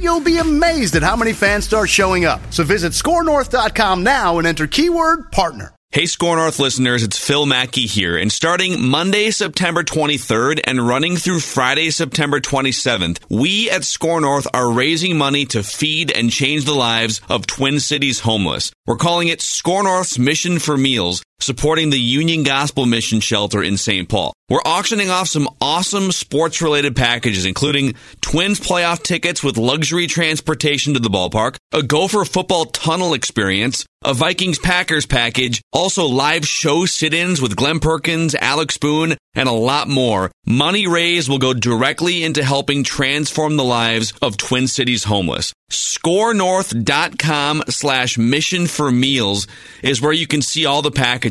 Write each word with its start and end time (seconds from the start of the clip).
you'll 0.00 0.20
be 0.20 0.38
amazed 0.38 0.96
at 0.96 1.02
how 1.02 1.16
many 1.16 1.32
fans 1.32 1.64
start 1.64 1.88
showing 1.88 2.24
up. 2.24 2.40
So 2.50 2.64
visit 2.64 2.92
scorenorth.com 2.92 4.02
now 4.02 4.38
and 4.38 4.46
enter 4.46 4.66
keyword 4.66 5.32
partner. 5.32 5.74
Hey, 5.94 6.06
Score 6.06 6.34
North 6.34 6.58
listeners, 6.58 7.04
it's 7.04 7.24
Phil 7.24 7.46
Mackey 7.46 7.86
here. 7.86 8.16
And 8.16 8.32
starting 8.32 8.84
Monday, 8.84 9.30
September 9.30 9.84
23rd 9.84 10.58
and 10.64 10.84
running 10.84 11.14
through 11.14 11.38
Friday, 11.38 11.90
September 11.90 12.40
27th, 12.40 13.20
we 13.30 13.70
at 13.70 13.84
Score 13.84 14.20
North 14.20 14.48
are 14.52 14.72
raising 14.72 15.16
money 15.16 15.44
to 15.46 15.62
feed 15.62 16.10
and 16.10 16.32
change 16.32 16.64
the 16.64 16.74
lives 16.74 17.20
of 17.28 17.46
Twin 17.46 17.78
Cities 17.78 18.18
homeless. 18.18 18.72
We're 18.88 18.96
calling 18.96 19.28
it 19.28 19.40
Score 19.40 19.84
North's 19.84 20.18
Mission 20.18 20.58
for 20.58 20.76
Meals, 20.76 21.22
supporting 21.40 21.90
the 21.90 22.00
Union 22.00 22.42
Gospel 22.42 22.86
Mission 22.86 23.20
Shelter 23.20 23.62
in 23.62 23.76
St. 23.76 24.08
Paul. 24.08 24.32
We're 24.48 24.60
auctioning 24.60 25.08
off 25.08 25.28
some 25.28 25.48
awesome 25.60 26.12
sports 26.12 26.60
related 26.60 26.94
packages, 26.94 27.46
including 27.46 27.94
Twins 28.20 28.60
playoff 28.60 29.02
tickets 29.02 29.42
with 29.42 29.56
luxury 29.56 30.06
transportation 30.06 30.92
to 30.94 31.00
the 31.00 31.08
ballpark, 31.08 31.56
a 31.72 31.82
Gopher 31.82 32.26
football 32.26 32.66
tunnel 32.66 33.14
experience, 33.14 33.86
a 34.04 34.12
Vikings 34.12 34.58
Packers 34.58 35.06
package, 35.06 35.62
also 35.72 36.04
live 36.04 36.46
show 36.46 36.84
sit 36.84 37.14
ins 37.14 37.40
with 37.40 37.56
Glenn 37.56 37.80
Perkins, 37.80 38.34
Alex 38.34 38.76
Boone, 38.76 39.16
and 39.34 39.48
a 39.48 39.52
lot 39.52 39.88
more. 39.88 40.30
Money 40.44 40.86
raised 40.86 41.30
will 41.30 41.38
go 41.38 41.54
directly 41.54 42.22
into 42.22 42.44
helping 42.44 42.84
transform 42.84 43.56
the 43.56 43.64
lives 43.64 44.12
of 44.20 44.36
Twin 44.36 44.68
Cities 44.68 45.04
homeless. 45.04 45.54
ScoreNorth.com 45.70 47.62
slash 47.70 48.18
mission 48.18 48.66
for 48.66 48.92
meals 48.92 49.46
is 49.82 50.02
where 50.02 50.12
you 50.12 50.26
can 50.26 50.42
see 50.42 50.66
all 50.66 50.82
the 50.82 50.90
packages. 50.90 51.23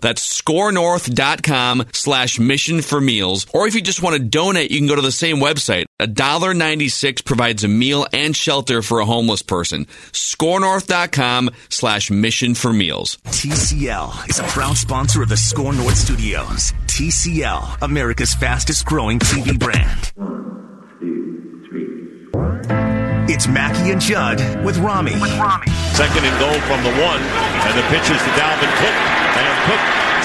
That's 0.00 0.40
ScoreNorth.com 0.40 1.86
slash 1.92 2.38
mission 2.38 2.82
for 2.82 3.00
meals. 3.00 3.46
Or 3.52 3.66
if 3.66 3.74
you 3.74 3.80
just 3.80 4.02
want 4.02 4.16
to 4.16 4.22
donate, 4.22 4.70
you 4.70 4.78
can 4.78 4.86
go 4.86 4.96
to 4.96 5.02
the 5.02 5.12
same 5.12 5.36
website. 5.36 5.84
$1.96 6.00 7.24
provides 7.24 7.64
a 7.64 7.68
meal 7.68 8.06
and 8.12 8.34
shelter 8.36 8.82
for 8.82 9.00
a 9.00 9.04
homeless 9.04 9.42
person. 9.42 9.86
ScoreNorth.com 10.12 11.50
slash 11.68 12.10
mission 12.10 12.54
for 12.54 12.72
meals. 12.72 13.18
TCL 13.26 14.28
is 14.28 14.38
a 14.38 14.44
proud 14.44 14.76
sponsor 14.76 15.22
of 15.22 15.28
the 15.28 15.36
Score 15.36 15.72
North 15.72 15.96
Studios. 15.96 16.72
TCL, 16.86 17.82
America's 17.82 18.34
fastest 18.34 18.84
growing 18.86 19.18
TV 19.18 19.58
brand. 19.58 20.12
It's 23.30 23.46
Mackey 23.46 23.94
and 23.94 24.02
Judd 24.02 24.42
with 24.66 24.82
Rami. 24.82 25.14
With 25.14 25.30
Rami. 25.38 25.70
Second 25.94 26.26
and 26.26 26.34
goal 26.42 26.58
from 26.66 26.82
the 26.82 26.90
one, 26.98 27.22
and 27.62 27.78
the 27.78 27.86
pitch 27.86 28.10
is 28.10 28.18
to 28.18 28.30
Dalvin 28.34 28.66
Cook. 28.82 28.96
And 29.38 29.54
Cook, 29.70 29.82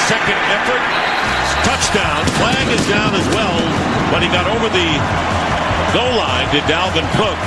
second 0.10 0.40
effort, 0.50 0.82
touchdown. 1.62 2.26
Flag 2.42 2.66
is 2.74 2.82
down 2.90 3.14
as 3.14 3.28
well, 3.30 3.62
but 4.10 4.26
he 4.26 4.28
got 4.34 4.50
over 4.50 4.74
the 4.74 4.90
goal 5.94 6.18
line 6.18 6.50
to 6.50 6.60
Dalvin 6.66 7.06
Cook. 7.14 7.38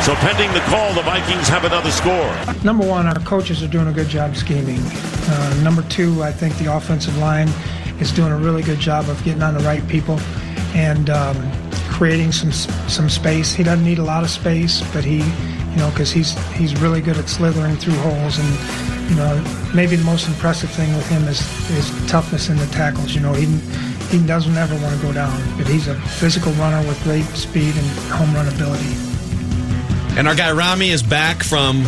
So 0.00 0.14
pending 0.24 0.50
the 0.54 0.64
call, 0.72 0.94
the 0.94 1.02
Vikings 1.02 1.46
have 1.48 1.64
another 1.64 1.90
score. 1.90 2.32
Number 2.64 2.86
one, 2.88 3.04
our 3.04 3.20
coaches 3.20 3.62
are 3.62 3.68
doing 3.68 3.88
a 3.88 3.92
good 3.92 4.08
job 4.08 4.34
scheming. 4.34 4.80
Uh, 4.80 5.60
number 5.62 5.82
two, 5.90 6.22
I 6.22 6.32
think 6.32 6.56
the 6.56 6.74
offensive 6.74 7.18
line 7.18 7.48
is 8.00 8.12
doing 8.12 8.32
a 8.32 8.38
really 8.38 8.62
good 8.62 8.80
job 8.80 9.10
of 9.10 9.22
getting 9.24 9.42
on 9.42 9.52
the 9.52 9.64
right 9.64 9.86
people 9.88 10.18
and 10.76 11.08
um, 11.08 11.36
creating 11.88 12.30
some 12.30 12.52
some 12.52 13.08
space. 13.08 13.54
He 13.54 13.64
doesn't 13.64 13.84
need 13.84 13.98
a 13.98 14.04
lot 14.04 14.22
of 14.22 14.30
space, 14.30 14.82
but 14.92 15.04
he, 15.04 15.18
you 15.18 15.76
know, 15.76 15.88
because 15.90 16.12
he's 16.12 16.36
he's 16.52 16.78
really 16.80 17.00
good 17.00 17.16
at 17.16 17.28
slithering 17.28 17.76
through 17.76 17.94
holes. 17.94 18.38
And 18.38 19.10
you 19.10 19.16
know, 19.16 19.32
maybe 19.74 19.96
the 19.96 20.04
most 20.04 20.28
impressive 20.28 20.70
thing 20.70 20.94
with 20.94 21.08
him 21.08 21.26
is 21.26 21.40
is 21.70 21.88
toughness 22.06 22.50
in 22.50 22.58
the 22.58 22.66
tackles. 22.66 23.14
You 23.14 23.22
know, 23.22 23.32
he 23.32 23.46
he 24.10 24.24
doesn't 24.24 24.56
ever 24.56 24.74
want 24.76 24.94
to 24.94 25.02
go 25.02 25.12
down, 25.12 25.40
but 25.56 25.66
he's 25.66 25.88
a 25.88 25.94
physical 26.20 26.52
runner 26.52 26.86
with 26.86 27.02
great 27.02 27.24
speed 27.24 27.74
and 27.74 27.86
home 28.12 28.32
run 28.34 28.46
ability. 28.46 28.94
And 30.18 30.28
our 30.28 30.34
guy 30.34 30.52
Rami 30.52 30.90
is 30.90 31.02
back 31.02 31.42
from 31.42 31.84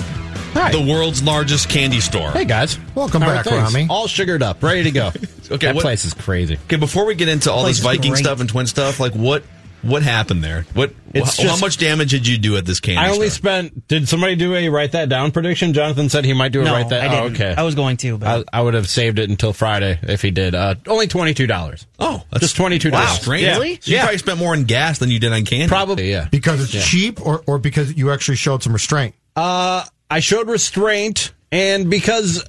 Hi. 0.54 0.72
the 0.72 0.80
world's 0.80 1.22
largest 1.22 1.68
candy 1.68 2.00
store. 2.00 2.30
Hey 2.30 2.44
guys, 2.44 2.78
Welcome 2.94 3.22
How 3.22 3.30
are 3.30 3.34
back, 3.36 3.44
things? 3.44 3.62
Rami. 3.74 3.86
All 3.90 4.06
sugared 4.08 4.42
up, 4.42 4.62
ready 4.62 4.84
to 4.84 4.90
go. 4.90 5.12
Okay, 5.50 5.64
that 5.68 5.76
what- 5.76 5.80
place 5.82 6.04
is 6.04 6.12
crazy. 6.12 6.58
Okay, 6.66 6.76
before 6.76 7.06
we 7.06 7.14
get 7.14 7.28
into 7.28 7.50
all 7.50 7.64
this 7.64 7.78
Viking 7.78 8.10
great. 8.12 8.22
stuff 8.22 8.40
and 8.40 8.50
twin 8.50 8.66
stuff, 8.66 9.00
like 9.00 9.14
what 9.14 9.44
what 9.80 10.02
happened 10.02 10.44
there? 10.44 10.66
What 10.74 10.92
It's 11.14 11.40
wh- 11.40 11.46
how 11.46 11.56
much 11.56 11.78
damage 11.78 12.10
did 12.10 12.26
you 12.26 12.36
do 12.36 12.58
at 12.58 12.66
this 12.66 12.80
candy 12.80 12.98
I 13.00 13.06
only 13.08 13.30
store? 13.30 13.50
spent. 13.52 13.88
Did 13.88 14.08
somebody 14.10 14.36
do 14.36 14.54
a 14.54 14.68
write 14.68 14.92
that 14.92 15.08
down 15.08 15.30
prediction? 15.32 15.72
Jonathan 15.72 16.10
said 16.10 16.26
he 16.26 16.34
might 16.34 16.52
do 16.52 16.60
a 16.60 16.64
No, 16.64 16.72
write 16.74 16.90
that. 16.90 17.00
I 17.00 17.08
didn't. 17.08 17.40
Oh, 17.40 17.44
okay. 17.46 17.54
I 17.56 17.62
was 17.62 17.74
going 17.76 17.96
to, 17.98 18.18
but 18.18 18.46
I, 18.52 18.58
I 18.58 18.60
would 18.60 18.74
have 18.74 18.90
saved 18.90 19.18
it 19.18 19.30
until 19.30 19.54
Friday 19.54 19.98
if 20.02 20.20
he 20.20 20.30
did. 20.30 20.54
Uh, 20.54 20.74
only 20.86 21.06
twenty 21.06 21.32
two 21.32 21.46
dollars. 21.46 21.86
oh, 21.98 22.22
that's 22.30 22.42
Just 22.42 22.56
twenty 22.56 22.78
two 22.78 22.90
wow, 22.90 23.04
dollars. 23.06 23.22
strange. 23.22 23.44
Yeah. 23.44 23.54
So 23.54 23.62
you 23.62 23.78
Yeah. 23.84 24.00
probably 24.02 24.18
spent 24.18 24.38
more 24.38 24.52
on 24.52 24.64
gas 24.64 24.98
than 24.98 25.10
you 25.10 25.18
did 25.18 25.32
on 25.32 25.46
candy. 25.46 25.68
Probably. 25.68 26.10
Yeah. 26.10 26.28
Because 26.30 26.62
it's 26.62 26.74
Yeah. 26.74 26.82
cheap 26.82 27.24
or, 27.24 27.42
or 27.46 27.58
because 27.58 27.94
you 27.96 28.10
actually 28.12 28.36
showed 28.36 28.62
some 28.62 28.74
restraint? 28.74 29.14
Uh, 29.34 29.84
I 30.10 30.20
showed 30.20 30.48
restraint, 30.48 31.32
and 31.52 31.90
because 31.90 32.44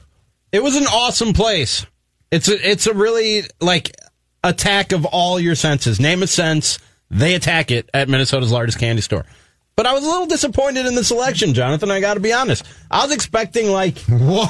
it 0.51 0.63
was 0.63 0.75
an 0.75 0.85
awesome 0.85 1.33
place. 1.33 1.85
It's 2.31 2.47
a 2.47 2.69
it's 2.69 2.87
a 2.87 2.93
really 2.93 3.43
like 3.59 3.95
attack 4.43 4.91
of 4.91 5.05
all 5.05 5.39
your 5.39 5.55
senses. 5.55 5.99
Name 5.99 6.23
a 6.23 6.27
sense, 6.27 6.79
they 7.09 7.35
attack 7.35 7.71
it 7.71 7.89
at 7.93 8.07
Minnesota's 8.07 8.51
largest 8.51 8.79
candy 8.79 9.01
store. 9.01 9.25
But 9.79 9.85
I 9.85 9.93
was 9.93 10.03
a 10.03 10.09
little 10.09 10.25
disappointed 10.25 10.85
in 10.87 10.93
the 10.95 11.05
selection, 11.05 11.53
Jonathan. 11.53 11.89
I 11.89 12.01
got 12.01 12.15
to 12.15 12.19
be 12.19 12.33
honest. 12.33 12.65
I 12.91 13.01
was 13.05 13.13
expecting 13.15 13.71
like 13.71 13.97
Whoa! 14.09 14.45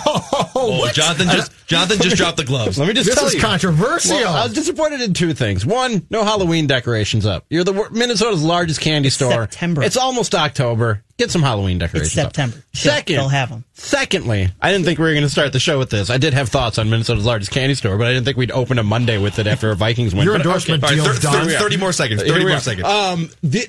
Oh, 0.56 0.90
Jonathan 0.92 1.28
just 1.28 1.52
Jonathan 1.68 2.00
just 2.02 2.18
dropped 2.18 2.38
the 2.38 2.44
gloves. 2.46 2.80
Let 2.80 2.88
me 2.88 2.96
just 2.96 3.06
This 3.06 3.14
tell 3.16 3.28
is 3.28 3.36
you. 3.36 3.40
controversial. 3.40 4.16
Well, 4.16 4.34
I 4.34 4.46
was 4.46 4.54
disappointed 4.54 5.02
in 5.02 5.14
two 5.14 5.36
things. 5.36 5.68
One, 5.68 6.08
no 6.10 6.24
Halloween 6.24 6.66
decorations 6.66 7.28
up. 7.28 7.46
You're 7.52 7.64
the 7.64 7.90
Minnesota's 7.92 8.42
largest 8.44 8.82
candy 8.82 9.12
store. 9.12 9.32
September. 9.44 9.84
It's 9.84 9.98
almost 9.98 10.34
October. 10.34 11.04
Get 11.20 11.30
some 11.30 11.44
Halloween 11.44 11.78
decorations. 11.78 12.08
it's. 12.08 12.16
September. 12.16 12.56
They'll- 12.56 12.64
Second, 12.74 13.16
they'll 13.18 13.30
have 13.30 13.50
them. 13.50 13.66
Secondly, 13.74 14.50
I 14.60 14.72
didn't 14.72 14.86
think 14.86 14.98
we 14.98 15.06
were 15.06 15.12
going 15.12 15.22
to 15.22 15.30
start 15.30 15.54
the 15.54 15.60
show 15.60 15.78
with 15.78 15.92
this. 15.92 16.10
I 16.10 16.18
did 16.18 16.34
have 16.34 16.50
thoughts 16.50 16.80
on 16.80 16.90
Minnesota's 16.90 17.26
largest 17.26 17.52
candy 17.52 17.76
store, 17.76 18.00
but 18.00 18.08
I 18.08 18.14
didn't 18.14 18.26
think 18.26 18.38
we'd 18.38 18.52
open 18.52 18.80
a 18.80 18.84
Monday 18.84 19.20
with 19.20 19.38
it 19.38 19.46
after 19.46 19.70
a 19.70 19.76
Vikings 19.76 20.16
win. 20.16 20.24
Your 20.24 20.34
But 20.34 20.42
endorsement 20.48 20.84
All 20.84 20.90
right, 20.90 20.96
deal's 20.96 21.20
thir- 21.20 21.32
done. 21.32 21.48
thir- 21.50 21.60
30 21.60 21.78
more 21.78 21.92
seconds. 21.94 22.24
30 22.24 22.34
we 22.34 22.46
more 22.46 22.58
are. 22.58 22.60
seconds. 22.62 22.88
Um, 22.88 23.30
the, 23.44 23.68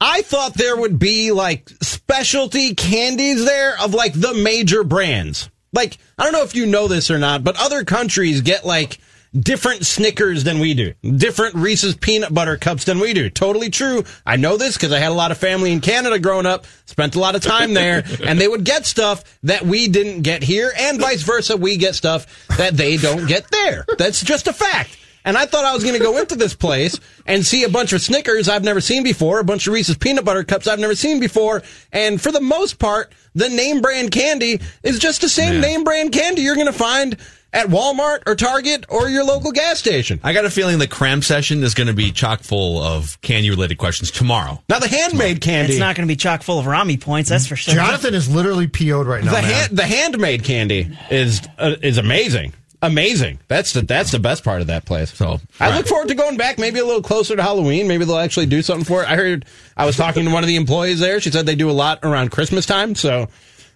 I 0.00 0.22
thought 0.22 0.54
there 0.54 0.76
would 0.76 0.98
be 0.98 1.30
like 1.30 1.68
specialty 1.82 2.74
candies 2.74 3.44
there 3.44 3.78
of 3.80 3.92
like 3.92 4.14
the 4.14 4.34
major 4.34 4.82
brands. 4.82 5.50
Like, 5.72 5.98
I 6.18 6.24
don't 6.24 6.32
know 6.32 6.42
if 6.42 6.54
you 6.54 6.66
know 6.66 6.88
this 6.88 7.10
or 7.10 7.18
not, 7.18 7.44
but 7.44 7.60
other 7.60 7.84
countries 7.84 8.40
get 8.40 8.64
like 8.64 8.98
different 9.38 9.86
Snickers 9.86 10.42
than 10.42 10.58
we 10.58 10.74
do, 10.74 10.94
different 11.02 11.54
Reese's 11.54 11.94
peanut 11.94 12.34
butter 12.34 12.56
cups 12.56 12.84
than 12.84 12.98
we 12.98 13.12
do. 13.12 13.30
Totally 13.30 13.70
true. 13.70 14.04
I 14.26 14.36
know 14.36 14.56
this 14.56 14.76
because 14.76 14.92
I 14.92 14.98
had 14.98 15.12
a 15.12 15.14
lot 15.14 15.30
of 15.30 15.38
family 15.38 15.72
in 15.72 15.80
Canada 15.80 16.18
growing 16.18 16.46
up, 16.46 16.66
spent 16.86 17.14
a 17.14 17.20
lot 17.20 17.36
of 17.36 17.42
time 17.42 17.74
there, 17.74 18.02
and 18.24 18.40
they 18.40 18.48
would 18.48 18.64
get 18.64 18.86
stuff 18.86 19.38
that 19.44 19.62
we 19.62 19.86
didn't 19.86 20.22
get 20.22 20.42
here, 20.42 20.72
and 20.76 21.00
vice 21.00 21.22
versa. 21.22 21.56
We 21.56 21.76
get 21.76 21.94
stuff 21.94 22.48
that 22.56 22.76
they 22.76 22.96
don't 22.96 23.26
get 23.26 23.50
there. 23.50 23.84
That's 23.98 24.22
just 24.24 24.48
a 24.48 24.52
fact. 24.52 24.96
And 25.24 25.36
I 25.36 25.46
thought 25.46 25.64
I 25.64 25.74
was 25.74 25.82
going 25.84 25.96
to 25.96 26.02
go 26.02 26.16
into 26.18 26.34
this 26.36 26.54
place 26.54 26.98
and 27.26 27.44
see 27.44 27.64
a 27.64 27.68
bunch 27.68 27.92
of 27.92 28.00
Snickers 28.00 28.48
I've 28.48 28.64
never 28.64 28.80
seen 28.80 29.02
before, 29.02 29.38
a 29.40 29.44
bunch 29.44 29.66
of 29.66 29.74
Reese's 29.74 29.96
peanut 29.96 30.24
butter 30.24 30.44
cups 30.44 30.66
I've 30.66 30.78
never 30.78 30.94
seen 30.94 31.20
before, 31.20 31.62
and 31.92 32.20
for 32.20 32.32
the 32.32 32.40
most 32.40 32.78
part, 32.78 33.12
the 33.34 33.48
name 33.48 33.80
brand 33.82 34.10
candy 34.12 34.60
is 34.82 34.98
just 34.98 35.20
the 35.20 35.28
same 35.28 35.54
Yeah. 35.54 35.60
name 35.60 35.84
brand 35.84 36.12
candy 36.12 36.42
you're 36.42 36.54
going 36.54 36.66
to 36.66 36.72
find 36.72 37.16
at 37.52 37.66
Walmart 37.66 38.20
or 38.26 38.36
Target 38.36 38.86
or 38.88 39.08
your 39.08 39.24
local 39.24 39.50
gas 39.52 39.78
station. 39.78 40.20
I 40.22 40.32
got 40.32 40.44
a 40.44 40.50
feeling 40.50 40.78
the 40.78 40.86
cram 40.86 41.20
session 41.20 41.62
is 41.64 41.74
going 41.74 41.88
to 41.88 41.92
be 41.92 42.12
chock 42.12 42.42
full 42.42 42.80
of 42.80 43.20
candy 43.22 43.50
related 43.50 43.76
questions 43.76 44.10
tomorrow. 44.12 44.62
Now 44.68 44.78
the 44.78 44.86
handmade 44.88 45.40
candy, 45.40 45.72
It's 45.72 45.80
not 45.80 45.96
going 45.96 46.06
to 46.06 46.12
be 46.12 46.16
chock 46.16 46.42
full 46.44 46.58
of 46.60 46.66
Rami 46.66 46.96
points, 46.96 47.28
that's 47.28 47.46
for 47.48 47.56
sure. 47.56 47.74
Jonathan 47.74 48.14
is 48.14 48.32
literally 48.32 48.68
PO'd 48.68 49.06
right 49.06 49.22
now. 49.24 49.32
the 49.34 49.42
man. 49.42 49.52
hand, 49.52 49.76
the 49.76 49.86
handmade 49.86 50.44
candy 50.44 50.96
is 51.10 51.42
uh, 51.58 51.74
is 51.82 51.98
amazing. 51.98 52.52
Amazing. 52.82 53.38
That's 53.48 53.74
the 53.74 53.82
that's 53.82 54.10
the 54.10 54.18
best 54.18 54.42
part 54.42 54.62
of 54.62 54.68
that 54.68 54.86
place. 54.86 55.12
So 55.12 55.38
I 55.60 55.76
look 55.76 55.86
forward 55.86 56.08
to 56.08 56.14
going 56.14 56.36
back 56.38 56.58
maybe 56.58 56.78
a 56.78 56.84
little 56.84 57.02
closer 57.02 57.36
to 57.36 57.42
Halloween. 57.42 57.86
Maybe 57.88 58.04
they'll 58.06 58.16
actually 58.16 58.46
do 58.46 58.62
something 58.62 58.84
for 58.86 59.02
it. 59.02 59.08
I 59.08 59.16
heard 59.16 59.44
I 59.76 59.84
was 59.84 59.96
talking 59.96 60.24
to 60.24 60.30
one 60.30 60.42
of 60.42 60.48
the 60.48 60.56
employees 60.56 60.98
there. 61.00 61.20
She 61.20 61.30
said 61.30 61.44
they 61.44 61.56
do 61.56 61.68
a 61.70 61.72
lot 61.72 61.98
around 62.02 62.30
Christmas 62.30 62.64
time, 62.64 62.94
so 62.94 63.28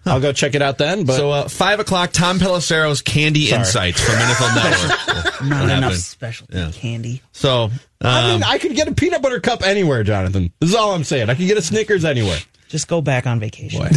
I'll 0.07 0.19
go 0.19 0.31
check 0.33 0.55
it 0.55 0.61
out 0.63 0.79
then. 0.79 1.03
But 1.05 1.17
So 1.17 1.29
uh, 1.31 1.47
five 1.47 1.79
o'clock, 1.79 2.13
Tom 2.13 2.39
Pelissero's 2.39 3.03
Candy 3.03 3.45
Sorry. 3.45 3.59
Insights 3.59 4.01
from 4.01 4.15
NFL 4.15 4.55
Network. 4.63 5.41
Not 5.49 5.63
enough 5.65 5.79
happened? 5.83 6.01
specialty 6.01 6.57
Yeah. 6.57 6.71
candy. 6.73 7.21
So 7.31 7.69
I 8.01 8.33
mean, 8.33 8.43
um, 8.43 8.49
I 8.49 8.57
could 8.57 8.75
get 8.75 8.87
a 8.87 8.93
peanut 8.95 9.21
butter 9.21 9.39
cup 9.39 9.61
anywhere, 9.63 10.03
Jonathan. 10.03 10.51
This 10.59 10.71
is 10.71 10.75
all 10.75 10.93
I'm 10.95 11.03
saying. 11.03 11.29
I 11.29 11.35
could 11.35 11.45
get 11.47 11.57
a 11.57 11.61
Snickers 11.61 12.05
anywhere. 12.05 12.39
Just 12.69 12.87
go 12.87 13.01
back 13.01 13.27
on 13.27 13.39
vacation. 13.39 13.81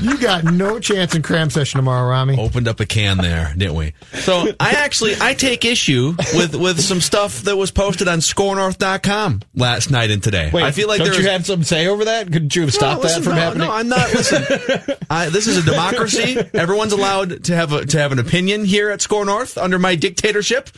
You 0.00 0.16
got 0.18 0.44
no 0.44 0.78
chance 0.80 1.14
in 1.14 1.22
cram 1.22 1.50
session 1.50 1.78
tomorrow, 1.78 2.08
Rami. 2.08 2.38
opened 2.38 2.68
up 2.68 2.80
a 2.80 2.86
can 2.86 3.18
there, 3.18 3.52
didn't 3.56 3.74
we? 3.74 3.92
So 4.14 4.48
I 4.58 4.70
actually 4.72 5.14
I 5.20 5.34
take 5.34 5.64
issue 5.64 6.14
with 6.34 6.54
with 6.54 6.80
some 6.80 7.00
stuff 7.00 7.42
that 7.42 7.56
was 7.56 7.70
posted 7.70 8.08
on 8.08 8.18
ScoreNorth.com 8.20 9.42
last 9.54 9.90
night 9.90 10.10
and 10.10 10.22
today. 10.22 10.50
Wait, 10.52 10.62
I 10.64 10.70
feel 10.70 10.88
like 10.88 10.98
don't 10.98 11.06
there 11.08 11.14
you 11.14 11.20
was- 11.24 11.32
have 11.32 11.46
some 11.46 11.62
say 11.64 11.86
over 11.86 12.04
that? 12.06 12.32
Couldn't 12.32 12.54
you 12.54 12.62
have 12.62 12.72
stopped 12.74 13.02
No, 13.02 13.08
that 13.08 13.22
from 13.22 13.34
no, 13.34 13.40
happening? 13.40 13.66
No, 13.68 13.72
I'm 13.74 13.88
not. 13.88 14.12
Listen, 14.12 14.96
I, 15.10 15.28
this 15.28 15.46
is 15.46 15.56
a 15.58 15.62
democracy. 15.70 16.36
Everyone's 16.54 16.92
allowed 16.92 17.44
to 17.44 17.54
have 17.56 17.72
a, 17.72 17.84
to 17.86 17.98
have 17.98 18.12
an 18.12 18.18
opinion 18.18 18.64
here 18.64 18.90
at 18.90 19.00
Score 19.00 19.24
North 19.24 19.58
under 19.58 19.78
my 19.78 19.94
dictatorship. 19.96 20.70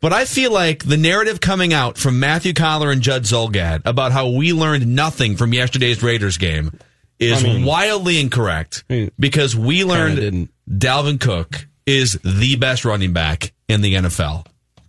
But 0.00 0.14
I 0.14 0.24
feel 0.24 0.50
like 0.50 0.84
the 0.86 0.96
narrative 0.96 1.40
coming 1.42 1.74
out 1.74 1.98
from 1.98 2.18
Matthew 2.18 2.54
Coller 2.54 2.90
and 2.90 3.02
Judd 3.02 3.24
Zulgad 3.24 3.82
about 3.84 4.12
how 4.12 4.30
we 4.30 4.52
learned 4.54 4.86
nothing 4.86 5.36
from 5.36 5.52
yesterday's 5.52 6.02
Raiders 6.02 6.38
game 6.38 6.72
is 7.20 7.44
I 7.44 7.46
mean- 7.46 7.64
wildly 7.64 8.18
incorrect 8.20 8.84
because 9.18 9.54
we 9.54 9.84
learned 9.84 10.16
didn't. 10.16 10.50
Dalvin 10.68 11.20
Cook 11.20 11.66
is 11.86 12.18
the 12.24 12.56
best 12.56 12.84
running 12.84 13.12
back 13.12 13.52
in 13.68 13.80
the 13.82 13.94
NFL 13.94 14.46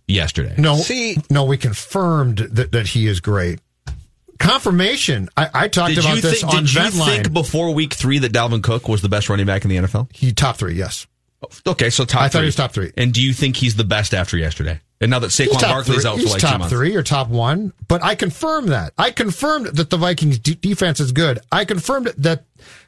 yesterday. 0.08 0.54
No, 0.58 0.76
See- 0.76 1.16
no, 1.30 1.44
we 1.44 1.56
confirmed 1.56 2.38
that, 2.38 2.72
that 2.72 2.88
he 2.88 3.06
is 3.06 3.20
great. 3.20 3.60
Confirmation. 4.38 5.28
I, 5.36 5.48
I 5.54 5.68
talked 5.68 5.94
Did 5.94 6.04
about 6.04 6.16
you, 6.16 6.20
this 6.22 6.40
think, 6.40 6.54
on 6.54 6.62
did 6.64 6.74
you 6.74 6.80
Ventline. 6.80 7.06
think 7.06 7.32
before 7.32 7.72
week 7.72 7.94
three 7.94 8.18
that 8.18 8.32
Dalvin 8.32 8.62
Cook 8.62 8.88
was 8.88 9.00
the 9.02 9.08
best 9.08 9.28
running 9.28 9.46
back 9.46 9.64
in 9.64 9.70
the 9.70 9.76
NFL? 9.76 10.08
he 10.12 10.32
top 10.32 10.56
three, 10.56 10.74
yes. 10.74 11.06
Oh, 11.42 11.72
okay, 11.72 11.90
so 11.90 12.04
top 12.04 12.22
I 12.22 12.28
thought 12.28 12.40
he 12.40 12.46
was 12.46 12.56
top 12.56 12.72
three. 12.72 12.92
And 12.96 13.12
do 13.12 13.22
you 13.22 13.32
think 13.32 13.56
he's 13.56 13.76
the 13.76 13.84
best 13.84 14.14
after 14.14 14.36
yesterday? 14.36 14.80
And 15.02 15.10
now 15.10 15.18
that 15.18 15.32
He's 15.32 15.48
Saquon 15.48 15.52
top 15.60 15.70
Barkley's 15.70 16.02
three. 16.02 16.10
out 16.10 16.14
for 16.14 16.20
He's 16.20 16.30
like 16.32 16.40
two 16.40 16.46
top 16.46 16.58
months. 16.60 16.72
three 16.72 16.94
or 16.96 17.02
top 17.02 17.28
one, 17.28 17.72
but 17.88 18.02
I 18.02 18.14
confirmed 18.14 18.68
that. 18.70 18.92
I 18.96 19.10
confirmed 19.10 19.66
that 19.66 19.90
the 19.90 19.96
Vikings 19.98 20.38
de- 20.38 20.54
defense 20.54 21.00
is 21.00 21.12
good. 21.12 21.40
I 21.50 21.64
confirmed 21.64 22.06
that 22.18 22.44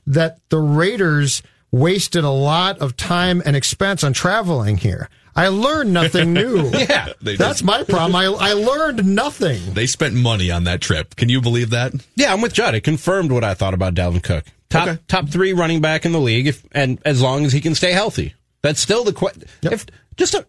that 0.07 0.39
the 0.49 0.59
Raiders 0.59 1.43
wasted 1.71 2.23
a 2.25 2.31
lot 2.31 2.79
of 2.79 2.97
time 2.97 3.43
and 3.45 3.57
expense 3.57 4.05
on 4.05 4.13
traveling 4.13 4.77
here. 4.77 5.09
I 5.37 5.49
learned 5.49 5.93
nothing 5.93 6.33
new. 6.41 6.69
Yeah, 6.71 7.09
they 7.21 7.33
did. 7.33 7.39
that's 7.41 7.65
my 7.65 7.83
problem. 7.83 8.15
I 8.15 8.27
I 8.27 8.53
learned 8.53 9.05
nothing. 9.05 9.75
They 9.75 9.87
spent 9.87 10.15
money 10.15 10.51
on 10.53 10.65
that 10.65 10.81
trip. 10.81 11.17
Can 11.17 11.29
you 11.29 11.41
believe 11.41 11.71
that? 11.71 11.93
Yeah, 12.15 12.33
I'm 12.33 12.41
with 12.41 12.53
Judd. 12.53 12.77
It 12.77 12.83
confirmed 12.83 13.33
what 13.33 13.43
I 13.43 13.55
thought 13.55 13.75
about 13.75 13.95
Dalvin 13.95 14.23
Cook. 14.23 14.45
Top 14.71 14.87
Okay. 14.89 15.01
top 15.09 15.29
three 15.29 15.53
running 15.53 15.81
back 15.81 16.05
in 16.07 16.13
the 16.13 16.21
league, 16.21 16.47
if, 16.47 16.65
and 16.71 17.01
as 17.05 17.21
long 17.21 17.45
as 17.45 17.53
he 17.53 17.61
can 17.61 17.75
stay 17.75 17.91
healthy. 17.93 18.35
That's 18.63 18.81
still 18.81 19.03
the 19.03 19.13
question. 19.13 19.43
If 19.63 19.87
just, 20.17 20.35
a, 20.35 20.47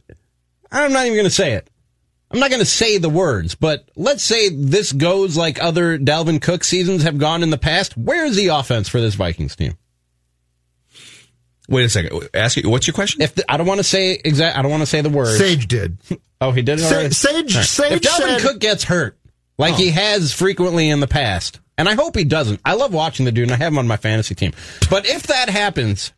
I'm 0.76 0.94
not 0.94 1.06
even 1.06 1.16
going 1.16 1.26
to 1.26 1.30
say 1.32 1.54
it. 1.54 1.70
I'm 2.32 2.40
not 2.40 2.50
going 2.50 2.60
to 2.62 2.66
say 2.66 2.98
the 2.98 3.10
words, 3.10 3.56
but 3.56 3.88
let's 3.96 4.24
say 4.24 4.50
this 4.50 4.92
goes 4.92 5.38
like 5.38 5.62
other 5.62 5.98
Dalvin 5.98 6.42
Cook 6.42 6.64
seasons 6.64 7.04
have 7.04 7.18
gone 7.18 7.44
in 7.44 7.50
the 7.50 7.58
past. 7.58 7.96
Where 7.96 8.26
is 8.26 8.36
the 8.36 8.48
offense 8.48 8.90
for 8.90 9.00
this 9.00 9.16
Vikings 9.16 9.56
team? 9.56 9.78
Wait 11.68 11.84
a 11.86 11.90
second. 11.90 12.30
Ask 12.34 12.58
you, 12.58 12.70
what's 12.70 12.86
your 12.88 12.94
question? 12.94 13.22
If 13.22 13.36
the, 13.36 13.52
I 13.52 13.58
don't 13.58 13.66
want 13.66 13.80
to 13.80 13.84
say 13.84 14.20
exact, 14.24 14.58
I 14.58 14.62
don't 14.62 14.72
want 14.72 14.82
to 14.82 14.88
say 14.88 15.02
the 15.02 15.10
words. 15.10 15.38
Sage 15.38 15.68
did. 15.68 15.98
oh, 16.42 16.52
he 16.52 16.62
did 16.62 16.80
it 16.80 16.84
Sa- 16.84 17.10
Sage 17.10 17.56
All 17.56 17.60
right. 17.62 17.66
Sage 17.68 17.92
if 17.94 18.02
Dalvin 18.02 18.40
said, 18.40 18.42
Cook 18.42 18.60
gets 18.60 18.84
hurt, 18.84 19.18
like 19.58 19.74
Oh. 19.74 19.78
he 19.78 19.92
has 19.92 20.32
frequently 20.32 20.90
in 20.90 21.00
the 21.00 21.08
past, 21.08 21.60
and 21.78 21.90
I 21.90 21.96
hope 21.96 22.16
he 22.16 22.24
doesn't. 22.24 22.60
I 22.66 22.74
love 22.74 22.94
watching 22.94 23.26
the 23.26 23.32
dude, 23.32 23.44
and 23.50 23.54
I 23.54 23.58
have 23.58 23.74
him 23.74 23.80
on 23.80 23.88
my 23.88 23.98
fantasy 23.98 24.36
team. 24.36 24.52
But 24.90 25.08
if 25.08 25.24
that 25.24 25.50
happens, 25.50 26.14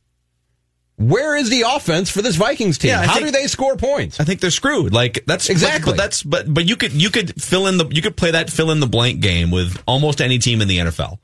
where 0.97 1.35
is 1.35 1.49
the 1.49 1.61
offense 1.61 2.09
for 2.09 2.21
this 2.21 2.35
Vikings 2.35 2.77
team? 2.77 2.89
Yeah, 2.89 3.03
How 3.05 3.13
think- 3.15 3.27
do 3.27 3.31
they 3.31 3.47
score 3.47 3.77
points? 3.77 4.19
I 4.19 4.23
think 4.23 4.41
they're 4.41 4.49
screwed. 4.51 4.93
Like 4.93 5.23
that's 5.25 5.49
Exactly. 5.49 5.91
But, 5.91 5.97
but 5.97 6.03
that's 6.03 6.23
but 6.23 6.53
but 6.53 6.65
you 6.67 6.75
could 6.75 6.91
you 6.91 7.09
could 7.09 7.41
fill 7.41 7.67
in 7.67 7.77
the 7.77 7.87
you 7.87 8.01
could 8.01 8.17
play 8.17 8.31
that 8.31 8.49
fill 8.49 8.71
in 8.71 8.79
the 8.79 8.87
blank 8.87 9.19
game 9.21 9.51
with 9.51 9.81
almost 9.87 10.21
any 10.21 10.39
team 10.39 10.61
in 10.61 10.67
the 10.67 10.79
NFL. 10.79 11.19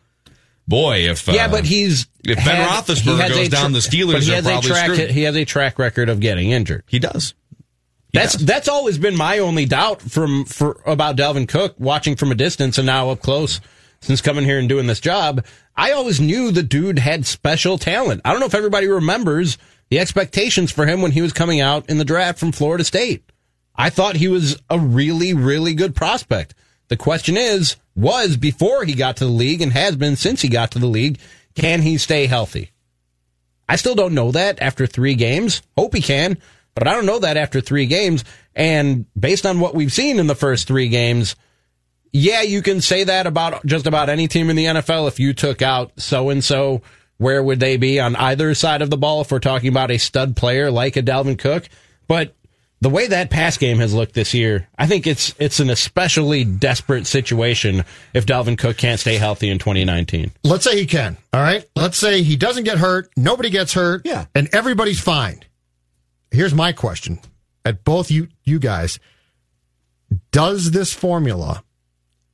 Boy, 0.67 1.09
if 1.09 1.27
yeah, 1.27 1.45
uh, 1.47 1.51
but 1.51 1.65
he's 1.65 2.07
if 2.23 2.37
Ben 2.37 2.45
had- 2.55 2.69
Roethlisberger 2.85 3.27
goes 3.29 3.47
a 3.47 3.49
down, 3.49 3.73
the 3.73 3.79
Steelers 3.79 4.21
he 4.21 4.31
are 4.31 4.35
has 4.35 4.45
probably 4.45 4.69
a 4.69 4.73
track. 4.73 4.91
screwed. 4.93 5.11
He 5.11 5.23
has 5.23 5.35
a 5.35 5.43
track 5.43 5.77
record 5.77 6.07
of 6.07 6.19
getting 6.21 6.51
injured. 6.51 6.83
he 6.87 6.99
does. 6.99 7.33
He 8.13 8.19
That's 8.19 8.33
does. 8.33 8.45
that's 8.45 8.67
always 8.69 8.97
been 8.99 9.15
my 9.17 9.39
only 9.39 9.65
doubt 9.65 10.01
from 10.01 10.45
for 10.45 10.79
about 10.85 11.17
Dalvin 11.17 11.47
Cook 11.49 11.75
watching 11.79 12.15
from 12.15 12.31
a 12.31 12.35
distance 12.35 12.77
and 12.77 12.85
now 12.85 13.09
up 13.09 13.21
close 13.21 13.59
since 14.03 14.21
coming 14.21 14.43
here 14.45 14.59
and 14.59 14.69
doing 14.69 14.87
this 14.87 14.99
job. 14.99 15.45
I 15.75 15.91
always 15.91 16.19
knew 16.19 16.51
the 16.51 16.63
dude 16.63 16.99
had 16.99 17.25
special 17.25 17.77
talent. 17.77 18.21
I 18.25 18.31
don't 18.31 18.39
know 18.39 18.45
if 18.45 18.53
everybody 18.53 18.87
remembers 18.87 19.57
the 19.89 19.99
expectations 19.99 20.71
for 20.71 20.85
him 20.85 21.01
when 21.01 21.11
he 21.11 21.21
was 21.21 21.33
coming 21.33 21.61
out 21.61 21.89
in 21.89 21.97
the 21.97 22.05
draft 22.05 22.39
from 22.39 22.51
Florida 22.51 22.83
State. 22.83 23.23
I 23.75 23.89
thought 23.89 24.15
he 24.15 24.27
was 24.27 24.61
a 24.69 24.77
really 24.77 25.33
really 25.33 25.73
good 25.73 25.95
prospect. 25.95 26.53
The 26.89 26.97
question 26.97 27.37
is, 27.37 27.77
was 27.95 28.37
before 28.37 28.83
he 28.83 28.93
got 28.93 29.17
to 29.17 29.25
the 29.25 29.31
league 29.31 29.61
and 29.61 29.71
has 29.71 29.95
been 29.95 30.15
since 30.15 30.41
he 30.41 30.49
got 30.49 30.71
to 30.71 30.79
the 30.79 30.87
league, 30.87 31.19
can 31.55 31.81
he 31.81 31.97
stay 31.97 32.27
healthy? 32.27 32.71
I 33.67 33.77
still 33.77 33.95
don't 33.95 34.13
know 34.13 34.31
that 34.31 34.61
after 34.61 34.85
three 34.85 35.15
games. 35.15 35.61
Hope 35.77 35.95
he 35.95 36.01
can, 36.01 36.37
but 36.75 36.87
I 36.87 36.93
don't 36.93 37.05
know 37.05 37.19
that 37.19 37.37
after 37.37 37.61
three 37.61 37.85
games. 37.85 38.23
And 38.55 39.05
based 39.17 39.45
on 39.45 39.59
what 39.59 39.73
we've 39.73 39.93
seen 39.93 40.19
in 40.19 40.27
the 40.27 40.35
first 40.35 40.67
three 40.67 40.89
games, 40.89 41.35
yeah, 42.13 42.43
you 42.43 42.61
can 42.61 42.79
say 42.79 43.03
that 43.03 43.25
about 43.25 43.65
just 43.65 43.87
about 43.87 44.07
any 44.07 44.27
team 44.27 44.51
in 44.51 44.55
the 44.55 44.65
NFL. 44.65 45.07
If 45.07 45.19
you 45.19 45.33
took 45.33 45.63
out 45.63 45.91
so 45.97 46.29
and 46.29 46.43
so, 46.43 46.83
where 47.17 47.41
would 47.43 47.59
they 47.59 47.75
be 47.75 47.99
on 47.99 48.15
either 48.15 48.53
side 48.53 48.83
of 48.83 48.91
the 48.91 48.97
ball 48.97 49.21
if 49.21 49.31
we're 49.31 49.39
talking 49.39 49.69
about 49.69 49.89
a 49.89 49.97
stud 49.97 50.35
player 50.35 50.69
like 50.69 50.95
a 50.95 51.01
Dalvin 51.01 51.39
Cook? 51.39 51.67
But 52.07 52.35
the 52.81 52.89
way 52.89 53.07
that 53.07 53.31
pass 53.31 53.57
game 53.57 53.79
has 53.79 53.95
looked 53.95 54.13
this 54.13 54.33
year, 54.35 54.67
I 54.77 54.85
think 54.85 55.07
it's 55.07 55.33
it's 55.39 55.59
an 55.59 55.71
especially 55.71 56.43
desperate 56.43 57.07
situation 57.07 57.83
if 58.13 58.27
Dalvin 58.27 58.59
Cook 58.59 58.77
can't 58.77 58.99
stay 58.99 59.17
healthy 59.17 59.49
in 59.49 59.57
2019. 59.57 60.31
let's 60.43 60.65
say 60.65 60.77
he 60.77 60.85
can. 60.85 61.17
All 61.33 61.41
right. 61.41 61.67
Let's 61.75 61.97
say 61.97 62.21
he 62.21 62.35
doesn't 62.35 62.65
get 62.65 62.77
hurt. 62.77 63.09
Nobody 63.17 63.49
gets 63.49 63.73
hurt. 63.73 64.03
Yeah. 64.05 64.25
And 64.35 64.49
everybody's 64.53 64.99
fine. 64.99 65.43
Here's 66.29 66.53
my 66.53 66.73
question 66.73 67.19
at 67.65 67.83
both 67.83 68.11
you 68.11 68.27
you 68.43 68.59
guys. 68.59 68.99
Does 70.31 70.71
this 70.71 70.93
formula 70.93 71.63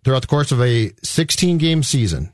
throughout 0.10 0.22
the 0.22 0.28
course 0.28 0.52
of 0.52 0.60
a 0.60 0.92
16 1.04 1.60
game 1.60 1.84
season 1.84 2.34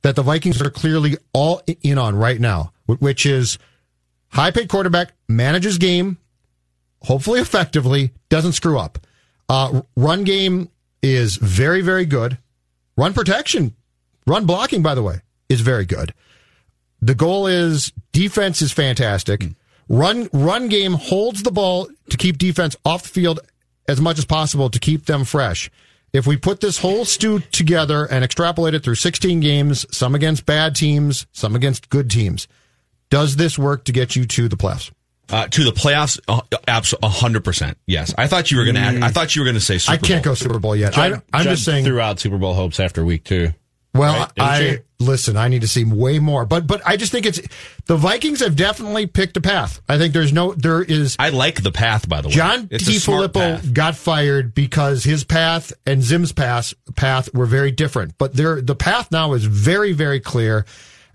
that 0.00 0.16
the 0.16 0.22
Vikings 0.22 0.62
are 0.62 0.70
clearly 0.70 1.18
all 1.34 1.60
in 1.82 1.98
on 1.98 2.16
right 2.16 2.40
now, 2.40 2.72
which 2.86 3.26
is 3.26 3.58
high 4.28 4.50
paid 4.50 4.70
quarterback, 4.70 5.12
manages 5.28 5.76
game, 5.76 6.16
hopefully 7.02 7.38
effectively, 7.38 8.14
doesn't 8.30 8.52
screw 8.52 8.78
up. 8.78 8.96
Uh, 9.46 9.82
run 9.94 10.24
game 10.24 10.70
is 11.02 11.36
very, 11.36 11.82
very 11.82 12.06
good. 12.06 12.38
Run 12.96 13.12
protection, 13.12 13.76
run 14.26 14.46
blocking, 14.46 14.80
by 14.80 14.94
the 14.94 15.02
way, 15.02 15.20
is 15.50 15.60
very 15.60 15.84
good. 15.84 16.14
The 17.02 17.14
goal 17.14 17.46
is 17.46 17.92
defense 18.12 18.62
is 18.62 18.72
fantastic. 18.72 19.44
Run 19.86 20.30
run 20.32 20.70
game 20.70 20.94
holds 20.94 21.42
the 21.42 21.52
ball 21.52 21.90
to 22.08 22.16
keep 22.16 22.38
defense 22.38 22.74
off 22.86 23.02
the 23.02 23.10
field 23.10 23.40
as 23.86 24.00
much 24.00 24.16
as 24.16 24.24
possible 24.24 24.70
to 24.70 24.78
keep 24.78 25.04
them 25.04 25.24
fresh. 25.26 25.70
If 26.12 26.26
we 26.26 26.36
put 26.36 26.60
this 26.60 26.78
whole 26.78 27.04
stew 27.04 27.38
together 27.52 28.04
and 28.04 28.24
extrapolate 28.24 28.74
it 28.74 28.82
through 28.82 28.96
16 28.96 29.40
games, 29.40 29.86
some 29.96 30.14
against 30.14 30.44
bad 30.44 30.74
teams, 30.74 31.26
some 31.32 31.54
against 31.54 31.88
good 31.88 32.10
teams, 32.10 32.48
does 33.10 33.36
this 33.36 33.58
work 33.58 33.84
to 33.84 33.92
get 33.92 34.16
you 34.16 34.24
to 34.26 34.48
the 34.48 34.56
playoffs? 34.56 34.90
Uh, 35.28 35.46
to 35.46 35.62
the 35.62 35.70
playoffs, 35.70 36.18
uh, 36.26 36.40
absolutely, 36.66 37.08
hundred 37.10 37.44
percent. 37.44 37.78
Yes, 37.86 38.12
I 38.18 38.26
thought 38.26 38.50
you 38.50 38.58
were 38.58 38.64
going 38.64 38.74
to. 38.74 39.04
I 39.06 39.10
thought 39.10 39.36
you 39.36 39.42
were 39.42 39.46
going 39.46 39.54
to 39.54 39.60
say. 39.60 39.78
Super 39.78 39.92
I 39.92 39.96
can't 39.96 40.24
Bowl. 40.24 40.32
go 40.32 40.34
Super 40.34 40.58
Bowl 40.58 40.74
yet. 40.74 40.98
I, 40.98 41.06
I'm 41.32 41.44
Judd 41.44 41.52
just 41.52 41.64
saying. 41.64 41.84
threw 41.84 42.00
out 42.00 42.18
Super 42.18 42.36
Bowl 42.36 42.52
hopes 42.54 42.80
after 42.80 43.04
week 43.04 43.22
two. 43.22 43.52
Well, 43.92 44.20
Right? 44.20 44.30
I 44.38 44.60
you? 44.60 44.78
listen. 45.00 45.36
I 45.36 45.48
need 45.48 45.62
to 45.62 45.68
see 45.68 45.84
way 45.84 46.18
more, 46.20 46.46
but 46.46 46.66
but 46.66 46.80
I 46.86 46.96
just 46.96 47.10
think 47.10 47.26
it's 47.26 47.40
the 47.86 47.96
Vikings 47.96 48.40
have 48.40 48.54
definitely 48.54 49.06
picked 49.06 49.36
a 49.36 49.40
path. 49.40 49.80
I 49.88 49.98
think 49.98 50.14
there's 50.14 50.32
no 50.32 50.54
there 50.54 50.82
is. 50.82 51.16
I 51.18 51.30
like 51.30 51.62
the 51.62 51.72
path, 51.72 52.08
by 52.08 52.20
the 52.20 52.28
way. 52.28 52.34
John 52.34 52.68
It's 52.70 52.84
smart 53.02 53.32
got 53.72 53.96
fired 53.96 54.54
because 54.54 55.02
his 55.02 55.24
path 55.24 55.72
and 55.86 56.02
Zim's 56.02 56.32
path 56.32 56.72
path 56.94 57.34
were 57.34 57.46
very 57.46 57.72
different. 57.72 58.16
But 58.16 58.34
there, 58.34 58.60
the 58.60 58.76
path 58.76 59.10
now 59.10 59.32
is 59.32 59.44
very 59.44 59.92
very 59.92 60.20
clear. 60.20 60.66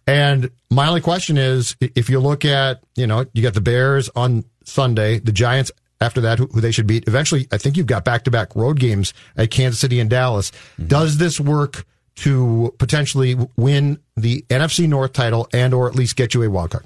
And 0.07 0.51
my 0.69 0.87
only 0.87 1.01
question 1.01 1.37
is, 1.37 1.75
if 1.79 2.09
you 2.09 2.19
look 2.19 2.43
at 2.45 2.81
you 2.95 3.07
know 3.07 3.25
you 3.33 3.41
got 3.41 3.53
the 3.53 3.61
Bears 3.61 4.09
on 4.15 4.43
Sunday, 4.65 5.19
the 5.19 5.31
Giants 5.31 5.71
after 6.01 6.21
that, 6.21 6.39
who, 6.39 6.47
who 6.47 6.59
they 6.59 6.71
should 6.71 6.87
beat. 6.87 7.07
Eventually, 7.07 7.47
I 7.53 7.57
think 7.57 7.77
you've 7.77 7.87
got 7.87 8.03
back 8.03 8.25
to 8.25 8.31
back 8.31 8.53
road 8.55 8.79
games 8.79 9.13
at 9.37 9.49
Kansas 9.49 9.79
City 9.79 10.01
and 10.01 10.09
Dallas. 10.09 10.51
Mm-hmm. 10.51 10.87
Does 10.87 11.17
this 11.17 11.39
work? 11.39 11.85
To 12.19 12.73
potentially 12.77 13.35
win 13.57 13.99
the 14.15 14.43
NFC 14.49 14.87
North 14.87 15.11
title 15.13 15.49
and 15.51 15.73
or 15.73 15.87
at 15.89 15.95
least 15.95 16.15
get 16.15 16.33
you 16.33 16.43
a 16.43 16.49
wild 16.49 16.71
card. 16.71 16.85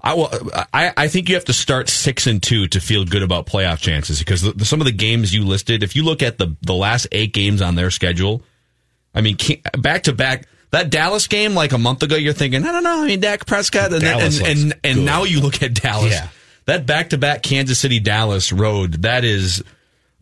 I, 0.00 0.14
well, 0.14 0.30
I, 0.72 0.92
I 0.96 1.08
think 1.08 1.28
you 1.28 1.34
have 1.36 1.44
to 1.44 1.52
start 1.52 1.88
six 1.90 2.26
and 2.26 2.42
two 2.42 2.66
to 2.68 2.80
feel 2.80 3.04
good 3.04 3.22
about 3.22 3.46
playoff 3.46 3.78
chances 3.78 4.18
because 4.18 4.40
the, 4.42 4.52
the- 4.52 4.64
some 4.64 4.80
of 4.80 4.86
the 4.86 4.92
games 4.92 5.32
you 5.34 5.44
listed, 5.44 5.82
if 5.82 5.94
you 5.94 6.04
look 6.04 6.22
at 6.22 6.38
the, 6.38 6.56
the 6.62 6.72
last 6.74 7.06
eight 7.12 7.32
games 7.34 7.60
on 7.60 7.74
their 7.74 7.90
schedule, 7.90 8.42
I 9.14 9.20
mean, 9.20 9.36
back 9.78 10.04
to 10.04 10.14
back, 10.14 10.46
that 10.70 10.88
Dallas 10.90 11.26
game 11.26 11.54
like 11.54 11.72
a 11.72 11.78
month 11.78 12.02
ago, 12.02 12.16
you're 12.16 12.32
thinking, 12.32 12.64
I 12.64 12.72
don't 12.72 12.82
know, 12.82 13.02
I 13.02 13.06
mean, 13.06 13.20
Dak 13.20 13.44
Prescott, 13.46 13.92
and, 13.92 14.00
Dallas 14.00 14.40
and, 14.40 14.48
and, 14.48 14.74
and 14.82 15.04
now 15.04 15.24
you 15.24 15.40
look 15.42 15.62
at 15.62 15.74
Dallas. 15.74 16.12
Yeah. 16.12 16.28
That 16.64 16.86
back 16.86 17.10
to 17.10 17.18
back 17.18 17.42
Kansas 17.42 17.78
City 17.78 18.00
Dallas 18.00 18.52
road, 18.52 19.02
that 19.02 19.22
is, 19.24 19.62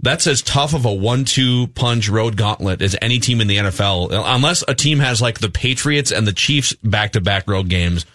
that's 0.03 0.27
as 0.27 0.43
tough 0.43 0.75
of 0.75 0.85
a 0.85 0.93
one-two 0.93 1.69
punch 1.69 2.09
road 2.09 2.37
gauntlet 2.37 2.81
as 2.83 2.97
any 3.03 3.19
team 3.19 3.41
in 3.41 3.49
the 3.49 3.59
NFL. 3.59 4.09
Unless 4.11 4.65
a 4.67 4.75
team 4.75 4.99
has 4.99 5.21
like 5.21 5.41
the 5.41 5.51
Patriots 5.51 6.11
and 6.11 6.27
the 6.27 6.33
Chiefs 6.33 6.73
back-to-back 6.83 7.49
road 7.49 7.69
games, 7.69 8.07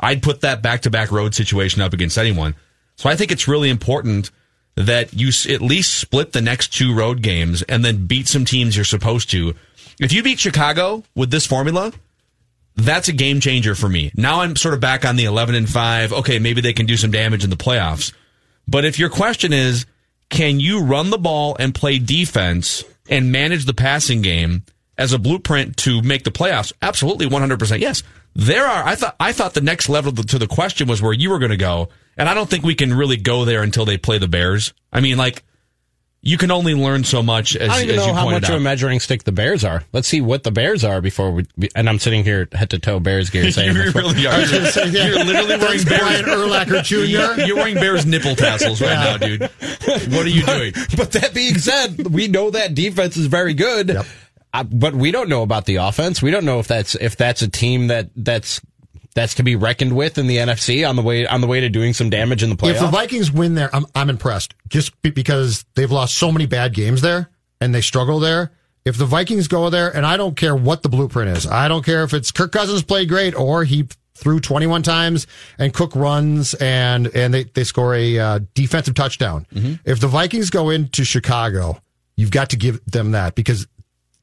I'd 0.00 0.22
put 0.22 0.40
that 0.40 0.62
back-to-back 0.62 1.10
road 1.10 1.34
situation 1.34 1.82
up 1.82 1.92
against 1.92 2.18
anyone. 2.18 2.54
So 2.96 3.10
I 3.10 3.16
think 3.16 3.30
it's 3.30 3.46
really 3.46 3.68
important 3.68 4.30
that 4.76 5.14
you 5.14 5.28
at 5.52 5.62
least 5.62 5.94
split 5.94 6.32
the 6.32 6.42
next 6.42 6.68
two 6.68 6.94
road 6.94 7.22
games 7.22 7.62
and 7.62 7.84
then 7.84 8.06
beat 8.06 8.28
some 8.28 8.44
teams 8.44 8.76
you're 8.76 8.84
supposed 8.84 9.30
to. 9.30 9.54
If 9.98 10.12
you 10.12 10.22
beat 10.22 10.38
Chicago 10.38 11.02
with 11.14 11.30
this 11.30 11.46
formula, 11.46 11.92
that's 12.76 13.08
a 13.08 13.12
game 13.12 13.40
changer 13.40 13.74
for 13.74 13.88
me. 13.88 14.10
Now 14.14 14.42
I'm 14.42 14.56
sort 14.56 14.74
of 14.74 14.80
back 14.80 15.04
on 15.04 15.16
the 15.16 15.24
11 15.24 15.54
and 15.54 15.68
5. 15.68 16.12
Okay, 16.12 16.38
maybe 16.38 16.60
they 16.60 16.74
can 16.74 16.86
do 16.86 16.96
some 16.96 17.10
damage 17.10 17.44
in 17.44 17.50
the 17.50 17.56
playoffs. 17.56 18.12
But 18.68 18.84
if 18.84 18.98
your 18.98 19.08
question 19.08 19.52
is, 19.52 19.86
can 20.30 20.60
you 20.60 20.82
run 20.82 21.10
the 21.10 21.18
ball 21.18 21.56
and 21.58 21.74
play 21.74 21.98
defense 21.98 22.84
and 23.08 23.32
manage 23.32 23.64
the 23.64 23.74
passing 23.74 24.22
game 24.22 24.64
as 24.98 25.12
a 25.12 25.18
blueprint 25.18 25.76
to 25.78 26.02
make 26.02 26.24
the 26.24 26.30
playoffs? 26.30 26.72
Absolutely, 26.82 27.26
100% 27.26 27.80
yes. 27.80 28.02
There 28.34 28.66
are, 28.66 28.84
I 28.84 28.96
thought, 28.96 29.16
I 29.18 29.32
thought 29.32 29.54
the 29.54 29.60
next 29.60 29.88
level 29.88 30.12
to 30.12 30.38
the 30.38 30.46
question 30.46 30.88
was 30.88 31.00
where 31.00 31.12
you 31.12 31.30
were 31.30 31.38
going 31.38 31.52
to 31.52 31.56
go. 31.56 31.88
And 32.18 32.28
I 32.28 32.34
don't 32.34 32.48
think 32.48 32.64
we 32.64 32.74
can 32.74 32.92
really 32.92 33.16
go 33.16 33.44
there 33.44 33.62
until 33.62 33.84
they 33.84 33.98
play 33.98 34.18
the 34.18 34.28
Bears. 34.28 34.74
I 34.92 35.00
mean, 35.00 35.16
like, 35.16 35.42
you 36.26 36.36
can 36.36 36.50
only 36.50 36.74
learn 36.74 37.04
so 37.04 37.22
much 37.22 37.54
as, 37.54 37.70
I 37.70 37.74
don't 37.74 37.82
even 37.84 37.94
as 37.94 38.00
know 38.00 38.06
you 38.08 38.14
how 38.14 38.28
much 38.28 38.48
of 38.48 38.56
a 38.56 38.60
measuring 38.60 38.98
stick 38.98 39.22
the 39.22 39.30
Bears 39.30 39.62
are. 39.64 39.84
Let's 39.92 40.08
see 40.08 40.20
what 40.20 40.42
the 40.42 40.50
Bears 40.50 40.82
are 40.82 41.00
before 41.00 41.30
we. 41.30 41.46
And 41.76 41.88
I'm 41.88 42.00
sitting 42.00 42.24
here 42.24 42.48
head 42.50 42.70
to 42.70 42.80
toe 42.80 42.98
Bears 42.98 43.30
gear 43.30 43.48
saying 43.52 43.76
you 43.76 43.92
really 43.92 44.26
are. 44.26 44.40
You're, 44.46 45.06
you're 45.06 45.24
literally 45.24 45.56
wearing 45.56 45.84
Bears. 45.84 45.84
Brian 45.84 46.24
Urlacher 46.24 46.82
Jr. 47.36 47.42
You're 47.42 47.56
wearing 47.56 47.76
Bears 47.76 48.04
nipple 48.04 48.34
tassels 48.34 48.80
right 48.80 48.94
now, 48.94 49.16
dude. 49.16 49.42
What 49.42 50.26
are 50.26 50.28
you 50.28 50.44
doing? 50.44 50.72
But 50.96 51.12
that 51.12 51.32
being 51.32 51.58
said, 51.58 52.08
we 52.08 52.26
know 52.26 52.50
that 52.50 52.74
defense 52.74 53.16
is 53.16 53.26
very 53.26 53.54
good. 53.54 53.88
Yep. 53.88 54.06
Uh, 54.52 54.64
but 54.64 54.94
we 54.94 55.12
don't 55.12 55.28
know 55.28 55.42
about 55.42 55.66
the 55.66 55.76
offense. 55.76 56.22
We 56.22 56.30
don't 56.30 56.44
know 56.44 56.58
if 56.58 56.66
that's 56.66 56.94
if 56.96 57.16
that's 57.16 57.42
a 57.42 57.48
team 57.48 57.88
that 57.88 58.10
that's 58.16 58.60
that's 59.16 59.34
to 59.36 59.42
be 59.42 59.56
reckoned 59.56 59.96
with 59.96 60.18
in 60.18 60.26
the 60.26 60.36
NFC 60.36 60.88
on 60.88 60.94
the 60.94 61.02
way 61.02 61.26
on 61.26 61.40
the 61.40 61.46
way 61.46 61.58
to 61.60 61.68
doing 61.70 61.94
some 61.94 62.10
damage 62.10 62.42
in 62.42 62.50
the 62.50 62.54
playoffs. 62.54 62.74
If 62.74 62.80
the 62.80 62.86
Vikings 62.88 63.32
win 63.32 63.54
there, 63.54 63.74
I'm 63.74 63.86
I'm 63.94 64.10
impressed. 64.10 64.54
Just 64.68 65.00
be- 65.02 65.10
because 65.10 65.64
they've 65.74 65.90
lost 65.90 66.16
so 66.16 66.30
many 66.30 66.44
bad 66.46 66.74
games 66.74 67.00
there 67.00 67.30
and 67.60 67.74
they 67.74 67.80
struggle 67.80 68.20
there. 68.20 68.52
If 68.84 68.98
the 68.98 69.06
Vikings 69.06 69.48
go 69.48 69.68
there, 69.70 69.88
and 69.88 70.06
I 70.06 70.16
don't 70.16 70.36
care 70.36 70.54
what 70.54 70.82
the 70.84 70.88
blueprint 70.88 71.36
is, 71.36 71.46
I 71.46 71.66
don't 71.66 71.84
care 71.84 72.04
if 72.04 72.14
it's 72.14 72.30
Kirk 72.30 72.52
Cousins 72.52 72.84
played 72.84 73.08
great 73.08 73.34
or 73.34 73.64
he 73.64 73.88
threw 74.14 74.38
21 74.38 74.82
times 74.82 75.26
and 75.58 75.74
Cook 75.74 75.96
runs 75.96 76.54
and 76.54 77.08
and 77.14 77.32
they 77.34 77.44
they 77.44 77.64
score 77.64 77.94
a 77.94 78.18
uh, 78.18 78.40
defensive 78.54 78.94
touchdown. 78.94 79.46
If 79.84 79.98
the 79.98 80.08
Vikings 80.08 80.50
go 80.50 80.68
into 80.70 81.04
Chicago, 81.04 81.80
you've 82.16 82.30
got 82.30 82.50
to 82.50 82.56
give 82.56 82.84
them 82.84 83.12
that 83.12 83.34
because 83.34 83.66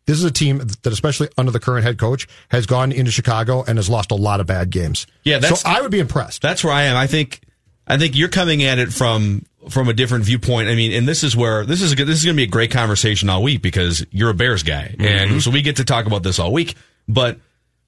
this 0.05 0.17
is 0.17 0.23
a 0.23 0.31
team 0.31 0.57
that, 0.59 0.87
especially 0.87 1.29
under 1.37 1.51
the 1.51 1.59
current 1.59 1.85
head 1.85 1.97
coach, 1.97 2.27
has 2.49 2.65
gone 2.65 2.91
into 2.91 3.11
Chicago 3.11 3.63
and 3.67 3.77
has 3.77 3.89
lost 3.89 4.11
a 4.11 4.15
lot 4.15 4.39
of 4.39 4.47
bad 4.47 4.69
games. 4.69 5.07
Yeah, 5.23 5.39
that's- 5.39 5.61
so 5.61 5.69
I 5.69 5.81
would 5.81 5.91
be 5.91 5.99
impressed. 5.99 6.41
That's 6.41 6.63
where 6.63 6.73
I 6.73 6.83
am. 6.83 6.95
I 6.97 7.07
think 7.07 7.41
I 7.85 7.97
think 7.97 8.15
you're 8.15 8.29
coming 8.29 8.63
at 8.63 8.79
it 8.79 8.93
from 8.93 9.45
from 9.69 9.87
a 9.89 9.93
different 9.93 10.25
viewpoint. 10.25 10.67
I 10.69 10.75
mean, 10.75 10.91
and 10.93 11.07
this 11.07 11.23
is 11.23 11.35
where 11.35 11.65
this 11.65 11.81
is 11.81 11.91
a 11.91 11.95
good- 11.95 12.07
this 12.07 12.17
is 12.19 12.25
going 12.25 12.35
to 12.35 12.39
be 12.39 12.43
a 12.43 12.47
great 12.47 12.71
conversation 12.71 13.29
all 13.29 13.43
week 13.43 13.61
because 13.61 14.05
you're 14.11 14.29
a 14.29 14.33
Bears 14.33 14.63
guy, 14.63 14.95
and 14.99 15.29
mm-hmm. 15.31 15.39
so 15.39 15.51
we 15.51 15.61
get 15.61 15.77
to 15.77 15.83
talk 15.85 16.05
about 16.05 16.23
this 16.23 16.39
all 16.39 16.51
week. 16.53 16.75
But 17.07 17.39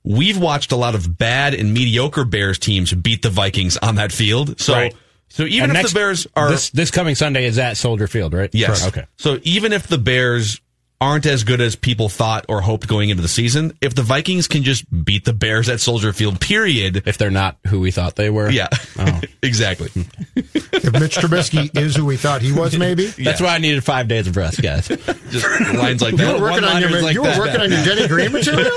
we've 0.03 0.37
watched 0.37 0.71
a 0.71 0.75
lot 0.75 0.95
of 0.95 1.17
bad 1.17 1.53
and 1.53 1.73
mediocre 1.73 2.25
Bears 2.25 2.59
teams 2.59 2.93
beat 2.93 3.21
the 3.23 3.29
Vikings 3.29 3.75
on 3.77 3.95
that 3.95 4.11
field. 4.11 4.59
So 4.59 4.73
Right. 4.73 4.93
so 5.29 5.43
even 5.43 5.63
And 5.63 5.71
if 5.71 5.75
next- 5.83 5.93
the 5.93 5.99
Bears 5.99 6.27
are 6.35 6.49
this 6.49 6.69
this 6.69 6.91
coming 6.91 7.15
Sunday 7.15 7.45
is 7.45 7.57
at 7.57 7.75
Soldier 7.77 8.07
Field, 8.07 8.33
right? 8.33 8.49
Yes. 8.53 8.81
Correct. 8.81 8.97
Okay. 8.97 9.07
So 9.17 9.39
even 9.43 9.73
if 9.73 9.87
the 9.87 9.97
Bears 9.97 10.59
aren't 11.01 11.25
as 11.25 11.43
good 11.43 11.59
as 11.59 11.75
people 11.75 12.07
thought 12.07 12.45
or 12.47 12.61
hoped 12.61 12.87
going 12.87 13.09
into 13.09 13.21
the 13.21 13.27
season, 13.27 13.77
if 13.81 13.93
the 13.93 14.01
Vikings 14.01 14.47
can 14.47 14.63
just 14.63 14.85
beat 15.03 15.25
the 15.25 15.33
Bears 15.33 15.67
at 15.67 15.79
Soldier 15.81 16.13
Field, 16.13 16.39
period. 16.39 17.03
If 17.05 17.17
they're 17.17 17.29
not 17.29 17.57
who 17.67 17.81
we 17.81 17.91
thought 17.91 18.15
they 18.15 18.29
were. 18.29 18.49
Yeah, 18.49 18.69
Oh. 18.97 19.19
exactly. 19.43 19.89
if 20.35 20.93
Mitch 20.93 21.17
Trubisky 21.17 21.75
is 21.77 21.95
who 21.97 22.05
we 22.05 22.15
thought 22.17 22.41
he 22.41 22.53
was, 22.53 22.77
maybe. 22.77 23.07
That's 23.19 23.41
why 23.41 23.55
I 23.55 23.57
needed 23.57 23.83
five 23.83 24.07
days 24.07 24.25
of 24.27 24.37
rest, 24.37 24.61
guys. 24.61 24.87
Just 25.29 25.45
lines 25.75 26.01
like 26.01 26.15
that. 26.15 26.27
You 26.37 26.41
were 26.41 26.49
working 26.49 26.63
on 26.63 26.81
your 26.81 26.89
One-liners 26.91 27.03
like 27.03 27.13
you 27.15 27.21
were 27.21 27.27
that. 27.27 27.39
working 27.39 27.61
on 27.61 27.71
your 27.71 27.83
Denny 27.83 28.07
Green 28.07 28.31
material. 28.31 28.71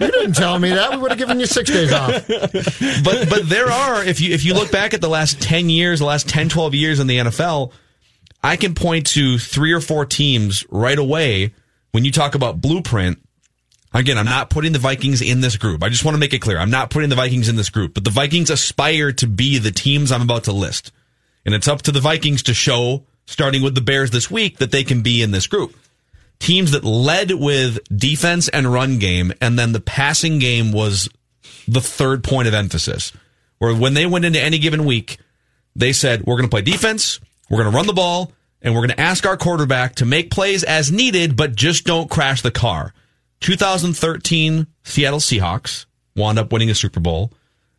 you 0.00 0.10
didn't 0.10 0.34
tell 0.34 0.58
me 0.58 0.70
that. 0.70 0.90
We 0.90 0.96
would 0.98 1.12
have 1.12 1.18
given 1.18 1.38
you 1.38 1.46
six 1.46 1.70
days 1.70 1.92
off. 1.92 2.26
but 2.26 3.30
but 3.30 3.48
there 3.48 3.70
are 3.70 4.02
if 4.04 4.20
you 4.20 4.34
if 4.34 4.44
you 4.44 4.54
look 4.54 4.72
back 4.72 4.92
at 4.92 5.00
the 5.00 5.08
last 5.08 5.40
10 5.40 5.68
years 5.70 6.00
the 6.00 6.04
last 6.06 6.28
10 6.28 6.48
12 6.48 6.74
years 6.74 6.98
in 7.00 7.06
the 7.06 7.18
NFL 7.18 7.72
I 8.42 8.56
can 8.56 8.74
point 8.74 9.06
to 9.08 9.38
three 9.38 9.72
or 9.72 9.80
four 9.80 10.04
teams 10.06 10.64
right 10.70 10.98
away 10.98 11.52
when 11.92 12.04
you 12.04 12.12
talk 12.12 12.34
about 12.34 12.60
blueprint 12.60 13.18
again 13.92 14.18
I'm 14.18 14.26
not 14.26 14.50
putting 14.50 14.72
the 14.72 14.78
Vikings 14.78 15.22
in 15.22 15.40
this 15.40 15.56
group. 15.56 15.82
I 15.82 15.88
just 15.88 16.04
want 16.04 16.14
to 16.14 16.20
make 16.20 16.32
it 16.32 16.40
clear. 16.40 16.58
I'm 16.58 16.70
not 16.70 16.90
putting 16.90 17.10
the 17.10 17.16
Vikings 17.16 17.48
in 17.48 17.56
this 17.56 17.70
group 17.70 17.94
but 17.94 18.04
the 18.04 18.10
Vikings 18.10 18.50
aspire 18.50 19.12
to 19.12 19.26
be 19.26 19.58
the 19.58 19.70
teams 19.70 20.12
I'm 20.12 20.22
about 20.22 20.44
to 20.44 20.52
list. 20.52 20.92
And 21.44 21.54
it's 21.54 21.68
up 21.68 21.82
to 21.82 21.92
the 21.92 22.00
Vikings 22.00 22.42
to 22.44 22.54
show 22.54 23.04
starting 23.26 23.62
with 23.62 23.74
the 23.74 23.80
Bears 23.80 24.10
this 24.10 24.30
week 24.30 24.58
that 24.58 24.72
they 24.72 24.84
can 24.84 25.02
be 25.02 25.22
in 25.22 25.30
this 25.30 25.46
group. 25.46 25.76
Teams 26.38 26.72
that 26.72 26.84
led 26.84 27.32
with 27.32 27.78
defense 27.94 28.48
and 28.48 28.72
run 28.72 28.98
game 28.98 29.32
and 29.40 29.58
then 29.58 29.72
the 29.72 29.80
passing 29.80 30.38
game 30.38 30.72
was 30.72 31.08
the 31.68 31.80
third 31.80 32.24
point 32.24 32.48
of 32.48 32.54
emphasis. 32.54 33.12
Where 33.58 33.74
when 33.74 33.94
they 33.94 34.06
went 34.06 34.24
into 34.24 34.40
any 34.40 34.58
given 34.58 34.84
week, 34.84 35.18
they 35.76 35.92
said, 35.92 36.24
we're 36.26 36.36
going 36.36 36.48
to 36.48 36.50
play 36.50 36.62
defense, 36.62 37.20
we're 37.48 37.58
going 37.58 37.70
to 37.70 37.76
run 37.76 37.86
the 37.86 37.92
ball, 37.92 38.32
and 38.62 38.74
we're 38.74 38.80
going 38.80 38.96
to 38.96 39.00
ask 39.00 39.26
our 39.26 39.36
quarterback 39.36 39.96
to 39.96 40.04
make 40.04 40.30
plays 40.30 40.64
as 40.64 40.92
needed, 40.92 41.36
but 41.36 41.54
just 41.54 41.84
don't 41.84 42.10
crash 42.10 42.42
the 42.42 42.50
car. 42.50 42.92
2013 43.40 44.66
Seattle 44.82 45.18
Seahawks 45.18 45.86
wound 46.14 46.38
up 46.38 46.52
winning 46.52 46.70
a 46.70 46.74
Super 46.74 47.00
Bowl. 47.00 47.32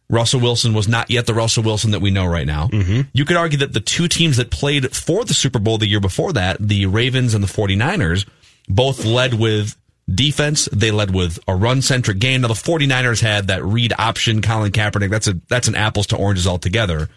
Russell 0.10 0.42
Wilson 0.42 0.74
was 0.74 0.90
not 0.90 1.10
yet 1.10 1.26
the 1.26 1.34
Russell 1.34 1.64
Wilson 1.64 1.92
that 1.92 2.02
we 2.02 2.12
know 2.12 2.26
right 2.26 2.46
now. 2.46 2.68
Mm-hmm. 2.68 3.02
You 3.14 3.26
could 3.26 3.38
argue 3.38 3.60
that 3.60 3.72
the 3.72 3.80
two 3.80 4.10
teams 4.10 4.38
that 4.38 4.52
played 4.52 4.94
for 4.94 5.24
the 5.24 5.34
Super 5.34 5.60
Bowl 5.60 5.78
the 5.78 5.88
year 5.88 6.02
before 6.02 6.34
that, 6.34 6.58
the 6.60 6.86
Ravens 6.86 7.34
and 7.34 7.42
the 7.42 7.48
49ers, 7.48 8.28
both 8.68 9.06
led 9.06 9.34
with 9.34 9.78
defense. 10.14 10.68
They 10.74 10.92
led 10.92 11.14
with 11.14 11.40
a 11.48 11.56
run 11.56 11.82
centric 11.82 12.20
game. 12.20 12.42
Now 12.42 12.50
the 12.50 12.56
49ers 12.56 13.22
had 13.22 13.48
that 13.48 13.64
read 13.64 13.94
option 13.98 14.42
Colin 14.42 14.74
Kaepernick. 14.74 15.10
That's 15.10 15.28
a 15.28 15.40
that's 15.48 15.70
an 15.70 15.76
apples 15.76 16.08
to 16.08 16.18
oranges 16.18 16.46
altogether. 16.46 17.08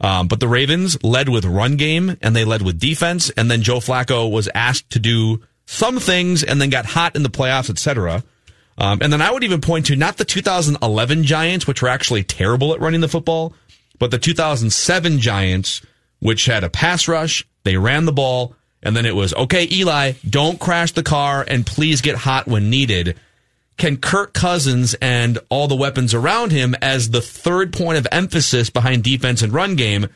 Um, 0.00 0.28
but 0.28 0.40
the 0.40 0.48
Ravens 0.48 1.02
led 1.02 1.28
with 1.28 1.44
run 1.44 1.76
game 1.76 2.16
and 2.20 2.36
they 2.36 2.44
led 2.44 2.62
with 2.62 2.78
defense. 2.78 3.30
And 3.30 3.50
then 3.50 3.62
Joe 3.62 3.78
Flacco 3.78 4.30
was 4.30 4.48
asked 4.54 4.90
to 4.90 4.98
do 4.98 5.42
some 5.66 5.98
things 5.98 6.42
and 6.44 6.60
then 6.60 6.70
got 6.70 6.86
hot 6.86 7.16
in 7.16 7.22
the 7.22 7.30
playoffs, 7.30 7.70
etc. 7.70 8.22
Um, 8.78 8.98
and 9.00 9.12
then 9.12 9.22
I 9.22 9.30
would 9.30 9.44
even 9.44 9.60
point 9.60 9.86
to 9.86 9.96
not 9.96 10.16
the 10.16 10.24
2011 10.24 11.24
Giants, 11.24 11.66
which 11.66 11.82
were 11.82 11.88
actually 11.88 12.24
terrible 12.24 12.74
at 12.74 12.80
running 12.80 13.00
the 13.00 13.08
football, 13.08 13.54
but 13.98 14.10
the 14.10 14.18
2007 14.18 15.18
Giants, 15.18 15.82
which 16.20 16.46
had 16.46 16.64
a 16.64 16.70
pass 16.70 17.08
rush. 17.08 17.46
They 17.64 17.76
ran 17.76 18.04
the 18.04 18.12
ball. 18.12 18.54
And 18.82 18.94
then 18.94 19.06
it 19.06 19.16
was, 19.16 19.34
okay, 19.34 19.66
Eli, 19.72 20.12
don't 20.28 20.60
crash 20.60 20.92
the 20.92 21.02
car 21.02 21.44
and 21.48 21.66
please 21.66 22.02
get 22.02 22.14
hot 22.14 22.46
when 22.46 22.70
needed. 22.70 23.18
Can 23.76 23.98
Kirk 23.98 24.32
Cousins 24.32 24.94
and 25.02 25.38
all 25.50 25.68
the 25.68 25.76
weapons 25.76 26.14
around 26.14 26.50
him 26.50 26.74
as 26.80 27.10
the 27.10 27.20
third 27.20 27.72
point 27.72 27.98
of 27.98 28.06
emphasis 28.10 28.70
behind 28.70 29.04
defense 29.04 29.42
and 29.42 29.52
run 29.52 29.76
game, 29.76 30.08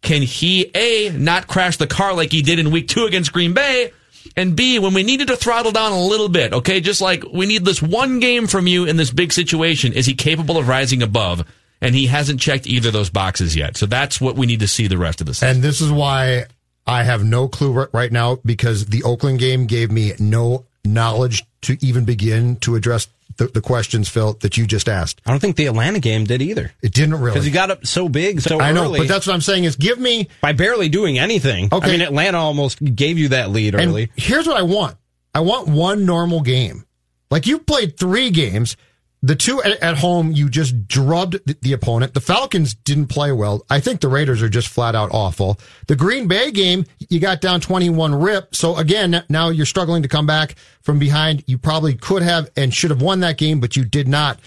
can 0.00 0.22
he 0.22 0.70
A, 0.74 1.10
not 1.10 1.46
crash 1.46 1.76
the 1.76 1.86
car 1.86 2.14
like 2.14 2.32
he 2.32 2.42
did 2.42 2.58
in 2.58 2.70
week 2.70 2.88
two 2.88 3.04
against 3.04 3.32
Green 3.32 3.52
Bay, 3.52 3.92
And 4.36 4.56
B, 4.56 4.78
when 4.78 4.94
we 4.94 5.02
needed 5.02 5.28
to 5.28 5.36
throttle 5.36 5.72
down 5.72 5.92
a 5.92 6.00
little 6.00 6.28
bit, 6.28 6.52
okay, 6.52 6.80
just 6.80 7.00
like 7.00 7.24
we 7.32 7.46
need 7.46 7.64
this 7.64 7.82
one 7.82 8.20
game 8.20 8.46
from 8.46 8.66
you 8.66 8.84
in 8.84 8.96
this 8.96 9.10
big 9.10 9.32
situation, 9.32 9.92
is 9.92 10.06
he 10.06 10.14
capable 10.14 10.58
of 10.58 10.68
rising 10.68 11.02
above? 11.02 11.46
And 11.80 11.94
he 11.94 12.06
hasn't 12.06 12.40
checked 12.40 12.66
either 12.66 12.88
of 12.88 12.94
those 12.94 13.10
boxes 13.10 13.54
yet. 13.54 13.76
So 13.76 13.86
that's 13.86 14.20
what 14.20 14.36
we 14.36 14.46
need 14.46 14.60
to 14.60 14.68
see 14.68 14.86
the 14.86 14.98
rest 14.98 15.20
of 15.20 15.26
the 15.26 15.34
season. 15.34 15.48
And 15.56 15.62
this 15.62 15.80
is 15.80 15.92
why 15.92 16.46
I 16.86 17.02
have 17.02 17.22
no 17.22 17.48
clue 17.48 17.88
right 17.92 18.10
now 18.10 18.38
because 18.44 18.86
the 18.86 19.02
Oakland 19.02 19.38
game 19.38 19.66
gave 19.66 19.90
me 19.90 20.12
no 20.18 20.64
knowledge 20.84 21.44
to 21.62 21.76
even 21.80 22.04
begin 22.04 22.56
to 22.56 22.74
address 22.76 23.08
the, 23.36 23.46
the 23.48 23.60
questions, 23.60 24.08
Phil, 24.08 24.34
that 24.40 24.56
you 24.56 24.66
just 24.66 24.88
asked. 24.88 25.20
I 25.26 25.30
don't 25.30 25.40
think 25.40 25.56
the 25.56 25.66
Atlanta 25.66 25.98
game 25.98 26.24
did 26.24 26.40
either. 26.40 26.72
It 26.82 26.92
didn't 26.92 27.14
really. 27.16 27.30
Because 27.32 27.44
he 27.44 27.50
got 27.50 27.70
up 27.70 27.86
so 27.86 28.08
big 28.08 28.40
so 28.40 28.60
I 28.60 28.72
know, 28.72 28.84
early. 28.84 29.00
but 29.00 29.08
that's 29.08 29.26
what 29.26 29.32
I'm 29.34 29.40
saying 29.40 29.64
is 29.64 29.74
give 29.76 29.98
me 29.98 30.28
by 30.40 30.52
barely 30.52 30.88
doing 30.88 31.18
anything. 31.18 31.68
Okay. 31.72 31.88
I 31.88 31.90
mean, 31.90 32.00
Atlanta 32.02 32.38
almost 32.38 32.78
gave 32.94 33.18
you 33.18 33.28
that 33.30 33.50
lead 33.50 33.74
And 33.74 33.90
early. 33.90 34.10
here's 34.16 34.46
what 34.46 34.56
I 34.56 34.62
want. 34.62 34.96
I 35.34 35.40
want 35.40 35.66
one 35.68 36.06
normal 36.06 36.42
game. 36.42 36.84
Like 37.30 37.46
you 37.48 37.58
played 37.58 37.98
three 37.98 38.30
games. 38.30 38.76
The 39.24 39.34
two 39.34 39.62
at, 39.62 39.96
home, 39.96 40.32
you 40.32 40.50
just 40.50 40.86
drubbed 40.86 41.40
the 41.62 41.72
opponent. 41.72 42.12
The 42.12 42.20
Falcons 42.20 42.74
didn't 42.74 43.06
play 43.06 43.32
well. 43.32 43.64
I 43.70 43.80
think 43.80 44.02
the 44.02 44.08
Raiders 44.08 44.42
are 44.42 44.50
just 44.50 44.68
flat 44.68 44.94
out 44.94 45.14
awful. 45.14 45.58
The 45.86 45.96
Green 45.96 46.28
Bay 46.28 46.50
game, 46.50 46.84
you 47.08 47.20
got 47.20 47.40
down 47.40 47.62
21 47.62 48.14
rip. 48.14 48.54
So 48.54 48.76
again, 48.76 49.24
now 49.30 49.48
you're 49.48 49.64
struggling 49.64 50.02
to 50.02 50.10
come 50.10 50.26
back 50.26 50.56
from 50.82 50.98
behind. 50.98 51.42
You 51.46 51.56
probably 51.56 51.94
could 51.94 52.20
have 52.20 52.50
and 52.54 52.74
should 52.74 52.90
have 52.90 53.00
won 53.00 53.20
that 53.20 53.38
game, 53.38 53.60
but 53.60 53.76
you 53.76 53.86
did 53.86 54.08
not. 54.08 54.40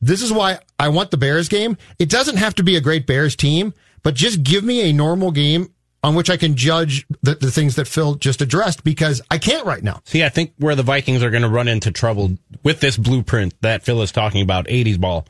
This 0.00 0.20
is 0.20 0.32
why 0.32 0.58
I 0.80 0.88
want 0.88 1.12
the 1.12 1.16
Bears 1.16 1.48
game. 1.48 1.76
It 2.00 2.10
doesn't 2.10 2.38
have 2.38 2.56
to 2.56 2.64
be 2.64 2.74
a 2.74 2.80
great 2.80 3.06
Bears 3.06 3.36
team, 3.36 3.72
but 4.02 4.16
just 4.16 4.42
give 4.42 4.64
me 4.64 4.90
a 4.90 4.92
normal 4.92 5.30
game 5.30 5.72
on 6.04 6.14
which 6.14 6.30
I 6.30 6.36
can 6.36 6.54
judge 6.56 7.06
the, 7.22 7.34
the 7.34 7.50
things 7.50 7.74
that 7.76 7.86
Phil 7.86 8.14
just 8.14 8.40
addressed 8.40 8.84
because 8.84 9.20
I 9.30 9.38
can't 9.38 9.66
right 9.66 9.82
now. 9.82 10.00
See, 10.04 10.22
I 10.24 10.28
think 10.28 10.52
where 10.58 10.74
the 10.76 10.82
Vikings 10.82 11.22
are 11.22 11.30
going 11.30 11.42
to 11.42 11.48
run 11.48 11.66
into 11.68 11.90
trouble 11.90 12.36
with 12.62 12.80
this 12.80 12.96
blueprint 12.96 13.54
that 13.62 13.82
Phil 13.84 14.00
is 14.02 14.12
talking 14.12 14.42
about, 14.42 14.66
80s 14.66 15.00
ball. 15.00 15.26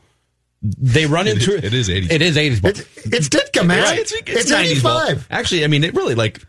They 0.60 1.06
run 1.06 1.26
It 1.28 1.38
into 1.38 1.54
is- 1.56 1.64
it 1.64 1.72
is 1.74 1.88
80s 1.88 2.10
It 2.10 2.22
is 2.22 2.36
80s 2.36 2.62
ball. 2.62 2.70
It's, 2.72 2.80
it's 3.06 3.28
Ditka, 3.28 3.66
man. 3.66 3.82
Right? 3.82 3.98
It's, 4.00 4.12
It's, 4.12 4.30
it's 4.30 4.52
90s 4.52 4.82
ball. 4.82 5.02
85. 5.02 5.26
Actually, 5.30 5.64
I 5.64 5.68
mean, 5.68 5.84
it 5.84 5.94
really 5.94 6.14
like 6.16 6.42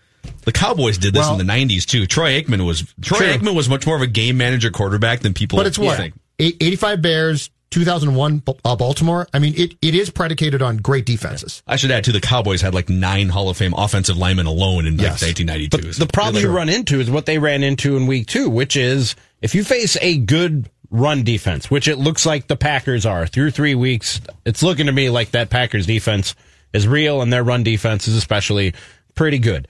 the 0.44 0.52
Cowboys 0.52 0.98
did 0.98 1.14
this 1.14 1.22
Well- 1.22 1.40
in 1.40 1.46
the 1.46 1.52
90s 1.54 1.86
too. 1.86 2.06
Troy 2.08 2.42
Aikman 2.42 2.66
was 2.66 2.92
Troy 3.02 3.20
True. 3.20 3.28
Aikman 3.28 3.56
was 3.56 3.70
much 3.70 3.86
more 3.86 3.96
of 3.96 4.02
a 4.02 4.08
game 4.08 4.36
manager 4.38 4.72
quarterback 4.72 5.20
than 5.22 5.34
people 5.34 5.58
But 5.58 5.68
it's 5.68 5.78
what? 5.80 5.98
think. 5.98 6.16
85 6.40 7.02
Bears, 7.02 7.50
2001 7.72 8.44
uh, 8.66 8.76
Baltimore. 8.76 9.28
I 9.34 9.40
mean, 9.40 9.54
it, 9.56 9.76
it 9.82 9.96
is 9.96 10.10
predicated 10.10 10.62
on 10.62 10.78
great 10.78 11.06
defenses. 11.06 11.62
I 11.68 11.76
should 11.76 11.92
add 11.92 12.04
too, 12.04 12.12
the 12.12 12.22
Cowboys 12.22 12.62
had 12.62 12.74
like 12.74 12.90
nine 12.90 13.30
Hall 13.30 13.50
of 13.50 13.58
Fame 13.58 13.74
offensive 13.78 14.18
linemen 14.18 14.46
alone 14.46 14.86
in 14.88 14.98
like, 14.98 15.04
Yes. 15.08 15.22
1992. 15.22 15.88
But 15.88 15.96
So 15.96 16.06
the 16.06 16.12
problem 16.12 16.44
you 16.44 16.50
run 16.52 16.70
into 16.70 17.00
is 17.00 17.10
what 17.12 17.26
they 17.26 17.38
ran 17.38 17.64
into 17.64 17.96
in 17.98 18.08
week 18.08 18.28
two, 18.28 18.50
which 18.50 18.76
is 18.76 19.16
if 19.42 19.54
you 19.56 19.64
face 19.64 19.98
a 20.02 20.18
good 20.18 20.70
run 20.92 21.24
defense, 21.24 21.70
which 21.70 21.88
it 21.88 21.98
looks 21.98 22.26
like 22.26 22.48
the 22.48 22.56
Packers 22.56 23.06
are 23.06 23.28
through 23.28 23.52
three 23.52 23.76
weeks, 23.76 24.20
it's 24.46 24.64
looking 24.64 24.88
to 24.88 24.92
me 24.92 25.10
like 25.10 25.32
that 25.32 25.50
Packers 25.50 25.86
defense 25.86 26.36
is 26.74 26.88
real 26.88 27.22
and 27.22 27.32
their 27.32 27.44
run 27.44 27.64
defense 27.64 28.08
is 28.08 28.16
especially 28.16 28.74
pretty 29.16 29.40
good. 29.40 29.68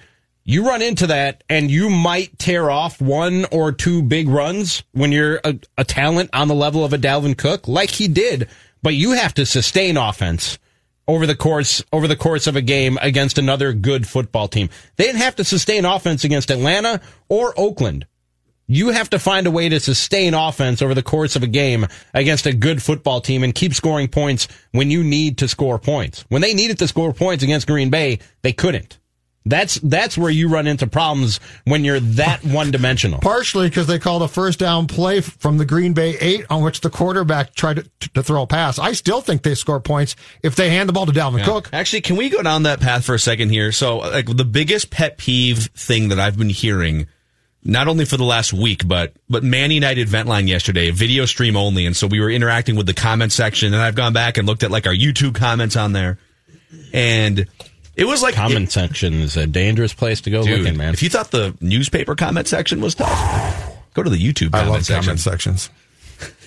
You 0.49 0.65
run 0.65 0.81
into 0.81 1.05
that 1.05 1.43
and 1.47 1.69
you 1.69 1.91
might 1.91 2.39
tear 2.39 2.71
off 2.71 2.99
one 2.99 3.45
or 3.51 3.71
two 3.71 4.01
big 4.01 4.27
runs 4.27 4.81
when 4.93 5.11
you're 5.11 5.39
a, 5.43 5.59
a 5.77 5.83
talent 5.83 6.31
on 6.33 6.47
the 6.47 6.55
level 6.55 6.83
of 6.83 6.91
a 6.91 6.97
Dalvin 6.97 7.37
Cook, 7.37 7.67
like 7.67 7.91
he 7.91 8.07
did, 8.07 8.49
but 8.81 8.95
you 8.95 9.11
have 9.11 9.35
to 9.35 9.45
sustain 9.45 9.95
offense 9.95 10.57
over 11.07 11.27
the 11.27 11.35
course 11.35 11.83
over 11.93 12.07
the 12.07 12.15
course 12.15 12.47
of 12.47 12.55
a 12.55 12.63
game 12.63 12.97
against 12.99 13.37
another 13.37 13.73
good 13.73 14.07
football 14.07 14.47
team. 14.47 14.69
They 14.95 15.03
didn't 15.03 15.21
have 15.21 15.35
to 15.35 15.43
sustain 15.43 15.85
offense 15.85 16.23
against 16.23 16.49
Atlanta 16.49 16.99
or 17.27 17.53
Oakland. 17.55 18.07
You 18.65 18.89
have 18.89 19.11
to 19.11 19.19
find 19.19 19.45
a 19.45 19.51
way 19.51 19.69
to 19.69 19.79
sustain 19.79 20.33
offense 20.33 20.81
over 20.81 20.95
the 20.95 21.03
course 21.03 21.35
of 21.35 21.43
a 21.43 21.47
game 21.47 21.85
against 22.15 22.47
a 22.47 22.53
good 22.53 22.81
football 22.81 23.21
team 23.21 23.43
and 23.43 23.53
keep 23.53 23.75
scoring 23.75 24.07
points 24.07 24.47
when 24.71 24.89
you 24.89 25.03
need 25.03 25.37
to 25.37 25.47
score 25.47 25.77
points. 25.77 26.25
When 26.29 26.41
they 26.41 26.55
needed 26.55 26.79
to 26.79 26.87
score 26.87 27.13
points 27.13 27.43
against 27.43 27.67
Green 27.67 27.91
Bay, 27.91 28.17
they 28.41 28.51
couldn't. 28.51 28.98
That's 29.49 29.75
that's 29.79 30.15
where 30.15 30.29
you 30.29 30.47
run 30.47 30.67
into 30.67 30.85
problems 30.85 31.39
when 31.65 31.83
you're 31.83 31.99
that 31.99 32.43
one 32.43 32.69
dimensional. 32.69 33.19
Partially 33.19 33.67
because 33.67 33.87
they 33.87 33.97
called 33.97 34.21
a 34.21 34.27
first 34.27 34.59
down 34.59 34.85
play 34.87 35.21
from 35.21 35.57
the 35.57 35.65
Green 35.65 35.93
Bay 35.93 36.17
eight 36.19 36.45
on 36.49 36.63
which 36.63 36.81
the 36.81 36.89
quarterback 36.89 37.55
tried 37.55 37.89
to, 37.99 38.09
to 38.09 38.23
throw 38.23 38.43
a 38.43 38.47
pass. 38.47 38.77
I 38.77 38.93
still 38.93 39.21
think 39.21 39.41
they 39.41 39.55
score 39.55 39.79
points 39.79 40.15
if 40.43 40.55
they 40.55 40.69
hand 40.69 40.87
the 40.87 40.93
ball 40.93 41.07
to 41.07 41.11
Dalvin 41.11 41.43
Cook. 41.43 41.69
Actually, 41.73 42.01
can 42.01 42.15
we 42.15 42.29
go 42.29 42.43
down 42.43 42.63
that 42.63 42.79
path 42.79 43.03
for 43.03 43.15
a 43.15 43.19
second 43.19 43.49
here? 43.49 43.71
So, 43.71 43.97
like, 43.97 44.27
the 44.27 44.45
biggest 44.45 44.91
pet 44.91 45.17
peeve 45.17 45.69
thing 45.75 46.09
that 46.09 46.19
I've 46.19 46.37
been 46.37 46.49
hearing, 46.49 47.07
not 47.63 47.87
only 47.87 48.05
for 48.05 48.17
the 48.17 48.23
last 48.23 48.53
week, 48.53 48.87
but 48.87 49.13
but 49.29 49.43
Man 49.43 49.71
United 49.71 50.07
Ventline 50.07 50.47
yesterday, 50.47 50.91
video 50.91 51.25
stream 51.25 51.57
only, 51.57 51.87
and 51.87 51.97
so 51.97 52.05
we 52.05 52.19
were 52.19 52.29
interacting 52.29 52.75
with 52.75 52.85
the 52.85 52.93
comment 52.93 53.31
section, 53.31 53.73
and 53.73 53.81
I've 53.81 53.95
gone 53.95 54.13
back 54.13 54.37
and 54.37 54.45
looked 54.47 54.61
at 54.61 54.69
like 54.69 54.85
our 54.85 54.93
YouTube 54.93 55.33
comments 55.33 55.75
on 55.75 55.93
there, 55.93 56.19
and 56.93 57.47
it 57.99 58.05
was 58.05 58.21
like 58.23 58.35
Comment 58.35 58.71
section 58.71 59.13
is 59.15 59.35
a 59.37 59.45
dangerous 59.45 59.93
place 59.93 60.21
to 60.21 60.29
go 60.29 60.43
Dude, 60.43 60.59
looking, 60.59 60.77
man. 60.77 60.93
If 60.93 61.03
you 61.03 61.09
thought 61.09 61.31
the 61.31 61.55
newspaper 61.61 62.15
comment 62.15 62.47
section 62.47 62.81
was 62.81 62.95
tough, 62.95 63.73
go 63.93 64.03
to 64.03 64.09
the 64.09 64.17
YouTube 64.17 64.55
I 64.55 64.65
love 64.65 64.85
section. 64.85 65.03
comment 65.03 65.19
sections. 65.19 65.69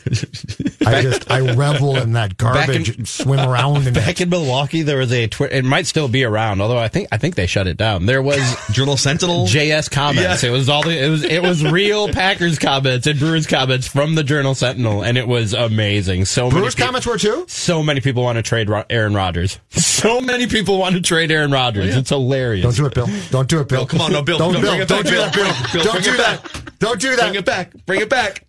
I 0.87 1.03
just 1.03 1.31
I 1.31 1.41
revel 1.55 1.97
in 1.97 2.12
that 2.15 2.37
garbage, 2.37 2.91
in- 2.91 2.95
and 2.97 3.09
swim 3.09 3.41
around 3.49 3.87
in 3.87 3.95
Back 3.95 4.09
it. 4.09 4.23
in 4.23 4.31
Milwaukee, 4.31 4.83
there 4.83 4.99
was 4.99 5.12
a 5.12 5.27
Twitter. 5.29 5.55
It 5.55 5.65
might 5.65 5.87
still 5.87 6.09
be 6.09 6.25
around, 6.25 6.61
although 6.61 6.79
I 6.79 6.88
think 6.88 7.09
I 7.12 7.19
think 7.19 7.35
they 7.35 7.47
shut 7.47 7.67
it 7.67 7.77
down. 7.77 8.07
There 8.07 8.23
was 8.23 8.41
Journal 8.73 8.97
Sentinel. 8.97 9.47
JS 9.47 9.91
comments. 9.91 10.43
Yeah. 10.43 10.51
It 10.51 10.53
was 10.53 10.69
all 10.69 10.83
the, 10.83 10.97
it 11.05 11.09
was 11.09 11.25
it 11.25 11.43
was 11.43 11.65
real 11.65 12.09
Packers 12.09 12.59
comments 12.59 13.07
and 13.07 13.19
Brewers 13.19 13.47
comments 13.47 13.87
from 13.88 14.15
the 14.15 14.25
Journal 14.25 14.55
Sentinel, 14.55 15.03
and 15.05 15.17
it 15.17 15.29
was 15.29 15.55
amazing. 15.55 16.25
So 16.25 16.45
many 16.49 16.61
Brewers 16.61 16.75
peop- 16.75 16.87
comments 16.87 17.07
were 17.07 17.19
too. 17.19 17.45
So 17.49 17.83
many 17.83 18.01
people 18.01 18.23
want 18.23 18.37
to 18.37 18.43
trade 18.43 18.69
Ro- 18.69 18.85
Aaron 18.91 19.15
Rodgers. 19.15 19.59
So 19.71 20.21
many 20.21 20.47
people 20.47 20.79
want 20.79 20.95
to 20.97 21.01
trade 21.01 21.31
Aaron 21.31 21.51
Rodgers. 21.53 21.95
Oh, 21.95 21.99
it's 22.01 22.11
hilarious. 22.11 22.65
Don't 22.65 22.77
do 22.77 22.87
it, 22.87 22.95
Bill. 22.95 23.07
Don't 23.31 23.49
do 23.49 23.61
it, 23.61 23.69
Bill. 23.69 23.79
Bill, 23.81 23.87
come 23.87 24.01
on, 24.01 24.12
no, 24.12 24.23
Bill, 24.23 24.38
Don't, 24.38 24.53
Bill, 24.53 24.62
Bill. 24.62 24.87
Don't 24.87 25.07
do 25.07 25.17
that, 25.17 25.35
Bill. 25.35 25.45
Bill. 25.45 25.55
Bill, 25.73 25.93
Don't 25.93 26.05
do 26.05 26.17
that. 26.17 26.62
Don't 26.79 27.01
do 27.01 27.09
Bring 27.17 27.19
that. 27.33 27.37
it 27.37 27.45
back. 27.45 27.87
Bring 27.87 28.01
it 28.01 28.09
back. 28.11 28.45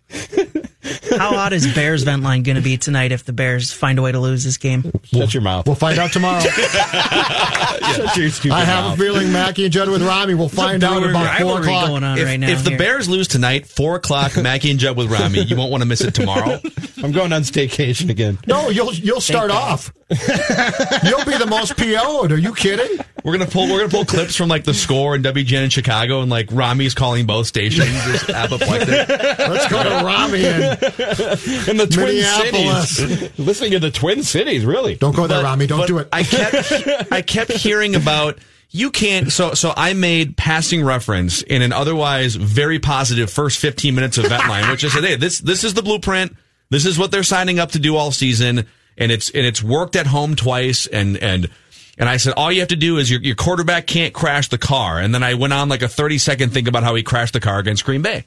How 1.18 1.30
hot 1.34 1.52
is 1.52 1.72
Bears 1.74 2.02
vent 2.02 2.22
line 2.22 2.42
going 2.42 2.56
to 2.56 2.62
be 2.62 2.76
tonight 2.76 3.12
if 3.12 3.24
the 3.24 3.32
Bears 3.32 3.72
find 3.72 3.98
a 3.98 4.02
way 4.02 4.12
to 4.12 4.18
lose 4.20 4.44
this 4.44 4.56
game? 4.58 4.90
Shut 5.04 5.32
your 5.32 5.42
mouth. 5.42 5.66
We'll 5.66 5.76
find 5.76 5.98
out 5.98 6.12
tomorrow. 6.12 6.40
Shut 6.48 8.16
your 8.16 8.30
stupid 8.30 8.52
I 8.54 8.64
have 8.64 8.84
mouth. 8.84 8.94
a 8.94 9.02
feeling 9.02 9.32
Mackey 9.32 9.64
and 9.64 9.72
Judd 9.72 9.88
with 9.88 10.02
Rami 10.02 10.34
will 10.34 10.48
find 10.48 10.82
out 10.84 10.98
Brewer 11.00 11.10
about 11.10 11.40
four 11.40 11.60
o'clock. 11.60 11.86
going 11.88 12.04
on 12.04 12.18
If, 12.18 12.24
right 12.26 12.38
now. 12.40 12.48
if 12.50 12.64
the 12.64 12.70
here. 12.70 12.78
Bears 12.78 13.08
lose 13.08 13.28
tonight, 13.28 13.66
four 13.66 13.96
o'clock, 13.96 14.36
Mackey 14.36 14.70
and 14.70 14.80
Judd 14.80 14.96
with 14.96 15.10
Rami, 15.10 15.40
you 15.42 15.56
won't 15.56 15.70
want 15.70 15.82
to 15.82 15.86
miss 15.88 16.00
it 16.02 16.14
tomorrow. 16.14 16.60
I'm 17.04 17.12
going 17.12 17.32
on 17.34 17.42
staycation 17.42 18.08
again. 18.08 18.38
No, 18.46 18.70
you'll 18.70 18.94
you'll 18.94 19.20
start 19.20 19.50
off. 19.50 19.92
you'll 20.08 21.24
be 21.24 21.36
the 21.36 21.46
most 21.48 21.76
PO'd. 21.76 22.32
Are 22.32 22.38
you 22.38 22.54
kidding? 22.54 22.98
We're 23.22 23.36
gonna 23.36 23.50
pull 23.50 23.68
we're 23.70 23.78
gonna 23.78 23.90
pull 23.90 24.04
clips 24.06 24.34
from 24.36 24.48
like 24.48 24.64
the 24.64 24.72
score 24.74 25.14
and 25.14 25.22
WGN 25.24 25.64
in 25.64 25.70
Chicago, 25.70 26.22
and 26.22 26.30
like 26.30 26.48
Rami's 26.50 26.94
calling 26.94 27.26
both 27.26 27.46
stations, 27.46 27.88
just 28.06 28.30
apoplectic. 28.30 29.08
Let's 29.08 29.68
go 29.68 29.82
to 29.82 30.04
Rami 30.04 30.46
and 30.46 30.82
In 31.68 31.76
the 31.76 31.86
Twin 31.90 32.06
Minneapolis. 32.06 32.96
Cities. 32.96 33.38
Listening 33.38 33.70
to 33.72 33.78
the 33.80 33.90
Twin 33.90 34.22
Cities, 34.22 34.64
really. 34.64 34.94
don't 34.94 35.14
go 35.14 35.26
there, 35.26 35.38
But- 35.38 35.44
Rami. 35.44 35.66
Don't 35.66 35.80
but 35.80 35.86
do 35.88 35.98
it. 35.98 36.08
I 36.10 36.22
kept 36.22 37.12
I 37.12 37.20
kept 37.22 37.52
hearing 37.52 37.94
about 37.96 38.38
you 38.70 38.90
can't 38.90 39.30
so 39.30 39.52
so 39.54 39.72
I 39.76 39.92
made 39.92 40.36
passing 40.38 40.82
reference 40.84 41.42
in 41.42 41.60
an 41.60 41.72
otherwise 41.72 42.34
very 42.34 42.78
positive 42.78 43.30
first 43.30 43.58
15 43.58 43.94
minutes 43.94 44.16
of 44.18 44.24
Ventline, 44.24 44.70
which 44.70 44.84
I 44.84 44.88
said, 44.88 45.04
hey, 45.04 45.16
this 45.16 45.38
this 45.40 45.64
is 45.64 45.74
the 45.74 45.82
blueprint. 45.82 46.34
This 46.70 46.86
is 46.86 46.98
what 46.98 47.10
they're 47.10 47.22
signing 47.22 47.58
up 47.58 47.72
to 47.72 47.78
do 47.78 47.96
all 47.96 48.10
season, 48.10 48.66
and 48.96 49.12
it's 49.12 49.30
and 49.30 49.44
it's 49.46 49.62
worked 49.62 49.96
at 49.96 50.06
home 50.06 50.34
twice, 50.34 50.86
and 50.86 51.16
and 51.18 51.48
and 51.98 52.08
I 52.08 52.16
said 52.16 52.34
all 52.36 52.50
you 52.50 52.60
have 52.60 52.68
to 52.68 52.76
do 52.76 52.98
is 52.98 53.10
your 53.10 53.20
your 53.20 53.36
quarterback 53.36 53.86
can't 53.86 54.12
crash 54.14 54.48
the 54.48 54.58
car, 54.58 54.98
and 54.98 55.14
then 55.14 55.22
I 55.22 55.34
went 55.34 55.52
on 55.52 55.68
like 55.68 55.82
a 55.82 55.88
30 55.88 56.18
second 56.18 56.52
thing 56.52 56.68
about 56.68 56.82
how 56.82 56.94
he 56.94 57.02
crashed 57.02 57.34
the 57.34 57.40
car 57.40 57.58
against 57.58 57.84
Green 57.84 58.02
Bay. 58.02 58.26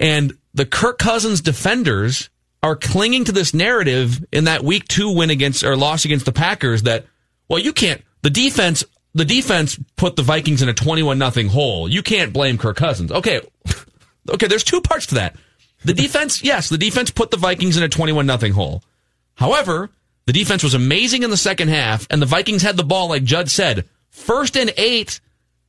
And 0.00 0.36
the 0.54 0.66
Kirk 0.66 0.98
Cousins 0.98 1.40
defenders 1.40 2.30
are 2.62 2.76
clinging 2.76 3.24
to 3.24 3.32
this 3.32 3.54
narrative 3.54 4.24
in 4.32 4.44
that 4.44 4.62
week 4.62 4.86
two 4.88 5.10
win 5.10 5.30
against 5.30 5.64
or 5.64 5.76
loss 5.76 6.04
against 6.04 6.24
the 6.24 6.32
Packers 6.32 6.82
that, 6.82 7.06
well, 7.48 7.58
you 7.58 7.72
can't, 7.72 8.02
the 8.22 8.30
defense, 8.30 8.84
the 9.14 9.24
defense 9.24 9.78
put 9.96 10.16
the 10.16 10.22
Vikings 10.22 10.62
in 10.62 10.68
a 10.68 10.74
21 10.74 11.18
nothing 11.18 11.48
hole. 11.48 11.88
You 11.88 12.02
can't 12.02 12.32
blame 12.32 12.58
Kirk 12.58 12.76
Cousins. 12.76 13.12
Okay. 13.12 13.40
Okay. 14.30 14.46
There's 14.46 14.62
two 14.62 14.82
parts 14.82 15.06
to 15.06 15.14
that. 15.14 15.36
The 15.84 15.94
defense, 15.94 16.42
yes, 16.42 16.68
the 16.68 16.78
defense 16.78 17.10
put 17.10 17.30
the 17.30 17.36
Vikings 17.36 17.76
in 17.76 17.82
a 17.82 17.88
21 17.88 18.26
nothing 18.26 18.52
hole. 18.52 18.82
However, 19.34 19.90
the 20.26 20.32
defense 20.32 20.62
was 20.62 20.74
amazing 20.74 21.22
in 21.22 21.30
the 21.30 21.36
second 21.36 21.68
half 21.68 22.06
and 22.10 22.20
the 22.20 22.26
Vikings 22.26 22.62
had 22.62 22.76
the 22.76 22.84
ball, 22.84 23.08
like 23.08 23.24
Judd 23.24 23.50
said, 23.50 23.84
first 24.10 24.56
and 24.56 24.72
eight, 24.76 25.20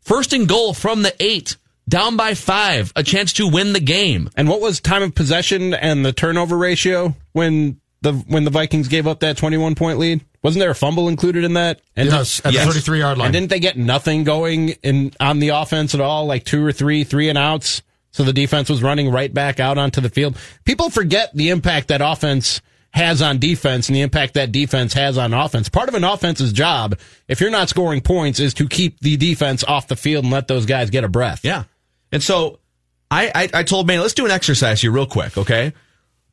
first 0.01 0.33
and 0.33 0.47
goal 0.47 0.73
from 0.73 1.03
the 1.03 1.15
eight, 1.19 1.55
down 1.87 2.17
by 2.17 2.33
five, 2.33 2.91
a 2.95 3.03
chance 3.03 3.33
to 3.33 3.47
win 3.47 3.73
the 3.73 3.79
game. 3.79 4.29
And 4.35 4.49
what 4.49 4.61
was 4.61 4.79
time 4.79 5.03
of 5.03 5.15
possession 5.15 5.73
and 5.73 6.05
the 6.05 6.11
turnover 6.11 6.57
ratio 6.57 7.15
when 7.33 7.79
the 8.01 8.13
when 8.13 8.43
the 8.43 8.51
Vikings 8.51 8.87
gave 8.87 9.07
up 9.07 9.19
that 9.21 9.37
21 9.37 9.75
point 9.75 9.99
lead? 9.99 10.25
Wasn't 10.41 10.59
there 10.59 10.71
a 10.71 10.75
fumble 10.75 11.09
included 11.09 11.43
in 11.43 11.53
that? 11.53 11.81
And 11.95 12.09
Yes, 12.09 12.39
at 12.45 12.53
the 12.53 12.59
33 12.59 12.99
yard 12.99 13.17
line. 13.17 13.25
And 13.27 13.33
didn't 13.33 13.49
they 13.49 13.59
get 13.59 13.77
nothing 13.77 14.23
going 14.23 14.69
in 14.83 15.13
on 15.19 15.39
the 15.39 15.49
offense 15.49 15.93
at 15.93 16.01
all? 16.01 16.25
Like 16.25 16.45
two 16.45 16.65
or 16.65 16.71
three 16.71 17.03
three 17.03 17.29
and 17.29 17.37
outs 17.37 17.81
So 18.11 18.23
the 18.23 18.33
defense 18.33 18.69
was 18.69 18.81
running 18.81 19.11
right 19.11 19.33
back 19.33 19.59
out 19.59 19.77
onto 19.77 20.01
the 20.01 20.09
field. 20.09 20.37
People 20.65 20.89
forget 20.89 21.33
the 21.35 21.49
impact 21.49 21.89
that 21.89 22.01
offense 22.01 22.61
has 22.91 23.21
on 23.21 23.37
defense 23.37 23.87
and 23.87 23.95
the 23.95 24.01
impact 24.01 24.33
that 24.33 24.51
defense 24.51 24.93
has 24.93 25.17
on 25.17 25.33
offense. 25.33 25.69
Part 25.69 25.89
of 25.89 25.95
an 25.95 26.03
offense's 26.03 26.51
job, 26.51 26.97
if 27.27 27.39
you're 27.39 27.51
not 27.51 27.69
scoring 27.69 28.01
points, 28.01 28.39
is 28.39 28.53
to 28.55 28.67
keep 28.67 28.99
the 28.99 29.15
defense 29.15 29.63
off 29.63 29.87
the 29.87 29.95
field 29.95 30.25
and 30.25 30.33
let 30.33 30.47
those 30.47 30.65
guys 30.65 30.89
get 30.89 31.03
a 31.03 31.07
breath. 31.07 31.41
Yeah. 31.43 31.65
And 32.11 32.23
so 32.23 32.59
I, 33.11 33.31
I, 33.33 33.59
I 33.59 33.63
told 33.63 33.87
Manny, 33.87 34.01
let's 34.01 34.13
do 34.13 34.25
an 34.25 34.31
exercise 34.31 34.81
here 34.81 34.91
real 34.91 35.05
quick, 35.05 35.37
okay? 35.37 35.73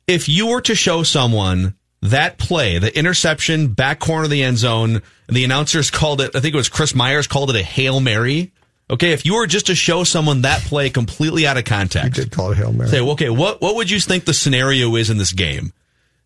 If 0.07 0.29
you 0.29 0.47
were 0.47 0.61
to 0.61 0.73
show 0.73 1.03
someone 1.03 1.75
that 2.01 2.37
play, 2.37 2.79
the 2.79 2.95
interception, 2.97 3.73
back 3.73 3.99
corner 3.99 4.23
of 4.25 4.29
the 4.29 4.43
end 4.43 4.57
zone, 4.57 5.01
and 5.27 5.37
the 5.37 5.43
announcers 5.43 5.91
called 5.91 6.21
it, 6.21 6.35
I 6.35 6.39
think 6.39 6.53
it 6.53 6.57
was 6.57 6.69
Chris 6.69 6.95
Myers 6.95 7.27
called 7.27 7.49
it 7.49 7.55
a 7.55 7.63
Hail 7.63 7.99
Mary. 7.99 8.51
Okay, 8.89 9.11
if 9.11 9.25
you 9.25 9.35
were 9.35 9.47
just 9.47 9.67
to 9.67 9.75
show 9.75 10.03
someone 10.05 10.41
that 10.43 10.61
play 10.61 10.89
completely 10.89 11.45
out 11.45 11.57
of 11.57 11.65
context, 11.65 12.17
You 12.17 12.23
did 12.23 12.31
call 12.31 12.51
it 12.51 12.57
Hail 12.57 12.71
Mary. 12.71 12.89
say, 12.89 13.01
okay, 13.01 13.29
what 13.29 13.61
what 13.61 13.75
would 13.75 13.89
you 13.91 13.99
think 13.99 14.23
the 14.25 14.33
scenario 14.33 14.95
is 14.95 15.09
in 15.09 15.17
this 15.17 15.33
game? 15.33 15.73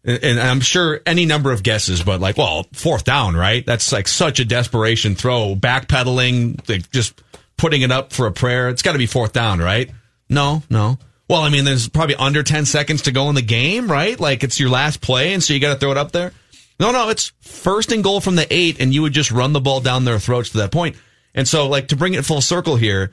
And, 0.05 0.23
and 0.23 0.39
I'm 0.39 0.59
sure 0.61 1.01
any 1.05 1.25
number 1.25 1.51
of 1.51 1.63
guesses, 1.63 2.03
but 2.03 2.21
like, 2.21 2.37
well, 2.37 2.67
fourth 2.73 3.03
down, 3.03 3.35
right? 3.35 3.65
That's 3.65 3.91
like 3.91 4.07
such 4.07 4.39
a 4.39 4.45
desperation 4.45 5.15
throw, 5.15 5.55
backpedaling, 5.55 6.67
like 6.69 6.89
just 6.91 7.19
putting 7.57 7.81
it 7.81 7.91
up 7.91 8.13
for 8.13 8.27
a 8.27 8.31
prayer. 8.31 8.69
It's 8.69 8.81
got 8.83 8.91
to 8.93 8.97
be 8.99 9.05
fourth 9.07 9.33
down, 9.33 9.59
right? 9.59 9.89
No, 10.29 10.63
no. 10.69 10.97
Well, 11.27 11.41
I 11.41 11.49
mean, 11.49 11.65
there's 11.65 11.87
probably 11.89 12.15
under 12.15 12.43
10 12.43 12.65
seconds 12.65 13.03
to 13.03 13.11
go 13.11 13.29
in 13.29 13.35
the 13.35 13.41
game, 13.41 13.89
right? 13.89 14.19
Like 14.19 14.43
it's 14.43 14.59
your 14.59 14.69
last 14.69 15.01
play, 15.01 15.33
and 15.33 15.41
so 15.41 15.53
you 15.53 15.59
got 15.59 15.73
to 15.73 15.79
throw 15.79 15.91
it 15.91 15.97
up 15.97 16.11
there. 16.11 16.31
No, 16.79 16.91
no, 16.91 17.09
it's 17.09 17.31
first 17.39 17.91
and 17.91 18.03
goal 18.03 18.21
from 18.21 18.35
the 18.35 18.47
eight, 18.53 18.79
and 18.81 18.93
you 18.93 19.01
would 19.03 19.13
just 19.13 19.31
run 19.31 19.53
the 19.53 19.61
ball 19.61 19.81
down 19.81 20.03
their 20.05 20.19
throats 20.19 20.49
to 20.51 20.57
that 20.57 20.71
point. 20.71 20.95
And 21.33 21.47
so, 21.47 21.67
like, 21.67 21.87
to 21.89 21.95
bring 21.95 22.13
it 22.13 22.25
full 22.25 22.41
circle 22.41 22.75
here, 22.75 23.11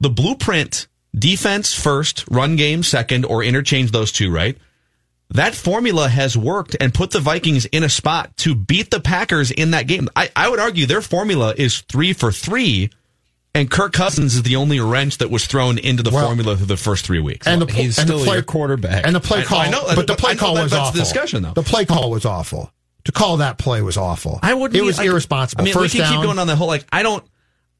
the 0.00 0.10
blueprint 0.10 0.86
defense 1.16 1.74
first, 1.74 2.24
run 2.30 2.56
game 2.56 2.82
second, 2.82 3.24
or 3.24 3.42
interchange 3.44 3.90
those 3.92 4.12
two, 4.12 4.30
right? 4.30 4.56
That 5.30 5.54
formula 5.54 6.08
has 6.08 6.36
worked 6.36 6.74
and 6.80 6.92
put 6.92 7.12
the 7.12 7.20
Vikings 7.20 7.64
in 7.66 7.84
a 7.84 7.88
spot 7.88 8.36
to 8.38 8.54
beat 8.56 8.90
the 8.90 8.98
Packers 8.98 9.52
in 9.52 9.70
that 9.70 9.86
game. 9.86 10.08
I, 10.16 10.30
I 10.34 10.48
would 10.48 10.58
argue 10.58 10.86
their 10.86 11.02
formula 11.02 11.54
is 11.56 11.82
three 11.82 12.12
for 12.12 12.32
three, 12.32 12.90
and 13.54 13.70
Kirk 13.70 13.92
Cousins 13.92 14.34
is 14.34 14.42
the 14.42 14.56
only 14.56 14.80
wrench 14.80 15.18
that 15.18 15.30
was 15.30 15.46
thrown 15.46 15.78
into 15.78 16.02
the 16.02 16.10
Well, 16.10 16.26
formula 16.26 16.56
through 16.56 16.66
the 16.66 16.76
first 16.76 17.04
three 17.04 17.20
weeks. 17.20 17.46
And 17.46 17.62
the 17.62 17.66
pl- 17.66 17.76
He's 17.76 17.98
and 18.00 18.08
the 18.08 18.14
play, 18.14 18.34
your 18.34 18.42
quarterback. 18.42 19.06
And 19.06 19.14
the 19.14 19.20
play 19.20 19.44
call, 19.44 19.60
I 19.60 19.70
know, 19.70 19.84
but 19.94 20.08
the 20.08 20.16
play 20.16 20.32
I 20.32 20.34
know 20.34 20.40
call 20.40 20.54
that- 20.56 20.62
was 20.64 20.72
that's 20.72 20.90
the 20.90 21.00
awful. 21.00 21.00
discussion, 21.00 21.42
though. 21.44 21.52
The 21.52 21.62
play 21.62 21.84
call 21.84 22.10
was 22.10 22.24
awful. 22.24 22.72
To 23.04 23.12
call 23.12 23.38
that 23.38 23.56
play 23.56 23.80
was 23.82 23.96
awful. 23.96 24.40
I 24.42 24.52
wouldn't. 24.54 24.76
It 24.78 24.84
was 24.84 24.98
like, 24.98 25.06
irresponsible. 25.06 25.62
I 25.62 25.64
mean, 25.64 25.72
First 25.74 25.94
we 25.94 26.00
can 26.00 26.10
down. 26.10 26.18
keep 26.20 26.26
going 26.26 26.38
on 26.38 26.46
the 26.48 26.54
whole. 26.56 26.66
Like, 26.66 26.84
I 26.92 27.02
don't. 27.02 27.24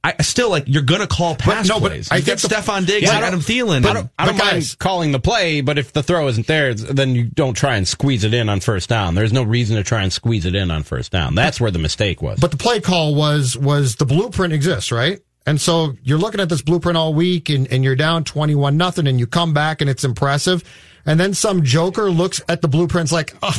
I 0.03 0.23
still 0.23 0.49
like 0.49 0.65
you're 0.67 0.83
going 0.83 1.03
to 1.03 1.07
call 1.07 1.35
pass 1.37 1.69
no, 1.69 1.79
but 1.79 1.91
plays. 1.91 2.11
I 2.11 2.17
You 2.17 2.23
get 2.23 2.41
think 2.41 2.51
the- 2.53 2.57
Stefon 2.73 2.87
Diggs, 2.87 3.03
Yeah, 3.03 3.13
I 3.13 3.17
and 3.17 3.25
Adam 3.27 3.41
Thielen. 3.41 3.85
I 3.85 3.93
don't, 3.93 4.11
I 4.19 4.25
don't 4.27 4.39
mind 4.39 4.51
guys- 4.53 4.75
calling 4.75 5.13
the 5.13 5.21
play, 5.21 5.61
but 5.61 5.77
if 5.79 5.93
the 5.93 6.03
throw 6.03 6.27
isn't 6.29 6.47
there, 6.47 6.73
then 6.73 7.15
you 7.15 7.25
don't 7.25 7.53
try 7.55 7.77
and 7.77 7.87
squeeze 7.87 8.25
it 8.25 8.33
in 8.33 8.49
on 8.49 8.61
first 8.61 8.89
down. 8.89 9.15
There's 9.15 9.33
no 9.33 9.43
reason 9.43 9.77
to 9.77 9.83
try 9.83 10.03
and 10.03 10.11
squeeze 10.11 10.47
it 10.47 10.55
in 10.55 10.71
on 10.71 10.85
first 10.85 11.13
down. 11.13 11.35
That's 11.35 11.61
where 11.61 11.71
the 11.71 11.79
mistake 11.79 12.23
was. 12.23 12.41
But 12.41 12.51
the 12.51 12.57
play 12.57 12.81
call 12.81 13.15
was 13.15 13.59
was 13.59 13.97
the 13.97 14.07
blueprint 14.07 14.55
exists, 14.55 14.91
right? 14.91 15.21
And 15.47 15.61
so 15.61 15.95
you're 16.03 16.19
looking 16.19 16.41
at 16.41 16.49
this 16.49 16.63
blueprint 16.63 16.97
all 16.97 17.13
week 17.13 17.49
and, 17.51 17.71
and 17.73 17.83
you're 17.85 17.97
down 17.97 18.25
21 18.25 18.77
nothing 18.77 19.07
and 19.07 19.19
you 19.19 19.27
come 19.27 19.53
back 19.53 19.81
and 19.83 19.91
it's 19.91 20.05
impressive. 20.05 20.63
And 21.05 21.19
then 21.21 21.35
some 21.35 21.63
joker 21.63 22.11
looks 22.11 22.41
at 22.49 22.63
the 22.63 22.69
blueprints 22.69 23.11
like, 23.13 23.35
oh, 23.43 23.55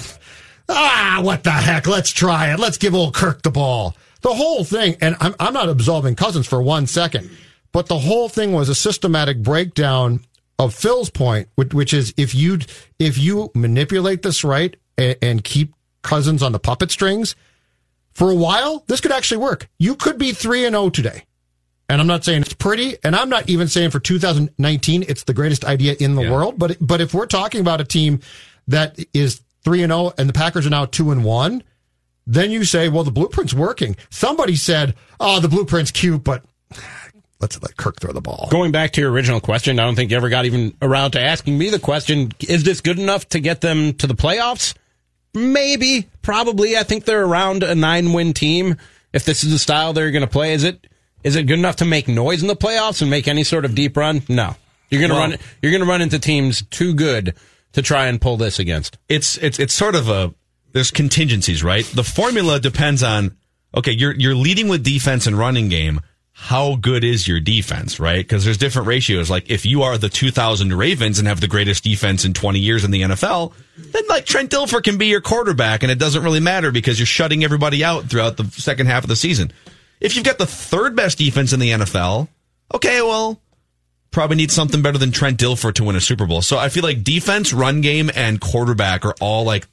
ah, 0.69 1.19
what 1.21 1.43
the 1.43 1.51
heck? 1.51 1.87
Let's 1.87 2.11
try 2.11 2.53
it. 2.53 2.59
Let's 2.59 2.77
give 2.77 2.95
old 2.95 3.13
Kirk 3.13 3.41
the 3.41 3.51
ball. 3.51 3.95
The 4.21 4.33
whole 4.33 4.63
thing, 4.63 4.97
and 5.01 5.15
I'm, 5.19 5.35
I'm 5.39 5.53
not 5.53 5.69
absolving 5.69 6.15
Cousins 6.15 6.47
for 6.47 6.61
one 6.61 6.87
second, 6.87 7.29
but 7.71 7.87
the 7.87 7.99
whole 7.99 8.29
thing 8.29 8.53
was 8.53 8.69
a 8.69 8.75
systematic 8.75 9.41
breakdown 9.41 10.21
of 10.59 10.75
Phil's 10.75 11.09
point, 11.09 11.49
which, 11.55 11.73
which 11.73 11.93
is 11.93 12.13
if 12.17 12.35
you 12.35 12.59
if 12.99 13.17
you 13.17 13.49
manipulate 13.55 14.21
this 14.21 14.43
right 14.43 14.75
and, 14.97 15.15
and 15.21 15.43
keep 15.43 15.73
Cousins 16.03 16.43
on 16.43 16.51
the 16.51 16.59
puppet 16.59 16.91
strings, 16.91 17.35
for 18.13 18.29
a 18.29 18.35
while, 18.35 18.83
this 18.87 19.01
could 19.01 19.11
actually 19.11 19.37
work. 19.37 19.69
You 19.79 19.95
could 19.95 20.17
be 20.17 20.33
3 20.33 20.65
and 20.65 20.73
0 20.73 20.89
today. 20.89 21.23
And 21.89 21.99
I'm 21.99 22.07
not 22.07 22.23
saying 22.23 22.43
it's 22.43 22.53
pretty, 22.53 22.95
and 23.03 23.15
I'm 23.15 23.27
not 23.29 23.49
even 23.49 23.67
saying 23.67 23.89
for 23.89 23.99
2019 23.99 25.03
it's 25.07 25.23
the 25.23 25.33
greatest 25.33 25.65
idea 25.65 25.95
in 25.99 26.15
the 26.15 26.29
world, 26.31 26.57
but 26.57 26.77
but 26.79 27.01
if 27.01 27.13
we're 27.13 27.25
talking 27.25 27.59
about 27.59 27.81
a 27.81 27.83
team 27.83 28.21
that 28.67 28.97
is 29.13 29.41
3 29.63 29.83
and 29.83 29.91
0 29.91 30.13
and 30.17 30.29
the 30.29 30.33
Packers 30.33 30.65
are 30.65 30.69
now 30.69 30.85
2 30.85 31.11
and 31.11 31.23
1, 31.25 31.63
then 32.27 32.51
you 32.51 32.63
say, 32.63 32.89
well, 32.89 33.03
the 33.03 33.11
blueprint's 33.11 33.53
working. 33.53 33.95
Somebody 34.09 34.55
said, 34.55 34.95
"Oh, 35.19 35.39
the 35.39 35.47
blueprint's 35.49 35.91
cute, 35.91 36.23
but 36.23 36.43
let's 37.39 37.61
let 37.61 37.75
Kirk 37.77 37.99
throw 37.99 38.13
the 38.13 38.21
ball." 38.21 38.47
Going 38.51 38.71
back 38.71 38.91
to 38.93 39.01
your 39.01 39.11
original 39.11 39.39
question, 39.41 39.79
I 39.79 39.83
don't 39.85 39.95
think 39.95 40.11
you 40.11 40.17
ever 40.17 40.29
got 40.29 40.45
even 40.45 40.75
around 40.81 41.11
to 41.11 41.21
asking 41.21 41.57
me 41.57 41.69
the 41.69 41.79
question, 41.79 42.31
is 42.47 42.63
this 42.63 42.81
good 42.81 42.99
enough 42.99 43.27
to 43.29 43.39
get 43.39 43.61
them 43.61 43.93
to 43.95 44.07
the 44.07 44.15
playoffs? 44.15 44.73
Maybe, 45.33 46.07
probably. 46.21 46.77
I 46.77 46.83
think 46.83 47.05
they're 47.05 47.25
around 47.25 47.63
a 47.63 47.73
nine 47.75 48.13
win 48.13 48.33
team. 48.33 48.77
If 49.13 49.25
this 49.25 49.43
is 49.43 49.51
the 49.51 49.59
style 49.59 49.93
they're 49.93 50.11
going 50.11 50.21
to 50.21 50.27
play, 50.27 50.53
is 50.53 50.63
it 50.63 50.87
is 51.23 51.35
it 51.35 51.43
good 51.43 51.59
enough 51.59 51.77
to 51.77 51.85
make 51.85 52.07
noise 52.07 52.41
in 52.41 52.47
the 52.47 52.55
playoffs 52.55 53.01
and 53.01 53.09
make 53.11 53.27
any 53.27 53.43
sort 53.43 53.65
of 53.65 53.75
deep 53.75 53.95
run? 53.97 54.23
No. 54.27 54.55
You're 54.89 54.99
going 55.01 55.09
to 55.09 55.15
Well- 55.15 55.29
run 55.31 55.37
you're 55.61 55.71
going 55.71 55.83
to 55.83 55.89
run 55.89 56.01
into 56.01 56.19
teams 56.19 56.63
too 56.69 56.93
good 56.93 57.33
to 57.73 57.81
try 57.81 58.07
and 58.07 58.19
pull 58.19 58.35
this 58.37 58.59
against. 58.59 58.97
it's 59.07 59.37
it's 59.37 59.57
it's 59.59 59.73
sort 59.73 59.95
of 59.95 60.09
a 60.09 60.33
there's 60.73 60.91
contingencies, 60.91 61.63
right? 61.63 61.85
The 61.85 62.03
formula 62.03 62.59
depends 62.59 63.03
on 63.03 63.35
okay, 63.75 63.91
you're 63.91 64.13
you're 64.13 64.35
leading 64.35 64.67
with 64.67 64.83
defense 64.83 65.27
and 65.27 65.37
running 65.37 65.69
game. 65.69 66.01
How 66.33 66.75
good 66.75 67.03
is 67.03 67.27
your 67.27 67.39
defense, 67.39 67.99
right? 67.99 68.25
Because 68.25 68.43
there's 68.43 68.57
different 68.57 68.87
ratios. 68.87 69.29
Like 69.29 69.51
if 69.51 69.65
you 69.65 69.83
are 69.83 69.97
the 69.97 70.09
2000 70.09 70.73
Ravens 70.73 71.19
and 71.19 71.27
have 71.27 71.39
the 71.39 71.47
greatest 71.47 71.83
defense 71.83 72.25
in 72.25 72.33
20 72.33 72.57
years 72.57 72.83
in 72.83 72.89
the 72.89 73.01
NFL, 73.01 73.53
then 73.77 74.03
like 74.09 74.25
Trent 74.25 74.49
Dilfer 74.49 74.81
can 74.81 74.97
be 74.97 75.07
your 75.07 75.21
quarterback, 75.21 75.83
and 75.83 75.91
it 75.91 75.99
doesn't 75.99 76.23
really 76.23 76.39
matter 76.39 76.71
because 76.71 76.97
you're 76.97 77.05
shutting 77.05 77.43
everybody 77.43 77.83
out 77.83 78.05
throughout 78.05 78.37
the 78.37 78.45
second 78.45 78.87
half 78.87 79.03
of 79.03 79.09
the 79.09 79.15
season. 79.15 79.51
If 79.99 80.15
you've 80.15 80.25
got 80.25 80.39
the 80.39 80.47
third 80.47 80.95
best 80.95 81.19
defense 81.19 81.53
in 81.53 81.59
the 81.59 81.69
NFL, 81.69 82.27
okay, 82.73 83.01
well, 83.03 83.39
probably 84.09 84.35
need 84.37 84.51
something 84.51 84.81
better 84.81 84.97
than 84.97 85.11
Trent 85.11 85.39
Dilfer 85.39 85.73
to 85.75 85.83
win 85.83 85.95
a 85.95 86.01
Super 86.01 86.25
Bowl. 86.25 86.41
So 86.41 86.57
I 86.57 86.69
feel 86.69 86.83
like 86.83 87.03
defense, 87.03 87.53
run 87.53 87.81
game, 87.81 88.09
and 88.15 88.41
quarterback 88.41 89.05
are 89.05 89.15
all 89.21 89.43
like 89.43 89.67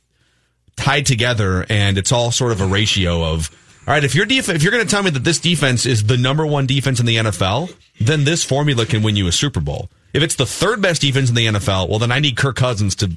tied 0.79 1.07
together, 1.07 1.67
and 1.69 1.99
it's 1.99 2.13
all 2.13 2.31
sort 2.31 2.53
of 2.53 2.61
a 2.61 2.67
ratio 2.67 3.23
of 3.25 3.51
all 3.87 3.95
right. 3.95 4.05
If 4.05 4.15
your 4.15 4.27
def- 4.27 4.49
if 4.49 4.63
you're 4.63 4.73
going 4.73 4.85
to 4.85 4.91
tell 4.91 5.03
me 5.03 5.11
that 5.11 5.25
this 5.25 5.39
defense 5.39 5.87
is 5.87 6.05
the 6.05 6.17
number 6.17 6.47
one 6.47 6.67
defense 6.67 7.01
in 7.01 7.07
the 7.07 7.17
NFL, 7.17 7.75
then 8.01 8.25
this 8.25 8.45
formula 8.45 8.87
can 8.87 9.03
win 9.03 9.17
you 9.17 9.27
a 9.27 9.33
Super 9.33 9.61
Bowl. 9.61 9.91
If 10.13 10.23
it's 10.23 10.37
the 10.37 10.47
third 10.47 10.81
best 10.81 11.03
defense 11.03 11.29
in 11.29 11.35
the 11.35 11.47
NFL, 11.47 11.89
well, 11.89 11.99
then 11.99 12.13
I 12.13 12.19
need 12.19 12.37
Kirk 12.37 12.57
Cousins 12.57 12.95
to 12.97 13.11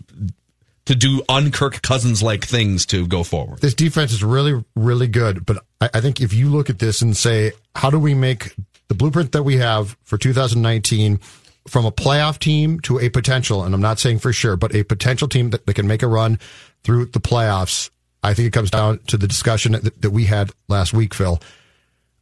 to 0.85 0.95
do 0.95 1.21
un-Kirk 1.29 1.81
Cousins 1.83 2.23
like 2.23 2.45
things 2.45 2.85
to 2.87 3.05
go 3.05 3.23
forward. 3.23 3.59
this 3.59 3.75
defense 3.75 4.11
is 4.11 4.23
really, 4.23 4.63
really 4.75 5.07
good. 5.07 5.45
But 5.45 5.63
I, 5.79 5.89
I 5.95 6.01
think 6.01 6.19
if 6.19 6.33
you 6.33 6.49
look 6.49 6.69
at 6.69 6.79
this 6.79 7.01
and 7.01 7.15
say, 7.15 7.51
how 7.75 7.89
do 7.91 7.99
we 7.99 8.15
make 8.15 8.55
the 8.87 8.95
blueprint 8.95 9.31
that 9.33 9.43
we 9.43 9.57
have 9.57 9.95
for 10.03 10.17
2019 10.17 11.19
from 11.67 11.85
a 11.85 11.91
playoff 11.91 12.39
team 12.39 12.79
to 12.81 12.99
a 12.99 13.09
potential, 13.09 13.63
and 13.63 13.73
I'm 13.73 13.81
not 13.81 13.99
saying 13.99 14.19
for 14.19 14.33
sure, 14.33 14.55
but 14.55 14.75
a 14.75 14.83
potential 14.83 15.27
team 15.27 15.51
that, 15.51 15.65
that 15.65 15.73
can 15.73 15.87
make 15.87 16.03
a 16.03 16.07
run 16.07 16.39
through 16.83 17.05
the 17.07 17.19
playoffs, 17.19 17.89
I 18.23 18.33
think 18.33 18.47
it 18.47 18.53
comes 18.53 18.71
down 18.71 18.99
to 19.07 19.17
the 19.17 19.27
discussion 19.27 19.73
that, 19.73 20.01
that 20.01 20.11
we 20.11 20.25
had 20.25 20.51
last 20.67 20.93
week, 20.93 21.13
Phil. 21.13 21.39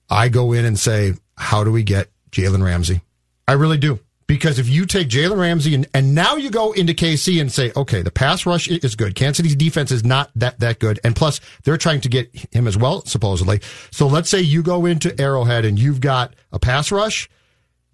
I 0.10 0.30
go 0.30 0.54
in 0.54 0.66
and 0.66 0.78
say, 0.78 1.14
how 1.38 1.64
do 1.64 1.72
we 1.72 1.84
get 1.84 2.10
Jalen 2.32 2.64
Ramsey? 2.64 3.02
I 3.48 3.54
really 3.54 3.78
do. 3.78 4.00
Because 4.30 4.60
if 4.60 4.70
you 4.70 4.86
take 4.86 5.10
Jalen 5.10 5.40
Ramsey 5.40 5.74
and, 5.74 5.88
and 5.92 6.14
now 6.14 6.36
you 6.36 6.52
go 6.52 6.72
into 6.74 6.94
KC 6.94 7.42
and 7.42 7.52
say, 7.52 7.72
okay, 7.76 8.04
the 8.04 8.12
pass 8.12 8.46
rush 8.46 8.68
is 8.68 8.96
good. 8.96 9.16
Kansas 9.16 9.38
City's 9.38 9.56
defense 9.56 9.92
is 9.92 10.04
not 10.04 10.30
that, 10.36 10.60
that 10.60 10.78
good. 10.78 11.00
And 11.04 11.16
plus, 11.16 11.42
they're 11.64 11.78
trying 11.78 12.02
to 12.02 12.10
get 12.10 12.30
him 12.54 12.68
as 12.68 12.78
well, 12.78 13.04
supposedly. 13.06 13.60
So 13.90 14.06
let's 14.06 14.30
say 14.30 14.40
you 14.40 14.62
go 14.62 14.86
into 14.86 15.20
Arrowhead 15.20 15.66
and 15.66 15.80
you've 15.80 16.00
got 16.00 16.36
a 16.52 16.60
pass 16.60 16.92
rush. 16.92 17.28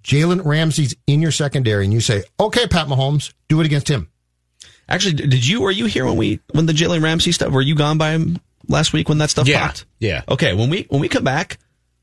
Jalen 0.05 0.45
Ramsey's 0.45 0.95
in 1.07 1.21
your 1.21 1.31
secondary 1.31 1.83
and 1.83 1.91
you 1.91 1.99
say, 1.99 2.23
okay, 2.39 2.67
Pat 2.67 2.87
Mahomes, 2.87 3.33
do 3.49 3.59
it 3.59 3.65
against 3.65 3.87
him. 3.89 4.07
Actually, 4.87 5.13
did 5.13 5.45
you 5.47 5.61
were 5.61 5.71
you 5.71 5.85
here 5.87 6.05
when 6.05 6.15
we 6.15 6.39
when 6.51 6.67
the 6.67 6.73
Jalen 6.73 7.01
Ramsey 7.03 7.31
stuff? 7.31 7.51
Were 7.51 7.61
you 7.61 7.73
gone 7.73 7.97
by 7.97 8.11
him 8.11 8.39
last 8.67 8.93
week 8.93 9.09
when 9.09 9.17
that 9.17 9.31
stuff 9.31 9.47
Yeah. 9.47 9.65
popped? 9.65 9.85
Yeah. 9.99 10.21
Okay, 10.29 10.53
when 10.53 10.69
we 10.69 10.85
when 10.89 11.01
we 11.01 11.09
come 11.09 11.23
back, 11.23 11.57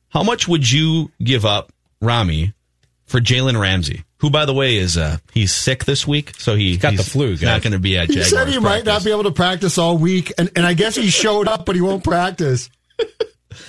how 0.08 0.24
much 0.24 0.48
would 0.48 0.68
you 0.68 1.12
give 1.22 1.46
up, 1.46 1.72
Rami, 2.00 2.54
for 3.06 3.20
Jalen 3.20 3.60
Ramsey? 3.60 4.02
Who, 4.18 4.30
by 4.30 4.46
the 4.46 4.54
way, 4.54 4.76
is 4.78 4.96
uh 4.96 5.18
he's 5.32 5.52
sick 5.52 5.84
this 5.84 6.04
week, 6.06 6.32
so 6.38 6.56
he, 6.56 6.76
got 6.76 6.92
he's 6.94 7.04
the 7.04 7.08
flu, 7.10 7.36
Not 7.36 7.62
going 7.62 7.72
to 7.72 7.78
be 7.78 7.96
at 7.96 8.08
He 8.10 8.22
said 8.24 8.48
he 8.48 8.58
might 8.58 8.84
not 8.84 9.04
be 9.04 9.12
able 9.12 9.24
to 9.24 9.32
practice 9.32 9.78
all 9.78 9.96
week. 9.96 10.32
And, 10.38 10.50
and 10.56 10.66
I 10.66 10.74
guess 10.74 10.96
he 10.96 11.08
showed 11.08 11.46
up, 11.46 11.64
but 11.64 11.76
he 11.76 11.80
won't 11.80 12.02
practice. 12.02 12.68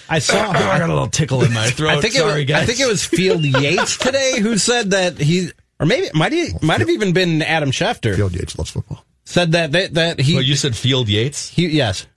I 0.09 0.19
saw 0.19 0.49
I 0.51 0.79
got 0.79 0.89
a 0.89 0.93
little 0.93 1.07
tickle 1.07 1.43
in 1.43 1.53
my 1.53 1.67
throat. 1.67 1.91
I 1.97 2.01
think 2.01 2.13
Sorry, 2.13 2.31
it 2.31 2.35
was, 2.35 2.45
guys. 2.45 2.63
I 2.63 2.65
think 2.65 2.79
it 2.79 2.87
was 2.87 3.05
Field 3.05 3.43
Yates 3.43 3.97
today 3.97 4.39
who 4.39 4.57
said 4.57 4.91
that 4.91 5.17
he 5.17 5.49
or 5.79 5.85
maybe 5.85 6.09
might 6.13 6.31
he, 6.31 6.49
might 6.61 6.79
have 6.79 6.89
even 6.89 7.13
been 7.13 7.41
Adam 7.41 7.71
Schefter 7.71 8.15
Field 8.15 8.33
Yates 8.33 8.57
loves 8.57 8.71
football. 8.71 9.03
said 9.25 9.51
that 9.53 9.71
that, 9.73 9.93
that 9.95 10.19
he, 10.19 10.35
Well, 10.35 10.43
you 10.43 10.55
said 10.55 10.75
Field 10.75 11.09
Yates. 11.09 11.49
he 11.49 11.67
yes 11.67 12.07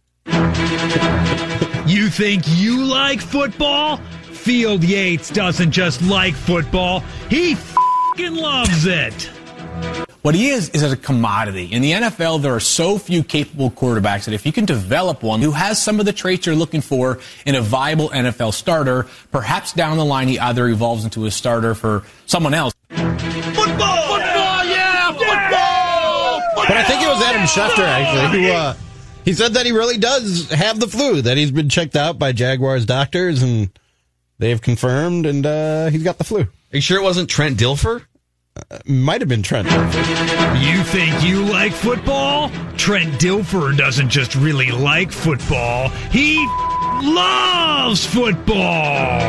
You 1.87 2.09
think 2.11 2.43
you 2.47 2.85
like 2.85 3.21
football? 3.21 3.99
Field 4.33 4.85
Yates 4.85 5.31
doesn't 5.31 5.73
just 5.73 6.03
like 6.03 6.35
football, 6.35 7.01
he 7.29 7.55
fing 7.55 8.37
loves 8.37 8.87
it. 8.87 9.31
What 10.27 10.35
he 10.35 10.49
is 10.49 10.71
is 10.71 10.83
as 10.83 10.91
a 10.91 10.97
commodity. 10.97 11.67
In 11.67 11.83
the 11.83 11.93
NFL, 11.93 12.43
there 12.43 12.53
are 12.53 12.59
so 12.59 12.99
few 12.99 13.23
capable 13.23 13.71
quarterbacks 13.71 14.25
that 14.25 14.35
if 14.35 14.45
you 14.45 14.51
can 14.51 14.65
develop 14.65 15.23
one 15.23 15.41
who 15.41 15.53
has 15.53 15.81
some 15.81 16.01
of 16.01 16.05
the 16.05 16.13
traits 16.13 16.47
you're 16.47 16.57
looking 16.57 16.81
for 16.81 17.21
in 17.45 17.55
a 17.55 17.61
viable 17.61 18.09
NFL 18.09 18.53
starter, 18.53 19.07
perhaps 19.31 19.73
down 19.73 19.99
the 19.99 20.05
line 20.05 20.27
he 20.27 20.37
either 20.41 20.67
evolves 20.67 21.05
into 21.05 21.27
a 21.27 21.31
starter 21.31 21.77
for 21.77 22.03
someone 22.27 22.55
else. 22.55 22.75
Football! 22.89 23.07
Football, 23.55 24.65
yeah! 24.65 25.13
Football! 25.13 26.43
But 26.57 26.77
I 26.77 26.83
think 26.89 27.03
it 27.05 27.07
was 27.07 27.23
Adam 27.23 27.43
Schefter 27.43 27.85
actually 27.85 28.43
who 28.43 28.51
uh, 28.51 28.75
he 29.25 29.33
said 29.33 29.55
that 29.55 29.65
he 29.65 29.71
really 29.71 29.97
does 29.97 30.51
have 30.51 30.81
the 30.81 30.89
flu. 30.89 31.23
That 31.23 31.37
he's 31.37 31.53
been 31.53 31.69
checked 31.69 31.95
out 31.95 32.19
by 32.19 32.33
Jaguars 32.33 32.85
doctors 32.85 33.45
and 33.45 33.71
they've 34.41 34.61
confirmed, 34.61 35.25
and 35.25 35.47
uh, 35.47 35.87
he's 35.91 36.03
got 36.03 36.19
the 36.19 36.25
flu. 36.25 36.41
Are 36.41 36.49
you 36.73 36.81
sure 36.81 36.99
it 36.99 37.05
wasn't 37.05 37.31
Trent 37.31 37.61
Dilfer? 37.61 38.03
Uh, 38.71 38.79
might 38.87 39.21
have 39.21 39.29
been 39.29 39.43
Trent. 39.43 39.69
Dilfer. 39.69 40.61
You 40.61 40.83
think 40.85 41.23
you 41.23 41.45
like 41.45 41.73
football? 41.73 42.51
Trent 42.77 43.15
Dilfer 43.21 43.77
doesn't 43.77 44.09
just 44.09 44.35
really 44.35 44.71
like 44.71 45.13
football. 45.13 45.89
He 46.11 46.37
loves 47.03 48.05
football. 48.07 49.21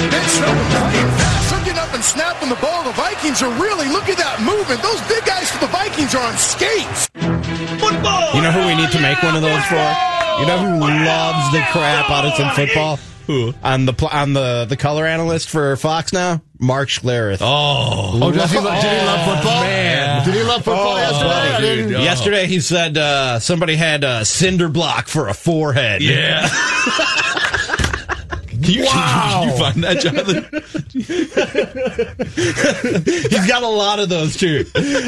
It's 0.00 0.32
so 0.32 0.44
playing 0.44 1.10
fast. 1.18 1.64
They're 1.64 1.74
up 1.82 1.94
and 1.94 2.02
snapping 2.04 2.48
the 2.48 2.56
ball. 2.56 2.84
The 2.84 2.92
Vikings 2.92 3.42
are 3.42 3.52
really, 3.60 3.88
look 3.88 4.08
at 4.08 4.18
that 4.18 4.40
movement. 4.40 4.82
Those 4.82 5.00
big 5.08 5.24
guys 5.24 5.50
for 5.50 5.58
the 5.58 5.70
Vikings 5.72 6.14
are 6.14 6.24
on 6.24 6.36
skates. 6.36 7.08
Football! 7.80 8.34
You 8.34 8.42
know 8.42 8.52
who 8.52 8.64
we 8.66 8.74
need 8.76 8.90
to 8.92 9.00
make 9.00 9.22
one 9.22 9.36
of 9.36 9.42
those 9.42 9.64
for? 9.68 9.84
You 10.40 10.46
know 10.46 10.58
who 10.58 10.80
loves 10.80 11.44
the 11.52 11.62
crap 11.72 12.10
out 12.10 12.24
of 12.24 12.34
some 12.34 12.50
football? 12.54 12.98
Who? 13.26 13.54
On 13.62 13.86
the 13.86 13.92
pl- 13.94 14.08
on 14.08 14.32
the 14.34 14.66
the 14.68 14.76
color 14.76 15.06
analyst 15.06 15.48
for 15.48 15.76
Fox 15.76 16.12
now? 16.12 16.42
Mark 16.60 16.88
Schlereth. 16.88 17.38
Oh. 17.40 18.18
Oh, 18.22 18.30
does 18.32 18.50
he, 18.50 18.58
lo- 18.58 18.70
did 18.80 18.82
he 19.00 19.06
love 19.06 19.34
football? 19.36 19.60
man. 19.62 20.24
Did 20.24 20.34
he 20.34 20.42
love 20.42 20.64
football 20.64 20.92
Oh, 20.92 20.96
yesterday? 20.96 21.30
I 21.30 21.60
dude. 21.60 21.88
didn't- 21.88 22.02
Yesterday 22.02 22.46
he 22.46 22.60
said 22.60 22.96
uh, 22.96 23.38
somebody 23.40 23.76
had 23.76 24.04
a 24.04 24.24
cinder 24.24 24.68
block 24.68 25.08
for 25.08 25.28
a 25.28 25.34
forehead. 25.34 26.00
Yeah. 26.02 26.48
Can 28.64 28.74
you, 28.74 28.84
Wow. 28.84 29.40
can 29.44 29.48
you 29.48 29.58
find 29.58 29.84
that, 29.84 30.00
Jonathan? 30.00 30.44
He's 33.30 33.46
got 33.46 33.62
a 33.62 33.68
lot 33.68 33.98
of 33.98 34.08
those 34.08 34.36
too. 34.36 34.64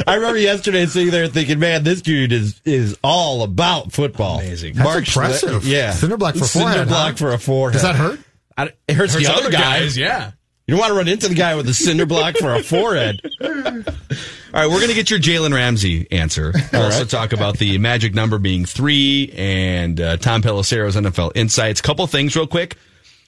I 0.06 0.14
remember 0.16 0.38
yesterday 0.38 0.86
sitting 0.86 1.10
there 1.10 1.28
thinking, 1.28 1.58
"Man, 1.58 1.84
this 1.84 2.02
dude 2.02 2.32
is 2.32 2.60
is 2.64 2.96
all 3.02 3.42
about 3.42 3.92
football." 3.92 4.38
Amazing. 4.40 4.74
That's 4.74 4.88
Schler- 4.88 4.98
impressive. 5.24 5.64
yeah, 5.66 5.92
Cinder 5.92 6.16
block 6.16 6.34
for 6.36 6.44
Cinder 6.44 6.66
forehead, 6.68 6.88
block 6.88 7.10
huh? 7.12 7.16
for 7.16 7.32
a 7.32 7.38
forehead. 7.38 7.72
Does 7.74 7.82
that 7.82 7.96
hurt? 7.96 8.20
I, 8.58 8.70
it 8.88 8.94
hurts, 8.94 9.14
the 9.14 9.24
Hurts 9.24 9.38
other 9.40 9.50
guy. 9.50 9.80
guys, 9.80 9.98
yeah. 9.98 10.32
You 10.66 10.72
don't 10.72 10.80
want 10.80 10.90
to 10.90 10.96
run 10.96 11.08
into 11.08 11.28
the 11.28 11.34
guy 11.36 11.54
with 11.54 11.68
a 11.68 11.74
cinder 11.74 12.06
block 12.06 12.36
for 12.38 12.54
a 12.54 12.62
forehead. 12.62 13.20
All 13.40 13.48
right, 13.50 14.66
we're 14.66 14.78
going 14.78 14.88
to 14.88 14.94
get 14.94 15.10
your 15.10 15.20
Jalen 15.20 15.54
Ramsey 15.54 16.10
answer. 16.10 16.52
We'll 16.72 16.82
also 16.82 17.00
right. 17.00 17.08
talk 17.08 17.32
about 17.32 17.58
the 17.58 17.78
magic 17.78 18.14
number 18.14 18.38
being 18.38 18.64
three 18.64 19.30
and 19.36 20.00
uh, 20.00 20.16
Tom 20.16 20.42
Pelissero's 20.42 20.96
NFL 20.96 21.32
insights. 21.36 21.80
Couple 21.80 22.04
things 22.08 22.34
real 22.34 22.48
quick. 22.48 22.76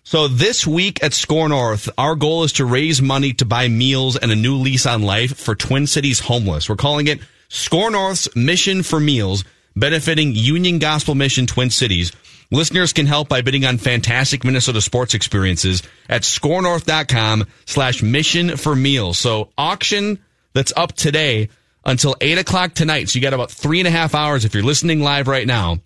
So 0.08 0.26
this 0.26 0.66
week 0.66 1.04
at 1.04 1.12
Score 1.12 1.50
North, 1.50 1.90
our 1.98 2.14
goal 2.14 2.42
is 2.42 2.54
to 2.54 2.64
raise 2.64 3.02
money 3.02 3.34
to 3.34 3.44
buy 3.44 3.68
meals 3.68 4.16
and 4.16 4.32
a 4.32 4.34
new 4.34 4.56
lease 4.56 4.86
on 4.86 5.02
life 5.02 5.36
for 5.36 5.54
Twin 5.54 5.86
Cities 5.86 6.18
homeless. 6.18 6.66
We're 6.66 6.76
calling 6.76 7.08
it 7.08 7.20
Score 7.50 7.90
North's 7.90 8.34
Mission 8.34 8.82
for 8.82 9.00
Meals, 9.00 9.44
benefiting 9.76 10.34
Union 10.34 10.78
Gospel 10.78 11.14
Mission 11.14 11.46
Twin 11.46 11.68
Cities. 11.68 12.10
Listeners 12.50 12.94
can 12.94 13.04
help 13.04 13.28
by 13.28 13.42
bidding 13.42 13.66
on 13.66 13.76
fantastic 13.76 14.44
Minnesota 14.44 14.80
sports 14.80 15.12
experiences 15.12 15.82
at 16.08 16.22
scorenorth.com 16.22 17.44
slash 17.66 18.02
mission 18.02 18.56
for 18.56 18.74
meals. 18.74 19.18
So 19.18 19.50
auction 19.58 20.20
that's 20.54 20.72
up 20.74 20.94
today 20.94 21.50
until 21.84 22.16
eight 22.22 22.38
o'clock 22.38 22.72
tonight. 22.72 23.10
So 23.10 23.18
you 23.18 23.22
got 23.22 23.34
about 23.34 23.50
three 23.50 23.78
and 23.78 23.86
a 23.86 23.90
half 23.90 24.14
hours 24.14 24.46
if 24.46 24.54
you're 24.54 24.62
listening 24.62 25.02
live 25.02 25.28
right 25.28 25.46
now. 25.46 25.80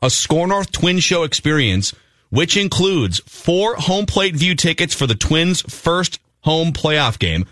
A 0.00 0.10
Score 0.10 0.46
North 0.46 0.70
Twin 0.70 1.00
Show 1.00 1.24
experience, 1.24 1.92
which 2.30 2.56
includes 2.56 3.20
four 3.20 3.74
home 3.76 4.06
plate 4.06 4.36
view 4.36 4.54
tickets 4.54 4.94
for 4.94 5.06
the 5.06 5.14
Twins' 5.14 5.62
first 5.62 6.18
home 6.40 6.72
playoff 6.72 7.18
game, 7.18 7.46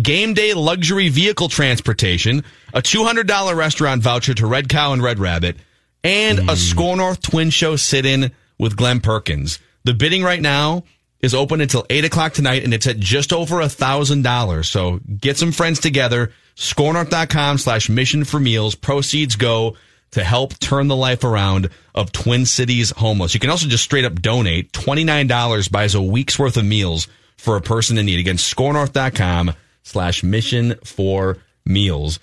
game 0.00 0.34
day 0.34 0.54
luxury 0.54 1.08
vehicle 1.08 1.48
transportation, 1.48 2.44
a 2.72 2.82
$200 2.82 3.56
restaurant 3.56 4.02
voucher 4.02 4.34
to 4.34 4.46
Red 4.46 4.68
Cow 4.68 4.92
and 4.92 5.02
Red 5.02 5.18
Rabbit, 5.18 5.56
and 6.02 6.38
a 6.38 6.42
mm. 6.42 6.56
Score 6.56 6.96
North 6.96 7.20
Twin 7.22 7.50
Show 7.50 7.76
sit 7.76 8.06
in 8.06 8.32
with 8.58 8.76
Glenn 8.76 9.00
Perkins. 9.00 9.58
The 9.84 9.94
bidding 9.94 10.22
right 10.22 10.40
now 10.40 10.84
is 11.20 11.34
open 11.34 11.60
until 11.60 11.84
8 11.90 12.04
o'clock 12.04 12.32
tonight, 12.32 12.64
and 12.64 12.72
it's 12.72 12.86
at 12.86 12.98
just 12.98 13.32
over 13.32 13.60
a 13.60 13.66
$1,000. 13.66 14.64
So 14.64 15.00
get 15.18 15.36
some 15.36 15.52
friends 15.52 15.80
together. 15.80 16.32
ScoreNorth.com 16.56 17.58
slash 17.58 17.88
mission 17.88 18.24
for 18.24 18.40
meals. 18.40 18.74
Proceeds 18.74 19.36
go 19.36 19.76
to 20.12 20.24
help 20.24 20.58
turn 20.58 20.88
the 20.88 20.96
life 20.96 21.24
around 21.24 21.70
of 21.94 22.12
Twin 22.12 22.46
Cities 22.46 22.90
homeless. 22.90 23.34
You 23.34 23.40
can 23.40 23.50
also 23.50 23.68
just 23.68 23.84
straight 23.84 24.04
up 24.04 24.20
donate. 24.20 24.72
$29 24.72 25.70
buys 25.70 25.94
a 25.94 26.02
week's 26.02 26.38
worth 26.38 26.56
of 26.56 26.64
meals 26.64 27.08
for 27.36 27.56
a 27.56 27.60
person 27.60 27.98
in 27.98 28.06
need. 28.06 28.20
Again, 28.20 28.36
scorenorth.com 28.36 29.54
slash 29.82 30.22
mission 30.22 30.74
for 30.84 31.38
meals. 31.64 32.18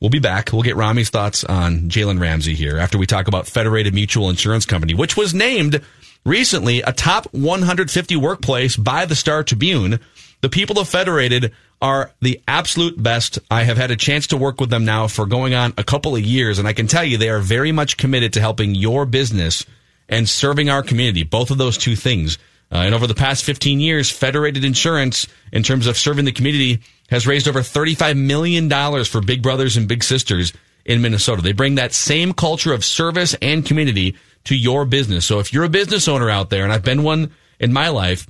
We'll 0.00 0.10
be 0.10 0.18
back. 0.18 0.50
We'll 0.52 0.62
get 0.62 0.76
Rami's 0.76 1.10
thoughts 1.10 1.44
on 1.44 1.90
Jalen 1.90 2.20
Ramsey 2.20 2.54
here 2.54 2.78
after 2.78 2.96
we 2.96 3.06
talk 3.06 3.28
about 3.28 3.46
Federated 3.46 3.92
Mutual 3.92 4.30
Insurance 4.30 4.64
Company, 4.64 4.94
which 4.94 5.16
was 5.16 5.34
named 5.34 5.82
recently 6.24 6.80
a 6.80 6.92
top 6.92 7.26
150 7.32 8.16
workplace 8.16 8.76
by 8.76 9.04
the 9.04 9.14
Star 9.14 9.42
Tribune. 9.42 10.00
The 10.40 10.48
people 10.48 10.78
of 10.78 10.88
Federated 10.88 11.52
are 11.80 12.12
the 12.20 12.40
absolute 12.46 13.02
best. 13.02 13.38
I 13.50 13.64
have 13.64 13.76
had 13.76 13.90
a 13.90 13.96
chance 13.96 14.28
to 14.28 14.36
work 14.36 14.60
with 14.60 14.70
them 14.70 14.84
now 14.84 15.06
for 15.06 15.26
going 15.26 15.54
on 15.54 15.72
a 15.78 15.84
couple 15.84 16.14
of 16.14 16.22
years, 16.22 16.58
and 16.58 16.68
I 16.68 16.72
can 16.72 16.86
tell 16.86 17.04
you 17.04 17.16
they 17.16 17.30
are 17.30 17.40
very 17.40 17.72
much 17.72 17.96
committed 17.96 18.34
to 18.34 18.40
helping 18.40 18.74
your 18.74 19.06
business 19.06 19.64
and 20.08 20.28
serving 20.28 20.68
our 20.68 20.82
community. 20.82 21.22
Both 21.22 21.50
of 21.50 21.58
those 21.58 21.78
two 21.78 21.96
things. 21.96 22.38
Uh, 22.72 22.78
and 22.78 22.94
over 22.94 23.06
the 23.06 23.14
past 23.14 23.44
15 23.44 23.80
years, 23.80 24.10
Federated 24.10 24.64
Insurance, 24.64 25.26
in 25.52 25.62
terms 25.62 25.86
of 25.86 25.96
serving 25.96 26.24
the 26.24 26.32
community, 26.32 26.80
has 27.08 27.26
raised 27.26 27.48
over 27.48 27.60
$35 27.60 28.16
million 28.16 28.68
for 29.04 29.20
big 29.20 29.42
brothers 29.42 29.76
and 29.76 29.88
big 29.88 30.04
sisters 30.04 30.52
in 30.84 31.02
Minnesota. 31.02 31.42
They 31.42 31.52
bring 31.52 31.76
that 31.76 31.92
same 31.92 32.32
culture 32.32 32.72
of 32.72 32.84
service 32.84 33.34
and 33.42 33.64
community 33.64 34.16
to 34.44 34.56
your 34.56 34.84
business. 34.84 35.26
So 35.26 35.38
if 35.38 35.52
you're 35.52 35.64
a 35.64 35.68
business 35.68 36.08
owner 36.08 36.30
out 36.30 36.50
there, 36.50 36.62
and 36.64 36.72
I've 36.72 36.84
been 36.84 37.02
one 37.02 37.32
in 37.58 37.72
my 37.72 37.88
life, 37.88 38.26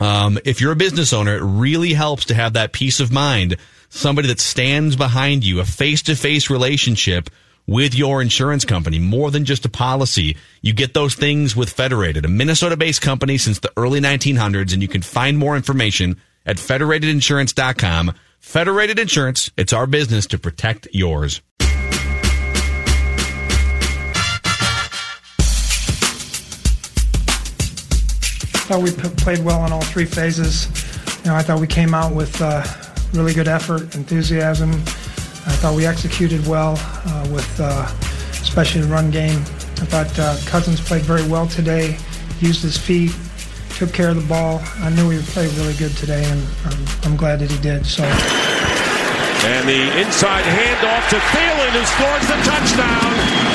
um, 0.00 0.38
if 0.44 0.60
you're 0.60 0.72
a 0.72 0.76
business 0.76 1.12
owner, 1.12 1.36
it 1.36 1.42
really 1.42 1.92
helps 1.92 2.26
to 2.26 2.34
have 2.34 2.52
that 2.52 2.72
peace 2.72 3.00
of 3.00 3.12
mind, 3.12 3.56
somebody 3.88 4.28
that 4.28 4.40
stands 4.40 4.96
behind 4.96 5.44
you, 5.44 5.60
a 5.60 5.64
face 5.64 6.02
to 6.02 6.14
face 6.14 6.50
relationship 6.50 7.30
with 7.66 7.94
your 7.94 8.22
insurance 8.22 8.64
company, 8.64 8.98
more 8.98 9.30
than 9.30 9.44
just 9.44 9.64
a 9.66 9.68
policy. 9.68 10.36
You 10.62 10.72
get 10.72 10.94
those 10.94 11.14
things 11.14 11.54
with 11.54 11.70
Federated, 11.70 12.24
a 12.24 12.28
Minnesota 12.28 12.76
based 12.76 13.02
company 13.02 13.36
since 13.38 13.58
the 13.58 13.72
early 13.76 14.00
1900s, 14.00 14.72
and 14.72 14.82
you 14.82 14.88
can 14.88 15.02
find 15.02 15.36
more 15.36 15.54
information 15.54 16.16
at 16.46 16.56
federatedinsurance.com. 16.56 18.14
Federated 18.40 18.98
Insurance, 18.98 19.50
it's 19.56 19.72
our 19.72 19.86
business 19.86 20.26
to 20.28 20.38
protect 20.38 20.88
yours. 20.92 21.42
Thought 28.68 28.82
we 28.82 28.90
played 28.90 29.42
well 29.42 29.64
in 29.64 29.72
all 29.72 29.80
three 29.80 30.04
phases. 30.04 30.68
You 31.24 31.30
know, 31.30 31.36
I 31.36 31.42
thought 31.42 31.58
we 31.58 31.66
came 31.66 31.94
out 31.94 32.14
with 32.14 32.38
uh, 32.42 32.62
really 33.14 33.32
good 33.32 33.48
effort, 33.48 33.94
enthusiasm. 33.94 34.72
I 34.72 35.56
thought 35.56 35.74
we 35.74 35.86
executed 35.86 36.46
well 36.46 36.74
uh, 36.76 37.26
with, 37.32 37.48
uh, 37.58 37.90
especially 38.42 38.82
the 38.82 38.88
run 38.88 39.10
game. 39.10 39.40
I 39.80 39.88
thought 39.88 40.18
uh, 40.18 40.36
Cousins 40.44 40.82
played 40.82 41.00
very 41.00 41.26
well 41.26 41.46
today, 41.46 41.96
used 42.40 42.60
his 42.60 42.76
feet, 42.76 43.16
took 43.70 43.94
care 43.94 44.10
of 44.10 44.16
the 44.16 44.28
ball. 44.28 44.60
I 44.80 44.90
knew 44.90 45.08
he 45.08 45.16
would 45.16 45.26
play 45.32 45.46
really 45.56 45.74
good 45.74 45.96
today, 45.96 46.22
and 46.26 46.46
I'm, 46.66 46.86
I'm 47.04 47.16
glad 47.16 47.38
that 47.38 47.50
he 47.50 47.58
did. 47.62 47.86
So. 47.86 48.04
And 48.04 49.66
the 49.66 49.98
inside 49.98 50.44
handoff 50.44 51.08
to 51.08 51.16
Thielen, 51.16 51.70
who 51.72 51.84
scores 51.86 52.26
the 52.28 52.36
touchdown. 52.44 53.47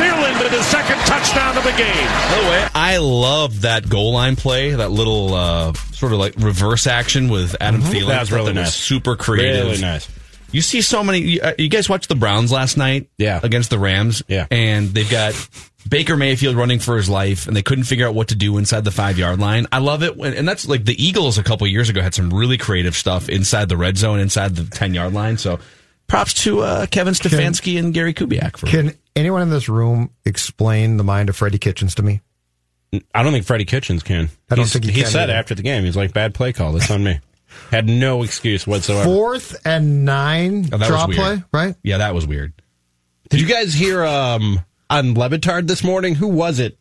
Thielen 0.00 0.42
with 0.42 0.52
his 0.52 0.64
second 0.66 0.98
touchdown 1.00 1.56
of 1.56 1.64
the 1.64 1.70
game. 1.72 2.06
By 2.06 2.40
the 2.42 2.48
way, 2.50 2.68
I 2.74 2.96
love 2.98 3.60
that 3.62 3.88
goal 3.88 4.12
line 4.14 4.36
play, 4.36 4.70
that 4.70 4.90
little 4.90 5.34
uh, 5.34 5.72
sort 5.92 6.12
of 6.12 6.18
like 6.18 6.34
reverse 6.38 6.86
action 6.86 7.28
with 7.28 7.54
Adam 7.60 7.82
Mhm. 7.82 7.90
Thielen. 7.92 8.08
That 8.08 8.20
was 8.20 8.32
really 8.32 8.52
that 8.54 8.62
nice. 8.62 8.74
super 8.74 9.14
creative. 9.16 9.66
Really 9.66 9.80
nice. 9.80 10.08
You 10.52 10.62
see 10.62 10.80
so 10.80 11.04
many. 11.04 11.18
You, 11.20 11.40
uh, 11.42 11.52
you 11.58 11.68
guys 11.68 11.88
watched 11.88 12.08
the 12.08 12.16
Browns 12.16 12.50
last 12.50 12.76
night? 12.76 13.08
Yeah. 13.18 13.38
Against 13.42 13.70
the 13.70 13.78
Rams? 13.78 14.22
Yeah. 14.26 14.46
And 14.50 14.88
they've 14.88 15.08
got 15.08 15.34
Baker 15.88 16.16
Mayfield 16.16 16.56
running 16.56 16.80
for 16.80 16.96
his 16.96 17.08
life, 17.08 17.46
and 17.46 17.54
they 17.56 17.62
couldn't 17.62 17.84
figure 17.84 18.08
out 18.08 18.14
what 18.14 18.28
to 18.28 18.34
do 18.34 18.56
inside 18.58 18.82
the 18.84 18.90
five 18.90 19.16
yard 19.18 19.38
line. 19.38 19.66
I 19.70 19.78
love 19.78 20.02
it. 20.02 20.16
When, 20.16 20.34
and 20.34 20.48
that's 20.48 20.66
like 20.66 20.84
the 20.86 21.00
Eagles 21.02 21.38
a 21.38 21.42
couple 21.44 21.66
years 21.68 21.88
ago 21.88 22.00
had 22.02 22.14
some 22.14 22.32
really 22.34 22.56
creative 22.58 22.96
stuff 22.96 23.28
inside 23.28 23.68
the 23.68 23.76
red 23.76 23.96
zone, 23.96 24.18
inside 24.18 24.56
the 24.56 24.64
10 24.64 24.92
yard 24.94 25.12
line. 25.12 25.38
So 25.38 25.60
props 26.10 26.34
to 26.44 26.60
uh, 26.60 26.86
Kevin 26.86 27.14
Stefanski 27.14 27.78
and 27.78 27.94
Gary 27.94 28.12
Kubiak 28.12 28.56
for 28.58 28.66
Can 28.66 28.92
anyone 29.16 29.42
in 29.42 29.50
this 29.50 29.68
room 29.68 30.10
explain 30.24 30.96
the 30.96 31.04
mind 31.04 31.28
of 31.28 31.36
Freddie 31.36 31.58
Kitchens 31.58 31.94
to 31.94 32.02
me? 32.02 32.20
I 33.14 33.22
don't 33.22 33.32
think 33.32 33.46
Freddie 33.46 33.64
Kitchens 33.64 34.02
can. 34.02 34.28
I 34.50 34.56
don't 34.56 34.64
He's- 34.64 34.72
think 34.72 34.84
he 34.84 34.90
he 34.92 35.02
can 35.02 35.10
said 35.10 35.22
either. 35.30 35.34
after 35.34 35.54
the 35.54 35.62
game, 35.62 35.84
he's 35.84 35.96
like, 35.96 36.12
bad 36.12 36.34
play 36.34 36.52
call. 36.52 36.72
That's 36.72 36.90
on 36.90 37.04
me. 37.04 37.20
Had 37.70 37.88
no 37.88 38.22
excuse 38.22 38.66
whatsoever. 38.66 39.04
Fourth 39.04 39.56
and 39.64 40.04
nine 40.04 40.68
Oh, 40.72 40.78
draw 40.78 41.06
play, 41.06 41.42
right? 41.52 41.74
Yeah, 41.82 41.98
that 41.98 42.14
was 42.14 42.26
weird. 42.26 42.52
Did 43.28 43.40
you 43.40 43.46
guys 43.46 43.72
hear 43.74 44.04
um, 44.04 44.60
on 44.88 45.14
Le 45.14 45.28
Batard 45.30 45.68
this 45.68 45.84
morning? 45.84 46.16
Who 46.16 46.28
was 46.28 46.58
it? 46.58 46.76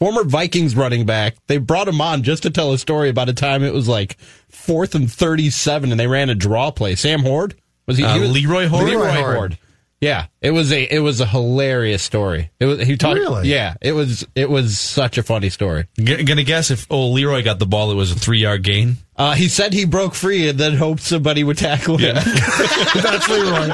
Former 0.00 0.24
Vikings 0.24 0.74
running 0.74 1.06
back. 1.06 1.36
They 1.46 1.58
brought 1.58 1.86
him 1.86 2.00
on 2.00 2.24
just 2.24 2.42
to 2.42 2.50
tell 2.50 2.72
a 2.72 2.78
story 2.78 3.08
about 3.08 3.28
a 3.28 3.32
time 3.32 3.62
it 3.62 3.72
was 3.72 3.86
like 3.88 4.16
fourth 4.48 4.96
and 4.96 5.10
thirty-seven, 5.10 5.92
and 5.92 5.98
they 6.00 6.08
ran 6.08 6.30
a 6.30 6.34
draw 6.34 6.72
play. 6.72 6.96
Sam 6.96 7.20
Hoard 7.20 7.54
was 7.86 7.98
he? 7.98 8.04
Uh, 8.04 8.14
he 8.14 8.20
was, 8.20 8.32
Leroy 8.32 8.68
Hoard? 8.68 8.84
Leroy, 8.84 9.00
Leroy 9.00 9.12
Hoard. 9.12 9.36
Hoard. 9.36 9.58
Yeah, 10.00 10.26
it 10.42 10.50
was 10.50 10.70
a 10.70 10.82
it 10.82 10.98
was 10.98 11.20
a 11.20 11.26
hilarious 11.26 12.02
story. 12.02 12.50
It 12.60 12.66
was 12.66 12.86
he 12.86 12.98
talked. 12.98 13.18
Really? 13.18 13.48
Yeah, 13.48 13.74
it 13.80 13.92
was 13.92 14.26
it 14.34 14.50
was 14.50 14.78
such 14.78 15.16
a 15.16 15.22
funny 15.22 15.48
story. 15.48 15.86
G- 15.98 16.24
gonna 16.24 16.42
guess 16.42 16.70
if 16.70 16.86
oh 16.90 17.08
Leroy 17.08 17.42
got 17.42 17.58
the 17.58 17.64
ball, 17.64 17.90
it 17.90 17.94
was 17.94 18.12
a 18.12 18.14
three 18.14 18.40
yard 18.40 18.62
gain. 18.62 18.98
Uh, 19.16 19.32
he 19.32 19.48
said 19.48 19.72
he 19.72 19.86
broke 19.86 20.14
free 20.14 20.48
and 20.48 20.58
then 20.58 20.76
hoped 20.76 21.00
somebody 21.00 21.42
would 21.42 21.56
tackle 21.56 21.96
him. 21.96 22.16
That's 22.94 23.28
Leroy. 23.30 23.68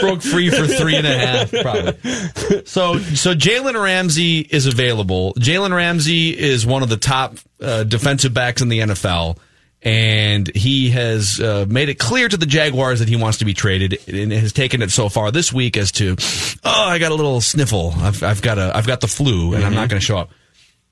Broke 0.00 0.20
free 0.20 0.50
for 0.50 0.66
three 0.66 0.96
and 0.96 1.06
a 1.06 1.16
half, 1.16 1.50
probably. 1.50 2.64
So, 2.64 2.98
so 2.98 3.34
Jalen 3.34 3.80
Ramsey 3.80 4.40
is 4.40 4.66
available. 4.66 5.32
Jalen 5.34 5.74
Ramsey 5.74 6.36
is 6.36 6.66
one 6.66 6.82
of 6.82 6.88
the 6.88 6.96
top 6.96 7.36
uh, 7.60 7.84
defensive 7.84 8.34
backs 8.34 8.62
in 8.62 8.68
the 8.68 8.80
NFL, 8.80 9.38
and 9.82 10.54
he 10.56 10.90
has 10.90 11.40
uh, 11.40 11.64
made 11.68 11.88
it 11.88 11.98
clear 11.98 12.28
to 12.28 12.36
the 12.36 12.46
Jaguars 12.46 12.98
that 12.98 13.08
he 13.08 13.16
wants 13.16 13.38
to 13.38 13.44
be 13.44 13.54
traded, 13.54 13.98
and 14.08 14.32
has 14.32 14.52
taken 14.52 14.82
it 14.82 14.90
so 14.90 15.08
far 15.08 15.30
this 15.30 15.52
week 15.52 15.76
as 15.76 15.92
to, 15.92 16.16
oh, 16.64 16.84
I 16.88 16.98
got 16.98 17.12
a 17.12 17.14
little 17.14 17.40
sniffle. 17.40 17.92
I've, 17.96 18.22
I've 18.22 18.42
got 18.42 18.58
a, 18.58 18.76
I've 18.76 18.86
got 18.86 19.00
the 19.00 19.08
flu, 19.08 19.54
and 19.54 19.64
I'm 19.64 19.74
not 19.74 19.88
going 19.88 20.00
to 20.00 20.04
show 20.04 20.18
up. 20.18 20.30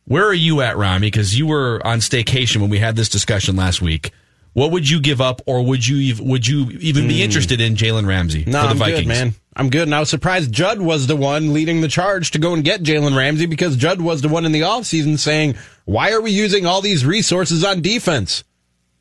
Where 0.04 0.24
are 0.24 0.34
you 0.34 0.60
at, 0.60 0.76
Rami? 0.76 1.08
Because 1.08 1.36
you 1.36 1.48
were 1.48 1.84
on 1.84 1.98
staycation 1.98 2.60
when 2.60 2.70
we 2.70 2.78
had 2.78 2.94
this 2.94 3.08
discussion 3.08 3.56
last 3.56 3.82
week. 3.82 4.12
What 4.52 4.70
would 4.70 4.88
you 4.88 5.00
give 5.00 5.20
up, 5.20 5.42
or 5.46 5.62
would 5.66 5.86
you 5.86 6.14
would 6.24 6.46
you 6.46 6.70
even 6.80 7.08
be 7.08 7.22
interested 7.22 7.60
in 7.60 7.74
Jalen 7.74 8.06
Ramsey 8.06 8.44
No, 8.46 8.60
for 8.60 8.66
the 8.66 8.70
I'm 8.70 8.78
Vikings? 8.78 9.00
good, 9.00 9.08
man. 9.08 9.34
I'm 9.54 9.68
good. 9.68 9.82
And 9.82 9.94
I 9.94 10.00
was 10.00 10.08
surprised 10.08 10.50
Judd 10.52 10.80
was 10.80 11.06
the 11.06 11.16
one 11.16 11.52
leading 11.52 11.82
the 11.82 11.88
charge 11.88 12.30
to 12.30 12.38
go 12.38 12.54
and 12.54 12.64
get 12.64 12.82
Jalen 12.82 13.14
Ramsey 13.16 13.44
because 13.46 13.76
Judd 13.76 14.00
was 14.00 14.22
the 14.22 14.28
one 14.28 14.46
in 14.46 14.52
the 14.52 14.62
offseason 14.62 15.18
saying, 15.18 15.56
why 15.84 16.12
are 16.12 16.20
we 16.22 16.30
using 16.30 16.64
all 16.64 16.80
these 16.80 17.04
resources 17.04 17.64
on 17.64 17.82
defense? 17.82 18.44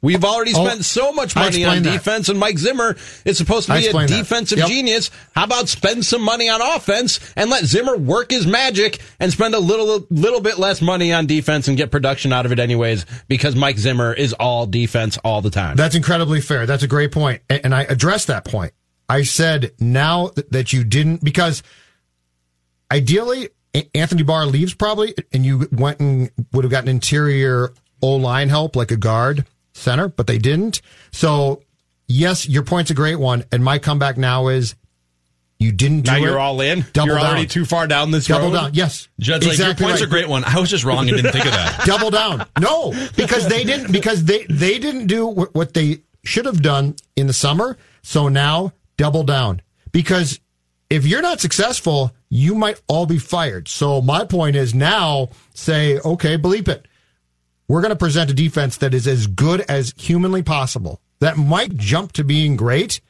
We've 0.02 0.24
already 0.24 0.52
Oh, 0.56 0.66
spent 0.68 0.86
so 0.86 1.12
much 1.14 1.36
money 1.36 1.66
on 1.66 1.78
explained 1.78 1.86
that. 1.86 1.92
defense, 1.94 2.30
and 2.30 2.38
Mike 2.40 2.60
Zimmer 2.60 2.96
is 3.24 3.38
supposed 3.40 3.68
to 3.68 3.74
be 3.74 3.88
a 3.88 4.08
defensive 4.08 4.60
Yep. 4.60 4.68
genius. 4.68 5.10
How 5.34 5.46
about 5.46 5.68
spend 5.68 6.06
some 6.06 6.22
money 6.22 6.48
on 6.48 6.62
offense 6.62 7.20
and 7.36 7.50
let 7.50 7.66
Zimmer 7.66 7.98
work 7.98 8.30
his 8.30 8.46
magic 8.46 9.00
and 9.20 9.32
spend 9.32 9.56
a 9.56 9.60
little 9.60 10.06
little 10.12 10.42
bit 10.42 10.60
less 10.60 10.80
money 10.80 11.12
on 11.12 11.26
defense 11.26 11.68
and 11.68 11.76
get 11.76 11.90
production 11.90 12.32
out 12.32 12.46
of 12.46 12.52
it 12.52 12.60
anyways? 12.60 13.06
Because 13.28 13.56
Mike 13.56 13.80
Zimmer 13.80 14.14
is 14.14 14.34
all 14.34 14.68
defense 14.68 15.18
all 15.24 15.42
the 15.42 15.50
time. 15.50 15.76
That's 15.76 15.96
incredibly 15.96 16.40
fair. 16.40 16.68
That's 16.68 16.84
a 16.84 16.88
great 16.88 17.12
point. 17.12 17.42
And 17.50 17.74
I 17.74 17.82
addressed 17.84 18.28
that 18.28 18.46
point. 18.46 18.74
I 19.10 19.24
said 19.24 19.72
now 19.80 20.32
that 20.52 20.72
you 20.72 20.84
didn't, 20.84 21.24
because 21.24 21.64
ideally, 22.92 23.50
Anthony 23.94 24.24
Barr 24.24 24.46
leaves 24.46 24.74
probably, 24.74 25.14
and 25.34 25.46
you 25.46 25.68
went 25.72 26.00
and 26.00 26.30
would 26.54 26.64
have 26.64 26.72
gotten 26.72 26.90
interior 26.90 27.74
O 28.02 28.16
line 28.16 28.50
help 28.50 28.76
like 28.76 28.92
a 28.92 28.98
guard 28.98 29.46
center, 29.76 30.08
but 30.08 30.28
they 30.28 30.38
didn't. 30.38 30.82
So, 31.12 31.62
yes, 32.08 32.48
your 32.48 32.64
point's 32.64 32.92
a 32.92 32.96
great 32.96 33.20
one. 33.20 33.44
And 33.52 33.64
my 33.64 33.78
comeback 33.78 34.18
now 34.18 34.48
is 34.48 34.76
you 35.60 35.72
didn't 35.72 36.02
do 36.02 36.12
now 36.12 36.18
it. 36.18 36.22
you're 36.22 36.40
all 36.40 36.60
in. 36.62 36.86
Double 36.94 37.08
you're 37.08 37.20
already 37.20 37.44
down. 37.44 37.48
too 37.50 37.66
far 37.66 37.88
down 37.88 38.12
this 38.12 38.28
Double 38.28 38.48
road. 38.48 38.54
down. 38.54 38.72
Yes. 38.74 39.08
Judge, 39.20 39.46
like, 39.46 39.58
your 39.58 39.76
point's 39.76 40.02
right. 40.02 40.04
a 40.04 40.08
great 40.08 40.28
one. 40.28 40.44
I 40.44 40.60
was 40.60 40.70
just 40.70 40.84
wrong 40.84 41.08
and 41.08 41.18
didn't 41.18 41.32
think 41.32 41.46
of 41.46 41.52
that. 41.52 41.84
double 41.86 42.10
down. 42.10 42.46
No, 42.60 42.94
because 43.16 43.48
they 43.48 43.64
didn't. 43.64 43.92
Because 43.92 44.26
they 44.26 44.46
they 44.50 44.80
didn't 44.80 45.08
do 45.08 45.28
what, 45.28 45.56
what 45.56 45.74
they 45.74 46.02
should 46.24 46.46
have 46.46 46.62
done 46.62 46.96
in 47.16 47.28
the 47.28 47.34
summer. 47.34 47.78
So 48.02 48.28
now 48.28 48.74
double 48.98 49.24
down. 49.24 49.62
Because 49.92 50.40
if 50.90 51.06
you're 51.06 51.22
not 51.22 51.40
successful, 51.40 52.14
you 52.30 52.54
might 52.54 52.82
all 52.88 53.06
be 53.06 53.18
fired. 53.18 53.68
So 53.68 54.02
my 54.02 54.26
point 54.26 54.56
is 54.56 54.76
now 54.76 55.30
say, 55.54 56.00
okay, 56.00 56.38
bleep 56.38 56.68
it. 56.68 56.86
We're 57.68 57.82
going 57.82 57.90
to 57.90 57.96
present 57.96 58.30
a 58.30 58.34
defense 58.34 58.78
that 58.78 58.94
is 58.94 59.08
as 59.08 59.28
good 59.28 59.62
as 59.62 59.94
humanly 59.98 60.44
possible. 60.44 61.02
That 61.20 61.38
might 61.38 61.78
jump 61.78 62.12
to 62.14 62.24
being 62.24 62.56
great, 62.56 63.02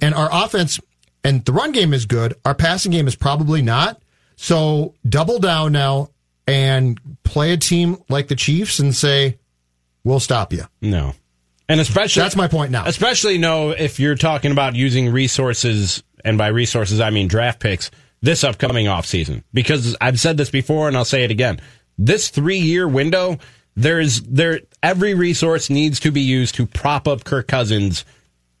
and 0.00 0.14
our 0.14 0.28
offense 0.30 0.78
and 1.24 1.44
the 1.44 1.52
run 1.52 1.72
game 1.72 1.94
is 1.94 2.06
good. 2.06 2.34
Our 2.44 2.54
passing 2.54 2.92
game 2.92 3.06
is 3.06 3.16
probably 3.16 3.62
not. 3.62 4.02
So 4.36 4.94
double 5.08 5.38
down 5.38 5.72
now 5.72 6.10
and 6.46 7.00
play 7.22 7.52
a 7.52 7.56
team 7.56 7.98
like 8.08 8.28
the 8.28 8.34
Chiefs 8.34 8.78
and 8.80 8.94
say, 8.94 9.38
we'll 10.04 10.20
stop 10.20 10.52
you. 10.52 10.64
No. 10.80 11.14
And 11.68 11.80
especially 11.80 12.22
That's 12.22 12.36
my 12.36 12.48
point 12.48 12.72
now. 12.72 12.86
Especially 12.86 13.38
no 13.38 13.70
if 13.70 14.00
you're 14.00 14.16
talking 14.16 14.50
about 14.50 14.74
using 14.74 15.12
resources 15.12 16.02
and 16.24 16.36
by 16.36 16.48
resources 16.48 17.00
I 17.00 17.10
mean 17.10 17.28
draft 17.28 17.60
picks 17.60 17.90
this 18.20 18.42
upcoming 18.42 18.86
offseason. 18.86 19.44
Because 19.52 19.96
I've 20.00 20.18
said 20.18 20.36
this 20.36 20.50
before 20.50 20.88
and 20.88 20.96
I'll 20.96 21.04
say 21.04 21.22
it 21.24 21.30
again. 21.30 21.60
This 21.96 22.30
3-year 22.30 22.88
window 22.88 23.38
there's 23.76 24.20
there 24.22 24.60
every 24.82 25.14
resource 25.14 25.70
needs 25.70 26.00
to 26.00 26.10
be 26.10 26.20
used 26.20 26.54
to 26.56 26.66
prop 26.66 27.08
up 27.08 27.24
Kirk 27.24 27.48
Cousins 27.48 28.04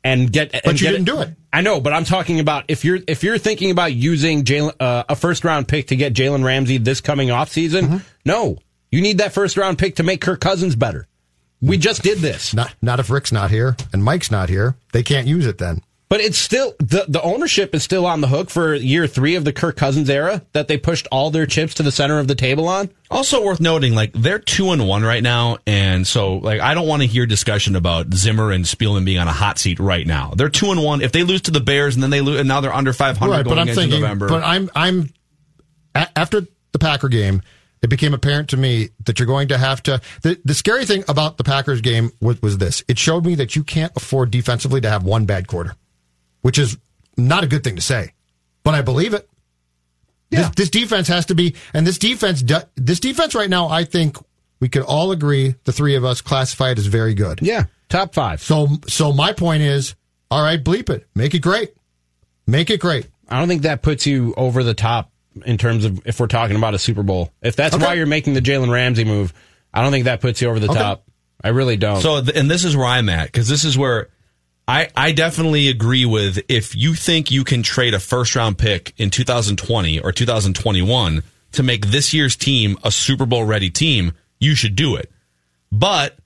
and 0.04 0.32
get 0.32 0.52
But 0.52 0.66
and 0.66 0.80
you 0.80 0.86
get 0.86 0.92
didn't 0.92 1.06
do 1.06 1.20
it. 1.20 1.30
I 1.52 1.60
know, 1.60 1.80
but 1.80 1.92
I'm 1.92 2.04
talking 2.04 2.40
about 2.40 2.64
if 2.68 2.84
you're 2.84 2.98
if 3.06 3.22
you're 3.22 3.38
thinking 3.38 3.70
about 3.70 3.92
using 3.92 4.42
Jalen, 4.44 4.72
uh, 4.80 5.04
a 5.08 5.14
first 5.16 5.44
round 5.44 5.68
pick 5.68 5.88
to 5.88 5.96
get 5.96 6.14
Jalen 6.14 6.44
Ramsey 6.44 6.78
this 6.78 7.00
coming 7.00 7.28
offseason, 7.28 7.82
Mm-hmm. 7.82 7.96
no. 8.24 8.58
You 8.90 9.00
need 9.00 9.18
that 9.18 9.32
first 9.32 9.56
round 9.56 9.78
pick 9.78 9.96
to 9.96 10.02
make 10.02 10.20
Kirk 10.20 10.40
Cousins 10.40 10.76
better. 10.76 11.06
We 11.62 11.78
just 11.78 12.02
did 12.02 12.18
this. 12.18 12.52
Not 12.52 12.74
not 12.82 13.00
if 13.00 13.08
Rick's 13.10 13.32
not 13.32 13.50
here 13.50 13.76
and 13.92 14.02
Mike's 14.04 14.30
not 14.30 14.48
here. 14.48 14.74
They 14.92 15.02
can't 15.02 15.26
use 15.26 15.46
it 15.46 15.58
then. 15.58 15.82
But 16.12 16.20
it's 16.20 16.36
still 16.36 16.74
the 16.78 17.06
the 17.08 17.22
ownership 17.22 17.74
is 17.74 17.82
still 17.82 18.04
on 18.04 18.20
the 18.20 18.28
hook 18.28 18.50
for 18.50 18.74
year 18.74 19.06
three 19.06 19.34
of 19.34 19.46
the 19.46 19.52
Kirk 19.54 19.78
Cousins 19.78 20.10
era 20.10 20.42
that 20.52 20.68
they 20.68 20.76
pushed 20.76 21.06
all 21.10 21.30
their 21.30 21.46
chips 21.46 21.72
to 21.76 21.82
the 21.82 21.90
center 21.90 22.18
of 22.18 22.28
the 22.28 22.34
table 22.34 22.68
on. 22.68 22.90
Also 23.10 23.42
worth 23.42 23.60
noting, 23.60 23.94
like 23.94 24.12
they're 24.12 24.38
two 24.38 24.72
and 24.72 24.86
one 24.86 25.02
right 25.04 25.22
now, 25.22 25.56
and 25.66 26.06
so 26.06 26.34
like 26.34 26.60
I 26.60 26.74
don't 26.74 26.86
want 26.86 27.00
to 27.00 27.08
hear 27.08 27.24
discussion 27.24 27.76
about 27.76 28.12
Zimmer 28.12 28.52
and 28.52 28.66
Spielman 28.66 29.06
being 29.06 29.16
on 29.20 29.26
a 29.26 29.32
hot 29.32 29.58
seat 29.58 29.80
right 29.80 30.06
now. 30.06 30.34
They're 30.36 30.50
two 30.50 30.70
and 30.70 30.84
one. 30.84 31.00
If 31.00 31.12
they 31.12 31.22
lose 31.22 31.40
to 31.42 31.50
the 31.50 31.60
Bears 31.60 31.94
and 31.94 32.02
then 32.02 32.10
they 32.10 32.20
lose, 32.20 32.40
and 32.40 32.46
now 32.46 32.60
they're 32.60 32.74
under 32.74 32.92
five 32.92 33.16
hundred 33.16 33.32
Right, 33.32 33.44
going 33.46 33.56
but 33.56 33.62
I'm 33.62 33.68
into 33.68 33.80
thinking, 33.80 34.00
November. 34.02 34.28
but 34.28 34.42
I'm 34.44 34.68
I'm 34.74 35.08
a- 35.94 36.18
after 36.18 36.42
the 36.72 36.78
Packer 36.78 37.08
game, 37.08 37.40
it 37.80 37.88
became 37.88 38.12
apparent 38.12 38.50
to 38.50 38.58
me 38.58 38.90
that 39.06 39.18
you're 39.18 39.24
going 39.24 39.48
to 39.48 39.56
have 39.56 39.82
to. 39.84 40.02
The, 40.20 40.38
the 40.44 40.52
scary 40.52 40.84
thing 40.84 41.04
about 41.08 41.38
the 41.38 41.44
Packers 41.44 41.80
game 41.80 42.10
was, 42.20 42.42
was 42.42 42.58
this: 42.58 42.84
it 42.86 42.98
showed 42.98 43.24
me 43.24 43.34
that 43.36 43.56
you 43.56 43.64
can't 43.64 43.92
afford 43.96 44.30
defensively 44.30 44.82
to 44.82 44.90
have 44.90 45.04
one 45.04 45.24
bad 45.24 45.48
quarter, 45.48 45.74
which 46.42 46.58
is 46.58 46.76
not 47.16 47.42
a 47.44 47.46
good 47.46 47.64
thing 47.64 47.76
to 47.76 47.82
say, 47.82 48.12
but 48.62 48.74
I 48.74 48.82
believe 48.82 49.14
it. 49.14 49.28
This, 50.30 50.48
this 50.56 50.70
defense 50.70 51.08
has 51.08 51.26
to 51.26 51.34
be, 51.34 51.54
and 51.74 51.86
this 51.86 51.98
defense, 51.98 52.42
this 52.74 53.00
defense 53.00 53.34
right 53.34 53.50
now, 53.50 53.68
I 53.68 53.84
think 53.84 54.16
we 54.60 54.68
could 54.70 54.82
all 54.82 55.12
agree, 55.12 55.56
the 55.64 55.72
three 55.72 55.94
of 55.94 56.04
us 56.06 56.22
classify 56.22 56.70
it 56.70 56.78
as 56.78 56.86
very 56.86 57.12
good. 57.12 57.40
Yeah, 57.42 57.64
top 57.90 58.14
five. 58.14 58.40
So, 58.42 58.68
so 58.88 59.12
my 59.12 59.34
point 59.34 59.62
is, 59.62 59.94
all 60.30 60.42
right, 60.42 60.62
bleep 60.62 60.88
it, 60.88 61.06
make 61.14 61.34
it 61.34 61.40
great, 61.40 61.74
make 62.46 62.70
it 62.70 62.80
great. 62.80 63.08
I 63.28 63.38
don't 63.38 63.48
think 63.48 63.62
that 63.62 63.82
puts 63.82 64.06
you 64.06 64.32
over 64.38 64.62
the 64.64 64.72
top 64.72 65.10
in 65.44 65.58
terms 65.58 65.84
of 65.84 66.00
if 66.06 66.18
we're 66.18 66.26
talking 66.28 66.56
about 66.56 66.72
a 66.72 66.78
Super 66.78 67.02
Bowl. 67.02 67.30
If 67.42 67.54
that's 67.56 67.74
Okay. 67.74 67.84
why 67.84 67.94
you're 67.94 68.06
making 68.06 68.32
the 68.32 68.40
Jalen 68.40 68.70
Ramsey 68.72 69.04
move, 69.04 69.34
I 69.74 69.82
don't 69.82 69.92
think 69.92 70.04
that 70.06 70.22
puts 70.22 70.40
you 70.40 70.48
over 70.48 70.60
the 70.60 70.70
Okay. 70.70 70.78
top. 70.78 71.04
I 71.44 71.48
really 71.48 71.76
don't. 71.76 72.00
So, 72.00 72.16
and 72.18 72.50
this 72.50 72.64
is 72.64 72.74
where 72.74 72.86
I'm 72.86 73.08
at 73.10 73.26
because 73.26 73.48
this 73.48 73.64
is 73.64 73.76
where 73.76 74.08
I, 74.72 74.88
I 74.96 75.12
definitely 75.12 75.68
agree 75.68 76.06
with 76.06 76.42
if 76.48 76.74
you 76.74 76.94
think 76.94 77.30
you 77.30 77.44
can 77.44 77.62
trade 77.62 77.92
a 77.92 78.00
first 78.00 78.34
round 78.34 78.56
pick 78.56 78.94
in 78.96 79.10
2020 79.10 80.00
or 80.00 80.12
2021 80.12 81.22
to 81.52 81.62
make 81.62 81.88
this 81.88 82.14
year's 82.14 82.36
team 82.36 82.78
a 82.82 82.90
Super 82.90 83.26
Bowl 83.26 83.44
ready 83.44 83.68
team, 83.68 84.12
you 84.40 84.54
should 84.54 84.74
do 84.74 84.96
it. 84.96 85.12
But 85.70 86.16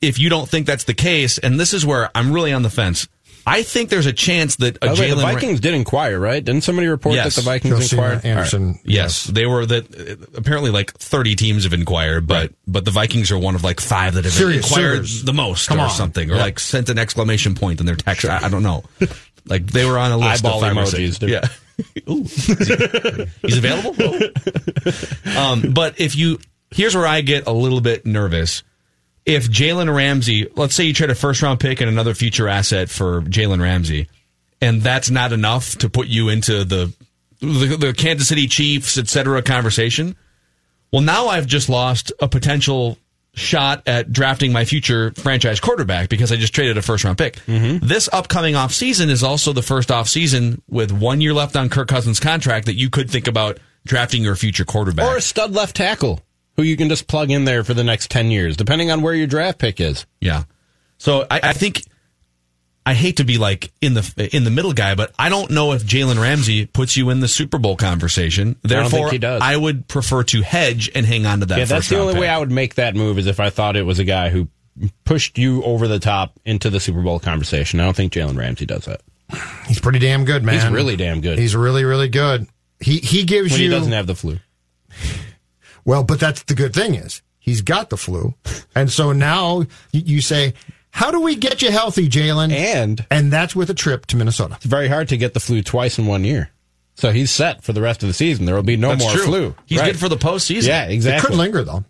if 0.00 0.20
you 0.20 0.28
don't 0.28 0.48
think 0.48 0.68
that's 0.68 0.84
the 0.84 0.94
case, 0.94 1.38
and 1.38 1.58
this 1.58 1.74
is 1.74 1.84
where 1.84 2.08
I'm 2.14 2.32
really 2.32 2.52
on 2.52 2.62
the 2.62 2.70
fence, 2.70 3.08
I 3.48 3.62
think 3.62 3.90
there's 3.90 4.06
a 4.06 4.12
chance 4.12 4.56
that 4.56 4.76
a 4.78 4.80
By 4.80 4.94
the 4.94 5.00
way, 5.00 5.10
the 5.10 5.14
Jalen 5.16 5.22
Ra- 5.24 5.32
Vikings 5.34 5.60
did 5.60 5.74
inquire, 5.74 6.18
right? 6.18 6.44
Didn't 6.44 6.62
somebody 6.64 6.88
report 6.88 7.14
Yes. 7.14 7.36
that 7.36 7.42
the 7.42 7.44
Vikings 7.44 7.74
Josina 7.78 8.02
inquired? 8.02 8.24
Anderson, 8.24 8.80
Yes, 8.84 9.24
they 9.24 9.46
were 9.46 9.64
that. 9.66 9.94
uh, 9.94 10.26
Apparently, 10.36 10.70
like 10.70 10.92
thirty 10.94 11.36
teams 11.36 11.62
have 11.62 11.72
inquired, 11.72 12.26
but 12.26 12.52
but 12.66 12.84
the 12.84 12.90
Vikings 12.90 13.30
are 13.30 13.38
one 13.38 13.54
of 13.54 13.62
like 13.62 13.78
five 13.80 14.14
that 14.14 14.24
have 14.24 14.32
Serious, 14.34 14.66
inquired 14.66 15.06
serious. 15.06 15.22
the 15.22 15.32
most, 15.32 15.68
Come 15.68 15.78
or 15.78 15.82
on. 15.84 15.90
something, 15.90 16.30
or 16.30 16.34
Yeah. 16.34 16.42
like 16.42 16.58
sent 16.58 16.88
an 16.88 16.98
exclamation 16.98 17.54
point 17.54 17.78
in 17.78 17.86
their 17.86 17.94
text. 17.94 18.24
I, 18.24 18.46
I 18.46 18.48
don't 18.48 18.62
know. 18.64 18.82
Like 19.48 19.64
they 19.66 19.84
were 19.84 19.96
on 19.96 20.10
a 20.10 20.16
list 20.18 20.44
Eyeball 20.44 20.56
of 20.56 20.60
five 20.62 20.76
or 20.76 20.80
emojis, 20.90 20.90
six. 21.14 21.18
dude. 21.20 21.30
Yeah. 21.30 21.48
Ooh, 22.10 22.24
he- 22.24 23.26
he's 23.42 23.58
available. 23.58 23.94
Um, 25.36 25.72
but 25.72 26.00
if 26.00 26.16
you 26.16 26.38
here's 26.72 26.94
where 26.96 27.06
I 27.06 27.20
get 27.20 27.46
a 27.46 27.52
little 27.52 27.80
bit 27.80 28.04
nervous. 28.06 28.62
If 29.26 29.48
Jalen 29.50 29.94
Ramsey, 29.94 30.48
let's 30.54 30.74
say 30.74 30.84
you 30.84 30.92
trade 30.92 31.10
a 31.10 31.14
first 31.14 31.42
round 31.42 31.58
pick 31.60 31.80
and 31.80 31.90
another 31.90 32.14
future 32.14 32.48
asset 32.48 32.88
for 32.88 33.22
Jalen 33.22 33.60
Ramsey, 33.60 34.08
and 34.60 34.80
that's 34.82 35.10
not 35.10 35.32
enough 35.32 35.76
to 35.78 35.90
put 35.90 36.06
you 36.06 36.28
into 36.28 36.64
the 36.64 36.92
the, 37.40 37.76
the 37.76 37.92
Kansas 37.92 38.28
City 38.28 38.46
Chiefs, 38.46 38.96
et 38.96 39.08
cetera, 39.08 39.42
conversation. 39.42 40.16
Well, 40.92 41.02
now 41.02 41.26
I've 41.26 41.46
just 41.46 41.68
lost 41.68 42.12
a 42.20 42.28
potential 42.28 42.98
shot 43.34 43.82
at 43.86 44.12
drafting 44.12 44.52
my 44.52 44.64
future 44.64 45.12
franchise 45.16 45.60
quarterback 45.60 46.08
because 46.08 46.32
I 46.32 46.36
just 46.36 46.54
traded 46.54 46.78
a 46.78 46.82
first 46.82 47.04
round 47.04 47.18
pick. 47.18 47.34
Mm-hmm. 47.46 47.86
This 47.86 48.08
upcoming 48.12 48.54
offseason 48.54 49.10
is 49.10 49.22
also 49.22 49.52
the 49.52 49.62
first 49.62 49.90
offseason 49.90 50.62
with 50.68 50.90
one 50.90 51.20
year 51.20 51.34
left 51.34 51.56
on 51.56 51.68
Kirk 51.68 51.88
Cousins' 51.88 52.20
contract 52.20 52.66
that 52.66 52.76
you 52.76 52.88
could 52.88 53.10
think 53.10 53.26
about 53.26 53.58
drafting 53.84 54.22
your 54.22 54.36
future 54.36 54.64
quarterback. 54.64 55.06
Or 55.06 55.16
a 55.16 55.20
stud 55.20 55.52
left 55.52 55.76
tackle 55.76 56.20
who 56.56 56.62
you 56.62 56.76
can 56.76 56.88
just 56.88 57.06
plug 57.06 57.30
in 57.30 57.44
there 57.44 57.62
for 57.64 57.74
the 57.74 57.84
next 57.84 58.10
10 58.10 58.30
years, 58.30 58.56
depending 58.56 58.90
on 58.90 59.02
where 59.02 59.14
your 59.14 59.26
draft 59.26 59.58
pick 59.58 59.80
is. 59.80 60.06
Yeah. 60.20 60.44
So 60.98 61.26
I, 61.30 61.40
I 61.42 61.52
think 61.52 61.82
I 62.86 62.94
hate 62.94 63.16
to 63.18 63.24
be 63.24 63.36
like 63.36 63.72
in 63.80 63.94
the 63.94 64.30
in 64.32 64.44
the 64.44 64.50
middle 64.50 64.72
guy, 64.72 64.94
but 64.94 65.12
I 65.18 65.28
don't 65.28 65.50
know 65.50 65.72
if 65.72 65.84
Jalen 65.84 66.20
Ramsey 66.20 66.66
puts 66.66 66.96
you 66.96 67.10
in 67.10 67.20
the 67.20 67.28
Super 67.28 67.58
Bowl 67.58 67.76
conversation. 67.76 68.56
I 68.64 68.68
don't 68.68 68.82
Therefore, 68.82 68.98
think 69.00 69.12
he 69.12 69.18
does. 69.18 69.42
I 69.42 69.56
would 69.56 69.88
prefer 69.88 70.22
to 70.24 70.42
hedge 70.42 70.90
and 70.94 71.04
hang 71.04 71.26
on 71.26 71.40
to 71.40 71.46
that. 71.46 71.58
yeah, 71.58 71.64
that's 71.64 71.88
the 71.88 71.98
only 71.98 72.14
pick. 72.14 72.20
way 72.22 72.28
I 72.28 72.38
would 72.38 72.50
make 72.50 72.76
that 72.76 72.94
move 72.94 73.18
is 73.18 73.26
if 73.26 73.40
I 73.40 73.50
thought 73.50 73.76
it 73.76 73.82
was 73.82 73.98
a 73.98 74.04
guy 74.04 74.30
who 74.30 74.48
pushed 75.04 75.36
you 75.36 75.62
over 75.64 75.88
the 75.88 75.98
top 75.98 76.38
into 76.44 76.70
the 76.70 76.78
Super 76.80 77.02
Bowl 77.02 77.18
conversation. 77.18 77.80
I 77.80 77.84
don't 77.84 77.96
think 77.96 78.12
Jalen 78.12 78.38
Ramsey 78.38 78.66
does 78.66 78.84
that. 78.84 79.00
He's 79.66 79.80
pretty 79.80 79.98
damn 79.98 80.24
good, 80.24 80.44
man. 80.44 80.54
He's 80.54 80.70
really 80.70 80.96
damn 80.96 81.20
good. 81.20 81.38
He's 81.38 81.56
really, 81.56 81.84
really 81.84 82.08
good. 82.08 82.46
He 82.78 82.98
he 82.98 83.24
gives 83.24 83.50
when 83.50 83.60
you 83.60 83.70
he 83.70 83.74
doesn't 83.74 83.92
have 83.92 84.06
the 84.06 84.14
flu. 84.14 84.38
Well, 85.86 86.04
but 86.04 86.20
that's 86.20 86.42
the 86.42 86.54
good 86.54 86.74
thing 86.74 86.94
is 86.96 87.22
he's 87.38 87.62
got 87.62 87.88
the 87.88 87.96
flu, 87.96 88.34
and 88.74 88.90
so 88.92 89.12
now 89.12 89.60
you, 89.92 90.02
you 90.04 90.20
say, 90.20 90.52
"How 90.90 91.10
do 91.10 91.20
we 91.22 91.34
get 91.36 91.62
you 91.62 91.70
healthy, 91.70 92.08
Jalen?" 92.10 92.52
And 92.52 93.06
and 93.10 93.32
that's 93.32 93.56
with 93.56 93.70
a 93.70 93.74
trip 93.74 94.04
to 94.06 94.16
Minnesota. 94.16 94.56
It's 94.56 94.66
very 94.66 94.88
hard 94.88 95.08
to 95.08 95.16
get 95.16 95.32
the 95.32 95.40
flu 95.40 95.62
twice 95.62 95.98
in 95.98 96.06
one 96.06 96.24
year. 96.24 96.50
So 96.96 97.12
he's 97.12 97.30
set 97.30 97.62
for 97.62 97.72
the 97.72 97.80
rest 97.82 98.02
of 98.02 98.08
the 98.08 98.14
season. 98.14 98.46
There 98.46 98.54
will 98.54 98.62
be 98.62 98.76
no 98.76 98.88
That's 98.90 99.02
more 99.02 99.12
true. 99.12 99.24
flu. 99.24 99.54
He's 99.66 99.78
Right. 99.80 99.92
good 99.92 100.00
for 100.00 100.08
the 100.08 100.16
postseason. 100.16 100.66
Yeah, 100.66 100.84
exactly. 100.86 101.24
It 101.24 101.30
could 101.30 101.38
linger 101.38 101.62
though. 101.64 101.84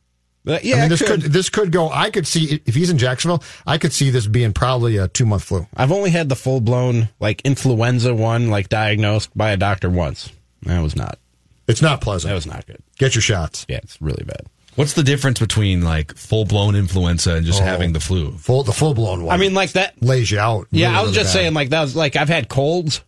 Uh, 0.49 0.59
yeah, 0.63 0.77
I 0.77 0.81
mean, 0.83 0.89
this 0.91 1.01
could. 1.03 1.23
could. 1.23 1.33
this 1.33 1.49
could 1.49 1.73
go. 1.73 1.91
I 1.91 2.11
could 2.11 2.27
see 2.27 2.61
if 2.67 2.75
he's 2.77 2.91
in 2.91 2.99
Jacksonville. 2.99 3.43
I 3.67 3.79
could 3.79 3.93
see 3.93 4.11
this 4.11 4.27
being 4.29 4.53
probably 4.53 4.97
a 4.97 5.09
two 5.09 5.27
month 5.27 5.43
flu. 5.45 5.67
I've 5.77 5.91
only 5.91 6.11
had 6.11 6.29
the 6.29 6.37
full 6.37 6.61
blown 6.61 7.09
like 7.19 7.41
influenza 7.45 8.15
one, 8.15 8.49
like 8.51 8.69
diagnosed 8.69 9.31
by 9.37 9.51
a 9.51 9.57
doctor 9.57 9.89
once. 9.91 10.31
That 10.63 10.81
was 10.83 10.95
not. 10.95 11.19
It's 11.69 11.83
not 11.83 12.01
pleasant. 12.01 12.31
That 12.31 12.35
was 12.35 12.47
not 12.47 12.67
good. 12.67 12.83
Get 12.99 13.14
your 13.14 13.23
shots. 13.23 13.67
Yeah, 13.69 13.79
it's 13.83 14.01
really 14.01 14.25
bad. 14.25 14.43
What's 14.77 14.93
the 14.93 15.03
difference 15.03 15.39
between 15.41 15.83
like 15.83 16.14
full 16.17 16.45
blown 16.45 16.77
influenza 16.77 17.35
and 17.35 17.47
just 17.47 17.62
Oh. 17.62 17.64
having 17.64 17.93
the 17.93 18.01
flu? 18.01 18.33
Full 18.33 18.62
the 18.62 18.73
full 18.73 18.93
blown 18.95 19.25
one. 19.25 19.35
I 19.35 19.39
mean, 19.39 19.55
like 19.55 19.73
that. 19.73 20.01
lays 20.03 20.31
you 20.31 20.39
out. 20.39 20.69
Yeah, 20.71 20.89
really, 20.89 20.99
I 20.99 21.01
was 21.03 21.11
really 21.12 21.14
just 21.23 21.35
bad. 21.35 21.41
saying, 21.41 21.55
like 21.55 21.71
that 21.71 21.81
was 21.83 21.97
like 21.97 22.14
I've 22.17 22.29
had 22.29 22.49
colds. 22.49 23.01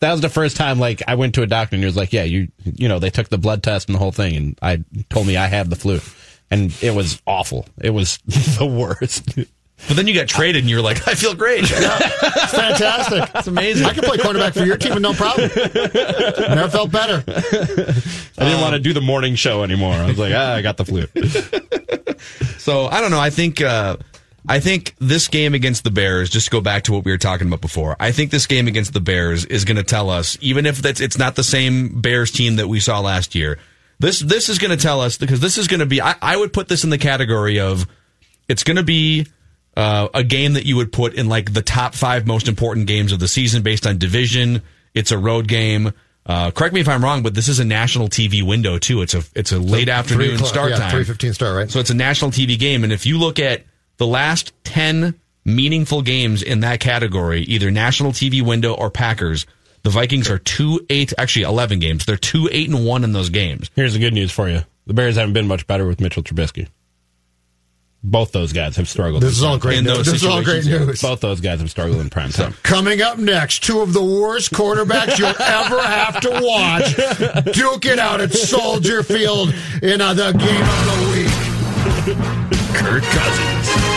That 0.00 0.12
was 0.12 0.20
the 0.20 0.28
first 0.28 0.56
time 0.58 0.78
like 0.78 1.02
I 1.08 1.14
went 1.14 1.34
to 1.36 1.42
a 1.42 1.46
doctor 1.46 1.76
and 1.76 1.82
he 1.82 1.86
was 1.86 1.96
like, 1.96 2.12
"Yeah, 2.12 2.24
you 2.24 2.48
you 2.64 2.88
know 2.88 2.98
they 2.98 3.08
took 3.10 3.30
the 3.30 3.38
blood 3.38 3.62
test 3.62 3.88
and 3.88 3.94
the 3.94 3.98
whole 3.98 4.12
thing, 4.12 4.36
and 4.36 4.58
I 4.60 4.84
told 5.08 5.26
me 5.26 5.36
I 5.38 5.46
have 5.46 5.70
the 5.70 5.76
flu, 5.76 6.00
and 6.50 6.74
it 6.82 6.94
was 6.94 7.22
awful. 7.26 7.66
It 7.80 7.90
was 7.90 8.18
the 8.26 8.66
worst." 8.66 9.38
But 9.86 9.96
then 9.96 10.06
you 10.06 10.14
got 10.14 10.28
traded 10.28 10.62
and 10.62 10.70
you're 10.70 10.82
like, 10.82 11.06
I 11.06 11.14
feel 11.14 11.34
great. 11.34 11.64
It's 12.44 12.52
fantastic. 12.52 13.28
It's 13.34 13.46
amazing. 13.46 13.86
I 13.86 13.92
can 13.92 14.04
play 14.04 14.18
quarterback 14.18 14.54
for 14.54 14.64
your 14.64 14.76
team 14.76 14.94
with 14.94 15.02
no 15.02 15.12
problem. 15.12 15.50
Never 15.54 16.68
felt 16.68 16.90
better. 16.92 17.24
I 17.26 18.44
didn't 18.44 18.60
want 18.60 18.74
to 18.74 18.78
do 18.78 18.92
the 18.92 19.00
morning 19.00 19.34
show 19.34 19.62
anymore. 19.64 19.94
I 19.94 20.06
was 20.06 20.18
like, 20.18 20.32
ah, 20.34 20.54
I 20.54 20.62
got 20.62 20.76
the 20.76 20.84
flu. 20.84 21.06
So 22.58 22.86
I 22.86 23.02
don't 23.02 23.10
know. 23.10 23.20
I 23.20 23.28
think 23.28 23.60
uh, 23.60 23.98
I 24.48 24.58
think 24.58 24.94
this 24.98 25.28
game 25.28 25.52
against 25.52 25.84
the 25.84 25.90
Bears. 25.90 26.30
Just 26.30 26.46
to 26.46 26.50
go 26.50 26.62
back 26.62 26.84
to 26.84 26.92
what 26.92 27.04
we 27.04 27.12
were 27.12 27.18
talking 27.18 27.46
about 27.46 27.60
before. 27.60 27.94
I 28.00 28.10
think 28.10 28.30
this 28.30 28.46
game 28.46 28.68
against 28.68 28.94
the 28.94 29.00
Bears 29.00 29.44
is 29.44 29.66
going 29.66 29.76
to 29.76 29.82
tell 29.82 30.08
us, 30.08 30.38
even 30.40 30.64
if 30.64 30.78
that's 30.78 31.00
it's 31.00 31.18
not 31.18 31.34
the 31.34 31.44
same 31.44 32.00
Bears 32.00 32.30
team 32.30 32.56
that 32.56 32.66
we 32.66 32.80
saw 32.80 33.00
last 33.00 33.34
year. 33.34 33.58
This 33.98 34.20
this 34.20 34.48
is 34.48 34.58
going 34.58 34.70
to 34.70 34.82
tell 34.82 35.02
us 35.02 35.18
because 35.18 35.40
this 35.40 35.58
is 35.58 35.68
going 35.68 35.80
to 35.80 35.86
be. 35.86 36.00
I, 36.00 36.14
I 36.22 36.36
would 36.38 36.54
put 36.54 36.68
this 36.68 36.84
in 36.84 36.90
the 36.90 36.96
category 36.96 37.60
of 37.60 37.86
it's 38.48 38.64
going 38.64 38.78
to 38.78 38.82
be 38.82 39.26
uh, 39.76 40.08
a 40.14 40.22
game 40.22 40.54
that 40.54 40.66
you 40.66 40.76
would 40.76 40.92
put 40.92 41.14
in 41.14 41.28
like 41.28 41.52
the 41.52 41.62
top 41.62 41.94
five 41.94 42.26
most 42.26 42.48
important 42.48 42.86
games 42.86 43.12
of 43.12 43.18
the 43.18 43.28
season 43.28 43.62
based 43.62 43.86
on 43.86 43.98
division. 43.98 44.62
It's 44.94 45.10
a 45.10 45.18
road 45.18 45.48
game. 45.48 45.92
Uh, 46.26 46.50
correct 46.50 46.72
me 46.72 46.80
if 46.80 46.88
I'm 46.88 47.04
wrong, 47.04 47.22
but 47.22 47.34
this 47.34 47.48
is 47.48 47.58
a 47.58 47.64
national 47.64 48.08
TV 48.08 48.42
window 48.42 48.78
too. 48.78 49.02
It's 49.02 49.14
a 49.14 49.22
it's 49.34 49.52
a 49.52 49.58
late 49.58 49.88
afternoon 49.88 50.38
Three 50.38 50.46
start 50.46 50.70
yeah, 50.70 50.78
time. 50.78 50.90
Three 50.90 51.04
fifteen 51.04 51.34
start, 51.34 51.56
right? 51.56 51.70
So 51.70 51.80
it's 51.80 51.90
a 51.90 51.94
national 51.94 52.30
TV 52.30 52.58
game. 52.58 52.84
And 52.84 52.92
if 52.92 53.04
you 53.04 53.18
look 53.18 53.38
at 53.38 53.64
the 53.98 54.06
last 54.06 54.52
10 54.64 55.14
meaningful 55.44 56.02
games 56.02 56.42
in 56.42 56.60
that 56.60 56.80
category, 56.80 57.42
either 57.42 57.70
national 57.70 58.12
TV 58.12 58.42
window 58.42 58.74
or 58.74 58.90
Packers, 58.90 59.46
the 59.82 59.90
Vikings 59.90 60.30
are 60.30 60.38
2 60.38 60.86
8, 60.88 61.12
actually 61.18 61.42
11 61.42 61.78
games. 61.78 62.06
They're 62.06 62.16
2 62.16 62.48
8 62.50 62.70
and 62.70 62.86
1 62.86 63.04
in 63.04 63.12
those 63.12 63.28
games. 63.28 63.70
Here's 63.76 63.92
the 63.92 63.98
good 63.98 64.14
news 64.14 64.32
for 64.32 64.48
you: 64.48 64.62
the 64.86 64.94
Bears 64.94 65.16
haven't 65.16 65.34
been 65.34 65.46
much 65.46 65.66
better 65.66 65.86
with 65.86 66.00
Mitchell 66.00 66.22
Trubisky. 66.22 66.68
Both 68.06 68.32
those 68.32 68.52
guys 68.52 68.76
have 68.76 68.86
struggled. 68.86 69.22
This 69.22 69.32
is 69.32 69.42
all 69.42 69.56
great 69.56 69.82
news. 69.82 70.04
This 70.04 70.16
is 70.16 70.26
all 70.26 70.44
great 70.44 70.66
news. 70.66 71.00
Both 71.00 71.20
those 71.20 71.40
guys 71.40 71.60
have 71.60 71.70
struggled 71.70 72.00
in 72.02 72.10
prime 72.10 72.28
time. 72.28 72.52
Coming 72.62 73.00
up 73.00 73.16
next, 73.16 73.64
two 73.64 73.80
of 73.80 73.94
the 73.94 74.04
worst 74.04 74.52
quarterbacks 74.52 75.18
you'll 75.18 75.28
ever 75.40 75.80
have 75.80 76.20
to 76.20 76.30
watch 76.30 76.94
duke 77.54 77.86
it 77.86 77.98
out 77.98 78.20
at 78.20 78.34
Soldier 78.34 79.02
Field 79.02 79.54
in 79.82 80.02
uh, 80.02 80.12
the 80.12 80.32
game 80.32 80.62
of 80.62 80.84
the 80.86 81.12
week. 81.16 82.74
Kirk 82.76 83.02
Cousins. 83.02 83.94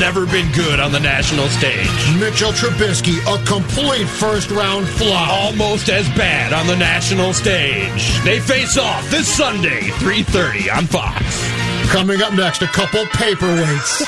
Never 0.00 0.24
been 0.24 0.50
good 0.52 0.80
on 0.80 0.92
the 0.92 1.00
national 1.00 1.46
stage. 1.48 1.86
Mitchell 2.18 2.52
Trubisky, 2.52 3.18
a 3.28 3.44
complete 3.44 4.08
first 4.08 4.50
round 4.50 4.88
flop. 4.88 5.28
Almost 5.28 5.90
as 5.90 6.08
bad 6.16 6.54
on 6.54 6.66
the 6.66 6.76
national 6.76 7.34
stage. 7.34 8.18
They 8.24 8.40
face 8.40 8.78
off 8.78 9.10
this 9.10 9.28
Sunday, 9.28 9.90
3.30 10.00 10.74
on 10.74 10.86
Fox. 10.86 11.69
Coming 11.90 12.22
up 12.22 12.32
next, 12.34 12.62
a 12.62 12.68
couple 12.68 13.04
paperweights. 13.06 14.04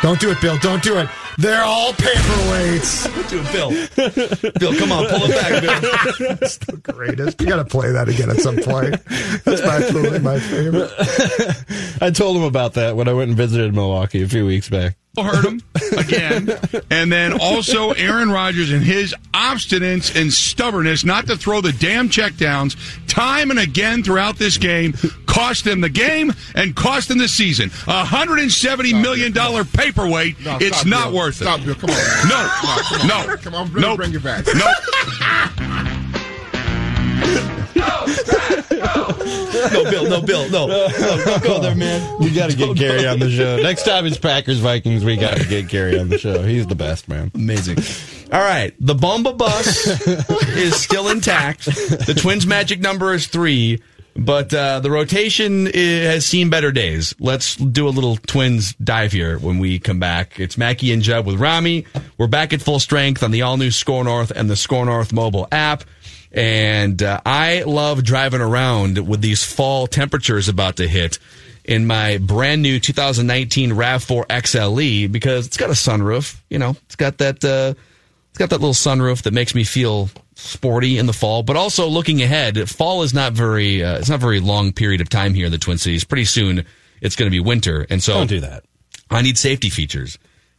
Don't 0.02 0.18
do 0.18 0.30
it, 0.30 0.40
Bill. 0.40 0.56
Don't 0.56 0.82
do 0.82 0.96
it. 0.96 1.08
They're 1.38 1.62
all 1.62 1.92
paperweights. 1.92 3.28
Do 3.30 3.40
it, 3.40 3.52
Bill. 3.52 3.70
Bill, 4.58 4.76
come 4.76 4.90
on, 4.90 5.06
pull 5.06 5.20
it 5.22 5.30
back, 5.30 5.62
Bill. 5.62 6.36
That's 6.36 6.58
the 6.58 6.78
greatest. 6.78 7.40
You 7.40 7.46
got 7.46 7.56
to 7.56 7.64
play 7.64 7.92
that 7.92 8.08
again 8.08 8.28
at 8.28 8.38
some 8.38 8.56
point. 8.56 8.96
That's 9.44 9.60
absolutely 9.60 10.18
my 10.18 10.40
favorite. 10.40 10.90
I 12.02 12.10
told 12.10 12.36
him 12.38 12.42
about 12.42 12.74
that 12.74 12.96
when 12.96 13.06
I 13.06 13.12
went 13.12 13.28
and 13.28 13.36
visited 13.36 13.72
Milwaukee 13.72 14.22
a 14.24 14.28
few 14.28 14.46
weeks 14.46 14.68
back. 14.68 14.96
hurt 15.16 15.44
him 15.44 15.62
again. 15.96 16.50
and 16.90 17.12
then 17.12 17.40
also 17.40 17.92
Aaron 17.92 18.32
Rodgers 18.32 18.72
and 18.72 18.82
his 18.82 19.14
obstinance 19.32 20.20
and 20.20 20.32
stubbornness 20.32 21.04
not 21.04 21.28
to 21.28 21.36
throw 21.36 21.60
the 21.60 21.72
damn 21.72 22.08
checkdowns 22.08 22.76
time 23.06 23.50
and 23.50 23.60
again 23.60 24.02
throughout 24.02 24.38
this 24.38 24.58
game 24.58 24.92
cost 25.38 25.64
them 25.64 25.80
the 25.80 25.88
game 25.88 26.32
and 26.54 26.74
cost 26.74 27.08
them 27.08 27.18
the 27.18 27.28
season. 27.28 27.70
A 27.86 28.04
hundred 28.04 28.40
and 28.40 28.50
seventy 28.50 28.92
million 28.92 29.32
dollar 29.32 29.64
paperweight. 29.64 30.40
No, 30.44 30.58
it's 30.60 30.78
stop, 30.78 30.86
not 30.86 31.04
Bill. 31.06 31.16
Worth 31.28 31.36
Stop. 31.36 31.62
Bill. 31.64 31.74
Come 31.74 31.90
on. 31.90 31.96
No, 32.28 32.48
come 32.60 32.70
on. 32.70 33.06
no, 33.28 33.36
Come 33.36 33.54
on, 33.54 33.72
Bill, 33.72 33.80
Nope. 33.82 33.96
bring 33.98 34.14
it 34.14 34.22
back. 34.22 34.44
No, 39.72 39.84
Bill, 39.90 40.08
no, 40.08 40.20
Bill, 40.22 40.48
no. 40.50 40.66
Bill. 40.66 40.88
No 40.98 41.18
don't 41.24 41.42
go 41.42 41.60
there, 41.60 41.74
man. 41.74 42.18
We 42.20 42.30
got 42.30 42.50
to 42.50 42.56
get 42.56 42.76
Gary 42.76 43.06
on 43.06 43.18
the 43.18 43.30
show. 43.30 43.56
Next 43.60 43.84
time 43.84 44.06
it's 44.06 44.16
Packers 44.18 44.58
Vikings, 44.60 45.04
we 45.04 45.16
got 45.16 45.36
to 45.36 45.44
get 45.46 45.68
Gary 45.68 45.98
on 45.98 46.08
the 46.08 46.18
show. 46.18 46.42
He's 46.42 46.66
the 46.66 46.74
best, 46.74 47.08
man. 47.08 47.30
Amazing. 47.34 47.78
All 48.32 48.40
right. 48.40 48.72
The 48.80 48.94
Bomba 48.94 49.32
Bus 49.34 49.86
is 50.56 50.74
still 50.76 51.08
intact. 51.08 51.64
The 51.66 52.14
Twins' 52.18 52.46
magic 52.46 52.80
number 52.80 53.12
is 53.14 53.26
three, 53.26 53.82
but 54.18 54.52
uh, 54.52 54.80
the 54.80 54.90
rotation 54.90 55.66
has 55.66 56.26
seen 56.26 56.50
better 56.50 56.72
days. 56.72 57.14
Let's 57.20 57.54
do 57.54 57.86
a 57.86 57.90
little 57.90 58.16
Twins 58.16 58.74
dive 58.74 59.12
here 59.12 59.38
when 59.38 59.58
we 59.58 59.78
come 59.78 60.00
back. 60.00 60.40
It's 60.40 60.58
Mackey 60.58 60.92
and 60.92 61.02
Judd 61.02 61.24
with 61.24 61.38
Rami. 61.40 61.86
We're 62.18 62.26
back 62.26 62.52
at 62.52 62.60
full 62.60 62.80
strength 62.80 63.22
on 63.22 63.30
the 63.30 63.42
all 63.42 63.56
new 63.56 63.70
Score 63.70 64.02
North 64.02 64.32
and 64.32 64.50
the 64.50 64.56
Score 64.56 64.84
North 64.84 65.12
mobile 65.12 65.46
app. 65.52 65.84
And 66.32 67.02
uh, 67.02 67.20
I 67.24 67.62
love 67.62 68.02
driving 68.02 68.40
around 68.40 69.06
with 69.06 69.20
these 69.20 69.44
fall 69.44 69.86
temperatures 69.86 70.48
about 70.48 70.76
to 70.76 70.88
hit 70.88 71.18
in 71.64 71.86
my 71.86 72.18
brand 72.18 72.62
new 72.62 72.80
2019 72.80 73.70
RAV4 73.70 74.26
XLE 74.26 75.12
because 75.12 75.46
it's 75.46 75.56
got 75.56 75.70
a 75.70 75.74
sunroof. 75.74 76.40
You 76.50 76.58
know, 76.58 76.70
it's 76.86 76.96
got 76.96 77.18
that. 77.18 77.44
Uh, 77.44 77.74
it's 78.38 78.50
got 78.50 78.50
that 78.50 78.60
little 78.64 78.72
sunroof 78.72 79.22
that 79.22 79.34
makes 79.34 79.52
me 79.52 79.64
feel 79.64 80.10
sporty 80.36 80.96
in 80.96 81.06
the 81.06 81.12
fall. 81.12 81.42
But 81.42 81.56
also 81.56 81.88
looking 81.88 82.22
ahead, 82.22 82.70
fall 82.70 83.02
is 83.02 83.12
not 83.12 83.32
very. 83.32 83.82
Uh, 83.82 83.98
it's 83.98 84.08
not 84.08 84.16
a 84.16 84.18
very 84.18 84.38
long 84.38 84.72
period 84.72 85.00
of 85.00 85.08
time 85.08 85.34
here 85.34 85.46
in 85.46 85.50
the 85.52 85.58
Twin 85.58 85.76
Cities. 85.76 86.04
Pretty 86.04 86.24
soon, 86.24 86.64
it's 87.00 87.16
going 87.16 87.26
to 87.28 87.34
be 87.34 87.40
winter, 87.40 87.84
and 87.90 88.00
so 88.00 88.14
Don't 88.14 88.28
do 88.28 88.38
that. 88.40 88.64
I 89.10 89.22
need 89.22 89.38
safety 89.38 89.70
features. 89.70 90.18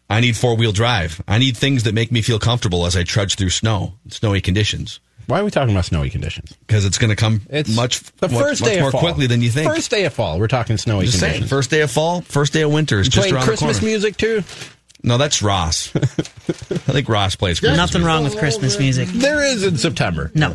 I 0.09 0.19
need 0.19 0.35
four 0.35 0.57
wheel 0.57 0.73
drive. 0.73 1.21
I 1.25 1.37
need 1.37 1.55
things 1.55 1.83
that 1.83 1.93
make 1.93 2.11
me 2.11 2.21
feel 2.21 2.37
comfortable 2.37 2.85
as 2.85 2.97
I 2.97 3.03
trudge 3.03 3.35
through 3.35 3.51
snow, 3.51 3.93
snowy 4.09 4.41
conditions. 4.41 4.99
Why 5.27 5.39
are 5.39 5.45
we 5.45 5.51
talking 5.51 5.73
about 5.73 5.85
snowy 5.85 6.09
conditions? 6.09 6.51
Because 6.67 6.83
it's 6.83 6.97
going 6.97 7.11
to 7.11 7.15
come 7.15 7.43
It's 7.49 7.73
much 7.73 7.99
the 8.17 8.27
first 8.27 8.61
much 8.61 8.69
day 8.71 8.79
more 8.79 8.87
of 8.89 8.91
fall. 8.93 9.01
quickly 9.01 9.27
than 9.27 9.41
you 9.41 9.51
think. 9.51 9.71
First 9.71 9.91
day 9.91 10.03
of 10.05 10.13
fall, 10.13 10.37
we're 10.39 10.47
talking 10.47 10.75
snowy 10.77 11.05
just 11.05 11.19
saying, 11.19 11.33
conditions. 11.33 11.49
first 11.51 11.69
day 11.69 11.81
of 11.81 11.91
fall, 11.91 12.21
first 12.21 12.51
day 12.51 12.63
of 12.63 12.73
winter 12.73 12.99
is 12.99 13.07
just 13.07 13.19
Playing 13.19 13.35
around 13.35 13.43
Christmas 13.45 13.77
the 13.77 13.81
corner. 13.81 13.91
music 13.91 14.17
too. 14.17 14.43
No, 15.03 15.17
that's 15.17 15.41
Ross. 15.41 15.95
I 15.95 16.01
think 16.91 17.07
Ross 17.07 17.35
plays 17.35 17.59
Christmas 17.59 17.77
Nothing 17.77 18.01
music. 18.01 18.07
wrong 18.07 18.23
with 18.25 18.37
Christmas 18.37 18.77
music. 18.79 19.07
There 19.09 19.41
is 19.43 19.63
in 19.63 19.77
September. 19.77 20.31
No. 20.35 20.53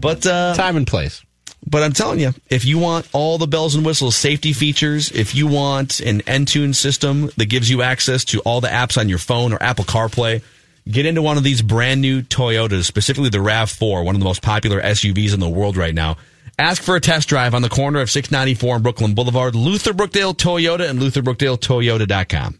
But 0.00 0.26
uh, 0.26 0.54
Time 0.54 0.76
and 0.76 0.86
place. 0.86 1.22
But 1.64 1.82
I'm 1.84 1.92
telling 1.92 2.18
you, 2.18 2.32
if 2.50 2.64
you 2.64 2.78
want 2.78 3.08
all 3.12 3.38
the 3.38 3.46
bells 3.46 3.74
and 3.76 3.84
whistles, 3.86 4.16
safety 4.16 4.52
features, 4.52 5.12
if 5.12 5.34
you 5.34 5.46
want 5.46 6.00
an 6.00 6.20
Entune 6.22 6.74
system 6.74 7.30
that 7.36 7.46
gives 7.48 7.70
you 7.70 7.82
access 7.82 8.24
to 8.26 8.40
all 8.40 8.60
the 8.60 8.68
apps 8.68 8.98
on 8.98 9.08
your 9.08 9.18
phone 9.18 9.52
or 9.52 9.62
Apple 9.62 9.84
CarPlay, 9.84 10.42
get 10.90 11.06
into 11.06 11.22
one 11.22 11.36
of 11.36 11.44
these 11.44 11.62
brand 11.62 12.00
new 12.00 12.22
Toyotas, 12.22 12.84
specifically 12.84 13.28
the 13.28 13.38
RAV4, 13.38 14.04
one 14.04 14.16
of 14.16 14.20
the 14.20 14.24
most 14.24 14.42
popular 14.42 14.80
SUVs 14.82 15.34
in 15.34 15.38
the 15.40 15.48
world 15.48 15.76
right 15.76 15.94
now. 15.94 16.16
Ask 16.58 16.82
for 16.82 16.96
a 16.96 17.00
test 17.00 17.28
drive 17.28 17.54
on 17.54 17.62
the 17.62 17.68
corner 17.68 18.00
of 18.00 18.10
694 18.10 18.74
and 18.74 18.82
Brooklyn 18.82 19.14
Boulevard, 19.14 19.54
Luther 19.54 19.92
Brookdale 19.92 20.34
Toyota 20.36 20.88
and 20.90 20.98
LutherBrookdaleToyota.com. 20.98 22.58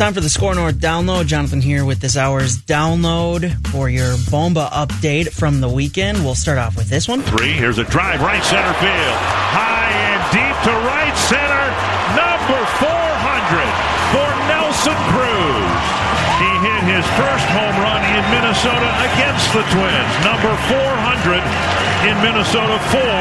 Time 0.00 0.14
for 0.14 0.24
the 0.24 0.32
Score 0.32 0.54
North 0.54 0.80
download. 0.80 1.26
Jonathan 1.26 1.60
here 1.60 1.84
with 1.84 2.00
this 2.00 2.16
hour's 2.16 2.56
download 2.64 3.52
for 3.68 3.90
your 3.90 4.16
Bomba 4.30 4.72
update 4.72 5.28
from 5.28 5.60
the 5.60 5.68
weekend. 5.68 6.24
We'll 6.24 6.34
start 6.34 6.56
off 6.56 6.74
with 6.74 6.88
this 6.88 7.04
one. 7.06 7.20
Three. 7.20 7.52
Here's 7.52 7.76
a 7.76 7.84
drive 7.84 8.24
right 8.24 8.40
center 8.40 8.72
field. 8.80 9.16
High 9.52 9.92
and 9.92 10.20
deep 10.32 10.56
to 10.64 10.72
right 10.88 11.12
center. 11.28 11.64
Number 12.16 12.64
400 12.80 13.60
for 14.16 14.28
Nelson 14.48 14.96
Cruz. 15.12 15.84
He 16.40 16.48
hit 16.64 16.80
his 16.96 17.04
first 17.20 17.44
home 17.52 17.76
run 17.84 18.00
in 18.16 18.24
Minnesota 18.32 18.88
against 19.04 19.52
the 19.52 19.60
Twins. 19.68 20.12
Number 20.24 20.56
400 20.64 21.44
in 22.08 22.16
Minnesota 22.24 22.80
for 22.88 23.20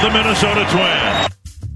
the 0.00 0.08
Minnesota 0.08 0.64
Twins. 0.72 1.33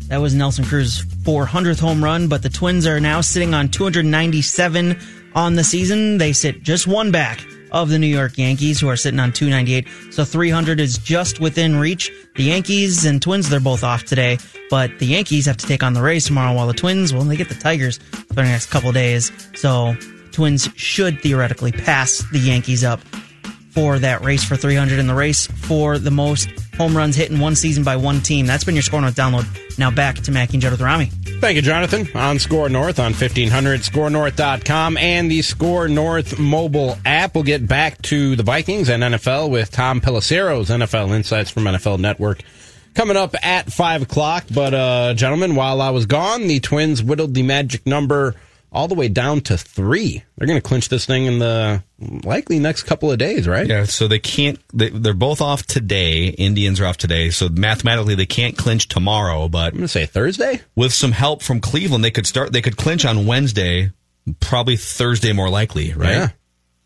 That 0.08 0.22
was 0.22 0.34
Nelson 0.34 0.64
Cruz's 0.64 1.04
400th 1.04 1.80
home 1.80 2.02
run, 2.02 2.28
but 2.28 2.42
the 2.42 2.48
Twins 2.48 2.86
are 2.86 2.98
now 2.98 3.20
sitting 3.20 3.52
on 3.52 3.68
297 3.68 4.98
on 5.34 5.54
the 5.54 5.62
season. 5.62 6.16
They 6.16 6.32
sit 6.32 6.62
just 6.62 6.86
one 6.86 7.10
back 7.10 7.44
of 7.72 7.90
the 7.90 7.98
New 7.98 8.06
York 8.06 8.38
Yankees, 8.38 8.80
who 8.80 8.88
are 8.88 8.96
sitting 8.96 9.20
on 9.20 9.32
298. 9.32 10.14
So 10.14 10.24
300 10.24 10.80
is 10.80 10.96
just 10.96 11.40
within 11.40 11.76
reach. 11.76 12.10
The 12.36 12.44
Yankees 12.44 13.04
and 13.04 13.20
Twins, 13.20 13.50
they're 13.50 13.60
both 13.60 13.84
off 13.84 14.04
today, 14.04 14.38
but 14.70 14.98
the 14.98 15.04
Yankees 15.04 15.44
have 15.44 15.58
to 15.58 15.66
take 15.66 15.82
on 15.82 15.92
the 15.92 16.00
Rays 16.00 16.24
tomorrow, 16.24 16.54
while 16.54 16.66
the 16.66 16.72
Twins, 16.72 17.12
well, 17.12 17.24
they 17.24 17.36
get 17.36 17.50
the 17.50 17.54
Tigers 17.54 17.98
for 17.98 18.34
the 18.34 18.44
next 18.44 18.70
couple 18.70 18.90
days. 18.92 19.30
So 19.56 19.94
Twins 20.32 20.70
should 20.74 21.20
theoretically 21.20 21.72
pass 21.72 22.24
the 22.32 22.38
Yankees 22.38 22.82
up 22.82 23.00
for 23.78 23.96
that 23.96 24.22
race 24.22 24.42
for 24.42 24.56
300 24.56 24.98
and 24.98 25.08
the 25.08 25.14
race 25.14 25.46
for 25.46 26.00
the 26.00 26.10
most 26.10 26.50
home 26.76 26.96
runs 26.96 27.14
hit 27.14 27.30
in 27.30 27.38
one 27.38 27.54
season 27.54 27.84
by 27.84 27.94
one 27.94 28.20
team. 28.20 28.44
That's 28.44 28.64
been 28.64 28.74
your 28.74 28.82
Score 28.82 29.00
North 29.00 29.14
download. 29.14 29.46
Now 29.78 29.88
back 29.92 30.16
to 30.16 30.32
Mackey 30.32 30.54
and 30.54 30.62
Judd 30.62 30.72
with 30.72 30.80
Rami. 30.80 31.06
Thank 31.40 31.54
you, 31.54 31.62
Jonathan. 31.62 32.08
On 32.16 32.40
Score 32.40 32.68
North 32.68 32.98
on 32.98 33.12
1500, 33.12 33.82
scorenorth.com, 33.82 34.96
and 34.96 35.30
the 35.30 35.42
Score 35.42 35.86
North 35.86 36.40
mobile 36.40 36.98
app. 37.06 37.36
We'll 37.36 37.44
get 37.44 37.68
back 37.68 38.02
to 38.02 38.34
the 38.34 38.42
Vikings 38.42 38.88
and 38.88 39.04
NFL 39.04 39.48
with 39.48 39.70
Tom 39.70 40.00
Pelissero's 40.00 40.70
NFL 40.70 41.14
Insights 41.14 41.50
from 41.50 41.62
NFL 41.62 42.00
Network 42.00 42.42
coming 42.94 43.16
up 43.16 43.36
at 43.44 43.72
5 43.72 44.02
o'clock. 44.02 44.46
But, 44.52 44.74
uh, 44.74 45.14
gentlemen, 45.14 45.54
while 45.54 45.80
I 45.80 45.90
was 45.90 46.06
gone, 46.06 46.48
the 46.48 46.58
Twins 46.58 47.00
whittled 47.00 47.34
the 47.34 47.44
magic 47.44 47.86
number 47.86 48.34
all 48.70 48.86
the 48.88 48.94
way 48.94 49.08
down 49.08 49.40
to 49.42 49.56
three. 49.56 50.22
They're 50.36 50.46
going 50.46 50.60
to 50.60 50.66
clinch 50.66 50.88
this 50.88 51.06
thing 51.06 51.24
in 51.26 51.38
the 51.38 51.82
likely 52.24 52.58
next 52.58 52.82
couple 52.84 53.10
of 53.10 53.18
days, 53.18 53.48
right? 53.48 53.66
Yeah, 53.66 53.84
so 53.84 54.08
they 54.08 54.18
can't. 54.18 54.58
They, 54.74 54.90
they're 54.90 55.14
both 55.14 55.40
off 55.40 55.62
today. 55.64 56.26
Indians 56.28 56.80
are 56.80 56.86
off 56.86 56.96
today, 56.98 57.30
so 57.30 57.48
mathematically 57.48 58.14
they 58.14 58.26
can't 58.26 58.56
clinch 58.56 58.88
tomorrow. 58.88 59.48
But 59.48 59.68
I'm 59.68 59.78
going 59.78 59.82
to 59.82 59.88
say 59.88 60.06
Thursday. 60.06 60.60
With 60.76 60.92
some 60.92 61.12
help 61.12 61.42
from 61.42 61.60
Cleveland, 61.60 62.04
they 62.04 62.10
could 62.10 62.26
start. 62.26 62.52
They 62.52 62.60
could 62.62 62.76
clinch 62.76 63.04
on 63.04 63.26
Wednesday, 63.26 63.92
probably 64.40 64.76
Thursday 64.76 65.32
more 65.32 65.48
likely, 65.48 65.92
right? 65.94 66.10
Yeah, 66.10 66.28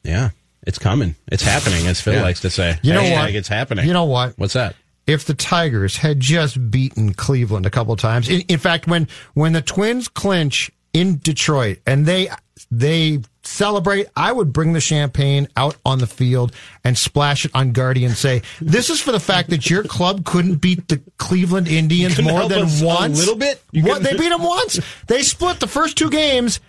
yeah, 0.05 0.31
it's 0.67 0.79
coming. 0.79 1.17
It's 1.31 1.43
happening, 1.43 1.87
as 1.89 2.01
Phil 2.01 2.15
Yeah. 2.15 2.23
likes 2.23 2.41
to 2.43 2.51
say. 2.51 2.79
You 2.83 2.93
know 2.93 3.03
Hashtag 3.03 3.17
what? 3.19 3.35
It's 3.35 3.49
happening. 3.49 3.87
You 3.87 3.93
know 3.93 4.05
what? 4.05 4.39
What's 4.39 4.55
that? 4.55 4.77
If 5.05 5.25
the 5.25 5.35
Tigers 5.35 5.97
had 5.97 6.21
just 6.21 6.71
beaten 6.71 7.13
Cleveland 7.13 7.67
a 7.67 7.71
couple 7.71 7.97
times, 7.97 8.29
in, 8.29 8.43
in 8.43 8.59
fact, 8.61 8.87
when 8.87 9.09
when 9.35 9.53
the 9.53 9.61
Twins 9.61 10.07
clinch 10.07 10.71
in 10.93 11.19
Detroit 11.19 11.79
and 11.87 12.07
they 12.07 12.29
they 12.71 13.21
celebrate, 13.43 14.07
I 14.17 14.31
would 14.31 14.53
bring 14.53 14.73
the 14.73 14.81
champagne 14.81 15.49
out 15.57 15.77
on 15.85 15.99
the 15.99 16.07
field 16.07 16.53
and 16.85 16.97
splash 16.97 17.45
it 17.45 17.51
on 17.55 17.73
Gardy 17.73 18.05
and 18.05 18.17
say, 18.17 18.43
"This 18.61 18.89
is 18.89 19.01
for 19.01 19.11
the 19.13 19.21
fact 19.21 19.51
that 19.51 19.69
your 19.69 19.83
club 19.83 20.25
couldn't 20.25 20.57
beat 20.57 20.89
the 20.89 21.01
Cleveland 21.19 21.69
Indians 21.69 22.21
more 22.23 22.49
than 22.49 22.63
us 22.63 22.81
a 22.81 22.85
once, 22.85 23.19
little 23.19 23.37
bit? 23.37 23.63
What 23.73 24.03
they 24.03 24.13
beat 24.17 24.29
them 24.29 24.43
once. 24.43 24.79
They 25.09 25.23
split 25.23 25.61
the 25.61 25.67
first 25.67 25.97
two 25.97 26.09
games 26.11 26.61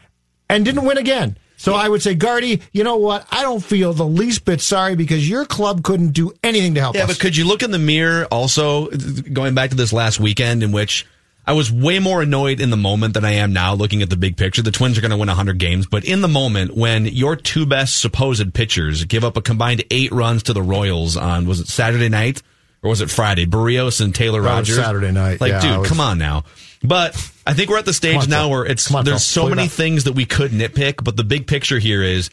and 0.49 0.65
didn't 0.65 0.85
win 0.85 0.97
again." 0.97 1.37
So 1.55 1.75
I 1.75 1.87
would 1.87 2.01
say, 2.01 2.13
Gardy, 2.13 2.61
you 2.73 2.83
know 2.83 2.97
what? 2.97 3.25
I 3.31 3.41
don't 3.41 3.63
feel 3.63 3.93
the 3.93 4.05
least 4.05 4.43
bit 4.43 4.59
sorry 4.59 4.95
because 4.95 5.29
your 5.29 5.45
club 5.45 5.81
couldn't 5.83 6.11
do 6.11 6.33
anything 6.43 6.73
to 6.73 6.81
help 6.81 6.95
Yeah, 6.95 7.03
us. 7.03 7.07
but 7.07 7.19
could 7.19 7.37
you 7.37 7.45
look 7.45 7.63
in 7.63 7.71
the 7.71 7.79
mirror 7.79 8.25
also, 8.25 8.87
going 8.87 9.53
back 9.53 9.69
to 9.69 9.75
this 9.77 9.93
last 9.93 10.19
weekend 10.19 10.61
in 10.61 10.73
which 10.73 11.05
I 11.45 11.53
was 11.53 11.71
way 11.71 11.99
more 11.99 12.21
annoyed 12.21 12.61
in 12.61 12.69
the 12.69 12.77
moment 12.77 13.13
than 13.15 13.25
I 13.25 13.31
am 13.33 13.51
now 13.51 13.73
looking 13.73 14.01
at 14.01 14.09
the 14.09 14.15
big 14.15 14.37
picture. 14.37 14.61
The 14.61 14.71
Twins 14.71 14.97
are 14.97 15.01
going 15.01 15.11
to 15.11 15.17
win 15.17 15.27
100 15.27 15.57
games, 15.57 15.85
but 15.87 16.05
in 16.05 16.21
the 16.21 16.27
moment 16.29 16.75
when 16.75 17.05
your 17.05 17.35
two 17.35 17.65
best 17.65 17.99
supposed 17.99 18.53
pitchers 18.53 19.03
give 19.05 19.23
up 19.25 19.35
a 19.35 19.41
combined 19.41 19.83
eight 19.91 20.11
runs 20.13 20.43
to 20.43 20.53
the 20.53 20.61
Royals 20.61 21.17
on, 21.17 21.45
was 21.45 21.59
it 21.59 21.67
Saturday 21.67 22.07
night? 22.09 22.41
Or 22.81 22.89
was 22.89 22.99
it 23.01 23.09
Friday? 23.09 23.45
Berrios 23.45 24.01
and 24.01 24.13
Taylor 24.13 24.41
That 24.41 24.49
Rogers. 24.49 24.75
Saturday 24.75 25.11
night, 25.11 25.39
Like, 25.39 25.51
yeah, 25.51 25.61
dude, 25.61 25.79
was- 25.79 25.89
come 25.89 25.99
on 26.01 26.17
now. 26.17 26.43
But 26.83 27.13
I 27.47 27.53
think 27.53 27.69
we're 27.69 27.77
at 27.77 27.85
the 27.85 27.93
stage 27.93 28.23
on, 28.23 28.29
now 28.29 28.49
where 28.49 28.65
it's 28.65 28.93
on, 28.93 29.05
there's 29.05 29.25
so 29.25 29.47
many 29.47 29.69
things 29.69 30.03
that 30.03 30.11
we 30.13 30.25
could 30.25 30.51
nitpick, 30.51 31.01
but 31.03 31.15
the 31.15 31.23
big 31.23 31.47
picture 31.47 31.79
here 31.79 32.03
is 32.03 32.29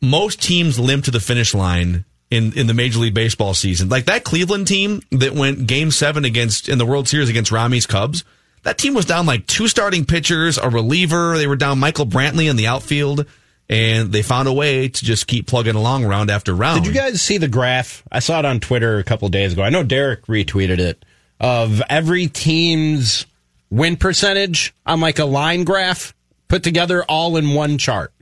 most 0.00 0.42
teams 0.42 0.78
limp 0.78 1.04
to 1.04 1.10
the 1.10 1.20
finish 1.20 1.52
line 1.54 2.04
in, 2.34 2.52
in 2.58 2.66
the 2.66 2.74
Major 2.74 2.98
League 2.98 3.14
Baseball 3.14 3.54
season. 3.54 3.88
Like 3.88 4.06
that 4.06 4.24
Cleveland 4.24 4.66
team 4.66 5.00
that 5.12 5.32
went 5.32 5.66
game 5.66 5.90
seven 5.90 6.24
against 6.24 6.68
in 6.68 6.78
the 6.78 6.86
World 6.86 7.08
Series 7.08 7.28
against 7.28 7.52
Rami's 7.52 7.86
Cubs. 7.86 8.24
That 8.64 8.76
team 8.76 8.94
was 8.94 9.04
down 9.04 9.26
like 9.26 9.46
two 9.46 9.68
starting 9.68 10.04
pitchers, 10.04 10.58
a 10.58 10.68
reliever. 10.68 11.36
They 11.36 11.46
were 11.46 11.56
down 11.56 11.78
Michael 11.78 12.06
Brantley 12.06 12.50
in 12.50 12.56
the 12.56 12.66
outfield, 12.66 13.26
and 13.68 14.10
they 14.10 14.22
found 14.22 14.48
a 14.48 14.52
way 14.52 14.88
to 14.88 15.04
just 15.04 15.26
keep 15.26 15.46
plugging 15.46 15.76
along 15.76 16.06
round 16.06 16.30
after 16.30 16.54
round. 16.54 16.82
Did 16.82 16.94
you 16.94 17.00
guys 17.00 17.22
see 17.22 17.38
the 17.38 17.48
graph? 17.48 18.02
I 18.10 18.18
saw 18.18 18.38
it 18.38 18.44
on 18.44 18.60
Twitter 18.60 18.98
a 18.98 19.04
couple 19.04 19.28
days 19.28 19.52
ago. 19.52 19.62
I 19.62 19.70
know 19.70 19.82
Derek 19.82 20.26
retweeted 20.26 20.78
it 20.78 21.04
of 21.38 21.82
every 21.88 22.26
team's 22.26 23.26
win 23.70 23.96
percentage 23.96 24.74
on 24.86 25.00
like 25.00 25.18
a 25.18 25.24
line 25.24 25.64
graph 25.64 26.14
put 26.48 26.62
together 26.62 27.04
all 27.04 27.36
in 27.36 27.54
one 27.54 27.78
chart. 27.78 28.12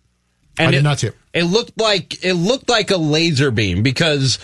I 0.58 0.66
did 0.66 0.78
it, 0.78 0.82
not 0.82 0.98
see 0.98 1.08
it. 1.08 1.16
It 1.32 1.44
looked 1.44 1.80
like 1.80 2.24
it 2.24 2.34
looked 2.34 2.68
like 2.68 2.90
a 2.90 2.96
laser 2.96 3.50
beam 3.50 3.82
because 3.82 4.38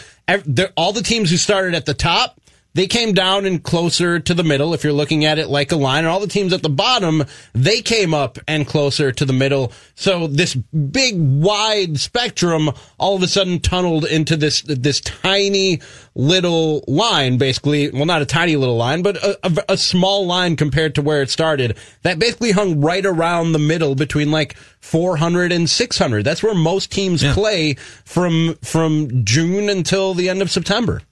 all 0.76 0.92
the 0.92 1.02
teams 1.02 1.30
who 1.30 1.36
started 1.36 1.74
at 1.74 1.86
the 1.86 1.94
top 1.94 2.40
they 2.74 2.86
came 2.86 3.12
down 3.12 3.44
and 3.44 3.62
closer 3.62 4.20
to 4.20 4.34
the 4.34 4.44
middle 4.44 4.74
if 4.74 4.84
you're 4.84 4.92
looking 4.92 5.24
at 5.24 5.38
it 5.38 5.48
like 5.48 5.72
a 5.72 5.76
line. 5.76 6.00
And 6.00 6.08
all 6.08 6.20
the 6.20 6.26
teams 6.26 6.52
at 6.52 6.62
the 6.62 6.68
bottom 6.68 7.24
they 7.52 7.82
came 7.82 8.14
up 8.14 8.38
and 8.46 8.66
closer 8.66 9.10
to 9.10 9.24
the 9.24 9.32
middle. 9.32 9.72
So 9.94 10.26
this 10.26 10.54
big 10.54 11.14
wide 11.18 11.98
spectrum 11.98 12.70
all 12.98 13.16
of 13.16 13.22
a 13.22 13.26
sudden 13.26 13.60
tunneled 13.60 14.04
into 14.04 14.36
this 14.36 14.62
this 14.62 15.00
tiny 15.00 15.80
little 16.14 16.84
line 16.86 17.38
basically. 17.38 17.90
Well 17.90 18.06
not 18.06 18.22
a 18.22 18.26
tiny 18.26 18.56
little 18.56 18.76
line 18.76 19.02
but 19.02 19.16
a, 19.16 19.38
a, 19.42 19.72
a 19.72 19.76
small 19.76 20.26
line 20.26 20.54
compared 20.54 20.94
to 20.96 21.02
where 21.02 21.22
it 21.22 21.30
started 21.30 21.76
that 22.02 22.18
basically 22.18 22.52
hung 22.52 22.80
right 22.80 23.04
around 23.04 23.52
the 23.52 23.58
middle 23.58 23.94
between 23.94 24.30
like 24.30 24.56
400 24.80 25.50
and 25.52 25.68
600 25.68 26.22
that's 26.22 26.42
where 26.42 26.54
most 26.54 26.92
teams 26.92 27.24
play 27.32 27.74
from 28.04 28.54
from 28.62 29.24
June 29.24 29.68
until 29.68 30.14
the 30.14 30.28
end 30.28 30.42
of 30.42 30.50
September 30.50 31.02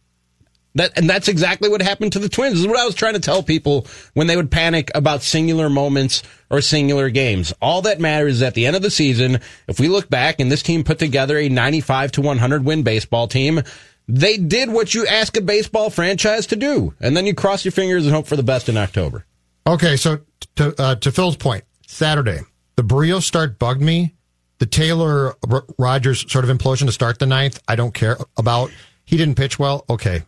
that 0.77 0.93
and 0.97 1.11
that's 1.11 1.29
exactly 1.29 1.69
what 1.69 1.83
happened 1.83 2.13
to 2.13 2.19
the 2.19 2.29
Twins. 2.29 2.55
This 2.55 2.63
is 2.63 2.67
what 2.67 2.79
I 2.79 2.87
was 2.87 2.95
trying 2.95 3.15
to 3.15 3.21
tell 3.21 3.43
people 3.43 3.87
when 4.15 4.27
they 4.27 4.37
would 4.37 4.51
panic 4.51 4.91
about 4.95 5.23
singular 5.23 5.69
moments 5.69 6.23
or 6.51 6.61
singular 6.61 7.11
games. 7.11 7.53
All 7.61 7.83
that 7.83 8.01
matters 8.01 8.37
is 8.37 8.43
at 8.43 8.55
the 8.55 8.67
end 8.67 8.77
of 8.77 8.83
the 8.83 8.91
season, 8.91 9.41
if 9.67 9.81
we 9.81 9.89
look 9.89 10.09
back 10.09 10.39
and 10.39 10.51
this 10.51 10.63
team 10.63 10.85
put 10.85 10.99
together 10.99 11.37
a 11.39 11.49
95 11.49 12.13
to 12.13 12.21
100 12.21 12.65
win 12.65 12.83
baseball 12.83 13.27
team, 13.27 13.63
they 14.09 14.37
did 14.37 14.71
what 14.71 14.95
you 14.95 15.07
ask 15.07 15.37
a 15.37 15.41
baseball 15.41 15.91
franchise 15.91 16.47
to 16.47 16.57
do. 16.57 16.95
And 17.01 17.17
then 17.17 17.27
you 17.27 17.35
cross 17.35 17.65
your 17.65 17.73
fingers 17.73 18.07
and 18.07 18.15
hope 18.15 18.27
for 18.27 18.37
the 18.37 18.43
best 18.43 18.69
in 18.69 18.77
October. 18.77 19.27
Okay, 19.67 19.97
so 19.97 20.21
to 20.57 20.81
uh, 20.81 20.95
to 20.97 21.11
Phil's 21.11 21.37
point, 21.37 21.65
Saturday 21.87 22.41
the 22.77 22.85
Berrios 22.85 23.23
start 23.23 23.59
bugged 23.59 23.83
me. 23.83 24.15
The 24.59 24.67
Taylor 24.67 25.35
Rogers 25.79 26.31
sort 26.31 26.49
of 26.49 26.57
implosion 26.57 26.87
to 26.87 26.93
start 26.93 27.19
the 27.19 27.27
ninth, 27.27 27.61
I 27.69 27.77
don't 27.77 27.93
care 27.93 28.17
about. 28.39 28.71
He 29.05 29.17
didn't 29.17 29.35
pitch 29.35 29.59
well. 29.59 29.85
Okay, 29.91 30.23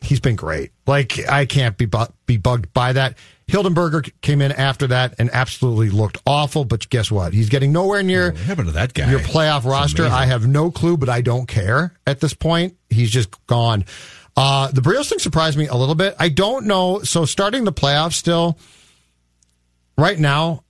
he's 0.00 0.20
been 0.20 0.36
great. 0.36 0.70
Like 0.86 1.28
I 1.28 1.46
can't 1.46 1.76
be 1.76 1.86
bu- 1.86 2.06
be 2.26 2.36
bugged 2.36 2.72
by 2.72 2.92
that. 2.92 3.16
Hildenberger 3.48 4.10
came 4.20 4.42
in 4.42 4.52
after 4.52 4.88
that 4.88 5.14
and 5.18 5.30
absolutely 5.32 5.88
looked 5.90 6.18
awful. 6.26 6.64
But 6.64 6.88
guess 6.90 7.10
what? 7.10 7.32
He's 7.32 7.48
getting 7.48 7.72
nowhere 7.72 8.02
near 8.02 8.32
What 8.32 8.40
happened 8.42 8.66
to 8.68 8.74
that 8.74 8.92
guy? 8.92 9.10
your 9.10 9.20
playoff 9.20 9.64
roster. 9.64 10.04
I 10.06 10.26
have 10.26 10.46
no 10.46 10.70
clue, 10.70 10.96
but 10.98 11.08
I 11.08 11.22
don't 11.22 11.46
care 11.46 11.94
at 12.06 12.20
this 12.20 12.34
point. 12.34 12.76
He's 12.90 13.10
just 13.10 13.30
gone. 13.46 13.84
Uh, 14.36 14.70
the 14.70 14.80
Berrios 14.82 15.08
thing 15.08 15.18
surprised 15.18 15.56
me 15.58 15.66
a 15.66 15.74
little 15.74 15.94
bit. 15.94 16.14
I 16.18 16.28
don't 16.28 16.66
know. 16.66 17.00
So 17.00 17.24
starting 17.24 17.64
the 17.64 17.72
playoffs 17.72 18.12
still, 18.12 18.58
right 19.96 20.18
now, 20.18 20.62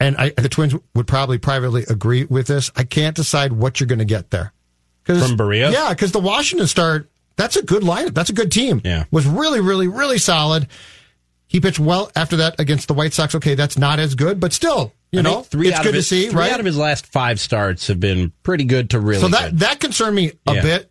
and 0.00 0.16
I, 0.16 0.30
the 0.30 0.48
Twins 0.48 0.74
would 0.94 1.06
probably 1.06 1.38
privately 1.38 1.84
agree 1.88 2.24
with 2.24 2.46
this. 2.46 2.70
I 2.74 2.84
can't 2.84 3.14
decide 3.16 3.52
what 3.52 3.80
you're 3.80 3.86
going 3.86 3.98
to 3.98 4.04
get 4.04 4.30
there. 4.30 4.52
From 5.04 5.36
Berrios? 5.36 5.72
Yeah, 5.72 5.90
because 5.90 6.12
the 6.12 6.20
Washington 6.20 6.66
start 6.66 7.10
that's 7.36 7.56
a 7.56 7.62
good 7.62 7.82
lineup. 7.82 8.14
That's 8.14 8.30
a 8.30 8.34
good 8.34 8.52
team. 8.52 8.80
Yeah. 8.84 9.04
Was 9.10 9.26
really, 9.26 9.60
really, 9.60 9.88
really 9.88 10.18
solid. 10.18 10.68
He 11.46 11.60
pitched 11.60 11.78
well 11.78 12.10
after 12.16 12.36
that 12.36 12.58
against 12.58 12.88
the 12.88 12.94
White 12.94 13.12
Sox. 13.12 13.34
Okay, 13.34 13.54
that's 13.54 13.78
not 13.78 13.98
as 14.00 14.14
good, 14.14 14.40
but 14.40 14.52
still, 14.52 14.92
you 15.12 15.20
I 15.20 15.22
know, 15.22 15.42
three 15.42 15.68
it's 15.68 15.76
out 15.78 15.82
good 15.84 15.90
of 15.90 15.92
to 15.94 15.98
his, 15.98 16.08
see, 16.08 16.28
three 16.30 16.40
right? 16.40 16.52
out 16.52 16.58
of 16.60 16.66
his 16.66 16.76
last 16.76 17.06
five 17.06 17.38
starts 17.38 17.86
have 17.88 18.00
been 18.00 18.32
pretty 18.42 18.64
good 18.64 18.90
to 18.90 19.00
really 19.00 19.20
so 19.20 19.28
that 19.28 19.50
good. 19.50 19.58
that 19.60 19.78
concerned 19.80 20.16
me 20.16 20.32
a 20.46 20.54
Yeah. 20.54 20.62
bit. 20.62 20.90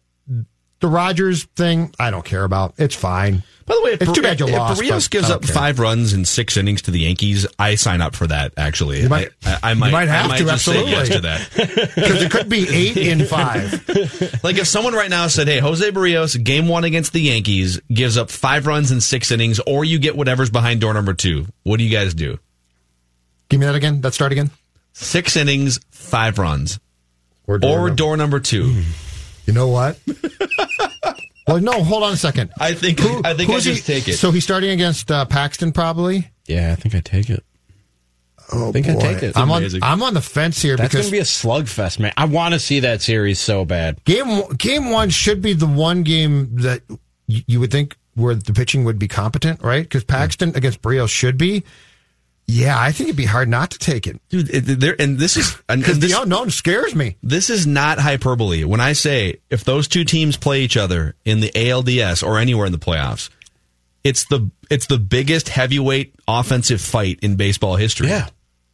The 0.80 0.88
Rogers 0.90 1.44
thing, 1.56 1.94
I 2.00 2.12
don't 2.12 2.26
care 2.26 2.44
about. 2.44 2.76
It's 2.78 2.96
fine. 2.96 3.44
By 3.66 3.76
the 3.76 3.82
way, 3.84 3.92
if, 3.94 4.02
it's 4.02 4.12
too 4.12 4.22
bad 4.22 4.40
you 4.40 4.48
if 4.48 4.54
lost. 4.58 4.82
Berrios 4.82 5.10
gives 5.10 5.30
up 5.30 5.44
care. 5.44 5.54
five 5.56 5.80
runs 5.80 6.12
in 6.14 6.26
six 6.26 6.58
innings 6.58 6.82
to 6.84 6.92
the 6.92 7.00
Yankees, 7.02 7.48
I 7.58 7.76
sign 7.76 8.02
up 8.02 8.16
for 8.16 8.28
that. 8.28 8.54
Actually, 8.58 9.02
You 9.02 9.10
might- 9.10 9.30
I, 9.46 9.52
I, 9.54 9.72
I 9.72 9.74
might, 9.76 9.92
might 9.92 10.08
have 10.10 10.26
I 10.26 10.28
might 10.28 10.38
to, 10.40 10.44
just 10.46 10.66
say 10.66 10.86
yes 10.86 11.10
absolutely. 11.12 11.16
to 11.16 11.22
that. 11.22 11.92
because 11.96 12.22
it 12.24 12.32
could 12.32 12.50
be 12.50 12.68
eight 12.70 12.98
in 12.98 13.26
five. 13.26 13.82
Like 14.44 14.58
if 14.58 14.68
someone 14.68 14.94
right 14.94 15.10
now 15.10 15.28
said, 15.28 15.48
"Hey, 15.48 15.60
Jose 15.60 15.90
Berrios, 15.92 16.42
game 16.44 16.68
one 16.68 16.84
against 16.84 17.14
the 17.14 17.22
Yankees, 17.22 17.80
gives 17.92 18.18
up 18.18 18.30
five 18.30 18.68
runs 18.68 18.92
in 18.92 19.00
six 19.00 19.32
innings, 19.32 19.62
or 19.66 19.86
you 19.86 20.00
get 20.00 20.18
whatever's 20.18 20.50
behind 20.50 20.82
door 20.82 20.94
number 20.94 21.14
two, 21.14 21.46
what 21.64 21.78
do 21.78 21.84
you 21.86 21.90
guys 21.90 22.14
do? 22.14 22.38
Give 23.48 23.60
me 23.62 23.66
that 23.66 23.76
again. 23.76 24.02
That 24.02 24.14
start 24.14 24.32
again. 24.34 24.52
Six 24.92 25.38
innings, 25.38 25.80
five 25.92 26.38
runs, 26.40 26.80
Or 27.48 27.56
or 27.56 27.60
door 27.60 27.90
door, 27.92 28.18
number- 28.18 28.38
number 28.38 28.40
two. 28.42 28.84
You 29.46 29.54
know 29.54 29.68
what? 29.70 29.98
well, 31.48 31.60
no. 31.60 31.84
Hold 31.84 32.04
on 32.04 32.14
a 32.14 32.18
second. 32.18 32.52
I 32.60 32.74
think 32.74 33.02
I 33.02 33.34
think 33.34 33.50
I 33.50 33.54
who's 33.54 33.66
he- 33.66 33.74
just 33.74 33.86
take 33.88 34.08
it. 34.08 34.14
So 34.18 34.32
he's 34.32 34.44
starting 34.44 34.70
against 34.72 35.12
uh, 35.12 35.26
Paxton, 35.26 35.72
probably. 35.72 36.30
yeah, 36.46 36.72
I 36.72 36.76
think 36.76 36.96
I 36.96 37.00
take 37.02 37.30
it. 37.30 37.44
Oh, 38.52 38.70
I 38.70 38.72
think 38.74 38.88
I 38.90 38.94
boy. 38.94 39.00
take 39.00 39.24
it. 39.24 39.38
I'm 39.38 39.50
on. 39.52 39.64
I'm 39.82 40.04
on 40.04 40.14
the 40.14 40.22
fence 40.22 40.62
here 40.62 40.76
That's 40.76 40.94
going 40.94 41.06
to 41.06 41.12
be 41.12 41.20
a 41.20 41.24
slugfest, 41.24 41.98
man. 42.00 42.14
I 42.18 42.26
want 42.26 42.54
to 42.54 42.60
see 42.60 42.82
that 42.82 43.02
series 43.02 43.40
so 43.40 43.66
bad. 43.66 44.04
game 44.04 44.44
game 44.58 44.90
one 44.92 45.10
should 45.10 45.42
be 45.42 45.54
the 45.54 45.66
one 45.66 46.04
game 46.04 46.58
that 46.58 46.82
y- 47.28 47.44
you 47.48 47.60
would 47.62 47.72
think 47.72 47.96
where 48.16 48.36
the 48.36 48.54
pitching 48.54 48.84
would 48.84 49.00
be 49.00 49.08
competent, 49.08 49.62
right? 49.64 49.84
Because 49.84 50.04
Paxton 50.04 50.56
against 50.56 50.82
Berrios 50.82 51.10
should 51.10 51.38
be. 51.38 51.64
Yeah, 52.46 52.80
I 52.80 52.92
think 52.92 53.08
it'd 53.10 53.18
be 53.18 53.26
hard 53.26 53.48
not 53.48 53.72
to 53.72 53.80
take 53.80 54.06
it 54.06 54.20
Dude, 54.30 54.50
it, 54.50 54.80
there 54.80 54.96
and 55.00 55.18
this 55.18 55.38
is 55.38 55.56
and 55.70 55.82
because 55.82 56.00
the 56.00 56.12
unknown 56.22 56.50
scares 56.50 56.94
me. 56.94 57.16
this 57.24 57.50
is 57.50 57.66
not 57.66 58.00
hyperbole. 58.00 58.64
When 58.66 58.82
I 58.82 58.94
say 58.94 59.38
if 59.50 59.64
those 59.64 59.88
two 59.88 60.04
teams 60.04 60.36
play 60.36 60.62
each 60.62 60.76
other 60.76 61.16
in 61.24 61.40
the 61.40 61.52
ALDS 61.52 62.22
or 62.22 62.40
anywhere 62.40 62.66
in 62.66 62.72
the 62.74 62.78
playoffs, 62.80 63.30
it's 64.04 64.26
the 64.26 64.52
it's 64.70 64.88
the 64.88 64.98
biggest 64.98 65.50
heavyweight 65.50 66.16
offensive 66.28 66.82
fight 66.82 67.20
in 67.22 67.36
baseball 67.38 67.78
history. 67.78 68.08
Yeah. 68.10 68.28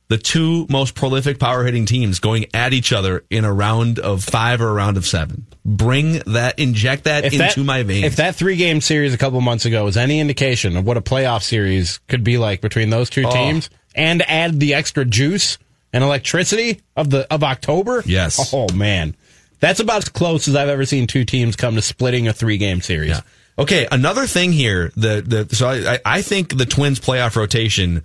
The 0.09 0.17
two 0.17 0.65
most 0.69 0.95
prolific 0.95 1.39
power 1.39 1.63
hitting 1.63 1.85
teams 1.85 2.19
going 2.19 2.47
at 2.53 2.73
each 2.73 2.91
other 2.91 3.23
in 3.29 3.45
a 3.45 3.53
round 3.53 3.99
of 3.99 4.23
five 4.23 4.59
or 4.59 4.69
a 4.69 4.73
round 4.73 4.97
of 4.97 5.05
seven. 5.05 5.45
Bring 5.63 6.13
that, 6.25 6.57
inject 6.57 7.03
that 7.03 7.25
If 7.25 7.33
into 7.33 7.59
that, 7.59 7.63
my 7.63 7.83
veins. 7.83 8.05
If 8.05 8.15
that 8.15 8.35
three 8.35 8.55
game 8.55 8.81
series 8.81 9.13
a 9.13 9.17
couple 9.19 9.39
months 9.41 9.65
ago 9.65 9.85
was 9.85 9.97
any 9.97 10.19
indication 10.19 10.75
of 10.77 10.85
what 10.85 10.97
a 10.97 11.01
playoff 11.01 11.43
series 11.43 11.99
could 12.07 12.23
be 12.23 12.39
like 12.39 12.59
between 12.59 12.89
those 12.89 13.09
two 13.11 13.23
Oh. 13.27 13.31
teams, 13.31 13.69
and 13.95 14.23
add 14.27 14.59
the 14.59 14.73
extra 14.73 15.05
juice 15.05 15.57
and 15.93 16.03
electricity 16.03 16.81
of 16.95 17.09
the 17.11 17.31
of 17.31 17.43
October, 17.43 18.01
Yes. 18.05 18.51
Oh 18.53 18.67
man, 18.73 19.15
that's 19.59 19.79
about 19.79 19.97
as 20.03 20.09
close 20.09 20.47
as 20.47 20.55
I've 20.55 20.69
ever 20.69 20.85
seen 20.85 21.05
two 21.05 21.23
teams 21.25 21.55
come 21.55 21.75
to 21.75 21.81
splitting 21.83 22.27
a 22.27 22.33
three 22.33 22.57
game 22.57 22.81
series. 22.81 23.09
Yeah. 23.11 23.21
Okay, 23.59 23.87
another 23.91 24.25
thing 24.25 24.53
here. 24.53 24.91
The 24.95 25.21
the 25.47 25.55
so 25.55 25.67
I 25.69 25.93
I- 25.93 25.99
I 26.05 26.21
think 26.23 26.57
the 26.57 26.65
Twins 26.65 26.99
playoff 26.99 27.35
rotation 27.35 28.03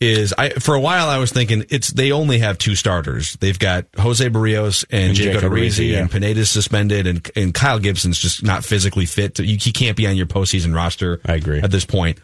is 0.00 0.34
I 0.36 0.50
for 0.50 0.74
a 0.74 0.80
while 0.80 1.08
I 1.08 1.18
was 1.18 1.32
thinking 1.32 1.64
it's 1.70 1.90
they 1.90 2.12
only 2.12 2.38
have 2.38 2.58
two 2.58 2.74
starters. 2.74 3.34
They've 3.34 3.58
got 3.58 3.86
Jose 3.98 4.28
Berrios 4.28 4.84
and, 4.90 5.04
And 5.04 5.14
Jake 5.14 5.32
Jake 5.32 5.42
Odorizzi, 5.42 5.48
Odorizzi, 5.48 5.90
yeah. 5.90 5.98
and 6.00 6.10
Pineda's 6.10 6.50
suspended, 6.50 7.06
and 7.06 7.30
and 7.36 7.54
Kyle 7.54 7.78
Gibson's 7.78 8.18
just 8.18 8.42
not 8.42 8.64
physically 8.64 9.06
fit. 9.06 9.36
To, 9.36 9.44
you, 9.44 9.56
he 9.60 9.72
can't 9.72 9.96
be 9.96 10.06
on 10.06 10.16
your 10.16 10.26
postseason 10.26 10.74
roster. 10.74 11.20
I 11.24 11.34
agree. 11.34 11.60
at 11.60 11.70
this 11.70 11.84
point. 11.84 12.18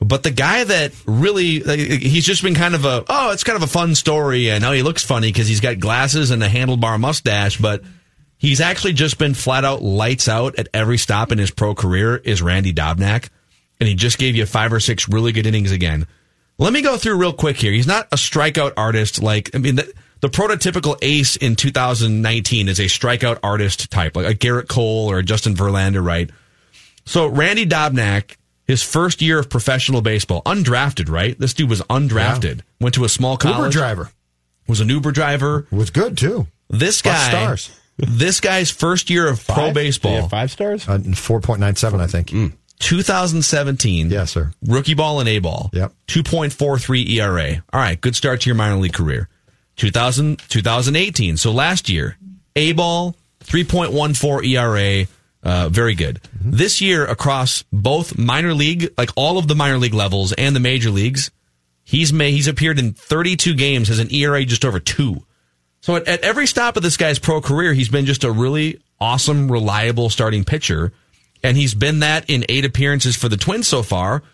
But 0.00 0.22
the 0.22 0.32
guy 0.32 0.64
that 0.64 0.92
really 1.06 1.60
he's 1.60 2.26
just 2.26 2.42
been 2.42 2.54
kind 2.54 2.74
of 2.74 2.84
a 2.84 3.04
oh 3.08 3.30
it's 3.30 3.44
kind 3.44 3.56
of 3.56 3.62
a 3.62 3.68
fun 3.68 3.94
story 3.94 4.50
and 4.50 4.64
oh 4.64 4.72
he 4.72 4.82
looks 4.82 5.04
funny 5.04 5.28
because 5.28 5.46
he's 5.48 5.60
got 5.60 5.78
glasses 5.78 6.30
and 6.30 6.42
a 6.42 6.48
handlebar 6.48 7.00
mustache, 7.00 7.58
but 7.58 7.82
he's 8.36 8.60
actually 8.60 8.92
just 8.92 9.18
been 9.18 9.34
flat 9.34 9.64
out 9.64 9.82
lights 9.82 10.28
out 10.28 10.58
at 10.58 10.68
every 10.74 10.98
stop 10.98 11.32
in 11.32 11.38
his 11.38 11.50
pro 11.50 11.74
career 11.74 12.16
is 12.16 12.42
Randy 12.42 12.74
Dobnak, 12.74 13.30
and 13.80 13.88
he 13.88 13.94
just 13.94 14.18
gave 14.18 14.34
you 14.34 14.44
five 14.46 14.72
or 14.72 14.80
six 14.80 15.08
really 15.08 15.32
good 15.32 15.46
innings 15.46 15.70
again. 15.70 16.06
Let 16.58 16.72
me 16.72 16.82
go 16.82 16.96
through 16.96 17.16
real 17.16 17.32
quick 17.32 17.56
here. 17.56 17.72
He's 17.72 17.86
not 17.86 18.06
a 18.12 18.16
strikeout 18.16 18.72
artist 18.76 19.22
like 19.22 19.50
I 19.54 19.58
mean 19.58 19.76
the, 19.76 19.92
the 20.20 20.28
prototypical 20.28 20.96
ace 21.02 21.36
in 21.36 21.56
2019 21.56 22.68
is 22.68 22.78
a 22.78 22.84
strikeout 22.84 23.38
artist 23.42 23.90
type 23.90 24.16
like 24.16 24.26
a 24.26 24.34
Gerrit 24.34 24.68
Cole 24.68 25.10
or 25.10 25.18
a 25.18 25.22
Justin 25.22 25.54
Verlander, 25.54 26.04
right? 26.04 26.30
So 27.04 27.26
Randy 27.26 27.66
Dobnak, 27.66 28.36
his 28.66 28.82
first 28.82 29.20
year 29.20 29.38
of 29.38 29.50
professional 29.50 30.00
baseball, 30.00 30.42
undrafted, 30.42 31.10
right? 31.10 31.38
This 31.38 31.52
dude 31.54 31.68
was 31.68 31.82
undrafted. 31.82 32.62
Went 32.80 32.94
to 32.94 33.04
a 33.04 33.08
small 33.08 33.36
college. 33.36 33.58
Uber 33.58 33.70
driver 33.70 34.10
Was 34.68 34.80
an 34.80 34.88
Uber 34.88 35.12
driver. 35.12 35.66
was 35.70 35.90
good 35.90 36.16
too. 36.16 36.46
This 36.70 37.02
Plus 37.02 37.14
guy, 37.14 37.28
stars. 37.28 37.80
this 37.98 38.40
guy's 38.40 38.70
first 38.70 39.10
year 39.10 39.28
of 39.28 39.44
pro 39.46 39.56
Five? 39.56 39.74
Did 39.74 39.80
he 39.80 39.86
baseball, 39.88 40.28
five 40.28 40.50
stars. 40.50 40.88
Uh, 40.88 40.98
Four 41.14 41.40
point 41.40 41.60
nine 41.60 41.76
seven, 41.76 42.00
I 42.00 42.06
think. 42.06 42.32
2017. 42.84 44.10
Yes, 44.10 44.30
sir. 44.30 44.52
Rookie 44.66 44.92
ball 44.94 45.20
and 45.20 45.28
A 45.28 45.38
ball. 45.38 45.70
Yep. 45.72 45.92
2.43 46.06 47.08
ERA. 47.16 47.64
All 47.72 47.80
right, 47.80 47.98
good 47.98 48.14
start 48.14 48.42
to 48.42 48.50
your 48.50 48.56
minor 48.56 48.76
league 48.76 48.92
career. 48.92 49.28
2000, 49.76 50.38
2018. 50.48 51.38
So 51.38 51.50
last 51.50 51.88
year, 51.88 52.18
A 52.54 52.72
ball, 52.72 53.16
3.14 53.44 54.46
ERA. 54.46 55.06
Uh, 55.42 55.68
very 55.70 55.94
good. 55.94 56.20
This 56.40 56.80
year, 56.80 57.06
across 57.06 57.64
both 57.72 58.18
minor 58.18 58.54
league, 58.54 58.92
like 58.96 59.10
all 59.16 59.38
of 59.38 59.48
the 59.48 59.54
minor 59.54 59.78
league 59.78 59.94
levels 59.94 60.32
and 60.32 60.54
the 60.54 60.60
major 60.60 60.90
leagues, 60.90 61.30
he's 61.84 62.12
made, 62.12 62.32
he's 62.32 62.48
appeared 62.48 62.78
in 62.78 62.92
32 62.92 63.54
games, 63.54 63.88
has 63.88 63.98
an 63.98 64.12
ERA 64.12 64.44
just 64.44 64.64
over 64.64 64.78
two. 64.78 65.24
So 65.80 65.96
at, 65.96 66.06
at 66.06 66.20
every 66.20 66.46
stop 66.46 66.76
of 66.76 66.82
this 66.82 66.96
guy's 66.96 67.18
pro 67.18 67.40
career, 67.40 67.72
he's 67.72 67.88
been 67.90 68.06
just 68.06 68.24
a 68.24 68.30
really 68.32 68.80
awesome, 69.00 69.50
reliable 69.50 70.08
starting 70.10 70.44
pitcher, 70.44 70.92
and 71.44 71.56
he's 71.56 71.74
been 71.74 72.00
that 72.00 72.28
in 72.28 72.44
eight 72.48 72.64
appearances 72.64 73.14
for 73.14 73.28
the 73.28 73.36
Twins 73.36 73.68
so 73.68 73.84
far. 73.84 74.24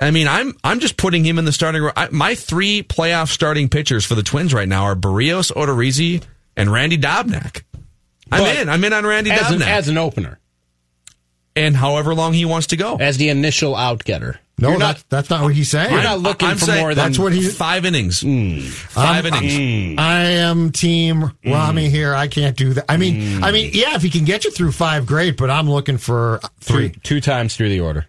I 0.00 0.12
mean, 0.12 0.28
I'm 0.28 0.56
I'm 0.62 0.78
just 0.78 0.96
putting 0.96 1.24
him 1.24 1.38
in 1.38 1.44
the 1.44 1.52
starting. 1.52 1.86
I, 1.96 2.08
my 2.10 2.36
three 2.36 2.84
playoff 2.84 3.28
starting 3.28 3.68
pitchers 3.68 4.04
for 4.06 4.14
the 4.14 4.22
Twins 4.22 4.54
right 4.54 4.68
now 4.68 4.84
are 4.84 4.94
Berrios, 4.94 5.52
Odorizzi, 5.52 6.22
and 6.56 6.72
Randy 6.72 6.96
Dobnak. 6.96 7.64
I'm 8.30 8.44
But 8.44 8.56
in. 8.56 8.68
I'm 8.68 8.84
in 8.84 8.92
on 8.92 9.04
Randy 9.04 9.32
as 9.32 9.50
an, 9.50 9.58
Dobnak, 9.58 9.66
as 9.66 9.88
an 9.88 9.98
opener, 9.98 10.38
and 11.56 11.74
however 11.76 12.14
long 12.14 12.32
he 12.32 12.44
wants 12.44 12.68
to 12.68 12.76
go. 12.76 12.96
as 12.96 13.16
the 13.16 13.28
initial 13.28 13.74
out 13.74 14.04
getter. 14.04 14.38
No, 14.60 14.70
You're 14.70 14.78
that's 14.80 15.02
that's 15.04 15.30
not 15.30 15.42
what 15.42 15.54
he's 15.54 15.70
saying. 15.70 15.92
You're 15.92 16.02
not 16.02 16.18
looking 16.18 16.48
I'm 16.48 16.56
for 16.56 16.64
saying 16.64 16.80
more 16.80 16.94
than 16.94 17.04
that's 17.06 17.18
what 17.18 17.32
he. 17.32 17.48
Five 17.48 17.84
innings. 17.84 18.20
Hmm. 18.22 18.58
Five 18.58 19.24
I'm- 19.24 19.34
innings. 19.34 19.94
Hmm. 19.94 20.00
I 20.00 20.20
am 20.24 20.72
team 20.72 21.30
Rami 21.44 21.86
hmm. 21.86 21.90
here. 21.94 22.14
I 22.14 22.26
can't 22.26 22.56
do 22.56 22.74
that. 22.74 22.84
I 22.88 22.96
mean, 22.96 23.42
I 23.44 23.52
mean, 23.52 23.70
yeah, 23.72 23.94
if 23.94 24.02
he 24.02 24.10
can 24.10 24.24
get 24.24 24.44
you 24.44 24.50
through 24.50 24.72
five, 24.72 25.06
great. 25.06 25.36
But 25.36 25.50
I'm 25.50 25.70
looking 25.70 25.96
for 25.96 26.40
three, 26.60 26.88
three. 26.88 27.00
two 27.02 27.20
times 27.20 27.56
through 27.56 27.68
the 27.68 27.80
order. 27.80 28.06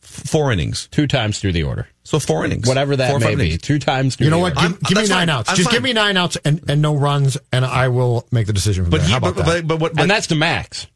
Four 0.00 0.50
innings. 0.50 0.88
Two 0.90 1.06
times 1.06 1.40
through 1.40 1.52
the 1.52 1.64
order. 1.64 1.88
So 2.02 2.18
four 2.18 2.46
innings. 2.46 2.66
Whatever 2.66 2.96
that 2.96 3.10
Four 3.10 3.18
may 3.20 3.34
be. 3.34 3.46
innings. 3.48 3.62
Two 3.62 3.78
times 3.78 4.16
through 4.16 4.26
You 4.26 4.30
know 4.30 4.36
the 4.38 4.42
what? 4.44 4.56
order. 4.56 4.68
Give, 4.70 4.80
give 4.80 4.96
me 4.96 5.02
nine 5.08 5.08
fine. 5.08 5.28
outs. 5.28 5.50
I'm 5.50 5.56
Just 5.56 5.68
fine. 5.68 5.76
give 5.76 5.82
me 5.82 5.92
nine 5.92 6.16
outs 6.16 6.38
and, 6.44 6.62
and 6.70 6.80
no 6.80 6.96
runs, 6.96 7.36
and 7.52 7.66
I 7.66 7.88
will 7.88 8.26
make 8.30 8.46
the 8.46 8.52
decision. 8.54 8.84
But 8.88 8.98
there. 9.00 9.06
he, 9.08 9.12
How 9.12 9.20
but, 9.20 9.32
about 9.32 9.44
that? 9.46 9.66
but, 9.66 9.68
but 9.68 9.80
what? 9.80 9.92
But, 9.94 10.02
and 10.02 10.10
that's 10.10 10.28
the 10.28 10.36
max. 10.36 10.86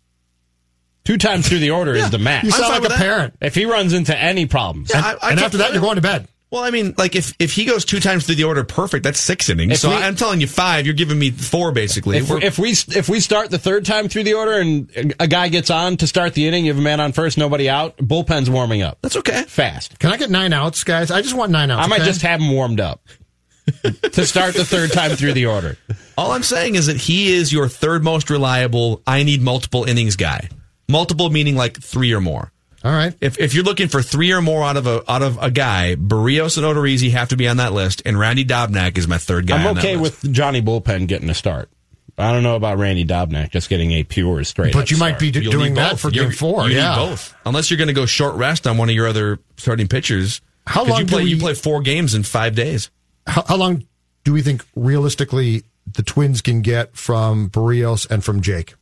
Two 1.05 1.17
times 1.17 1.49
through 1.49 1.61
the 1.61 1.71
order 1.71 1.95
is 1.95 2.11
the 2.11 2.19
max. 2.19 2.45
you 2.47 2.53
I'm 2.53 2.61
sound 2.61 2.73
like 2.75 2.85
a 2.85 2.89
that. 2.89 2.99
parent. 2.99 3.35
If 3.41 3.55
he 3.55 3.65
runs 3.65 3.93
into 3.95 4.17
any 4.17 4.47
problems, 4.47 4.91
Yeah, 4.95 5.01
I- 5.23 5.29
I 5.29 5.31
and 5.31 5.41
after 5.41 5.59
that, 5.59 5.73
you're 5.73 5.81
going 5.83 5.97
to 5.97 6.03
bed. 6.03 6.29
Well, 6.51 6.65
I 6.65 6.71
mean, 6.71 6.95
like 6.99 7.15
if 7.15 7.33
if 7.39 7.53
he 7.53 7.65
goes 7.65 7.85
two 7.85 8.01
times 8.01 8.27
through 8.27 8.35
the 8.35 8.43
order, 8.45 8.65
perfect. 8.65 9.05
That's 9.05 9.21
six 9.21 9.49
innings. 9.49 9.73
If 9.75 9.79
so 9.79 9.91
we- 9.91 9.95
I'm 9.95 10.17
telling 10.17 10.41
you 10.41 10.49
five. 10.49 10.85
You're 10.85 10.97
giving 10.97 11.17
me 11.19 11.31
four, 11.31 11.71
basically. 11.71 12.17
if, 12.19 12.29
We're- 12.29 12.45
if 12.45 12.59
we 12.59 12.71
if 12.73 13.09
we 13.09 13.21
start 13.21 13.51
the 13.51 13.59
third 13.59 13.85
time 13.85 14.09
through 14.09 14.25
the 14.25 14.35
order 14.35 14.55
and 14.59 15.15
a 15.21 15.29
guy 15.29 15.49
gets 15.49 15.71
on 15.71 15.97
to 15.99 16.09
start 16.09 16.35
the 16.35 16.49
inning, 16.49 16.65
you 16.67 16.73
have 16.73 16.79
a 16.79 16.83
man 16.83 16.99
on 17.01 17.13
first, 17.13 17.39
nobody 17.39 17.69
out, 17.69 17.97
bullpen's 17.99 18.51
warming 18.51 18.83
up. 18.83 18.99
that's 19.01 19.15
okay. 19.17 19.45
Fast. 19.45 19.99
Can 20.01 20.11
I 20.13 20.17
get 20.17 20.29
nine 20.29 20.53
outs, 20.53 20.83
guys? 20.83 21.13
I 21.13 21.23
just 21.23 21.35
want 21.37 21.53
nine 21.53 21.71
outs. 21.71 21.85
I 21.85 21.89
might 21.89 22.01
okay? 22.01 22.07
just 22.09 22.23
have 22.23 22.41
him 22.41 22.51
warmed 22.51 22.81
up 22.81 23.01
to 23.85 24.27
start 24.27 24.55
the 24.55 24.65
third 24.65 24.91
time 24.93 25.13
through 25.17 25.35
the 25.35 25.47
order. 25.47 25.77
All 26.19 26.33
I'm 26.33 26.43
saying 26.43 26.75
is 26.75 26.87
that 26.87 26.97
he 26.97 27.33
is 27.33 27.53
your 27.53 27.69
third 27.69 28.03
most 28.03 28.29
reliable. 28.29 29.03
I 29.07 29.23
need 29.23 29.41
multiple 29.41 29.85
innings 29.85 30.17
guy. 30.17 30.49
Multiple 30.91 31.31
meaning 31.31 31.57
like 31.57 31.81
three 31.81 32.13
or 32.13 32.21
more. 32.21 32.53
All 32.83 32.93
right. 32.93 33.15
If 33.21 33.39
if 33.39 33.55
you're 33.55 33.65
looking 33.65 33.89
for 33.89 34.01
three 34.03 34.33
or 34.33 34.41
more 34.41 34.65
out 34.65 34.77
of 34.79 34.87
a 34.87 35.03
out 35.11 35.23
of 35.23 35.39
a 35.41 35.51
guy, 35.51 35.97
Berrios 35.97 36.57
and 36.57 36.67
Odorizzi 36.67 37.11
have 37.11 37.29
to 37.29 37.37
be 37.37 37.47
on 37.47 37.59
that 37.59 37.73
list, 37.73 38.01
and 38.07 38.19
Randy 38.19 38.45
Dobnak 38.45 38.97
is 38.97 39.07
my 39.07 39.19
third 39.19 39.47
guy. 39.47 39.59
I'm 39.61 39.67
on 39.67 39.75
that 39.75 39.85
okay 39.85 39.97
list. 39.97 40.23
with 40.23 40.33
Johnny 40.33 40.63
Bullpen 40.63 41.07
getting 41.07 41.29
a 41.29 41.35
start. 41.35 41.69
I 42.17 42.33
don't 42.33 42.43
know 42.43 42.57
about 42.57 42.79
Randy 42.79 43.05
Dobnak 43.05 43.51
just 43.51 43.69
getting 43.69 43.93
a 43.93 44.03
pure 44.03 44.45
straight. 44.45 44.73
But 44.73 44.85
up 44.85 44.91
you 44.91 44.97
might 44.99 45.19
be 45.19 45.31
do- 45.31 45.41
You'll 45.41 45.53
doing 45.53 45.75
that 45.75 45.93
both. 45.93 46.01
for 46.01 46.11
You're- 46.11 46.27
game 46.27 46.35
four. 46.35 46.69
You 46.69 46.77
yeah. 46.77 46.91
need 46.97 46.97
both, 47.11 47.35
unless 47.47 47.71
you're 47.71 47.79
going 47.79 47.89
to 47.89 47.95
go 47.95 48.05
short 48.07 48.35
rest 48.37 48.67
on 48.67 48.77
one 48.79 48.89
of 48.91 48.95
your 48.95 49.07
other 49.09 49.39
starting 49.57 49.87
pitchers. 49.89 50.41
How 50.67 50.85
long 50.85 51.01
you 51.01 51.05
do 51.07 51.13
play? 51.15 51.25
we- 51.25 51.31
You 51.31 51.39
play 51.39 51.55
four 51.55 51.81
games 51.83 52.15
in 52.15 52.23
five 52.23 52.55
days. 52.55 52.91
How, 53.27 53.43
how 53.47 53.57
long 53.57 53.87
do 54.25 54.33
we 54.35 54.43
think 54.43 54.65
realistically 54.75 55.63
the 55.91 56.03
Twins 56.03 56.43
can 56.43 56.61
get 56.63 56.95
from 56.97 57.49
Berrios 57.51 58.11
and 58.11 58.23
from 58.25 58.41
Jake 58.43 58.75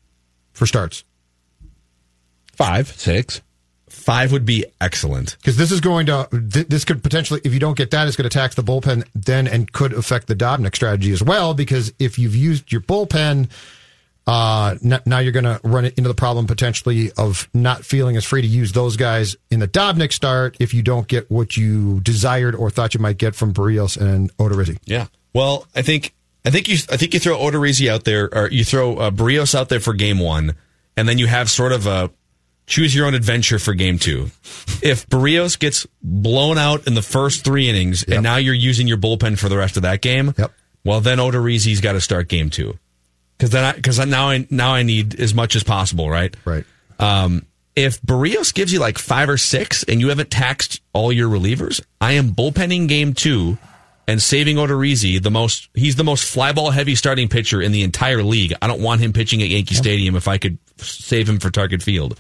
for 0.53 0.67
starts? 0.67 1.05
Five, 2.59 2.89
six. 2.89 3.41
Five 3.89 4.33
would 4.33 4.45
be 4.45 4.65
excellent. 4.81 5.37
Because 5.39 5.57
this 5.57 5.71
is 5.71 5.81
going 5.81 6.07
to, 6.07 6.29
th- 6.33 6.67
this 6.67 6.85
could 6.85 7.05
potentially, 7.05 7.41
if 7.45 7.55
you 7.55 7.61
don't 7.61 7.77
get 7.77 7.93
that, 7.93 8.09
it's 8.09 8.17
going 8.17 8.29
to 8.29 8.37
tax 8.37 8.57
the 8.57 8.65
bullpen 8.65 9.07
then 9.15 9.47
and 9.47 9.71
could 9.71 9.93
affect 9.93 10.27
the 10.27 10.35
Dobnak 10.35 10.75
strategy 10.75 11.13
as 11.13 11.23
well. 11.23 11.55
Because 11.55 11.93
if 12.01 12.19
you've 12.19 12.35
used 12.35 12.73
your 12.73 12.81
bullpen, 12.81 13.49
uh, 14.27 14.75
n- 14.85 15.01
now 15.07 15.21
you're 15.21 15.31
going 15.31 15.45
to 15.45 15.61
run 15.63 15.85
into 15.85 16.03
the 16.09 16.15
problem 16.15 16.49
potentially 16.49 17.13
of 17.17 17.49
not 17.55 17.85
feeling 17.85 18.17
as 18.17 18.25
free 18.25 18.43
to 18.43 18.49
use 18.49 18.73
those 18.73 18.97
guys 18.97 19.37
in 19.53 19.61
the 19.61 19.69
Dobnak 19.69 20.13
start 20.13 20.57
if 20.59 20.75
you 20.75 20.83
don't 20.83 21.07
get 21.07 21.31
what 21.31 21.57
you 21.57 22.01
desired 22.01 22.57
or 22.57 22.71
thought 22.71 22.93
you 22.93 22.99
might 22.99 23.19
get 23.19 23.37
from 23.37 23.55
Berrios 23.55 23.97
and 23.97 24.37
Odorizzi. 24.39 24.79
Yeah. 24.85 25.07
Well, 25.33 25.69
I 25.77 25.83
think 25.83 26.13
I 26.45 26.51
think 26.51 26.67
you 26.67 26.79
I 26.91 26.97
think 26.97 27.15
you 27.15 27.21
throw 27.21 27.39
Odorizzi 27.39 27.89
out 27.89 28.03
there, 28.03 28.29
or 28.35 28.51
you 28.51 28.65
throw 28.65 28.97
uh, 28.97 29.11
Berrios 29.13 29.55
out 29.55 29.69
there 29.69 29.79
for 29.79 29.95
game 29.95 30.19
one, 30.19 30.57
and 30.97 31.09
then 31.09 31.19
you 31.19 31.29
have 31.29 31.49
sort 31.49 31.71
of 31.71 31.87
a 31.87 32.11
choose 32.69 32.95
your 32.95 33.07
own 33.07 33.15
adventure 33.15 33.59
for 33.59 33.75
game 33.75 33.99
two. 33.99 34.27
If 34.81 35.09
Berrios 35.09 35.59
gets 35.59 35.87
blown 36.03 36.59
out 36.59 36.87
in 36.87 36.95
the 36.95 37.03
first 37.03 37.45
three 37.45 37.69
innings, 37.69 38.05
and 38.05 38.23
now 38.23 38.37
you're 38.37 38.55
using 38.55 38.87
your 38.87 38.99
bullpen 38.99 39.39
for 39.39 39.49
the 39.49 39.57
rest 39.57 39.77
of 39.77 39.83
that 39.83 40.03
game, 40.03 40.35
yep. 40.39 40.53
well 40.85 41.01
then 41.01 41.19
Odorizzi's 41.19 41.81
got 41.81 41.93
to 41.93 42.01
start 42.01 42.29
game 42.29 42.51
two, 42.51 42.79
because 43.37 43.51
then 43.51 43.75
because 43.75 43.99
now 44.07 44.29
I 44.29 44.47
now 44.51 44.75
I 44.75 44.85
need 44.85 45.19
as 45.19 45.35
much 45.35 45.57
as 45.57 45.65
possible, 45.65 46.09
right? 46.09 46.37
Right. 46.45 46.65
Um, 47.01 47.47
if 47.75 48.01
Berrios 48.03 48.53
gives 48.53 48.73
you 48.73 48.81
like 48.81 48.99
five 48.99 49.29
or 49.29 49.39
six, 49.39 49.83
and 49.85 50.01
you 50.01 50.09
haven't 50.11 50.31
taxed 50.31 50.81
all 50.93 51.13
your 51.13 51.29
relievers, 51.29 51.81
I 52.01 52.13
am 52.13 52.31
bullpenning 52.31 52.89
game 52.89 53.15
two 53.15 53.59
and 54.09 54.23
saving 54.23 54.57
Odorizzi, 54.57 55.23
the 55.23 55.31
most 55.31 55.69
he's 55.75 55.97
the 55.97 56.05
most 56.05 56.35
flyball 56.35 56.73
heavy 56.73 56.95
starting 56.95 57.29
pitcher 57.29 57.63
in 57.63 57.73
the 57.73 57.83
entire 57.83 58.23
league. 58.23 58.55
I 58.61 58.67
don't 58.67 58.81
want 58.81 59.01
him 59.01 59.13
pitching 59.13 59.43
at 59.43 59.49
Yankee 59.49 59.75
Stadium 59.75 60.17
if 60.17 60.29
I 60.29 60.39
could 60.39 60.59
save 60.79 61.29
him 61.29 61.39
for 61.39 61.51
Target 61.51 61.83
Field. 61.83 62.19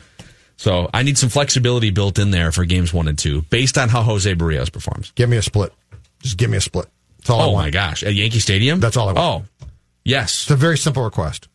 So 0.58 0.90
I 0.92 1.02
need 1.04 1.16
some 1.16 1.30
flexibility 1.30 1.90
built 1.90 2.18
in 2.18 2.30
there 2.32 2.52
for 2.52 2.64
games 2.66 2.92
one 2.92 3.08
and 3.08 3.16
two, 3.18 3.42
based 3.42 3.78
on 3.78 3.88
how 3.88 4.02
Jose 4.02 4.32
Berrios 4.34 4.70
performs. 4.70 5.12
Give 5.14 5.28
me 5.30 5.36
a 5.36 5.42
split. 5.42 5.72
Just 6.20 6.36
give 6.36 6.50
me 6.50 6.56
a 6.56 6.60
split. 6.60 6.86
That's 7.18 7.30
all 7.30 7.40
I 7.40 7.44
oh 7.46 7.54
my 7.54 7.70
gosh, 7.70 8.02
at 8.02 8.12
Yankee 8.14 8.40
Stadium? 8.40 8.80
That's 8.80 8.96
all 8.96 9.08
I 9.08 9.12
want. 9.12 9.44
Oh, 9.62 9.68
yes. 10.04 10.42
It's 10.42 10.50
a 10.50 10.56
very 10.56 10.76
simple 10.76 11.02
request. 11.04 11.48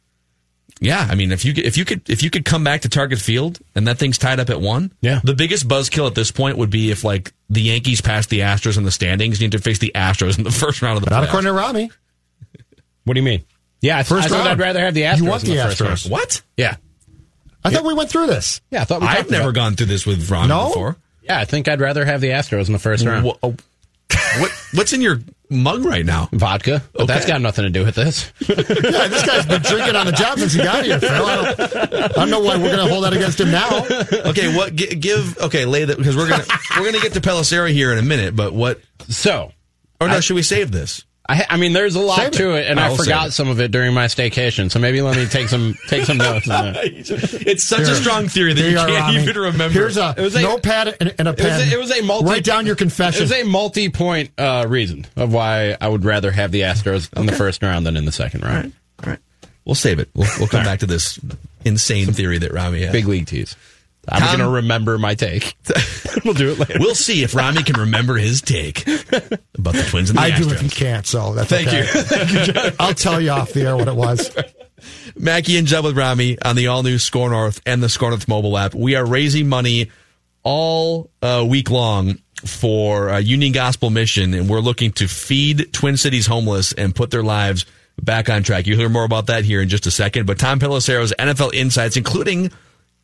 Yeah, 0.80 1.06
I 1.10 1.16
mean, 1.16 1.32
if 1.32 1.46
you 1.46 1.54
could, 1.54 1.66
if 1.66 1.78
you 1.78 1.86
could 1.86 2.10
if 2.10 2.24
you 2.24 2.30
could 2.30 2.44
come 2.46 2.64
back 2.64 2.82
to 2.82 2.90
Target 2.90 3.20
Field 3.20 3.60
and 3.76 3.88
that 3.88 3.98
thing's 4.00 4.18
tied 4.18 4.40
up 4.40 4.50
at 4.50 4.60
one, 4.60 4.92
yeah. 5.02 5.20
The 5.24 5.34
biggest 5.36 5.68
buzzkill 5.68 6.08
at 6.08 6.16
this 6.16 6.32
point 6.32 6.58
would 6.58 6.70
be 6.70 6.90
if 6.92 7.04
like 7.04 7.32
the 7.50 7.62
Yankees 7.62 8.02
pass 8.02 8.26
the 8.28 8.40
Astros 8.40 8.78
in 8.78 8.84
the 8.84 8.92
standings, 8.92 9.40
you 9.40 9.46
need 9.48 9.52
to 9.54 9.60
face 9.60 9.80
the 9.80 9.92
Astros 9.96 10.38
in 10.38 10.44
the 10.44 10.52
first 10.64 10.82
round 10.82 10.98
of 10.98 11.04
the 11.06 11.10
Not 11.10 11.24
playoffs. 11.24 11.28
according 11.28 11.48
to 11.48 11.54
Rami. 11.54 11.92
What 13.06 13.14
do 13.14 13.20
you 13.20 13.24
mean? 13.26 13.44
Yeah, 13.82 13.98
I, 13.98 14.04
First 14.04 14.32
I 14.32 14.36
round. 14.38 14.50
I'd 14.50 14.60
rather 14.60 14.80
have 14.80 14.94
the 14.94 15.02
Astros. 15.04 15.18
You 15.18 15.26
want 15.26 15.44
in 15.44 15.50
the 15.56 15.62
first 15.64 15.82
Astros. 15.82 15.88
round. 16.06 16.12
What? 16.12 16.42
Yeah. 16.58 16.76
I 17.66 17.70
thought 17.72 17.84
we 17.86 17.94
went 17.94 18.10
through 18.10 18.28
this. 18.28 18.62
Yeah, 18.72 18.82
I 18.82 18.86
thought 18.86 19.02
we 19.02 19.08
I've 19.08 19.30
never 19.30 19.50
about- 19.50 19.56
gone 19.56 19.76
through 19.76 19.88
this 19.88 20.06
with 20.06 20.30
Ron 20.30 20.50
No? 20.50 20.68
before. 20.68 20.96
Yeah, 21.24 21.40
I 21.40 21.46
think 21.46 21.68
I'd 21.68 21.80
rather 21.80 22.04
have 22.06 22.20
the 22.22 22.30
Astros 22.30 22.68
in 22.68 22.74
the 22.74 22.80
first 22.80 23.06
round. 23.06 23.26
Wha- 23.26 23.38
oh, 23.42 23.56
what 24.40 24.52
what's 24.74 24.92
in 24.94 25.00
your 25.02 25.20
mug 25.50 25.86
right 25.86 26.06
now? 26.06 26.28
Vodka, 26.34 26.84
but 26.94 27.06
that's 27.08 27.24
Okay. 27.24 27.32
got 27.34 27.42
nothing 27.42 27.64
to 27.64 27.70
do 27.70 27.86
with 27.86 27.96
this. 27.96 28.32
yeah, 28.48 28.56
this 29.08 29.26
guy's 29.26 29.46
been 29.46 29.62
drinking 29.62 29.96
on 29.96 30.06
the 30.06 30.12
job 30.12 30.38
since 30.40 30.54
he 30.54 30.62
got 30.62 30.84
here, 30.84 31.00
Phil. 31.00 31.10
I 31.26 31.36
don't, 31.54 31.60
I 31.94 32.08
don't 32.08 32.30
know 32.30 32.40
why 32.42 32.58
we're 32.58 32.76
going 32.76 32.86
to 32.86 32.92
hold 32.92 33.06
that 33.06 33.14
against 33.14 33.40
him 33.40 33.52
now. 33.52 33.86
Okay, 34.30 34.56
what 34.56 34.76
gi- 34.76 34.96
give? 34.96 35.38
Okay, 35.40 35.66
lay 35.66 35.86
that 35.86 35.98
because 35.98 36.16
we're 36.18 36.28
gonna 36.30 36.46
we're 36.78 36.86
gonna 36.92 37.02
get 37.02 37.14
to 37.14 37.22
Pelissero 37.22 37.72
here 37.72 37.92
in 37.92 37.98
a 37.98 38.04
minute. 38.04 38.36
But 38.36 38.54
what? 38.54 38.82
So, 39.08 39.52
Or 40.02 40.08
no, 40.10 40.16
I- 40.16 40.20
should 40.20 40.36
we 40.36 40.44
save 40.44 40.72
this? 40.72 41.06
I, 41.30 41.46
I 41.52 41.58
mean, 41.58 41.72
there's 41.72 41.96
a 41.96 42.02
lot 42.02 42.18
Save 42.18 42.32
to 42.34 42.52
it, 42.52 42.68
and 42.70 42.78
I 42.80 42.88
I 42.88 42.90
will 42.90 42.98
save 42.98 43.06
forgot 43.06 43.32
some 43.34 43.48
of 43.48 43.62
it 43.62 43.72
during 43.72 43.94
my 43.94 44.08
staycation. 44.08 44.70
So 44.70 44.78
maybe 44.80 45.02
let 45.02 45.16
me 45.16 45.26
take 45.26 45.48
some 45.48 45.76
take 45.88 46.04
some 46.04 46.18
notes 46.18 46.50
on 46.50 46.76
it. 46.76 47.10
It's 47.48 47.64
such 47.64 47.88
a 47.88 47.96
strong 47.96 48.28
theory 48.28 48.54
that 48.54 48.62
you 48.70 48.76
can't 48.76 48.90
Rami. 48.92 49.22
even 49.22 49.38
remember. 49.38 49.70
Here's 49.74 49.96
a, 49.96 50.14
It 50.18 50.22
was 50.22 50.36
a- 50.36 50.42
notepad 50.42 50.98
and, 51.00 51.16
and 51.20 51.28
a 51.30 51.32
It 51.32 51.38
was, 51.40 51.46
pen. 51.46 51.68
a, 51.70 51.72
it 51.74 51.80
was 51.80 51.92
a 51.98 52.02
multi. 52.02 52.26
Write 52.26 52.44
down 52.44 52.66
your 52.66 52.74
It 52.76 52.80
confession. 52.80 53.22
was 53.22 53.32
a 53.32 53.44
multi-point 53.44 54.32
uh, 54.38 54.66
reason 54.68 55.06
of 55.16 55.32
why 55.34 55.78
I 55.80 55.88
would 55.88 56.04
rather 56.04 56.30
have 56.32 56.52
the 56.52 56.62
Astros 56.62 57.12
in 57.18 57.26
the 57.26 57.32
first 57.32 57.64
round 57.64 57.86
than 57.86 57.96
in 57.96 58.04
the 58.04 58.12
second 58.12 58.42
round. 58.44 58.74
All 59.04 59.10
right, 59.12 59.20
we'll 59.64 59.76
save 59.76 60.00
it. 60.00 60.10
We'll, 60.14 60.28
we'll 60.40 60.50
come 60.50 60.66
back 60.66 60.80
to 60.80 60.86
this 60.86 61.20
insane 61.64 62.12
theory 62.12 62.38
that 62.40 62.52
Rami 62.52 62.82
has. 62.82 62.92
Big 62.92 63.08
league 63.08 63.28
tease. 63.28 63.56
I'm 64.10 64.22
Tom- 64.22 64.38
going 64.38 64.50
to 64.50 64.56
remember 64.56 64.98
my 64.98 65.16
take. 65.16 65.56
we'll 66.26 66.34
do 66.34 66.52
it 66.52 66.60
later. 66.60 66.76
We'll 66.80 66.96
see 66.96 67.24
if 67.24 67.36
Rami 67.36 67.64
can 67.64 67.80
remember 67.80 68.16
his 68.16 68.42
take 68.42 68.86
about 68.88 69.74
the 69.74 69.86
Twins 69.90 70.10
and 70.10 70.20
the 70.20 70.24
I 70.24 70.38
do 70.38 70.50
if 70.50 70.62
you 70.62 70.70
can't, 70.70 71.06
so 71.06 71.34
that's 71.34 71.50
Thank 71.50 71.70
okay. 71.70 71.80
you. 71.80 71.86
Thank 71.88 72.32
you, 72.48 72.54
John. 72.54 72.72
I'll 72.80 72.94
tell 72.94 73.22
you 73.22 73.30
off 73.30 73.54
the 73.54 73.62
air 73.62 73.78
what 73.78 73.88
it 73.88 73.96
was. 73.96 74.36
Mackey 75.16 75.58
and 75.58 75.68
Judd 75.68 75.86
with 75.86 75.98
Rami 75.98 76.38
on 76.42 76.56
the 76.56 76.68
all 76.68 76.84
new 76.84 76.98
Score 76.98 77.30
North 77.30 77.62
and 77.66 77.82
the 77.82 77.90
Score 77.90 78.10
North 78.10 78.28
mobile 78.28 78.58
app. 78.58 78.76
We 78.76 78.96
are 78.96 79.06
raising 79.06 79.48
money 79.48 79.90
all 80.44 81.10
uh, 81.22 81.46
week 81.48 81.70
long 81.70 82.20
for 82.46 83.10
uh, 83.10 83.20
Union 83.20 83.54
Gospel 83.54 83.90
Mission, 83.90 84.34
and 84.34 84.50
we're 84.50 84.60
looking 84.60 84.92
to 84.94 85.08
feed 85.08 85.72
Twin 85.72 85.96
Cities 85.96 86.28
homeless 86.28 86.74
and 86.74 86.94
put 86.94 87.12
their 87.12 87.24
lives 87.24 87.66
back 88.02 88.30
on 88.30 88.44
track. 88.44 88.68
You'll 88.68 88.80
hear 88.80 88.90
more 88.90 89.06
about 89.06 89.28
that 89.28 89.46
here 89.46 89.62
in 89.62 89.70
just 89.70 89.86
a 89.88 89.92
second. 89.92 90.26
But 90.26 90.40
Tom 90.40 90.60
Pelissero's 90.60 91.14
NFL 91.18 91.54
insights, 91.54 91.96
including 91.96 92.52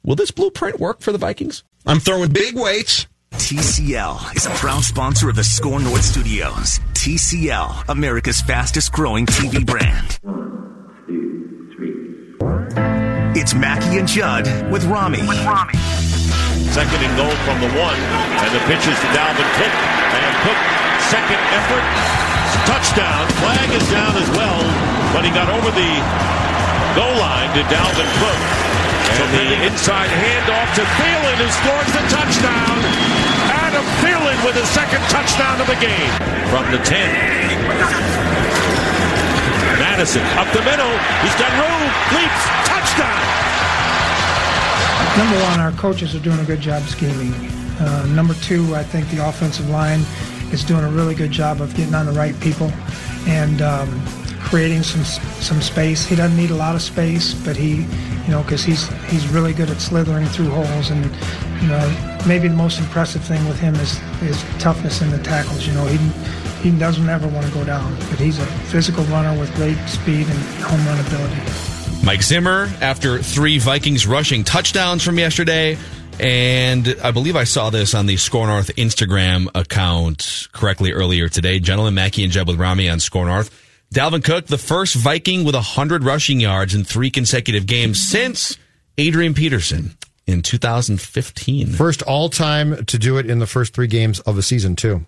will 0.03 0.15
this 0.15 0.31
blueprint 0.31 0.79
work 0.79 1.01
for 1.01 1.11
the 1.11 1.17
Vikings? 1.17 1.63
I'm 1.85 1.99
throwing 1.99 2.31
big 2.31 2.55
weights. 2.55 3.07
TCL 3.33 4.35
is 4.35 4.45
a 4.45 4.49
proud 4.51 4.83
sponsor 4.83 5.29
of 5.29 5.35
the 5.35 5.43
Score 5.43 5.79
North 5.79 6.03
Studios. 6.03 6.79
TCL, 6.93 7.87
America's 7.89 8.41
fastest 8.41 8.91
growing 8.91 9.25
TV 9.25 9.65
brand. 9.65 10.19
One, 10.23 11.05
two, 11.07 11.71
three. 11.75 13.39
It's 13.39 13.53
Mackey 13.53 13.97
and 13.99 14.07
Judd 14.07 14.45
with 14.71 14.83
Rami. 14.85 15.21
With 15.27 15.39
Rami. 15.45 15.77
Second 16.73 17.01
and 17.01 17.15
goal 17.17 17.33
from 17.47 17.61
the 17.61 17.71
one, 17.79 17.97
and 17.97 18.51
the 18.53 18.61
pitch 18.69 18.85
is 18.85 18.97
to 18.99 19.07
Dalvin 19.15 19.49
Cook. 19.57 19.73
And 19.73 20.33
Cook, 20.45 20.59
second 21.09 21.41
effort, 21.57 21.85
touchdown. 22.69 23.25
Flag 23.41 23.69
is 23.73 23.87
down 23.89 24.13
as 24.17 24.29
well, 24.37 24.61
but 25.13 25.23
he 25.25 25.31
got 25.31 25.49
over 25.49 25.71
the 25.73 25.91
goal 26.93 27.15
line 27.17 27.49
to 27.55 27.61
Dalvin 27.71 28.09
Cook. 28.21 28.88
And 29.17 29.31
the 29.33 29.65
inside 29.65 30.09
handoff 30.13 30.69
to 30.77 30.83
Thielen, 31.01 31.35
who 31.41 31.49
scores 31.49 31.89
the 31.97 32.03
touchdown. 32.13 32.77
Adam 33.49 33.85
Thielen 34.05 34.37
with 34.45 34.55
his 34.55 34.69
second 34.69 35.01
touchdown 35.09 35.59
of 35.59 35.67
the 35.67 35.79
game 35.81 36.13
from 36.53 36.69
the 36.71 36.77
10. 36.83 38.29
Mattison 39.79 40.21
up 40.37 40.47
the 40.53 40.61
middle. 40.61 40.93
He's 41.25 41.35
got 41.41 41.49
room. 41.57 41.83
Leaps. 42.13 42.43
Touchdown. 42.69 43.21
Number 45.17 45.37
one, 45.43 45.59
our 45.59 45.71
coaches 45.73 46.15
are 46.15 46.19
doing 46.19 46.39
a 46.39 46.45
good 46.45 46.61
job 46.61 46.83
scheming. 46.83 47.33
Uh, 47.79 48.05
number 48.13 48.33
two, 48.35 48.75
I 48.75 48.83
think 48.83 49.09
the 49.09 49.27
offensive 49.27 49.69
line 49.69 50.01
is 50.51 50.63
doing 50.63 50.83
a 50.83 50.89
really 50.89 51.15
good 51.15 51.31
job 51.31 51.61
of 51.61 51.75
getting 51.75 51.93
on 51.93 52.05
the 52.05 52.11
right 52.11 52.39
people 52.39 52.71
and 53.27 53.61
um, 53.61 53.89
creating 54.49 54.81
some 54.83 55.03
some 55.03 55.61
space. 55.61 56.05
He 56.05 56.15
doesn't 56.15 56.35
need 56.35 56.49
a 56.49 56.55
lot 56.55 56.75
of 56.75 56.81
space, 56.81 57.33
but 57.33 57.55
he, 57.55 57.75
you 58.25 58.31
know, 58.31 58.41
because 58.41 58.63
he's 58.63 58.87
he's 59.05 59.27
really 59.27 59.53
good 59.53 59.69
at 59.69 59.79
slithering 59.79 60.25
through 60.27 60.49
holes. 60.49 60.89
And 60.89 61.05
you 61.61 61.67
know, 61.67 62.21
maybe 62.27 62.47
the 62.47 62.55
most 62.55 62.79
impressive 62.79 63.23
thing 63.23 63.47
with 63.47 63.59
him 63.59 63.75
is 63.75 63.97
his 64.19 64.41
toughness 64.59 65.01
in 65.01 65.11
the 65.11 65.19
tackles. 65.19 65.67
You 65.67 65.73
know, 65.73 65.85
he 65.85 65.97
he 66.61 66.77
doesn't 66.77 67.07
ever 67.07 67.27
want 67.27 67.45
to 67.45 67.53
go 67.53 67.63
down, 67.63 67.95
but 68.09 68.19
he's 68.19 68.39
a 68.39 68.45
physical 68.71 69.03
runner 69.05 69.39
with 69.39 69.53
great 69.55 69.77
speed 69.87 70.27
and 70.27 70.39
home 70.63 70.83
run 70.85 70.99
ability. 71.05 71.41
Mike 72.03 72.23
Zimmer 72.23 72.69
after 72.81 73.19
three 73.19 73.59
Vikings 73.59 74.07
rushing 74.07 74.43
touchdowns 74.43 75.03
from 75.03 75.19
yesterday. 75.19 75.77
And 76.21 76.97
I 77.01 77.11
believe 77.11 77.37
I 77.37 77.45
saw 77.45 77.69
this 77.69 77.93
on 77.93 78.05
the 78.05 78.17
Score 78.17 78.45
North 78.45 78.75
Instagram 78.75 79.47
account 79.55 80.49
correctly 80.51 80.91
earlier 80.91 81.29
today. 81.29 81.61
Gentlemen, 81.61 81.93
Mackey 81.93 82.25
and 82.25 82.33
Judd 82.33 82.45
with 82.45 82.59
Rami 82.59 82.89
on 82.89 82.99
Score 82.99 83.25
North. 83.25 83.68
Dalvin 83.93 84.23
Cook, 84.23 84.45
the 84.45 84.59
first 84.59 84.93
Viking 84.93 85.43
with 85.43 85.55
100 85.55 86.03
rushing 86.03 86.39
yards 86.39 86.75
in 86.75 86.83
three 86.83 87.09
consecutive 87.09 87.65
games 87.65 88.07
since 88.07 88.55
Adrian 88.99 89.33
Peterson 89.33 89.97
in 90.27 90.43
2015. 90.43 91.69
First 91.69 92.03
all 92.03 92.29
time 92.29 92.85
to 92.85 92.99
do 92.99 93.17
it 93.17 93.27
in 93.27 93.39
the 93.39 93.47
first 93.47 93.73
three 93.73 93.87
games 93.87 94.19
of 94.21 94.37
a 94.37 94.43
season, 94.43 94.75
too, 94.75 95.07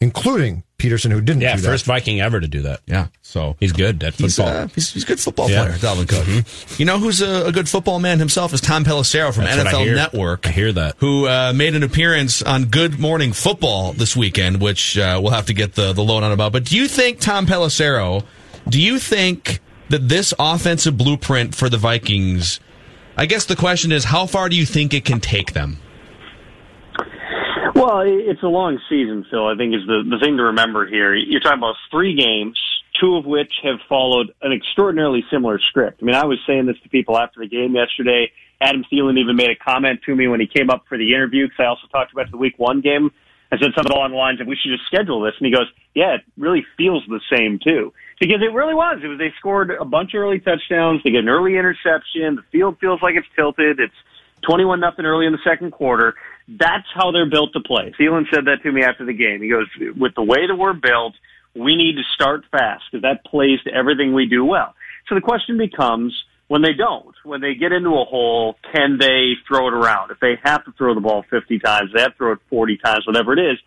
including 0.00 0.62
Peterson, 0.76 1.10
who 1.10 1.20
didn't 1.20 1.42
Yeah, 1.42 1.56
do 1.56 1.62
that. 1.62 1.68
first 1.68 1.84
Viking 1.86 2.20
ever 2.20 2.40
to 2.40 2.48
do 2.48 2.62
that. 2.62 2.80
Yeah, 2.86 3.06
so 3.22 3.56
he's 3.60 3.72
good 3.72 4.02
at 4.02 4.14
He's, 4.14 4.36
football. 4.36 4.54
uh, 4.54 4.68
he's, 4.74 4.92
he's 4.92 5.04
a 5.04 5.06
good 5.06 5.20
football 5.20 5.48
Yeah. 5.50 5.64
player, 5.64 5.78
Dalvin 5.78 6.08
Cook. 6.08 6.78
You 6.78 6.84
know 6.84 6.98
who's 6.98 7.22
a, 7.22 7.46
a 7.46 7.52
good 7.52 7.68
football 7.68 7.98
man 8.00 8.18
himself 8.18 8.52
is 8.52 8.60
Tom 8.60 8.84
Pelissero 8.84 9.32
from 9.32 9.44
That's 9.44 9.56
what 9.56 9.68
I 9.68 9.86
NFL. 9.86 9.94
Network. 9.94 10.46
I 10.46 10.50
hear 10.50 10.72
that. 10.72 10.96
Who 10.98 11.26
uh, 11.26 11.52
made 11.54 11.74
an 11.74 11.82
appearance 11.82 12.42
on 12.42 12.66
Good 12.66 12.98
Morning 12.98 13.32
Football 13.32 13.92
this 13.94 14.14
weekend, 14.16 14.60
which 14.60 14.98
uh, 14.98 15.18
we'll 15.22 15.32
have 15.32 15.46
to 15.46 15.54
get 15.54 15.74
the, 15.74 15.92
the 15.92 16.02
loan 16.02 16.22
on 16.24 16.32
about. 16.32 16.52
But 16.52 16.64
do 16.64 16.76
you 16.76 16.88
think, 16.88 17.20
Tom 17.20 17.46
Pelissero, 17.46 18.24
do 18.68 18.80
you 18.82 18.98
think 18.98 19.60
that 19.90 20.08
this 20.08 20.34
offensive 20.38 20.96
blueprint 20.98 21.54
for 21.54 21.68
the 21.70 21.78
Vikings, 21.78 22.58
I 23.16 23.26
guess 23.26 23.44
the 23.46 23.56
question 23.56 23.92
is, 23.92 24.04
how 24.04 24.26
far 24.26 24.48
do 24.48 24.56
you 24.56 24.66
think 24.66 24.92
it 24.92 25.04
can 25.04 25.20
take 25.20 25.52
them? 25.52 25.78
Well, 27.84 28.00
it's 28.00 28.42
a 28.42 28.48
long 28.48 28.80
season, 28.88 29.26
Phil. 29.30 29.46
I 29.46 29.56
think 29.56 29.74
is 29.74 29.84
the 29.86 30.08
the 30.08 30.16
thing 30.18 30.38
to 30.38 30.44
remember 30.44 30.86
here. 30.86 31.14
You're 31.14 31.40
talking 31.40 31.58
about 31.58 31.76
three 31.90 32.16
games, 32.16 32.58
two 32.98 33.16
of 33.16 33.26
which 33.26 33.52
have 33.62 33.76
followed 33.90 34.32
an 34.40 34.52
extraordinarily 34.52 35.22
similar 35.30 35.60
script. 35.68 35.98
I 36.00 36.06
mean, 36.06 36.14
I 36.14 36.24
was 36.24 36.38
saying 36.46 36.64
this 36.64 36.80
to 36.82 36.88
people 36.88 37.18
after 37.18 37.40
the 37.40 37.46
game 37.46 37.74
yesterday. 37.74 38.32
Adam 38.58 38.86
Thielen 38.90 39.18
even 39.18 39.36
made 39.36 39.50
a 39.50 39.54
comment 39.54 40.00
to 40.06 40.16
me 40.16 40.28
when 40.28 40.40
he 40.40 40.46
came 40.46 40.70
up 40.70 40.86
for 40.88 40.96
the 40.96 41.12
interview 41.12 41.44
because 41.44 41.60
I 41.60 41.66
also 41.66 41.86
talked 41.92 42.10
about 42.10 42.30
the 42.30 42.38
Week 42.38 42.54
One 42.56 42.80
game. 42.80 43.10
I 43.52 43.58
said 43.58 43.72
something 43.76 43.92
along 43.92 44.12
the 44.12 44.16
lines 44.16 44.40
of 44.40 44.46
we 44.46 44.56
should 44.56 44.72
just 44.72 44.86
schedule 44.86 45.20
this, 45.20 45.34
and 45.38 45.44
he 45.44 45.52
goes, 45.52 45.68
"Yeah, 45.94 46.14
it 46.14 46.22
really 46.38 46.64
feels 46.78 47.04
the 47.06 47.20
same 47.30 47.58
too." 47.62 47.92
Because 48.18 48.40
it 48.40 48.54
really 48.54 48.74
was. 48.74 49.00
It 49.04 49.08
was 49.08 49.18
they 49.18 49.34
scored 49.38 49.70
a 49.70 49.84
bunch 49.84 50.14
of 50.14 50.22
early 50.22 50.40
touchdowns. 50.40 51.02
They 51.04 51.10
get 51.10 51.20
an 51.20 51.28
early 51.28 51.58
interception. 51.58 52.36
The 52.36 52.44
field 52.50 52.78
feels 52.80 53.02
like 53.02 53.14
it's 53.14 53.28
tilted. 53.36 53.78
It's 53.78 54.00
twenty-one 54.40 54.80
nothing 54.80 55.04
early 55.04 55.26
in 55.26 55.32
the 55.32 55.44
second 55.44 55.72
quarter. 55.72 56.14
That's 56.48 56.86
how 56.94 57.10
they're 57.10 57.28
built 57.28 57.52
to 57.54 57.60
play. 57.60 57.94
Thielen 57.98 58.24
said 58.32 58.44
that 58.46 58.62
to 58.62 58.72
me 58.72 58.82
after 58.82 59.04
the 59.04 59.14
game. 59.14 59.40
He 59.40 59.48
goes, 59.48 59.66
"With 59.96 60.14
the 60.14 60.22
way 60.22 60.46
that 60.46 60.54
we're 60.54 60.74
built, 60.74 61.14
we 61.54 61.76
need 61.76 61.96
to 61.96 62.02
start 62.14 62.44
fast 62.50 62.84
because 62.90 63.02
that 63.02 63.24
plays 63.24 63.62
to 63.62 63.72
everything 63.72 64.12
we 64.12 64.26
do 64.26 64.44
well." 64.44 64.74
So 65.08 65.14
the 65.14 65.20
question 65.20 65.56
becomes 65.56 66.12
when 66.48 66.62
they 66.62 66.72
don't, 66.72 67.14
when 67.24 67.40
they 67.40 67.54
get 67.54 67.72
into 67.72 67.90
a 67.90 68.04
hole, 68.04 68.56
can 68.72 68.98
they 68.98 69.34
throw 69.48 69.68
it 69.68 69.74
around? 69.74 70.10
If 70.10 70.20
they 70.20 70.38
have 70.44 70.64
to 70.66 70.72
throw 70.72 70.94
the 70.94 71.00
ball 71.00 71.24
50 71.30 71.58
times, 71.58 71.90
they 71.94 72.02
have 72.02 72.12
to 72.12 72.16
throw 72.18 72.32
it 72.32 72.38
40 72.50 72.76
times, 72.84 73.06
whatever 73.06 73.32
it 73.32 73.38
is, 73.38 73.58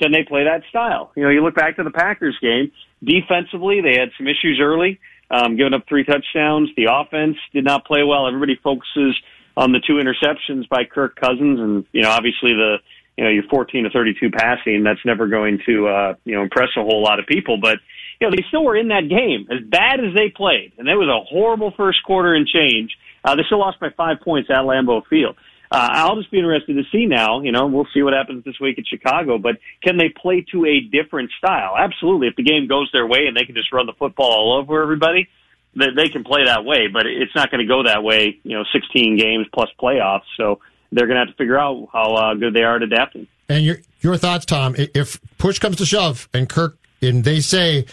can 0.00 0.12
they 0.12 0.22
play 0.22 0.44
that 0.44 0.62
style? 0.70 1.12
You 1.16 1.24
know, 1.24 1.30
you 1.30 1.42
look 1.42 1.54
back 1.54 1.76
to 1.76 1.82
the 1.82 1.90
Packers 1.90 2.38
game, 2.40 2.72
defensively, 3.02 3.80
they 3.80 3.98
had 3.98 4.10
some 4.16 4.26
issues 4.26 4.58
early, 4.62 4.98
um, 5.30 5.56
giving 5.56 5.74
up 5.74 5.84
three 5.88 6.04
touchdowns. 6.04 6.70
The 6.76 6.88
offense 6.90 7.36
did 7.52 7.64
not 7.64 7.84
play 7.84 8.02
well. 8.02 8.26
Everybody 8.26 8.58
focuses 8.62 9.14
on 9.60 9.72
the 9.72 9.80
two 9.86 10.00
interceptions 10.00 10.66
by 10.70 10.84
Kirk 10.84 11.16
Cousins 11.16 11.60
and, 11.60 11.84
you 11.92 12.00
know, 12.00 12.08
obviously 12.08 12.54
the, 12.54 12.78
you 13.18 13.24
know, 13.24 13.30
your 13.30 13.42
14 13.50 13.84
to 13.84 13.90
32 13.90 14.30
passing, 14.30 14.82
that's 14.82 15.04
never 15.04 15.28
going 15.28 15.60
to, 15.66 15.86
uh, 15.86 16.14
you 16.24 16.34
know, 16.34 16.42
impress 16.42 16.70
a 16.78 16.82
whole 16.82 17.02
lot 17.02 17.20
of 17.20 17.26
people, 17.26 17.58
but 17.60 17.76
you 18.20 18.26
know, 18.26 18.34
they 18.34 18.44
still 18.48 18.64
were 18.64 18.76
in 18.76 18.88
that 18.88 19.08
game 19.08 19.46
as 19.50 19.66
bad 19.66 20.00
as 20.00 20.14
they 20.14 20.28
played, 20.28 20.72
and 20.78 20.88
it 20.88 20.94
was 20.94 21.08
a 21.08 21.24
horrible 21.28 21.72
first 21.76 22.02
quarter 22.04 22.34
and 22.34 22.46
change. 22.46 22.90
Uh, 23.24 23.34
they 23.34 23.42
still 23.46 23.60
lost 23.60 23.80
by 23.80 23.88
five 23.96 24.18
points 24.22 24.50
at 24.50 24.64
Lambeau 24.64 25.06
Field. 25.08 25.36
Uh, 25.70 25.88
I'll 25.92 26.16
just 26.16 26.30
be 26.30 26.38
interested 26.38 26.74
to 26.74 26.82
see 26.90 27.06
now. 27.06 27.40
You 27.40 27.52
know, 27.52 27.66
we'll 27.66 27.86
see 27.94 28.02
what 28.02 28.12
happens 28.12 28.44
this 28.44 28.58
week 28.60 28.78
at 28.78 28.86
Chicago. 28.86 29.38
But 29.38 29.56
can 29.82 29.96
they 29.96 30.08
play 30.08 30.44
to 30.52 30.66
a 30.66 30.80
different 30.80 31.30
style? 31.38 31.74
Absolutely. 31.78 32.26
If 32.26 32.36
the 32.36 32.42
game 32.42 32.66
goes 32.66 32.90
their 32.92 33.06
way 33.06 33.26
and 33.26 33.36
they 33.36 33.44
can 33.44 33.54
just 33.54 33.72
run 33.72 33.86
the 33.86 33.92
football 33.92 34.32
all 34.32 34.58
over 34.58 34.82
everybody, 34.82 35.28
they, 35.74 35.86
they 35.94 36.08
can 36.08 36.24
play 36.24 36.44
that 36.44 36.64
way. 36.64 36.88
But 36.88 37.06
it's 37.06 37.34
not 37.34 37.50
going 37.50 37.60
to 37.60 37.66
go 37.66 37.84
that 37.84 38.02
way. 38.02 38.38
You 38.42 38.58
know, 38.58 38.64
16 38.72 39.16
games 39.16 39.46
plus 39.52 39.68
playoffs. 39.80 40.22
So 40.36 40.60
they're 40.92 41.06
going 41.06 41.16
to 41.16 41.26
have 41.26 41.28
to 41.28 41.34
figure 41.34 41.58
out 41.58 41.88
how 41.92 42.14
uh, 42.14 42.34
good 42.34 42.54
they 42.54 42.62
are 42.62 42.76
at 42.76 42.82
adapting. 42.82 43.26
And 43.48 43.64
your 43.64 43.78
your 44.00 44.16
thoughts, 44.16 44.46
Tom? 44.46 44.74
If 44.78 45.20
push 45.38 45.58
comes 45.58 45.76
to 45.76 45.86
shove, 45.86 46.28
and 46.32 46.48
Kirk 46.48 46.76
and 47.02 47.24
they 47.24 47.40
say 47.40 47.86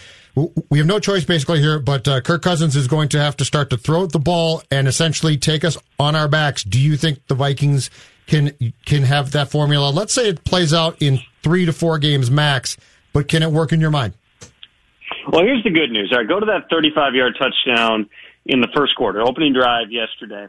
we 0.70 0.78
have 0.78 0.86
no 0.86 1.00
choice 1.00 1.24
basically 1.24 1.60
here, 1.60 1.78
but 1.78 2.06
uh, 2.06 2.20
Kirk 2.20 2.42
Cousins 2.42 2.76
is 2.76 2.86
going 2.86 3.08
to 3.10 3.18
have 3.18 3.36
to 3.38 3.44
start 3.44 3.70
to 3.70 3.76
throw 3.76 4.06
the 4.06 4.18
ball 4.18 4.62
and 4.70 4.86
essentially 4.86 5.36
take 5.36 5.64
us 5.64 5.76
on 5.98 6.14
our 6.14 6.28
backs. 6.28 6.62
Do 6.62 6.78
you 6.78 6.96
think 6.96 7.26
the 7.26 7.34
Vikings 7.34 7.90
can 8.26 8.52
can 8.86 9.02
have 9.02 9.32
that 9.32 9.50
formula? 9.50 9.90
Let's 9.90 10.12
say 10.12 10.28
it 10.28 10.44
plays 10.44 10.72
out 10.72 11.00
in 11.00 11.20
three 11.42 11.66
to 11.66 11.72
four 11.72 11.98
games 11.98 12.30
max, 12.30 12.76
but 13.12 13.28
can 13.28 13.42
it 13.42 13.50
work 13.50 13.72
in 13.72 13.80
your 13.80 13.90
mind? 13.90 14.14
Well, 15.30 15.44
here's 15.44 15.62
the 15.62 15.70
good 15.70 15.90
news. 15.90 16.10
All 16.10 16.18
right, 16.18 16.28
go 16.28 16.40
to 16.40 16.46
that 16.46 16.70
35 16.70 17.14
yard 17.14 17.36
touchdown 17.38 18.08
in 18.46 18.60
the 18.60 18.68
first 18.74 18.96
quarter, 18.96 19.20
opening 19.20 19.52
drive 19.52 19.90
yesterday. 19.90 20.48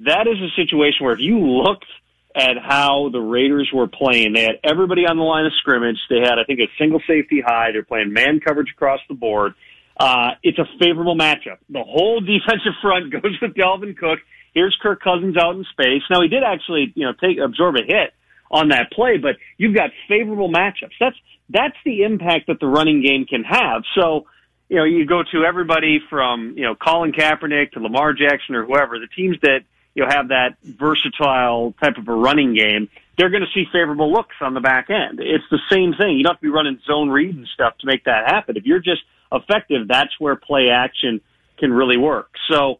That 0.00 0.26
is 0.26 0.36
a 0.40 0.50
situation 0.56 1.04
where 1.04 1.14
if 1.14 1.20
you 1.20 1.38
looked 1.38 1.86
at 2.34 2.56
how 2.62 3.08
the 3.12 3.20
Raiders 3.20 3.70
were 3.72 3.88
playing. 3.88 4.32
They 4.34 4.42
had 4.42 4.60
everybody 4.62 5.02
on 5.06 5.16
the 5.16 5.22
line 5.22 5.46
of 5.46 5.52
scrimmage. 5.58 5.98
They 6.08 6.20
had, 6.20 6.38
I 6.38 6.44
think, 6.44 6.60
a 6.60 6.68
single 6.78 7.00
safety 7.06 7.42
high. 7.44 7.72
They're 7.72 7.82
playing 7.82 8.12
man 8.12 8.40
coverage 8.40 8.70
across 8.70 9.00
the 9.08 9.14
board. 9.14 9.54
Uh, 9.98 10.30
it's 10.42 10.58
a 10.58 10.64
favorable 10.80 11.16
matchup. 11.16 11.58
The 11.68 11.82
whole 11.82 12.20
defensive 12.20 12.74
front 12.80 13.12
goes 13.22 13.36
with 13.42 13.54
Dalvin 13.54 13.96
Cook. 13.96 14.20
Here's 14.54 14.76
Kirk 14.80 15.02
Cousins 15.02 15.36
out 15.36 15.56
in 15.56 15.64
space. 15.70 16.02
Now 16.10 16.22
he 16.22 16.28
did 16.28 16.42
actually, 16.42 16.92
you 16.94 17.06
know, 17.06 17.12
take 17.12 17.38
absorb 17.38 17.76
a 17.76 17.82
hit 17.82 18.12
on 18.50 18.68
that 18.68 18.90
play, 18.90 19.16
but 19.16 19.36
you've 19.58 19.74
got 19.74 19.90
favorable 20.08 20.48
matchups. 20.48 20.92
That's 20.98 21.16
that's 21.48 21.76
the 21.84 22.02
impact 22.02 22.46
that 22.46 22.60
the 22.60 22.66
running 22.66 23.02
game 23.02 23.26
can 23.26 23.44
have. 23.44 23.82
So, 23.94 24.26
you 24.68 24.76
know, 24.76 24.84
you 24.84 25.04
go 25.04 25.22
to 25.32 25.44
everybody 25.44 26.00
from 26.10 26.54
you 26.56 26.64
know 26.64 26.74
Colin 26.74 27.12
Kaepernick 27.12 27.72
to 27.72 27.80
Lamar 27.80 28.12
Jackson 28.12 28.54
or 28.54 28.64
whoever. 28.64 28.98
The 28.98 29.08
teams 29.08 29.38
that 29.42 29.60
you 29.94 30.04
know, 30.04 30.08
have 30.10 30.28
that 30.28 30.56
versatile 30.62 31.74
type 31.80 31.96
of 31.96 32.08
a 32.08 32.14
running 32.14 32.54
game, 32.54 32.88
they're 33.18 33.30
going 33.30 33.42
to 33.42 33.52
see 33.52 33.66
favorable 33.72 34.12
looks 34.12 34.36
on 34.40 34.54
the 34.54 34.60
back 34.60 34.88
end. 34.90 35.20
It's 35.20 35.44
the 35.50 35.60
same 35.68 35.94
thing. 35.94 36.16
You 36.16 36.24
don't 36.24 36.32
have 36.34 36.40
to 36.40 36.46
be 36.46 36.50
running 36.50 36.80
zone 36.86 37.10
read 37.10 37.34
and 37.34 37.46
stuff 37.48 37.76
to 37.78 37.86
make 37.86 38.04
that 38.04 38.26
happen. 38.26 38.56
If 38.56 38.64
you're 38.64 38.80
just 38.80 39.02
effective, 39.32 39.88
that's 39.88 40.18
where 40.18 40.36
play 40.36 40.70
action 40.70 41.20
can 41.58 41.72
really 41.72 41.96
work. 41.96 42.30
So, 42.48 42.78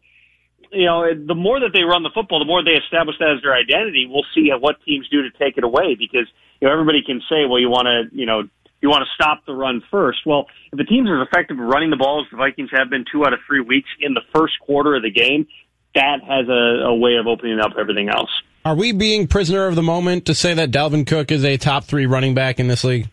you 0.71 0.85
know, 0.85 1.13
the 1.13 1.35
more 1.35 1.59
that 1.59 1.71
they 1.73 1.83
run 1.83 2.03
the 2.03 2.11
football, 2.13 2.39
the 2.39 2.45
more 2.45 2.63
they 2.63 2.79
establish 2.79 3.17
that 3.19 3.31
as 3.35 3.41
their 3.41 3.53
identity. 3.53 4.07
We'll 4.09 4.25
see 4.33 4.49
what 4.57 4.81
teams 4.83 5.07
do 5.09 5.23
to 5.23 5.31
take 5.31 5.57
it 5.57 5.63
away 5.63 5.95
because, 5.95 6.27
you 6.59 6.67
know, 6.67 6.73
everybody 6.73 7.03
can 7.05 7.21
say, 7.29 7.45
well, 7.45 7.59
you 7.59 7.69
want 7.69 7.87
to, 7.87 8.15
you 8.15 8.25
know, 8.25 8.43
you 8.81 8.89
want 8.89 9.03
to 9.05 9.11
stop 9.13 9.45
the 9.45 9.53
run 9.53 9.83
first. 9.91 10.19
Well, 10.25 10.47
if 10.71 10.77
the 10.77 10.83
team's 10.83 11.09
as 11.09 11.27
effective 11.27 11.57
running 11.57 11.89
the 11.89 11.97
ball 11.97 12.21
as 12.21 12.31
the 12.31 12.37
Vikings 12.37 12.69
have 12.71 12.89
been 12.89 13.05
two 13.11 13.25
out 13.25 13.33
of 13.33 13.39
three 13.45 13.61
weeks 13.61 13.89
in 13.99 14.13
the 14.13 14.21
first 14.33 14.53
quarter 14.59 14.95
of 14.95 15.03
the 15.03 15.11
game, 15.11 15.45
that 15.93 16.21
has 16.23 16.47
a, 16.47 16.87
a 16.87 16.95
way 16.95 17.15
of 17.15 17.27
opening 17.27 17.59
up 17.59 17.73
everything 17.79 18.09
else. 18.09 18.29
Are 18.63 18.75
we 18.75 18.91
being 18.91 19.27
prisoner 19.27 19.67
of 19.67 19.75
the 19.75 19.83
moment 19.83 20.25
to 20.27 20.35
say 20.35 20.53
that 20.53 20.71
Dalvin 20.71 21.05
Cook 21.05 21.31
is 21.31 21.43
a 21.43 21.57
top 21.57 21.83
three 21.83 22.05
running 22.05 22.33
back 22.33 22.59
in 22.59 22.67
this 22.67 22.83
league? 22.83 23.09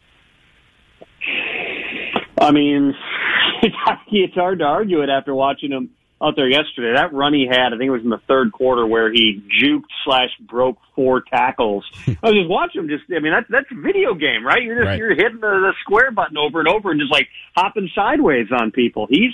I 2.41 2.53
mean, 2.53 2.95
it's 4.13 4.35
hard 4.35 4.61
to 4.61 4.65
argue 4.65 5.03
it 5.03 5.09
after 5.09 5.35
watching 5.35 5.73
him 5.73 5.91
out 6.23 6.35
there 6.37 6.49
yesterday. 6.49 6.95
That 6.95 7.13
run 7.13 7.33
he 7.33 7.47
had, 7.47 7.73
I 7.73 7.79
think 7.79 7.89
it 7.89 7.91
was 7.91 8.03
in 8.03 8.11
the 8.11 8.21
third 8.27 8.53
quarter 8.53 8.87
where 8.87 9.13
he 9.13 9.43
juked 9.63 9.91
slash 10.05 10.31
broke 10.41 10.79
four 10.95 11.21
tackles. 11.23 11.85
I 12.07 12.17
was 12.23 12.35
just 12.35 12.49
watching 12.49 12.83
him. 12.83 12.89
Just, 12.89 13.05
I 13.15 13.21
mean, 13.21 13.33
that's 13.33 13.47
that's 13.49 13.71
a 13.71 13.81
video 13.81 14.15
game, 14.15 14.45
right? 14.45 14.63
You're 14.63 14.77
just 14.77 14.87
right. 14.87 14.99
you're 14.99 15.15
hitting 15.15 15.41
the, 15.41 15.71
the 15.71 15.73
square 15.83 16.11
button 16.11 16.37
over 16.37 16.59
and 16.59 16.69
over 16.69 16.91
and 16.91 17.01
just 17.01 17.13
like 17.13 17.29
hopping 17.55 17.89
sideways 17.95 18.49
on 18.51 18.71
people. 18.71 19.07
He's 19.09 19.33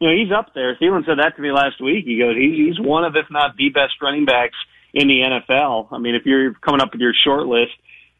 you 0.00 0.08
know, 0.08 0.14
he's 0.14 0.32
up 0.32 0.52
there. 0.54 0.76
Thielen 0.76 1.06
said 1.06 1.18
that 1.18 1.36
to 1.36 1.42
me 1.42 1.52
last 1.52 1.80
week. 1.80 2.04
He 2.04 2.18
goes, 2.18 2.36
he's 2.36 2.78
one 2.78 3.04
of, 3.04 3.16
if 3.16 3.26
not 3.30 3.56
the 3.56 3.70
best 3.70 3.94
running 4.02 4.26
backs 4.26 4.56
in 4.92 5.08
the 5.08 5.20
NFL. 5.20 5.88
I 5.90 5.98
mean, 5.98 6.14
if 6.14 6.26
you're 6.26 6.52
coming 6.52 6.82
up 6.82 6.92
with 6.92 7.00
your 7.00 7.14
short 7.24 7.46
list, 7.46 7.72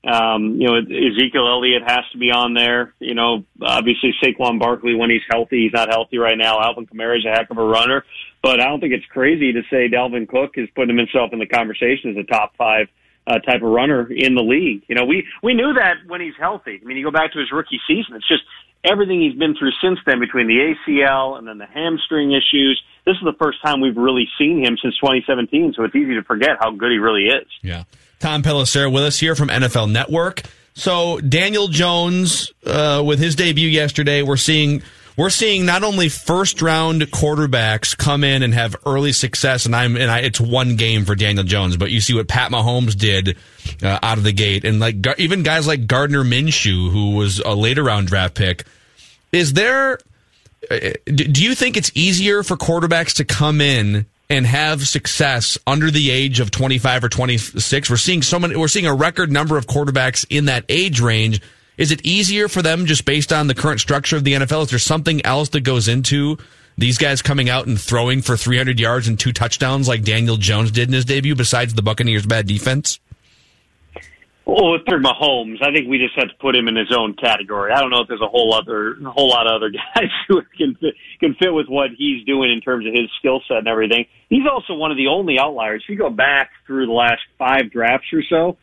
um, 0.07 0.61
you 0.61 0.69
know, 0.69 0.77
Ezekiel 0.77 1.49
Elliott 1.49 1.83
has 1.85 2.05
to 2.13 2.19
be 2.19 2.31
on 2.31 2.55
there. 2.55 2.95
You 3.01 3.15
know, 3.15 3.45
obviously 3.61 4.15
Saquon 4.23 4.59
Barkley 4.61 4.95
when 4.95 5.11
he's 5.11 5.23
healthy, 5.29 5.65
he's 5.65 5.73
not 5.73 5.89
healthy 5.89 6.19
right 6.19 6.39
now. 6.39 6.61
Alvin 6.61 6.87
Kamara 6.87 7.19
is 7.19 7.25
a 7.27 7.31
heck 7.31 7.51
of 7.51 7.59
a 7.59 7.65
runner, 7.65 8.05
but 8.43 8.61
I 8.61 8.65
don't 8.67 8.81
think 8.81 8.93
it's 8.93 9.07
crazy 9.07 9.53
to 9.53 9.63
say 9.71 9.89
Dalvin 9.89 10.29
Cook 10.29 10.53
is 10.55 10.69
putting 10.77 10.97
himself 10.97 11.33
in 11.33 11.41
the 11.41 11.47
conversation 11.47 12.11
as 12.11 12.17
a 12.17 12.23
top 12.23 12.55
five 12.57 12.87
uh, 13.27 13.39
type 13.41 13.63
of 13.63 13.71
runner 13.71 14.11
in 14.13 14.35
the 14.35 14.43
league. 14.43 14.85
You 14.87 14.95
know, 14.95 15.05
we 15.05 15.27
we 15.43 15.55
knew 15.55 15.73
that 15.75 16.07
when 16.07 16.21
he's 16.21 16.37
healthy. 16.39 16.79
I 16.81 16.87
mean, 16.87 16.97
you 16.97 17.05
go 17.05 17.11
back 17.11 17.33
to 17.33 17.41
his 17.41 17.51
rookie 17.51 17.81
season. 17.89 18.15
It's 18.15 18.29
just 18.29 18.45
everything 18.87 19.21
he's 19.21 19.39
been 19.39 19.55
through 19.57 19.73
since 19.83 19.99
then 20.07 20.21
between 20.21 20.47
the 20.47 20.75
ACL 20.75 21.39
and 21.39 21.47
then 21.47 21.59
the 21.59 21.67
hamstring 21.67 22.33
issues. 22.33 22.83
This 23.05 23.17
is 23.17 23.25
the 23.25 23.37
first 23.39 23.63
time 23.63 23.81
we've 23.81 23.97
really 23.97 24.29
seen 24.39 24.65
him 24.65 24.77
since 24.83 24.97
2017, 24.99 25.75
so 25.77 25.85
it's 25.85 25.95
easy 25.95 26.15
to 26.15 26.23
forget 26.23 26.57
how 26.61 26.71
good 26.71 26.91
he 26.91 26.99
really 26.99 27.27
is. 27.27 27.47
Yeah. 27.63 27.85
Tom 28.19 28.43
Pelissero 28.43 28.93
with 28.93 29.05
us 29.05 29.19
here 29.19 29.35
from 29.35 29.49
NFL 29.49 29.91
Network. 29.91 30.43
So 30.75 31.19
Daniel 31.21 31.69
Jones, 31.69 32.53
uh, 32.65 33.03
with 33.05 33.19
his 33.19 33.35
debut 33.35 33.69
yesterday, 33.69 34.23
we're 34.23 34.37
seeing 34.37 34.83
we're 35.17 35.31
seeing 35.31 35.65
not 35.65 35.83
only 35.83 36.11
first 36.11 36.61
round 36.61 37.01
quarterbacks 37.03 37.97
come 37.97 38.23
in 38.23 38.43
and 38.43 38.53
have 38.53 38.77
early 38.85 39.13
success, 39.13 39.65
and 39.65 39.75
I'm 39.75 39.97
and 39.97 40.11
I, 40.11 40.21
it's 40.21 40.41
one 40.41 40.77
game 40.77 41.07
for 41.07 41.15
Daniel 41.15 41.45
Jones, 41.45 41.79
but 41.79 41.91
you 41.91 42.03
see 42.03 42.15
what 42.15 42.29
Pat 42.29 42.51
Mahomes 42.51 42.95
did 42.95 43.39
uh, 43.83 43.99
out 44.03 44.19
of 44.19 44.25
the 44.25 44.33
gate, 44.33 44.67
and 44.67 44.79
like 44.79 44.97
even 45.19 45.43
guys 45.43 45.67
like 45.67 45.87
Gardner 45.87 46.23
Minshew, 46.23 46.91
who 46.91 47.13
was 47.13 47.41
a 47.41 47.55
later 47.55 47.83
round 47.83 48.09
draft 48.09 48.35
pick, 48.35 48.67
is 49.37 49.53
there? 49.53 49.99
Uh, 50.71 50.93
do 51.07 51.45
you 51.45 51.55
think 51.55 51.77
it's 51.77 51.93
easier 51.95 52.43
for 52.43 52.57
quarterbacks 52.57 53.15
to 53.15 53.25
come 53.25 53.61
in 53.61 54.07
and 54.29 54.47
have 54.47 54.89
success 54.89 55.57
under 55.67 55.91
the 55.91 56.11
age 56.11 56.41
of 56.41 56.51
25 56.51 57.05
or 57.05 57.09
26? 57.09 57.91
We're 57.91 57.97
seeing 57.97 58.23
so 58.23 58.39
many. 58.39 58.57
We're 58.57 58.69
seeing 58.69 58.87
a 58.87 58.95
record 58.95 59.31
number 59.31 59.57
of 59.57 59.67
quarterbacks 59.67 60.25
in 60.29 60.47
that 60.47 60.65
age 60.69 61.01
range 61.01 61.41
is 61.77 61.93
it 61.93 62.05
easier 62.05 62.49
for 62.49 62.63
them 62.63 62.87
just 62.87 63.05
based 63.05 63.33
on 63.33 63.49
the 63.49 63.55
current 63.55 63.81
structure 63.81 64.17
of 64.17 64.25
the 64.25 64.33
NFL? 64.33 64.63
Is 64.63 64.71
there 64.71 64.79
something 64.79 65.25
else 65.27 65.51
that 65.51 65.61
goes 65.61 65.89
into 65.89 66.39
these 66.79 66.99
guys 66.99 67.23
coming 67.23 67.51
out 67.51 67.67
and 67.67 67.81
throwing 67.81 68.23
for 68.23 68.37
300 68.37 68.81
yards 68.81 69.09
and 69.09 69.19
two 69.19 69.33
touchdowns 69.33 69.89
like 69.89 70.03
Daniel 70.03 70.37
Jones 70.37 70.71
did 70.71 70.89
in 70.89 70.95
his 70.95 71.05
debut 71.05 71.35
besides 71.35 71.75
the 71.75 71.83
Buccaneers' 71.83 72.27
bad 72.27 72.47
defense? 72.47 72.99
Oh, 74.49 74.53
well, 74.53 74.73
with 74.73 74.87
Mahomes, 74.87 75.61
I 75.61 75.73
think 75.73 75.89
we 75.89 75.99
just 75.99 76.15
have 76.17 76.29
to 76.29 76.35
put 76.41 76.55
him 76.55 76.69
in 76.69 76.77
his 76.77 76.95
own 76.97 77.15
category. 77.15 77.73
I 77.73 77.81
don't 77.81 77.91
know 77.91 78.01
if 78.03 78.09
there's 78.09 78.21
a 78.21 78.29
whole 78.29 78.55
other, 78.55 78.93
a 79.05 79.11
whole 79.11 79.29
lot 79.29 79.47
of 79.49 79.55
other 79.55 79.71
guys 79.95 80.11
who 80.29 80.41
can 80.57 80.77
fit, 80.77 80.95
can 81.19 81.35
fit 81.35 81.53
with 81.53 81.67
what 81.67 81.91
he's 81.99 82.25
doing 82.25 82.53
in 82.53 82.61
terms 82.61 82.87
of 82.87 82.93
his 82.93 83.11
skill 83.19 83.41
set 83.49 83.59
and 83.59 83.69
everything. 83.69 84.07
He's 84.29 84.47
also 84.51 84.75
one 84.75 84.93
of 84.93 84.97
the 84.97 85.09
only 85.09 85.39
outliers. 85.41 85.83
If 85.85 85.91
you 85.91 85.99
go 85.99 86.11
back 86.11 86.51
through 86.67 86.87
the 86.87 86.93
last 86.93 87.23
five 87.39 87.73
drafts 87.73 88.07
or 88.13 88.23
so, 88.29 88.57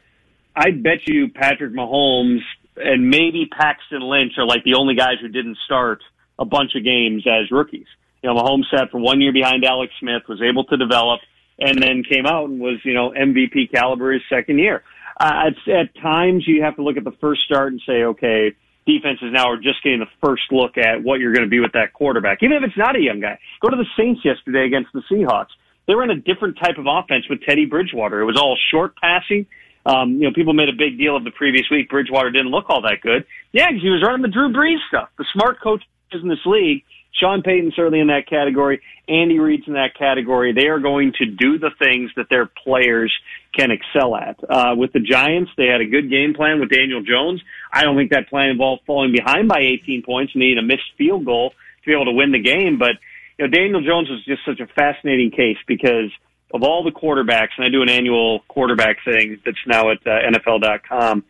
I 0.55 0.71
bet 0.71 1.05
you 1.07 1.29
Patrick 1.29 1.73
Mahomes 1.73 2.39
and 2.77 3.09
maybe 3.09 3.45
Paxton 3.51 4.01
Lynch 4.01 4.34
are 4.38 4.45
like 4.45 4.63
the 4.63 4.75
only 4.75 4.95
guys 4.95 5.19
who 5.21 5.27
didn't 5.27 5.57
start 5.65 6.01
a 6.39 6.45
bunch 6.45 6.75
of 6.75 6.84
games 6.84 7.25
as 7.27 7.51
rookies. 7.51 7.88
You 8.21 8.34
know, 8.34 8.39
Mahomes 8.39 8.69
sat 8.73 8.89
for 8.89 8.99
one 8.99 9.19
year 9.19 9.34
behind 9.34 9.65
Alex 9.65 9.91
Smith, 9.99 10.23
was 10.29 10.41
able 10.41 10.63
to 10.65 10.77
develop. 10.77 11.19
and 11.59 11.81
then 11.81 12.03
came 12.03 12.25
out 12.25 12.49
and 12.49 12.59
was 12.59 12.79
you 12.84 12.93
know 12.93 13.11
MVP 13.11 13.71
caliber 13.71 14.11
his 14.13 14.21
second 14.29 14.59
year. 14.59 14.84
Uh, 15.20 15.51
at 15.68 15.95
times 16.01 16.43
you 16.47 16.64
have 16.64 16.76
to 16.76 16.84
look 16.84 16.97
at 16.97 17.03
the 17.03 17.16
first 17.22 17.41
start 17.43 17.72
and 17.72 17.82
say, 17.86 18.03
okay, 18.03 18.55
defenses 18.86 19.30
now 19.32 19.49
are 19.49 19.57
just 19.57 19.84
getting 19.84 19.99
the 19.99 20.11
first 20.22 20.43
look 20.51 20.78
at 20.78 21.03
what 21.03 21.20
you're 21.20 21.34
going 21.34 21.45
to 21.45 21.49
be 21.49 21.59
with 21.59 21.74
that 21.74 21.93
quarterback, 21.93 22.39
even 22.41 22.57
if 22.57 22.64
it's 22.64 22.78
not 22.78 22.95
a 22.95 22.99
young 22.99 23.20
guy. 23.20 23.38
Go 23.61 23.70
to 23.70 23.78
the 23.78 23.86
Saints 23.97 24.22
yesterday 24.24 24.66
against 24.66 24.91
the 24.93 25.01
Seahawks. 25.11 25.53
They 25.88 25.95
were 25.95 26.03
in 26.03 26.11
a 26.11 26.20
different 26.20 26.57
type 26.57 26.78
of 26.78 26.86
offense 26.88 27.26
with 27.30 27.41
Teddy 27.41 27.66
Bridgewater. 27.66 28.22
It 28.22 28.26
was 28.26 28.38
all 28.38 28.57
short 28.72 28.95
passing. 28.97 29.45
Um, 29.86 30.14
you 30.14 30.28
know, 30.28 30.34
people 30.34 30.53
made 30.53 30.70
a 30.70 30.78
big 30.78 30.97
deal 30.97 31.16
of 31.16 31.24
the 31.24 31.32
previous 31.32 31.66
week. 31.70 31.89
Bridgewater 31.89 32.32
didn't 32.32 32.51
look 32.51 32.70
all 32.70 32.82
that 32.84 33.01
good. 33.01 33.26
Yeah, 33.51 33.68
because 33.68 33.84
he 33.84 33.89
was 33.89 34.01
running 34.01 34.22
the 34.22 34.30
Drew 34.30 34.51
Brees 34.51 34.80
stuff. 34.88 35.09
The 35.18 35.26
smart 35.34 35.61
coaches 35.61 35.88
in 36.14 36.30
this 36.30 36.45
league, 36.45 36.84
Sean 37.14 37.43
Payton 37.43 37.74
certainly 37.76 37.99
in 37.99 38.07
that 38.07 38.28
category, 38.28 38.82
Andy 39.07 39.39
Reid's 39.39 39.68
in 39.68 39.74
that 39.74 39.95
category. 39.97 40.53
They 40.53 40.68
are 40.68 40.80
going 40.80 41.14
to 41.20 41.26
do 41.26 41.59
the 41.59 41.72
things 41.78 42.11
that 42.16 42.28
their 42.30 42.45
players 42.45 43.14
can 43.53 43.70
excel 43.72 44.16
at. 44.16 44.38
Uh, 44.47 44.76
with 44.76 44.93
the 44.93 44.99
Giants, 44.99 45.51
they 45.55 45.68
had 45.68 45.82
a 45.82 45.86
good 45.86 46.09
game 46.09 46.34
plan 46.34 46.59
with 46.59 46.70
Daniel 46.70 47.03
Jones. 47.03 47.41
I 47.72 47.84
don't 47.84 47.95
think 47.95 48.11
that 48.11 48.30
plan 48.30 48.49
involved 48.49 48.84
falling 48.86 49.11
behind 49.11 49.47
by 49.47 49.59
18 49.59 50.03
points 50.03 50.34
and 50.34 50.41
needing 50.41 50.57
a 50.57 50.64
missed 50.64 50.91
field 50.97 51.26
goal 51.26 51.49
to 51.49 51.86
be 51.86 51.93
able 51.93 52.05
to 52.05 52.11
win 52.11 52.32
the 52.32 52.41
game. 52.41 52.80
But 52.80 52.95
you 53.38 53.47
know, 53.47 53.51
Daniel 53.51 53.82
Jones 53.82 54.09
was 54.09 54.24
just 54.26 54.41
such 54.45 54.59
a 54.59 54.68
fascinating 54.68 55.32
case 55.32 55.57
because 55.68 56.11
of 56.53 56.64
all 56.64 56.84
the 56.84 56.91
quarterbacks, 56.91 57.49
and 57.57 57.66
I 57.66 57.70
do 57.70 57.82
an 57.82 57.89
annual 57.89 58.41
quarterback 58.47 58.97
thing 59.03 59.39
that's 59.45 59.57
now 59.68 59.91
at 59.91 60.05
uh, 60.05 60.20
NFL.com 60.32 61.24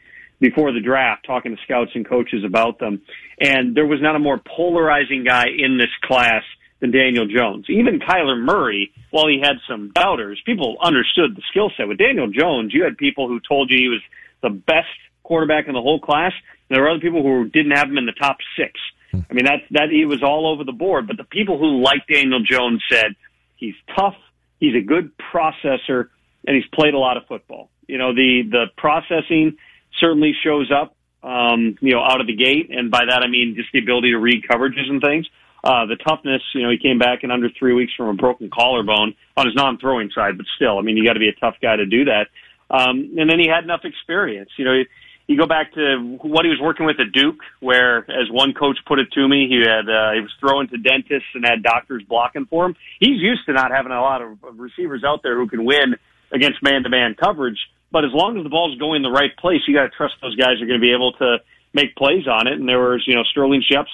before 0.43 0.73
the 0.73 0.81
draft, 0.81 1.25
talking 1.25 1.55
to 1.55 1.61
scouts 1.63 1.91
and 1.95 2.05
coaches 2.05 2.43
about 2.45 2.77
them. 2.77 3.01
And 3.39 3.73
there 3.73 3.87
was 3.87 4.01
not 4.01 4.17
a 4.17 4.19
more 4.19 4.37
polarizing 4.37 5.23
guy 5.23 5.45
in 5.47 5.77
this 5.77 5.89
class 6.03 6.43
than 6.81 6.91
Daniel 6.91 7.25
Jones. 7.25 7.65
Even 7.69 7.97
Kyler 7.97 8.37
Murray, 8.37 8.91
while 9.09 9.27
he 9.27 9.39
had 9.41 9.55
some 9.69 9.91
doubters, 9.95 10.41
people 10.45 10.75
understood 10.81 11.37
the 11.37 11.41
skill 11.49 11.71
set. 11.77 11.87
With 11.87 11.97
Daniel 11.97 12.27
Jones, 12.27 12.73
you 12.73 12.83
had 12.83 12.97
people 12.97 13.29
who 13.29 13.39
told 13.39 13.71
you 13.71 13.77
he 13.77 13.87
was 13.87 14.01
the 14.41 14.49
best 14.49 14.91
quarterback 15.23 15.67
in 15.67 15.73
the 15.73 15.81
whole 15.81 16.01
class. 16.01 16.33
And 16.67 16.75
there 16.75 16.83
were 16.83 16.89
other 16.89 16.99
people 16.99 17.23
who 17.23 17.47
didn't 17.47 17.71
have 17.71 17.87
him 17.87 17.97
in 17.97 18.05
the 18.05 18.11
top 18.11 18.35
six. 18.57 18.73
Hmm. 19.11 19.19
I 19.29 19.33
mean, 19.33 19.45
that 19.45 19.61
that 19.71 19.91
he 19.91 20.03
was 20.03 20.21
all 20.21 20.45
over 20.51 20.65
the 20.65 20.73
board. 20.73 21.07
But 21.07 21.15
the 21.15 21.23
people 21.23 21.57
who 21.57 21.81
liked 21.81 22.09
Daniel 22.11 22.43
Jones 22.43 22.83
said 22.91 23.15
he's 23.55 23.75
tough, 23.95 24.17
he's 24.59 24.75
a 24.75 24.81
good 24.81 25.11
processor, 25.33 26.09
and 26.45 26.53
he's 26.53 26.67
played 26.73 26.95
a 26.95 26.99
lot 26.99 27.15
of 27.15 27.23
football. 27.27 27.69
You 27.87 27.97
know, 27.97 28.13
the 28.13 28.41
the 28.51 28.65
processing 28.75 29.55
certainly 29.99 30.33
shows 30.43 30.71
up, 30.71 30.95
um, 31.23 31.77
you 31.81 31.93
know, 31.93 32.03
out 32.03 32.21
of 32.21 32.27
the 32.27 32.35
gate, 32.35 32.69
and 32.69 32.91
by 32.91 33.05
that 33.09 33.23
I 33.23 33.27
mean 33.27 33.55
just 33.55 33.69
the 33.73 33.79
ability 33.79 34.11
to 34.11 34.17
read 34.17 34.43
coverages 34.49 34.89
and 34.89 35.01
things. 35.01 35.27
Uh, 35.63 35.85
the 35.85 35.95
toughness, 35.95 36.41
you 36.53 36.61
know, 36.61 36.69
he 36.69 36.77
came 36.77 36.99
back 36.99 37.23
in 37.23 37.31
under 37.31 37.47
three 37.57 37.73
weeks 37.73 37.93
from 37.95 38.09
a 38.09 38.13
broken 38.13 38.49
collarbone 38.53 39.15
on 39.37 39.45
his 39.45 39.55
non-throwing 39.55 40.09
side, 40.13 40.35
but 40.35 40.45
still, 40.57 40.77
I 40.77 40.81
mean, 40.81 40.97
you 40.97 41.05
got 41.05 41.13
to 41.13 41.21
be 41.21 41.29
a 41.29 41.39
tough 41.39 41.55
guy 41.61 41.77
to 41.77 41.85
do 41.85 42.03
that. 42.05 42.27
Um, 42.69 43.15
and 43.17 43.29
then 43.29 43.39
he 43.39 43.47
had 43.47 43.63
enough 43.63 43.85
experience. 43.85 44.49
You 44.57 44.65
know, 44.65 44.83
you 45.27 45.37
go 45.37 45.47
back 45.47 45.73
to 45.73 46.17
what 46.21 46.43
he 46.43 46.49
was 46.49 46.59
working 46.61 46.85
with 46.85 46.99
at 46.99 47.13
Duke, 47.13 47.39
where, 47.61 47.99
as 47.99 48.29
one 48.29 48.53
coach 48.53 48.77
put 48.85 48.99
it 48.99 49.07
to 49.13 49.27
me, 49.27 49.47
he 49.47 49.61
had 49.61 49.87
uh, 49.87 50.11
he 50.13 50.19
was 50.19 50.31
throwing 50.39 50.67
to 50.67 50.77
dentists 50.77 51.29
and 51.33 51.45
had 51.45 51.63
doctors 51.63 52.03
blocking 52.03 52.45
for 52.45 52.65
him. 52.65 52.75
He's 52.99 53.21
used 53.21 53.45
to 53.45 53.53
not 53.53 53.71
having 53.71 53.93
a 53.93 54.01
lot 54.01 54.21
of 54.21 54.37
receivers 54.59 55.03
out 55.05 55.23
there 55.23 55.37
who 55.37 55.47
can 55.47 55.63
win 55.63 55.95
against 56.31 56.61
man-to-man 56.61 57.15
coverage. 57.15 57.59
But 57.93 58.05
as 58.05 58.11
long 58.11 58.35
as 58.37 58.43
the 58.43 58.49
ball's 58.49 58.75
going 58.79 59.03
the 59.03 59.11
right 59.11 59.29
place, 59.37 59.61
you 59.67 59.75
got 59.75 59.83
to 59.83 59.89
trust 59.89 60.15
those 60.19 60.35
guys 60.35 60.59
are 60.59 60.65
going 60.65 60.81
to 60.81 60.83
be 60.83 60.91
able 60.91 61.13
to 61.13 61.37
make 61.73 61.95
plays 61.95 62.27
on 62.27 62.47
it. 62.47 62.53
And 62.53 62.67
there 62.67 62.79
was, 62.79 63.03
you 63.05 63.13
know, 63.13 63.21
Sterling 63.23 63.63
Shep 63.69 63.85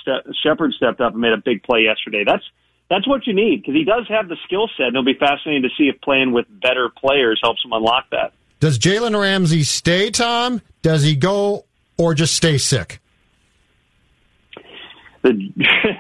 Shepard 0.42 0.72
stepped 0.74 1.02
up 1.02 1.12
and 1.12 1.22
made 1.22 1.34
a 1.34 1.38
big 1.44 1.64
play 1.64 1.82
yesterday. 1.82 2.24
That's 2.26 2.44
that's 2.90 3.06
what 3.06 3.28
you 3.28 3.34
need 3.34 3.62
because 3.62 3.76
he 3.76 3.84
does 3.84 4.08
have 4.08 4.30
the 4.30 4.38
skill 4.46 4.70
set. 4.78 4.88
And 4.88 4.96
it'll 4.96 5.04
be 5.04 5.20
fascinating 5.20 5.64
to 5.64 5.70
see 5.78 5.90
if 5.90 6.00
playing 6.00 6.32
with 6.32 6.46
better 6.62 6.88
players 6.90 7.42
helps 7.44 7.64
him 7.64 7.74
unlock 7.74 8.10
that. 8.12 8.32
Does 8.62 8.80
Jalen 8.80 9.20
Ramsey 9.20 9.64
stay, 9.64 10.12
Tom? 10.12 10.62
Does 10.82 11.04
he 11.04 11.18
go 11.18 11.66
or 11.98 12.14
just 12.14 12.36
stay 12.36 12.58
sick? 12.58 13.02
The, 15.24 15.32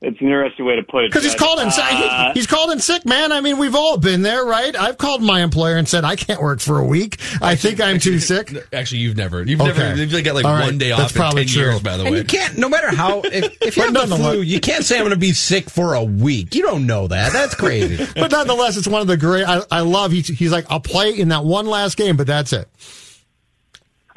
it's 0.00 0.20
an 0.20 0.26
interesting 0.28 0.64
way 0.64 0.76
to 0.76 0.82
put 0.84 1.04
it. 1.04 1.10
Because 1.10 1.24
he's 1.24 1.34
called 1.34 1.58
in, 1.58 1.68
uh, 1.68 2.32
he's 2.32 2.46
called 2.46 2.70
in 2.70 2.78
sick, 2.78 3.04
man. 3.04 3.32
I 3.32 3.40
mean, 3.40 3.58
we've 3.58 3.74
all 3.74 3.96
been 3.98 4.22
there, 4.22 4.44
right? 4.44 4.74
I've 4.78 4.96
called 4.96 5.22
my 5.22 5.42
employer 5.42 5.76
and 5.76 5.88
said 5.88 6.04
I 6.04 6.14
can't 6.14 6.40
work 6.40 6.60
for 6.60 6.78
a 6.78 6.84
week. 6.84 7.18
I 7.42 7.56
think 7.56 7.80
I'm 7.80 7.98
too 7.98 8.18
sick. 8.20 8.54
Actually, 8.72 8.98
you've 9.00 9.16
never. 9.16 9.42
You've 9.42 9.60
Okay. 9.60 9.72
never. 9.76 10.04
You've 10.04 10.24
got 10.24 10.34
like 10.36 10.44
All 10.44 10.52
right. 10.54 10.66
one 10.66 10.78
day 10.78 10.90
That's 10.90 11.00
off 11.02 11.10
in 11.12 11.16
probably 11.20 11.44
ten 11.46 11.52
true. 11.54 11.62
years. 11.70 11.80
By 11.82 11.96
the 11.96 12.04
And 12.04 12.12
way, 12.12 12.18
you 12.18 12.24
can't, 12.24 12.56
no 12.58 12.68
matter 12.68 12.94
how, 12.94 13.22
if, 13.22 13.60
if 13.60 13.76
you 13.76 13.82
But 13.82 13.84
have 13.86 13.92
the 13.92 13.98
nonetheless- 14.06 14.32
flu, 14.34 14.42
you 14.42 14.60
can't 14.60 14.84
say 14.84 14.96
I'm 14.96 15.02
going 15.02 15.10
to 15.10 15.16
be 15.18 15.32
sick 15.32 15.68
for 15.68 15.94
a 15.94 16.04
week. 16.04 16.54
You 16.54 16.62
don't 16.62 16.86
know 16.86 17.08
that. 17.08 17.32
That's 17.32 17.54
crazy. 17.56 18.06
but 18.16 18.30
nonetheless, 18.30 18.76
it's 18.76 18.86
one 18.88 19.00
of 19.00 19.08
the 19.08 19.16
great. 19.16 19.44
I, 19.48 19.62
I 19.70 19.80
love. 19.80 20.12
He's, 20.12 20.28
he's 20.28 20.52
like, 20.52 20.66
I'll 20.70 20.78
play 20.80 21.18
in 21.18 21.28
that 21.30 21.44
one 21.44 21.66
last 21.66 21.96
game, 21.96 22.16
but 22.16 22.26
that's 22.28 22.52
it. 22.52 22.68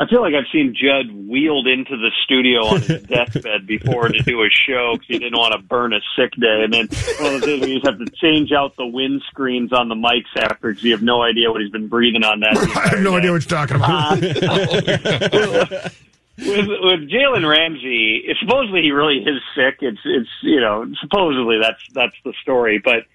I 0.02 0.08
feel 0.08 0.22
like 0.22 0.34
I've 0.34 0.48
seen 0.52 0.74
Judd 0.74 1.12
wheeled 1.12 1.68
into 1.68 1.96
the 1.96 2.10
studio 2.24 2.66
on 2.66 2.82
his 2.82 3.04
deathbed 3.08 3.68
before 3.68 4.08
to 4.08 4.18
do 4.24 4.42
a 4.42 4.50
show 4.50 4.94
because 4.94 5.08
he 5.08 5.20
didn't 5.20 5.38
want 5.38 5.54
to 5.54 5.60
burn 5.60 5.94
a 5.94 6.00
sick 6.16 6.32
day. 6.40 6.64
And 6.64 6.74
then 6.74 6.88
one 7.20 7.36
of 7.36 7.42
the 7.42 7.46
things 7.46 7.62
where 7.62 7.70
just 7.70 7.86
have 7.86 8.00
to 8.00 8.10
change 8.16 8.52
out 8.52 8.76
the 8.78 8.86
wind 8.88 9.22
screens 9.28 9.72
on 9.72 9.90
the 9.90 9.96
mics 9.96 10.36
after 10.36 10.70
because 10.70 10.84
you 10.84 10.94
have 10.94 11.04
no 11.04 11.22
idea 11.22 11.52
what 11.52 11.62
he's 11.62 11.70
been 11.70 11.88
breathing 11.88 12.24
on 12.24 12.40
that. 12.40 12.58
I 12.76 12.88
have 12.96 13.02
no 13.02 13.16
idea 13.16 13.32
what 13.32 13.44
you're 13.44 13.60
talking 13.60 13.76
about. 13.76 14.20
with 16.38 16.68
with 16.68 17.08
Jalen 17.08 17.48
Ramsey, 17.48 18.26
supposedly 18.40 18.82
he 18.82 18.90
really 18.90 19.20
is 19.20 19.40
sick. 19.54 19.78
It's 19.82 20.02
it's 20.04 20.30
you 20.42 20.62
know 20.62 20.92
supposedly 21.00 21.60
that's 21.62 21.82
that's 21.94 22.16
the 22.26 22.34
story, 22.42 22.82
but 22.84 23.06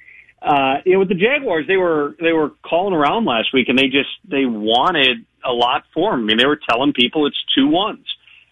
uh, 0.40 0.82
you 0.84 0.92
know 0.92 1.00
with 1.00 1.08
the 1.08 1.16
Jaguars 1.16 1.66
they 1.66 1.78
were 1.78 2.14
they 2.20 2.30
were 2.30 2.50
calling 2.62 2.94
around 2.94 3.24
last 3.24 3.52
week 3.52 3.68
and 3.68 3.76
they 3.76 3.88
just 3.88 4.10
they 4.24 4.46
wanted 4.46 5.26
a 5.46 5.52
lot 5.52 5.84
for 5.94 6.14
him. 6.14 6.20
I 6.20 6.22
mean 6.24 6.38
they 6.38 6.46
were 6.46 6.60
telling 6.68 6.92
people 6.92 7.26
it's 7.26 7.42
two 7.54 7.68
ones. 7.68 8.06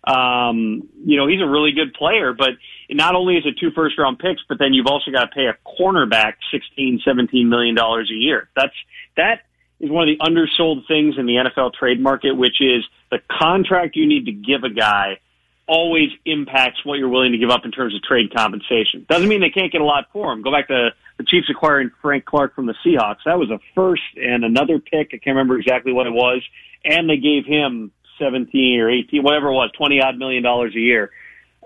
Um, 0.07 0.89
you 1.05 1.17
know 1.17 1.27
he's 1.27 1.41
a 1.41 1.47
really 1.47 1.73
good 1.73 1.95
player, 1.95 2.33
but 2.33 2.51
not 2.91 3.15
only 3.15 3.37
is 3.37 3.47
it 3.47 3.57
two 3.59 3.71
first 3.71 3.99
round 3.99 4.19
picks, 4.19 4.43
but 4.49 4.59
then 4.59 4.75
you've 4.75 4.87
also 4.87 5.11
got 5.11 5.25
to 5.25 5.31
pay 5.35 5.47
a 5.47 5.57
cornerback 5.67 6.35
sixteen 6.53 7.01
seventeen 7.05 7.49
million 7.49 7.75
dollars 7.75 8.11
a 8.11 8.15
year. 8.15 8.49
That's 8.55 8.75
that 9.17 9.41
is 9.81 9.91
one 9.91 10.09
of 10.09 10.19
the 10.19 10.25
undersold 10.25 10.87
things 10.87 11.17
in 11.19 11.27
the 11.27 11.35
NFL 11.35 11.75
trade 11.75 12.01
market, 12.01 12.33
which 12.33 12.61
is 12.61 12.85
the 13.11 13.19
contract 13.31 13.97
you 13.97 14.07
need 14.07 14.27
to 14.27 14.33
give 14.33 14.65
a 14.65 14.71
guy 14.71 15.19
always 15.67 16.11
impacts 16.25 16.85
what 16.85 16.99
you're 16.99 17.09
willing 17.09 17.33
to 17.33 17.39
give 17.39 17.51
up 17.51 17.65
in 17.65 17.71
terms 17.71 17.95
of 17.95 18.03
trade 18.03 18.35
compensation. 18.35 19.07
Doesn't 19.09 19.29
mean 19.29 19.41
they 19.41 19.51
can't 19.51 19.73
get 19.73 19.81
a 19.81 19.85
lot 19.85 20.09
for 20.13 20.33
him. 20.33 20.43
Go 20.43 20.53
back 20.53 20.69
to 20.69 20.91
the 21.17 21.25
Chiefs 21.25 21.49
acquiring 21.51 21.91
Frank 22.03 22.25
Clark 22.25 22.55
from 22.55 22.67
the 22.67 22.75
Seahawks. 22.85 23.25
That 23.25 23.39
was 23.39 23.51
a 23.51 23.59
first 23.75 24.03
and 24.17 24.45
another 24.45 24.79
pick. 24.79 25.09
I 25.09 25.19
can't 25.19 25.37
remember 25.37 25.59
exactly 25.59 25.93
what 25.93 26.07
it 26.07 26.13
was. 26.13 26.43
And 26.85 27.09
they 27.09 27.17
gave 27.17 27.47
him 27.47 27.93
17 28.19 28.81
or 28.81 28.91
18, 28.91 29.23
whatever 29.23 29.49
it 29.49 29.55
was, 29.55 29.71
20 29.77 30.01
odd 30.01 30.19
million 30.19 30.43
dollars 30.43 30.75
a 30.75 30.81
year. 30.81 31.11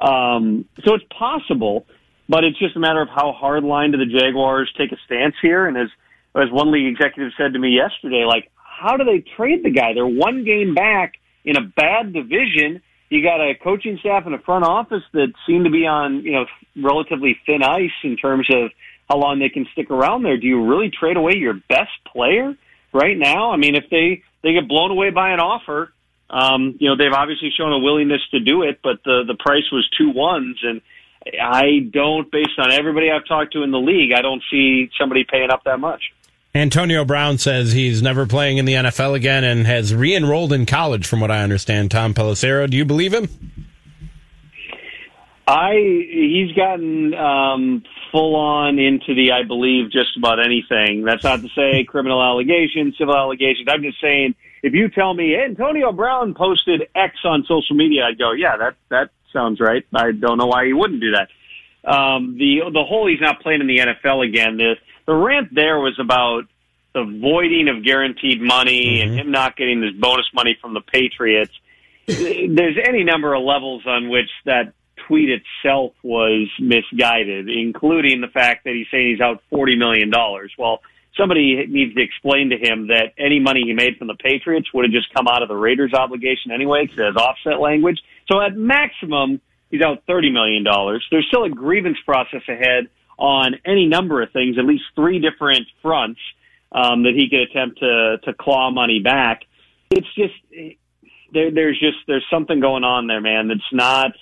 Um, 0.00 0.64
so 0.84 0.94
it's 0.94 1.04
possible, 1.16 1.86
but 2.28 2.44
it's 2.44 2.58
just 2.58 2.76
a 2.76 2.78
matter 2.78 3.02
of 3.02 3.08
how 3.08 3.32
hard 3.32 3.64
line 3.64 3.90
do 3.90 3.98
the 3.98 4.06
Jaguars 4.06 4.72
take 4.78 4.92
a 4.92 4.96
stance 5.06 5.34
here. 5.42 5.66
And 5.66 5.76
as 5.76 5.88
as 6.34 6.50
one 6.52 6.70
league 6.70 6.86
executive 6.86 7.32
said 7.36 7.54
to 7.54 7.58
me 7.58 7.70
yesterday, 7.70 8.24
like, 8.24 8.50
how 8.54 8.96
do 8.96 9.04
they 9.04 9.24
trade 9.36 9.64
the 9.64 9.70
guy? 9.70 9.92
They're 9.94 10.06
one 10.06 10.44
game 10.44 10.74
back 10.74 11.14
in 11.44 11.56
a 11.56 11.62
bad 11.62 12.12
division. 12.12 12.80
You 13.10 13.22
got 13.22 13.40
a 13.40 13.54
coaching 13.54 13.96
staff 14.00 14.26
and 14.26 14.34
a 14.34 14.38
front 14.38 14.64
office 14.64 15.02
that 15.12 15.32
seem 15.46 15.64
to 15.64 15.70
be 15.70 15.86
on, 15.86 16.22
you 16.22 16.32
know, 16.32 16.46
relatively 16.76 17.38
thin 17.46 17.62
ice 17.62 17.90
in 18.04 18.16
terms 18.16 18.48
of 18.52 18.70
how 19.08 19.16
long 19.16 19.38
they 19.38 19.48
can 19.48 19.66
stick 19.72 19.90
around 19.90 20.22
there. 20.22 20.36
Do 20.36 20.46
you 20.46 20.66
really 20.66 20.90
trade 20.90 21.16
away 21.16 21.32
your 21.36 21.54
best 21.54 21.92
player 22.12 22.54
right 22.92 23.16
now? 23.16 23.50
I 23.50 23.56
mean, 23.56 23.74
if 23.74 23.84
they 23.90 24.22
they 24.42 24.52
get 24.52 24.68
blown 24.68 24.90
away 24.90 25.10
by 25.10 25.30
an 25.30 25.40
offer, 25.40 25.92
um, 26.30 26.76
you 26.78 26.88
know, 26.88 26.96
they've 26.96 27.12
obviously 27.12 27.50
shown 27.56 27.72
a 27.72 27.78
willingness 27.78 28.20
to 28.32 28.40
do 28.40 28.62
it, 28.62 28.80
but 28.82 29.02
the 29.04 29.24
the 29.26 29.36
price 29.38 29.64
was 29.72 29.88
two 29.96 30.10
ones, 30.10 30.58
and 30.62 30.82
I 31.40 31.88
don't, 31.90 32.30
based 32.30 32.58
on 32.58 32.70
everybody 32.70 33.10
I've 33.10 33.26
talked 33.26 33.54
to 33.54 33.62
in 33.62 33.70
the 33.70 33.78
league, 33.78 34.12
I 34.12 34.22
don't 34.22 34.42
see 34.50 34.90
somebody 34.98 35.24
paying 35.24 35.50
up 35.50 35.64
that 35.64 35.80
much. 35.80 36.02
Antonio 36.58 37.04
Brown 37.04 37.38
says 37.38 37.72
he's 37.72 38.02
never 38.02 38.26
playing 38.26 38.58
in 38.58 38.64
the 38.64 38.74
NFL 38.74 39.14
again 39.14 39.44
and 39.44 39.66
has 39.66 39.94
re-enrolled 39.94 40.52
in 40.52 40.66
college, 40.66 41.06
from 41.06 41.20
what 41.20 41.30
I 41.30 41.42
understand. 41.42 41.90
Tom 41.90 42.14
Pelissero, 42.14 42.68
do 42.68 42.76
you 42.76 42.84
believe 42.84 43.12
him? 43.14 43.28
I 45.46 45.72
he's 46.10 46.52
gotten 46.52 47.14
um, 47.14 47.82
full 48.12 48.36
on 48.36 48.78
into 48.78 49.14
the 49.14 49.32
I 49.32 49.44
believe 49.44 49.90
just 49.90 50.16
about 50.16 50.44
anything. 50.44 51.04
That's 51.04 51.24
not 51.24 51.40
to 51.40 51.48
say 51.56 51.84
criminal 51.84 52.22
allegations, 52.22 52.98
civil 52.98 53.16
allegations. 53.16 53.66
I'm 53.66 53.82
just 53.82 53.98
saying 53.98 54.34
if 54.62 54.74
you 54.74 54.90
tell 54.90 55.14
me 55.14 55.36
Antonio 55.36 55.90
Brown 55.92 56.34
posted 56.34 56.82
X 56.94 57.16
on 57.24 57.44
social 57.48 57.76
media, 57.76 58.04
I'd 58.04 58.18
go, 58.18 58.32
yeah, 58.32 58.58
that 58.58 58.76
that 58.90 59.10
sounds 59.32 59.58
right. 59.58 59.84
I 59.94 60.12
don't 60.12 60.36
know 60.36 60.46
why 60.46 60.66
he 60.66 60.74
wouldn't 60.74 61.00
do 61.00 61.12
that. 61.12 61.28
Um, 61.88 62.36
the 62.36 62.60
the 62.72 62.84
whole 62.84 63.08
he's 63.08 63.20
not 63.20 63.40
playing 63.40 63.60
in 63.62 63.66
the 63.66 63.78
NFL 63.78 64.26
again. 64.26 64.58
The 64.58 64.74
the 65.06 65.14
rant 65.14 65.54
there 65.54 65.78
was 65.78 65.98
about 65.98 66.42
the 66.92 67.04
voiding 67.04 67.68
of 67.68 67.84
guaranteed 67.84 68.40
money 68.42 69.00
and 69.00 69.18
him 69.18 69.30
not 69.30 69.56
getting 69.56 69.80
this 69.80 69.92
bonus 69.98 70.26
money 70.34 70.56
from 70.60 70.74
the 70.74 70.80
Patriots. 70.80 71.52
There's 72.06 72.76
any 72.82 73.04
number 73.04 73.34
of 73.34 73.42
levels 73.42 73.84
on 73.86 74.08
which 74.08 74.30
that 74.44 74.72
tweet 75.06 75.28
itself 75.30 75.92
was 76.02 76.48
misguided, 76.58 77.48
including 77.48 78.20
the 78.20 78.28
fact 78.28 78.64
that 78.64 78.74
he's 78.74 78.86
saying 78.90 79.12
he's 79.12 79.20
out 79.20 79.42
forty 79.48 79.76
million 79.76 80.10
dollars. 80.10 80.52
Well, 80.58 80.80
somebody 81.16 81.66
needs 81.66 81.94
to 81.94 82.02
explain 82.02 82.50
to 82.50 82.56
him 82.56 82.88
that 82.88 83.12
any 83.18 83.40
money 83.40 83.62
he 83.64 83.72
made 83.72 83.96
from 83.96 84.08
the 84.08 84.14
Patriots 84.14 84.68
would 84.74 84.84
have 84.84 84.92
just 84.92 85.12
come 85.14 85.26
out 85.26 85.42
of 85.42 85.48
the 85.48 85.56
Raiders 85.56 85.94
obligation 85.94 86.52
anyway 86.52 86.82
because 86.84 86.98
it 86.98 87.04
has 87.04 87.16
offset 87.16 87.60
language. 87.60 88.00
So 88.30 88.40
at 88.40 88.56
maximum, 88.56 89.40
he's 89.70 89.82
out 89.82 90.04
$30 90.06 90.32
million. 90.32 90.64
There's 91.10 91.26
still 91.28 91.44
a 91.44 91.50
grievance 91.50 91.98
process 92.04 92.42
ahead 92.48 92.88
on 93.18 93.56
any 93.64 93.86
number 93.86 94.22
of 94.22 94.30
things, 94.32 94.56
at 94.58 94.64
least 94.64 94.84
three 94.94 95.18
different 95.18 95.66
fronts 95.82 96.20
um, 96.72 97.02
that 97.02 97.14
he 97.16 97.28
could 97.28 97.40
attempt 97.40 97.80
to, 97.80 98.18
to 98.24 98.32
claw 98.34 98.70
money 98.70 99.00
back. 99.00 99.42
It's 99.90 100.06
just, 100.14 100.34
there, 101.32 101.50
there's 101.50 101.78
just, 101.80 101.98
there's 102.06 102.26
something 102.30 102.60
going 102.60 102.84
on 102.84 103.06
there, 103.06 103.20
man. 103.20 103.48
That's 103.48 103.60
not, 103.72 104.12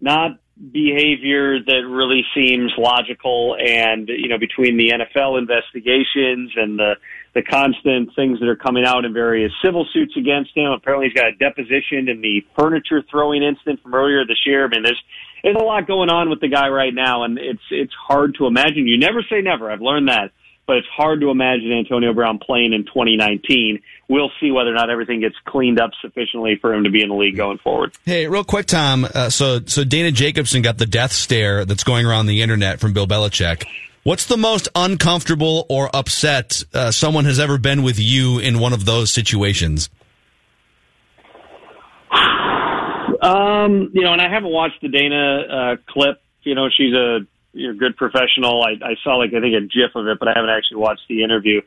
not 0.00 0.38
behavior 0.72 1.60
that 1.62 1.86
really 1.88 2.24
seems 2.34 2.72
logical 2.76 3.56
and 3.56 4.08
you 4.08 4.28
know 4.28 4.38
between 4.38 4.76
the 4.76 4.90
NFL 4.90 5.38
investigations 5.38 6.50
and 6.56 6.78
the 6.78 6.94
the 7.34 7.42
constant 7.42 8.14
things 8.16 8.40
that 8.40 8.48
are 8.48 8.56
coming 8.56 8.84
out 8.84 9.04
in 9.04 9.12
various 9.12 9.52
civil 9.64 9.86
suits 9.92 10.16
against 10.16 10.56
him 10.56 10.70
apparently 10.72 11.08
he's 11.08 11.14
got 11.14 11.26
a 11.26 11.36
deposition 11.36 12.08
in 12.08 12.20
the 12.20 12.44
furniture 12.56 13.02
throwing 13.10 13.42
incident 13.42 13.82
from 13.82 13.94
earlier 13.94 14.24
this 14.26 14.44
year 14.46 14.64
I 14.64 14.68
mean 14.68 14.82
there's 14.82 15.02
there's 15.42 15.56
a 15.56 15.64
lot 15.64 15.86
going 15.86 16.10
on 16.10 16.30
with 16.30 16.40
the 16.40 16.48
guy 16.48 16.68
right 16.68 16.94
now 16.94 17.24
and 17.24 17.38
it's 17.38 17.62
it's 17.70 17.94
hard 17.94 18.36
to 18.38 18.46
imagine 18.46 18.86
you 18.86 18.98
never 18.98 19.22
say 19.28 19.40
never 19.40 19.70
I've 19.70 19.82
learned 19.82 20.08
that 20.08 20.32
but 20.68 20.76
it's 20.76 20.88
hard 20.94 21.22
to 21.22 21.30
imagine 21.30 21.72
Antonio 21.72 22.12
Brown 22.12 22.38
playing 22.38 22.74
in 22.74 22.84
2019. 22.84 23.80
We'll 24.06 24.30
see 24.38 24.50
whether 24.50 24.70
or 24.70 24.74
not 24.74 24.90
everything 24.90 25.20
gets 25.20 25.34
cleaned 25.46 25.80
up 25.80 25.92
sufficiently 26.02 26.58
for 26.60 26.74
him 26.74 26.84
to 26.84 26.90
be 26.90 27.02
in 27.02 27.08
the 27.08 27.14
league 27.14 27.38
going 27.38 27.56
forward. 27.56 27.94
Hey, 28.04 28.26
real 28.26 28.44
quick, 28.44 28.66
Tom. 28.66 29.06
Uh, 29.06 29.30
so, 29.30 29.60
so 29.64 29.82
Dana 29.82 30.12
Jacobson 30.12 30.60
got 30.60 30.76
the 30.76 30.84
death 30.84 31.12
stare 31.12 31.64
that's 31.64 31.84
going 31.84 32.04
around 32.04 32.26
the 32.26 32.42
internet 32.42 32.80
from 32.80 32.92
Bill 32.92 33.06
Belichick. 33.06 33.64
What's 34.08 34.24
the 34.24 34.38
most 34.38 34.70
uncomfortable 34.74 35.66
or 35.68 35.94
upset 35.94 36.64
uh, 36.72 36.90
someone 36.90 37.26
has 37.26 37.38
ever 37.38 37.58
been 37.58 37.82
with 37.82 37.98
you 37.98 38.38
in 38.38 38.58
one 38.58 38.72
of 38.72 38.86
those 38.86 39.10
situations? 39.10 39.90
Um, 43.20 43.90
you 43.92 44.00
know, 44.00 44.14
and 44.14 44.22
I 44.22 44.30
haven't 44.32 44.50
watched 44.50 44.80
the 44.80 44.88
Dana 44.88 45.40
uh, 45.40 45.76
clip. 45.86 46.22
You 46.42 46.54
know, 46.54 46.70
she's 46.74 46.94
a 46.94 47.18
you're 47.52 47.72
a 47.72 47.76
good 47.76 47.98
professional. 47.98 48.64
I, 48.64 48.82
I 48.82 48.94
saw 49.04 49.16
like 49.16 49.34
I 49.34 49.42
think 49.42 49.54
a 49.54 49.60
GIF 49.60 49.94
of 49.94 50.06
it, 50.06 50.18
but 50.18 50.28
I 50.28 50.32
haven't 50.34 50.52
actually 50.56 50.78
watched 50.78 51.02
the 51.10 51.22
interview. 51.22 51.60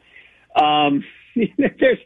Um, 0.55 1.03
there's 1.35 1.99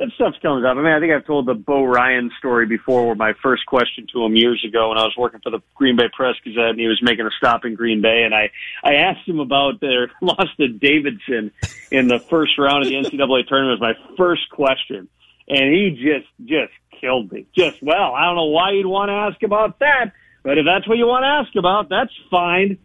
that 0.00 0.08
stuff 0.14 0.34
comes 0.40 0.64
up. 0.64 0.78
I 0.78 0.82
mean, 0.82 0.86
I 0.86 0.98
think 0.98 1.12
I've 1.12 1.26
told 1.26 1.44
the 1.44 1.52
Bo 1.52 1.84
Ryan 1.84 2.30
story 2.38 2.64
before, 2.64 3.06
where 3.06 3.14
my 3.14 3.34
first 3.42 3.66
question 3.66 4.06
to 4.14 4.24
him 4.24 4.34
years 4.34 4.64
ago 4.66 4.88
when 4.88 4.96
I 4.96 5.02
was 5.02 5.14
working 5.16 5.40
for 5.44 5.50
the 5.50 5.60
Green 5.74 5.94
Bay 5.94 6.08
Press 6.10 6.36
Gazette, 6.42 6.70
and 6.70 6.80
he 6.80 6.86
was 6.86 7.00
making 7.02 7.26
a 7.26 7.30
stop 7.36 7.66
in 7.66 7.74
Green 7.74 8.00
Bay, 8.00 8.22
and 8.24 8.34
I 8.34 8.50
I 8.82 8.94
asked 8.94 9.28
him 9.28 9.40
about 9.40 9.78
their 9.80 10.10
loss 10.22 10.48
to 10.56 10.68
Davidson 10.68 11.52
in 11.90 12.08
the 12.08 12.18
first 12.18 12.56
round 12.58 12.82
of 12.82 12.88
the 12.88 12.96
NCAA 12.96 13.46
tournament. 13.46 13.78
Was 13.78 13.94
my 13.94 14.16
first 14.16 14.48
question, 14.50 15.06
and 15.46 15.74
he 15.74 15.90
just 15.90 16.48
just 16.48 16.72
killed 16.98 17.30
me. 17.30 17.46
Just 17.54 17.82
well, 17.82 18.14
I 18.14 18.24
don't 18.24 18.36
know 18.36 18.46
why 18.46 18.72
you'd 18.72 18.86
want 18.86 19.10
to 19.10 19.14
ask 19.14 19.42
about 19.42 19.80
that, 19.80 20.12
but 20.42 20.56
if 20.56 20.64
that's 20.64 20.88
what 20.88 20.96
you 20.96 21.06
want 21.06 21.24
to 21.24 21.46
ask 21.46 21.54
about, 21.56 21.90
that's 21.90 22.12
fine. 22.30 22.78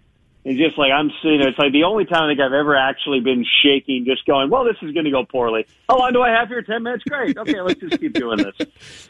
It's 0.45 0.59
just 0.59 0.77
like 0.77 0.91
I'm 0.91 1.09
sitting 1.23 1.39
there. 1.39 1.49
It's 1.49 1.57
like 1.57 1.71
the 1.71 1.85
only 1.85 2.05
time 2.05 2.29
I 2.29 2.29
think 2.29 2.39
I've 2.39 2.53
ever 2.53 2.77
actually 2.77 3.19
been 3.19 3.43
shaking, 3.63 4.05
just 4.05 4.25
going, 4.27 4.51
"Well, 4.51 4.63
this 4.63 4.77
is 4.83 4.93
going 4.93 5.05
to 5.05 5.11
go 5.11 5.25
poorly." 5.25 5.65
Oh, 5.89 5.95
How 5.95 5.99
long 5.99 6.13
do 6.13 6.21
I 6.21 6.29
have 6.29 6.49
here? 6.49 6.61
Ten 6.61 6.83
minutes. 6.83 7.03
Great. 7.03 7.35
Okay, 7.35 7.59
let's 7.61 7.79
just 7.79 7.99
keep 7.99 8.13
doing 8.13 8.37
this. 8.37 8.53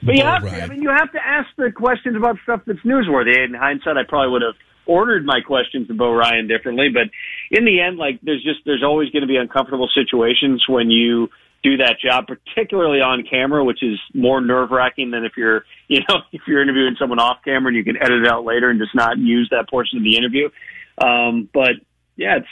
But 0.02 0.16
you 0.16 0.24
have 0.24 0.44
to. 0.44 0.64
I 0.64 0.68
mean, 0.68 0.82
you 0.82 0.90
have 0.90 1.12
to 1.12 1.20
ask 1.20 1.50
the 1.58 1.74
questions 1.76 2.16
about 2.16 2.38
stuff 2.44 2.62
that's 2.66 2.80
newsworthy. 2.80 3.44
In 3.44 3.54
hindsight, 3.54 3.98
I 3.98 4.04
probably 4.08 4.32
would 4.32 4.44
have 4.44 4.56
ordered 4.86 5.26
my 5.26 5.42
questions 5.42 5.90
to 5.90 5.94
Bo 5.94 6.14
Ryan 6.14 6.48
differently. 6.48 6.88
But 6.88 7.12
in 7.52 7.66
the 7.66 7.82
end, 7.82 7.98
like 7.98 8.22
there's 8.24 8.42
just 8.42 8.60
there's 8.66 8.84
always 8.84 9.10
going 9.10 9.24
to 9.24 9.28
be 9.28 9.36
uncomfortable 9.36 9.90
situations 9.94 10.64
when 10.70 10.90
you 10.90 11.30
do 11.64 11.78
that 11.78 11.98
job, 12.00 12.28
particularly 12.28 13.02
on 13.02 13.26
camera, 13.30 13.66
which 13.66 13.82
is 13.82 14.00
more 14.14 14.40
nerve 14.40 14.70
wracking 14.70 15.12
than 15.12 15.26
if 15.26 15.34
you're, 15.36 15.66
you 15.88 16.00
know, 16.08 16.22
if 16.32 16.42
you're 16.48 16.62
interviewing 16.62 16.96
someone 16.98 17.20
off 17.20 17.40
camera 17.44 17.70
and 17.70 17.76
you 17.76 17.84
can 17.84 17.98
edit 17.98 18.22
it 18.24 18.28
out 18.28 18.46
later 18.46 18.70
and 18.70 18.80
just 18.80 18.96
not 18.96 19.18
use 19.18 19.50
that 19.52 19.70
portion 19.70 19.98
of 19.98 20.04
the 20.04 20.16
interview. 20.16 20.50
Um, 20.98 21.50
but 21.54 21.74
yeah, 22.16 22.38
it's 22.38 22.48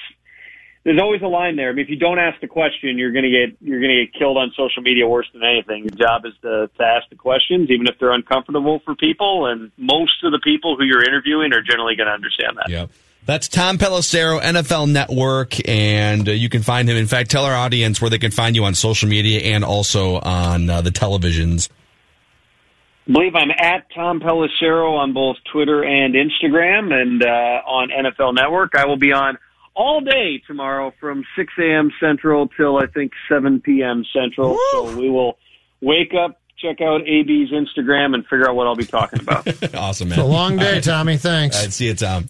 there's 0.83 0.99
always 1.01 1.21
a 1.21 1.27
line 1.27 1.55
there. 1.55 1.69
I 1.69 1.73
mean, 1.73 1.85
if 1.85 1.89
you 1.89 1.95
don't 1.95 2.19
ask 2.19 2.41
the 2.41 2.47
question, 2.47 2.97
you're 2.97 3.13
gonna 3.13 3.29
get 3.29 3.57
you're 3.61 3.79
gonna 3.79 4.05
get 4.05 4.13
killed 4.13 4.37
on 4.37 4.51
social 4.55 4.83
media 4.83 5.07
worse 5.07 5.27
than 5.33 5.43
anything. 5.43 5.83
Your 5.83 6.07
job 6.07 6.25
is 6.25 6.33
to, 6.41 6.69
to 6.77 6.83
ask 6.83 7.09
the 7.09 7.15
questions, 7.15 7.69
even 7.69 7.87
if 7.87 7.97
they're 7.99 8.11
uncomfortable 8.11 8.81
for 8.83 8.95
people. 8.95 9.45
And 9.45 9.71
most 9.77 10.23
of 10.23 10.31
the 10.31 10.41
people 10.43 10.75
who 10.75 10.83
you're 10.83 11.03
interviewing 11.03 11.53
are 11.53 11.61
generally 11.61 11.95
going 11.95 12.07
to 12.07 12.13
understand 12.13 12.57
that. 12.57 12.69
Yep. 12.69 12.91
That's 13.25 13.47
Tom 13.47 13.77
Pelissero, 13.77 14.41
NFL 14.41 14.91
Network, 14.91 15.69
and 15.69 16.27
uh, 16.27 16.33
you 16.33 16.49
can 16.49 16.61
find 16.61 16.89
him. 16.89 16.97
In 16.97 17.07
fact, 17.07 17.31
tell 17.31 17.45
our 17.45 17.55
audience 17.55 18.01
where 18.01 18.09
they 18.09 18.17
can 18.17 18.31
find 18.31 18.53
you 18.53 18.65
on 18.65 18.75
social 18.75 19.07
media 19.07 19.39
and 19.55 19.63
also 19.63 20.19
on 20.19 20.69
uh, 20.69 20.81
the 20.81 20.89
televisions. 20.89 21.69
I 23.07 23.11
believe 23.11 23.35
I'm 23.35 23.51
at 23.51 23.85
Tom 23.93 24.19
Pelissero 24.19 24.97
on 24.97 25.13
both 25.13 25.37
Twitter 25.51 25.83
and 25.83 26.15
Instagram 26.15 26.93
and 26.93 27.21
uh, 27.21 27.61
on 27.65 27.89
NFL 27.89 28.35
Network. 28.35 28.75
I 28.75 28.85
will 28.85 28.97
be 28.97 29.11
on 29.11 29.37
all 29.75 30.01
day 30.01 30.41
tomorrow 30.47 30.93
from 30.99 31.25
6 31.35 31.53
a.m. 31.59 31.91
Central 31.99 32.47
till 32.47 32.77
I 32.77 32.87
think 32.87 33.11
7 33.29 33.59
p.m. 33.61 34.05
Central. 34.13 34.51
Woo! 34.51 34.59
So 34.71 34.97
we 34.97 35.09
will 35.09 35.37
wake 35.81 36.13
up, 36.13 36.39
check 36.57 36.79
out 36.79 37.01
AB's 37.01 37.51
Instagram, 37.51 38.13
and 38.13 38.23
figure 38.23 38.49
out 38.49 38.55
what 38.55 38.67
I'll 38.67 38.75
be 38.75 38.85
talking 38.85 39.19
about. 39.19 39.47
awesome, 39.75 40.09
man. 40.09 40.19
It's 40.19 40.25
a 40.25 40.31
long 40.31 40.57
day, 40.57 40.79
Tommy. 40.79 41.17
Thanks. 41.17 41.57
All 41.57 41.63
right, 41.63 41.73
see 41.73 41.87
you, 41.87 41.95
Tom. 41.95 42.29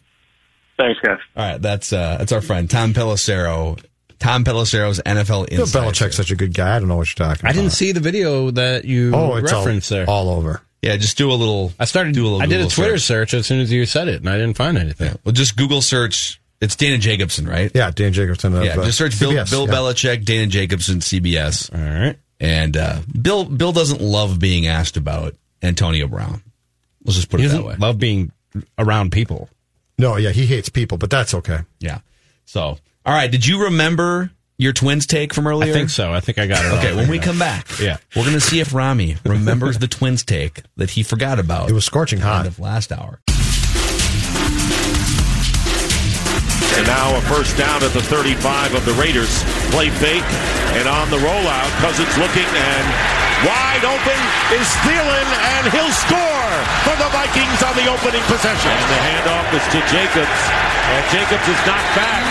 Thanks, 0.77 0.99
guys. 1.01 1.19
All 1.35 1.51
right, 1.51 1.61
that's 1.61 1.93
uh, 1.93 2.17
that's 2.17 2.31
our 2.31 2.41
friend 2.41 2.67
Tom 2.69 2.93
Pelissero. 2.93 3.79
Tom 4.23 4.43
Pelissero's 4.43 4.99
NFL 5.05 5.49
Bill 5.49 5.61
Insider. 5.61 5.87
Belichick's 5.91 6.15
such 6.15 6.31
a 6.31 6.35
good 6.35 6.53
guy. 6.53 6.75
I 6.75 6.79
don't 6.79 6.87
know 6.87 6.95
what 6.95 7.07
you're 7.07 7.27
talking 7.27 7.41
about. 7.41 7.49
I 7.49 7.51
about. 7.51 7.61
didn't 7.61 7.73
see 7.73 7.91
the 7.91 7.99
video 7.99 8.51
that 8.51 8.85
you 8.85 9.11
Oh, 9.13 9.35
it's 9.35 9.51
all, 9.51 9.59
referenced 9.65 9.89
there. 9.89 10.09
all 10.09 10.29
over. 10.29 10.61
Yeah, 10.81 10.97
just 10.97 11.17
do 11.17 11.31
a 11.31 11.33
little. 11.33 11.71
I 11.79 11.85
started. 11.85 12.13
do 12.13 12.23
a 12.23 12.27
little. 12.27 12.41
I 12.41 12.45
did 12.45 12.61
a 12.65 12.67
Twitter 12.69 12.97
search. 12.97 13.33
as 13.33 13.45
soon 13.47 13.59
as 13.61 13.71
you 13.71 13.85
said 13.85 14.07
it, 14.07 14.21
and 14.21 14.29
I 14.29 14.33
didn't 14.37 14.55
find 14.55 14.77
anything. 14.77 15.17
Well, 15.23 15.31
just 15.33 15.55
Google 15.55 15.81
search. 15.81 16.41
It's 16.61 16.75
Dana 16.77 16.97
Jacobson, 16.97 17.45
right? 17.47 17.69
Yeah, 17.75 17.91
Dan 17.91 18.13
Jacobson. 18.13 18.55
Of, 18.55 18.63
Yeah, 18.63 18.79
uh, 18.79 18.85
just 18.85 18.97
search 18.97 19.19
Bill, 19.19 19.31
CBS, 19.31 19.49
Bill 19.49 19.67
yeah. 19.67 19.73
Belichick, 19.73 20.23
Dana 20.25 20.47
Jacobson, 20.47 20.99
CBS. 20.99 21.73
All 21.73 22.01
right. 22.05 22.17
And 22.39 22.75
uh, 22.77 22.99
Bill 23.21 23.45
Bill 23.45 23.71
doesn't 23.73 24.01
love 24.01 24.39
being 24.39 24.67
asked 24.67 24.95
about 24.97 25.35
Antonio 25.61 26.07
Brown. 26.07 26.41
Let's 27.05 27.15
just 27.17 27.29
put 27.29 27.39
He 27.41 27.45
it 27.45 27.49
that 27.49 27.63
way. 27.63 27.75
love 27.77 27.97
being 27.99 28.31
around 28.77 29.11
people. 29.11 29.49
No, 29.97 30.15
yeah, 30.17 30.31
he 30.31 30.45
hates 30.45 30.69
people, 30.69 30.97
but 30.97 31.09
that's 31.09 31.33
okay. 31.33 31.59
Yeah. 31.79 31.99
So, 32.45 32.77
all 33.05 33.13
right. 33.13 33.29
Did 33.31 33.45
you 33.45 33.63
remember 33.65 34.31
your 34.57 34.71
twins 34.73 35.05
take 35.05 35.33
from 35.33 35.47
earlier? 35.47 35.71
I 35.71 35.73
think 35.73 35.89
so. 35.89 36.13
I 36.13 36.19
think 36.19 36.37
I 36.37 36.47
got 36.47 36.63
it. 36.65 36.77
Okay, 36.77 36.95
when 36.95 37.07
we 37.09 37.17
figured 37.17 37.23
come 37.23 37.39
back, 37.39 37.67
Yeah. 37.81 37.97
we're 38.15 38.23
going 38.23 38.33
to 38.35 38.41
see 38.41 38.59
if 38.59 38.73
Rami 38.73 39.17
remembers 39.25 39.77
the 39.79 39.87
twins 39.87 40.23
take 40.23 40.61
that 40.77 40.91
he 40.91 41.03
forgot 41.03 41.39
about. 41.39 41.69
It 41.69 41.73
was 41.73 41.85
scorching 41.85 42.19
hot. 42.19 42.39
end 42.45 42.47
of 42.47 42.59
last 42.59 42.91
hour. 42.91 43.19
And 46.75 46.87
now 46.87 47.15
a 47.17 47.21
first 47.29 47.55
down 47.57 47.83
at 47.83 47.91
the 47.93 48.01
35 48.01 48.73
of 48.73 48.83
the 48.85 48.93
Raiders. 48.93 49.43
Play 49.69 49.89
fake 49.89 50.23
and 50.73 50.87
on 50.87 51.09
the 51.11 51.17
rollout. 51.17 51.69
Cousins 51.77 52.09
looking 52.17 52.49
and 52.49 52.85
wide 53.43 53.83
open 53.83 54.19
is 54.55 54.67
Thielen 54.83 55.29
and 55.59 55.63
he'll 55.71 55.95
score 55.95 56.51
for 56.87 56.95
the 56.95 57.09
Vikings 57.11 57.61
on 57.63 57.75
the 57.75 57.87
opening 57.91 58.23
possession. 58.31 58.71
And 58.71 58.89
the 58.89 59.01
handoff 59.03 59.47
is 59.51 59.65
to 59.75 59.79
Jacobs. 59.91 60.39
And 60.83 61.03
Jacobs 61.11 61.47
is 61.47 61.59
knocked 61.67 61.93
back 61.95 62.23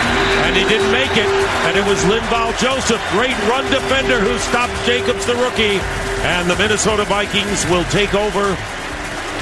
and 0.45 0.55
he 0.57 0.63
didn't 0.65 0.91
make 0.91 1.13
it. 1.17 1.29
And 1.69 1.77
it 1.77 1.85
was 1.85 2.01
Linval 2.05 2.57
Joseph, 2.57 3.01
great 3.11 3.37
run 3.49 3.65
defender 3.71 4.19
who 4.19 4.37
stopped 4.39 4.73
Jacobs, 4.85 5.25
the 5.25 5.35
rookie. 5.35 5.79
And 6.25 6.49
the 6.49 6.55
Minnesota 6.55 7.03
Vikings 7.05 7.65
will 7.67 7.83
take 7.85 8.13
over 8.13 8.57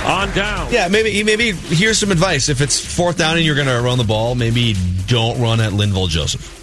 on 0.06 0.32
down. 0.34 0.72
Yeah, 0.72 0.88
maybe 0.88 1.24
maybe 1.24 1.52
here's 1.52 2.00
some 2.00 2.12
advice. 2.12 2.50
If 2.50 2.62
it's 2.62 2.80
fourth 2.80 3.18
down 3.18 3.38
and 3.38 3.46
you're 3.46 3.56
going 3.56 3.68
to 3.68 3.82
run 3.82 3.98
the 3.98 4.04
ball, 4.04 4.36
maybe 4.36 4.76
don't 5.08 5.40
run 5.40 5.60
at 5.60 5.74
Linval 5.74 6.10
Joseph. 6.10 6.61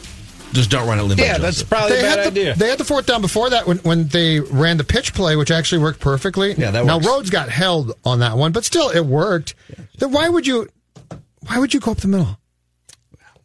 Just 0.52 0.70
don't 0.70 0.88
run 0.88 0.98
at 0.98 1.04
Linval 1.04 1.18
Yeah, 1.18 1.38
Joseph. 1.38 1.42
that's 1.42 1.62
probably 1.64 1.96
They 1.96 2.00
a 2.00 2.02
bad 2.02 2.18
had, 2.18 2.34
the, 2.34 2.40
idea. 2.40 2.54
they 2.56 2.68
had 2.70 2.78
the 2.78 2.84
fourth 2.84 3.06
down 3.06 3.20
before 3.20 3.50
that 3.50 3.66
when, 3.66 3.78
when 3.78 4.08
they 4.08 4.40
ran 4.40 4.76
the 4.78 4.84
pitch 4.84 5.12
play, 5.14 5.36
which 5.36 5.50
actually 5.50 5.82
worked 5.82 6.00
perfectly. 6.00 6.54
Yeah, 6.54 6.70
that 6.70 6.84
now 6.86 6.96
works. 6.96 7.06
Rhodes 7.06 7.30
got 7.30 7.48
held 7.50 7.92
on 8.04 8.20
that 8.20 8.36
one, 8.36 8.52
but 8.52 8.64
still 8.64 8.88
it 8.90 9.04
worked. 9.04 9.54
Then 9.98 10.10
why 10.12 10.28
would 10.28 10.46
you? 10.46 10.68
Why 11.46 11.58
would 11.58 11.72
you 11.74 11.80
go 11.80 11.92
up 11.92 11.98
the 11.98 12.08
middle? 12.08 12.38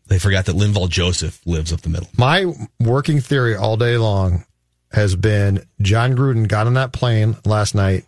They 0.08 0.20
forgot 0.20 0.46
that 0.46 0.56
Linval 0.56 0.90
Joseph 0.90 1.40
lives 1.46 1.72
up 1.74 1.82
the 1.82 1.90
middle. 1.90 2.08
My 2.18 2.46
working 2.80 3.20
theory 3.22 3.56
all 3.56 3.78
day 3.78 3.98
long 3.98 4.46
has 4.92 5.16
been 5.16 5.66
Jon 5.82 6.16
Gruden 6.16 6.48
got 6.48 6.68
on 6.68 6.74
that 6.76 6.92
plane 6.94 7.36
last 7.46 7.74
night. 7.76 8.06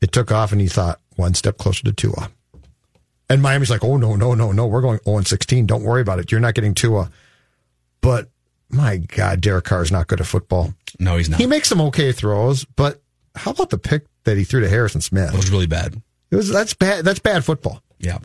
It 0.00 0.12
took 0.12 0.30
off, 0.30 0.52
and 0.52 0.60
he 0.60 0.68
thought 0.68 1.00
one 1.16 1.34
step 1.34 1.56
closer 1.58 1.82
to 1.84 1.92
Tua. 1.92 2.30
And 3.30 3.42
Miami's 3.42 3.70
like, 3.70 3.84
oh 3.84 3.96
no, 3.96 4.16
no, 4.16 4.34
no, 4.34 4.52
no, 4.52 4.66
we're 4.66 4.80
going 4.80 5.00
0 5.04 5.18
and 5.18 5.26
16. 5.26 5.66
Don't 5.66 5.82
worry 5.82 6.00
about 6.00 6.18
it. 6.18 6.30
You're 6.32 6.40
not 6.40 6.54
getting 6.54 6.74
Tua. 6.74 7.10
But 8.00 8.28
my 8.70 8.98
God, 8.98 9.40
Derek 9.40 9.64
Carr 9.64 9.82
is 9.82 9.92
not 9.92 10.06
good 10.06 10.20
at 10.20 10.26
football. 10.26 10.74
No, 10.98 11.16
he's 11.16 11.28
not. 11.28 11.40
He 11.40 11.46
makes 11.46 11.68
some 11.68 11.80
okay 11.82 12.12
throws, 12.12 12.64
but 12.64 13.00
how 13.34 13.50
about 13.52 13.70
the 13.70 13.78
pick 13.78 14.04
that 14.24 14.36
he 14.36 14.44
threw 14.44 14.60
to 14.60 14.68
Harrison 14.68 15.00
Smith? 15.00 15.32
It 15.32 15.36
was 15.36 15.50
really 15.50 15.66
bad. 15.66 16.00
It 16.30 16.36
was 16.36 16.48
that's 16.50 16.74
bad. 16.74 17.04
That's 17.04 17.18
bad 17.18 17.44
football. 17.44 17.82
Yeah. 17.98 18.18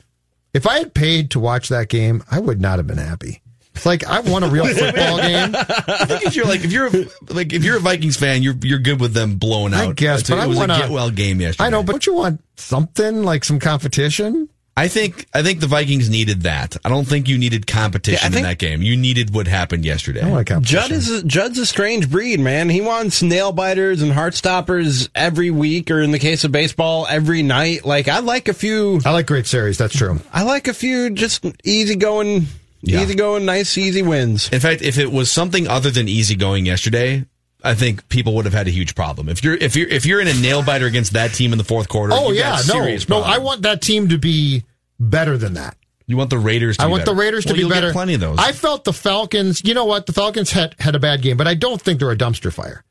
If 0.54 0.68
I 0.68 0.80
had 0.80 0.94
paid 0.94 1.32
to 1.32 1.40
watch 1.40 1.70
that 1.70 1.90
game, 1.90 2.24
I 2.30 2.40
would 2.40 2.62
not 2.62 2.78
have 2.78 2.88
been 2.88 2.98
happy. 2.98 3.42
It's 3.76 3.86
like 3.86 4.06
I 4.06 4.20
want 4.20 4.46
a 4.46 4.50
real 4.50 4.68
football 4.76 5.18
game. 5.18 5.56
I 5.56 6.06
think 6.06 6.26
if 6.26 6.36
you're 6.36 6.46
like 6.46 6.64
if 6.64 6.72
you're 6.72 6.88
a, 6.88 7.06
like 7.34 7.54
if 7.54 7.64
you're 7.64 7.78
a 7.78 7.80
Vikings 7.80 8.18
fan, 8.18 8.44
you're 8.44 8.56
you're 8.62 8.80
good 8.80 9.00
with 9.00 9.14
them 9.14 9.36
blowing 9.38 9.74
out. 9.74 9.90
I 9.90 9.94
guess, 9.94 10.30
but 10.30 10.38
it 10.38 10.42
I 10.42 10.48
was 10.48 10.58
want 10.58 10.72
a 10.72 10.76
get 10.76 10.90
well 10.90 11.10
game 11.10 11.42
yesterday. 11.42 11.68
I 11.68 11.70
know, 11.70 11.82
but 11.82 11.94
don't 11.94 12.06
you 12.06 12.14
want 12.14 12.44
something 12.56 13.24
like 13.24 13.44
some 13.44 13.60
competition? 13.60 14.50
I 14.76 14.88
think 14.88 15.28
I 15.36 15.44
think 15.44 15.60
the 15.60 15.68
Vikings 15.68 16.10
needed 16.10 16.42
that. 16.44 16.78
I 16.84 16.90
don't 16.90 17.06
think 17.06 17.28
you 17.28 17.38
needed 17.38 17.68
competition 17.68 18.20
Yeah, 18.24 18.30
think- 18.30 18.38
in 18.38 18.44
that 18.44 18.58
game. 18.58 18.82
You 18.82 18.98
needed 18.98 19.32
what 19.34 19.48
happened 19.48 19.86
yesterday. 19.86 20.22
I 20.22 20.30
want 20.32 20.48
competition. 20.48 20.82
Judd 20.82 20.92
is 20.92 21.10
a, 21.12 21.24
Judd's 21.24 21.60
a 21.60 21.66
strange 21.68 22.10
breed, 22.10 22.40
man. 22.40 22.70
He 22.70 22.82
wants 22.82 23.22
nail 23.22 23.52
biters 23.52 24.02
and 24.02 24.12
heart 24.12 24.34
stoppers 24.34 25.10
every 25.14 25.52
week, 25.52 25.92
or 25.92 26.02
in 26.02 26.12
the 26.12 26.18
case 26.20 26.44
of 26.44 26.52
baseball, 26.52 27.06
every 27.08 27.44
night. 27.44 27.86
Like 27.86 28.08
I 28.08 28.20
like 28.20 28.48
a 28.48 28.54
few. 28.54 29.00
I 29.06 29.12
like 29.12 29.28
great 29.28 29.46
series. 29.46 29.78
That's 29.78 29.96
true. 29.96 30.20
I 30.34 30.42
like 30.42 30.68
a 30.68 30.74
few 30.74 31.12
just 31.12 31.46
easy 31.64 31.96
going, 31.96 32.48
Yeah. 32.82 33.04
easy 33.04 33.14
going, 33.14 33.46
nice, 33.46 33.78
easy 33.78 34.02
wins. 34.02 34.50
In 34.50 34.60
fact, 34.60 34.82
if 34.82 34.98
it 34.98 35.12
was 35.12 35.32
something 35.32 35.68
other 35.68 35.92
than 35.92 36.08
easy 36.08 36.36
going 36.36 36.66
yesterday, 36.66 37.26
I 37.64 37.76
think 37.76 38.08
people 38.10 38.36
would 38.36 38.46
have 38.46 38.54
had 38.54 38.68
a 38.68 38.72
huge 38.72 38.94
problem. 38.96 39.30
If 39.30 39.44
you're 39.44 39.56
if 39.56 39.76
you're 39.76 39.88
if 39.88 40.06
you're 40.06 40.20
in 40.20 40.28
a 40.28 40.34
nail 40.34 40.64
biter 40.64 40.86
against 40.86 41.14
that 41.14 41.34
team 41.34 41.52
in 41.54 41.58
the 41.58 41.64
fourth 41.64 41.88
quarter, 41.88 42.14
Oh 42.14 42.32
yeah, 42.32 42.52
no, 42.52 42.58
serious 42.58 43.08
no. 43.08 43.22
I 43.22 43.38
want 43.38 43.62
that 43.62 43.82
team 43.82 44.10
to 44.10 44.18
be 44.18 44.64
better 45.00 45.38
than 45.38 45.54
that. 45.54 45.78
You 46.06 46.18
want 46.18 46.30
the 46.30 46.38
Raiders. 46.38 46.76
to 46.78 46.84
I 46.84 46.88
want 46.88 47.02
better. 47.06 47.16
the 47.16 47.22
Raiders 47.22 47.46
to 47.46 47.54
Well, 47.54 47.64
be 47.64 47.70
better. 47.70 47.94
plenty 47.94 48.16
of 48.16 48.20
those. 48.20 48.38
I 48.38 48.52
felt 48.52 48.84
the 48.84 48.92
Falcons. 48.92 49.64
You 49.64 49.74
know 49.74 49.86
what? 49.86 50.06
The 50.06 50.12
Falcons 50.14 50.52
had 50.52 50.76
had 50.80 50.96
a 50.96 51.00
bad 51.00 51.22
game, 51.22 51.38
but 51.38 51.48
I 51.48 51.54
don't 51.54 51.82
think 51.82 52.00
they're 52.00 52.12
a 52.12 52.18
dumpster 52.18 52.52
fire. 52.52 52.84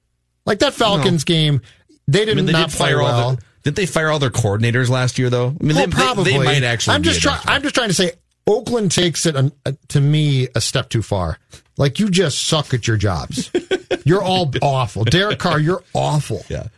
Like 0.46 0.60
that 0.60 0.72
Falcons 0.72 1.24
game, 1.24 1.60
they 2.08 2.22
I 2.22 2.24
did 2.24 2.36
mean, 2.36 2.46
they 2.46 2.52
not 2.52 2.70
did 2.70 2.76
fire 2.78 2.98
well. 2.98 3.06
all 3.06 3.34
the. 3.36 3.42
Did 3.64 3.76
they 3.76 3.84
fire 3.86 4.08
all 4.08 4.18
their 4.18 4.30
coordinators 4.30 4.88
last 4.88 5.18
year 5.18 5.28
though? 5.30 5.48
I 5.48 5.62
mean, 5.64 5.76
well, 5.76 5.84
they, 5.84 5.86
they- 5.86 5.92
probably. 5.92 6.32
they, 6.32 6.38
might 6.38 6.62
actually. 6.64 6.94
I'm 6.94 7.02
just 7.02 7.20
trying. 7.20 7.40
I'm 7.46 7.62
just 7.62 7.74
trying 7.74 7.88
to 7.88 7.94
say 7.94 8.12
Oakland 8.46 8.90
takes 8.90 9.26
it 9.26 9.36
uh, 9.36 9.50
to 9.88 10.00
me 10.00 10.48
a 10.54 10.60
step 10.60 10.88
too 10.88 11.02
far. 11.02 11.38
Like 11.76 11.98
you 11.98 12.10
just 12.10 12.44
suck 12.46 12.74
at 12.74 12.86
your 12.86 12.96
jobs. 12.96 13.50
you're 14.04 14.22
all 14.22 14.50
awful. 14.60 15.04
Derek 15.04 15.38
Carr, 15.38 15.60
you're 15.60 15.82
awful. 15.94 16.44
Yeah. 16.48 16.68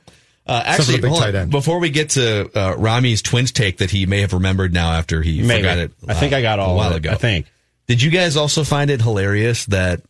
Uh, 0.46 0.62
actually, 0.64 1.00
big 1.00 1.10
on. 1.10 1.18
tight 1.20 1.34
end. 1.34 1.50
before 1.50 1.78
we 1.78 1.88
get 1.88 2.10
to 2.10 2.50
uh, 2.54 2.76
Rami's 2.76 3.22
Twins 3.22 3.50
take 3.50 3.78
that 3.78 3.90
he 3.90 4.04
may 4.04 4.20
have 4.20 4.34
remembered 4.34 4.74
now 4.74 4.92
after 4.92 5.22
he 5.22 5.42
Maybe. 5.42 5.62
forgot 5.62 5.78
it. 5.78 5.92
I 6.06 6.14
think 6.14 6.34
I 6.34 6.42
got 6.42 6.58
all 6.58 6.74
a 6.74 6.76
while 6.76 6.92
it, 6.92 6.98
ago. 6.98 7.12
I 7.12 7.14
think. 7.14 7.46
Did 7.86 8.02
you 8.02 8.10
guys 8.10 8.36
also 8.36 8.62
find 8.62 8.90
it 8.90 9.00
hilarious 9.00 9.64
that 9.66 10.02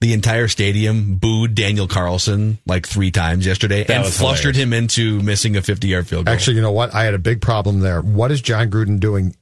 the 0.00 0.12
entire 0.12 0.48
stadium 0.48 1.16
booed 1.16 1.54
Daniel 1.54 1.86
Carlson 1.86 2.58
like 2.66 2.86
three 2.86 3.12
times 3.12 3.46
yesterday 3.46 3.84
That 3.84 3.94
and 3.94 4.04
was 4.04 4.18
flustered 4.18 4.56
him 4.56 4.72
into 4.72 5.20
missing 5.22 5.56
a 5.56 5.62
50 5.62 5.88
yard 5.88 6.08
field 6.08 6.26
goal? 6.26 6.34
Actually, 6.34 6.56
you 6.56 6.62
know 6.62 6.72
what? 6.72 6.94
I 6.94 7.04
had 7.04 7.14
a 7.14 7.20
big 7.20 7.40
problem 7.40 7.80
there. 7.80 8.00
What 8.00 8.30
is 8.30 8.40
Jon 8.40 8.70
Gruden 8.70 8.98
doing? 8.98 9.34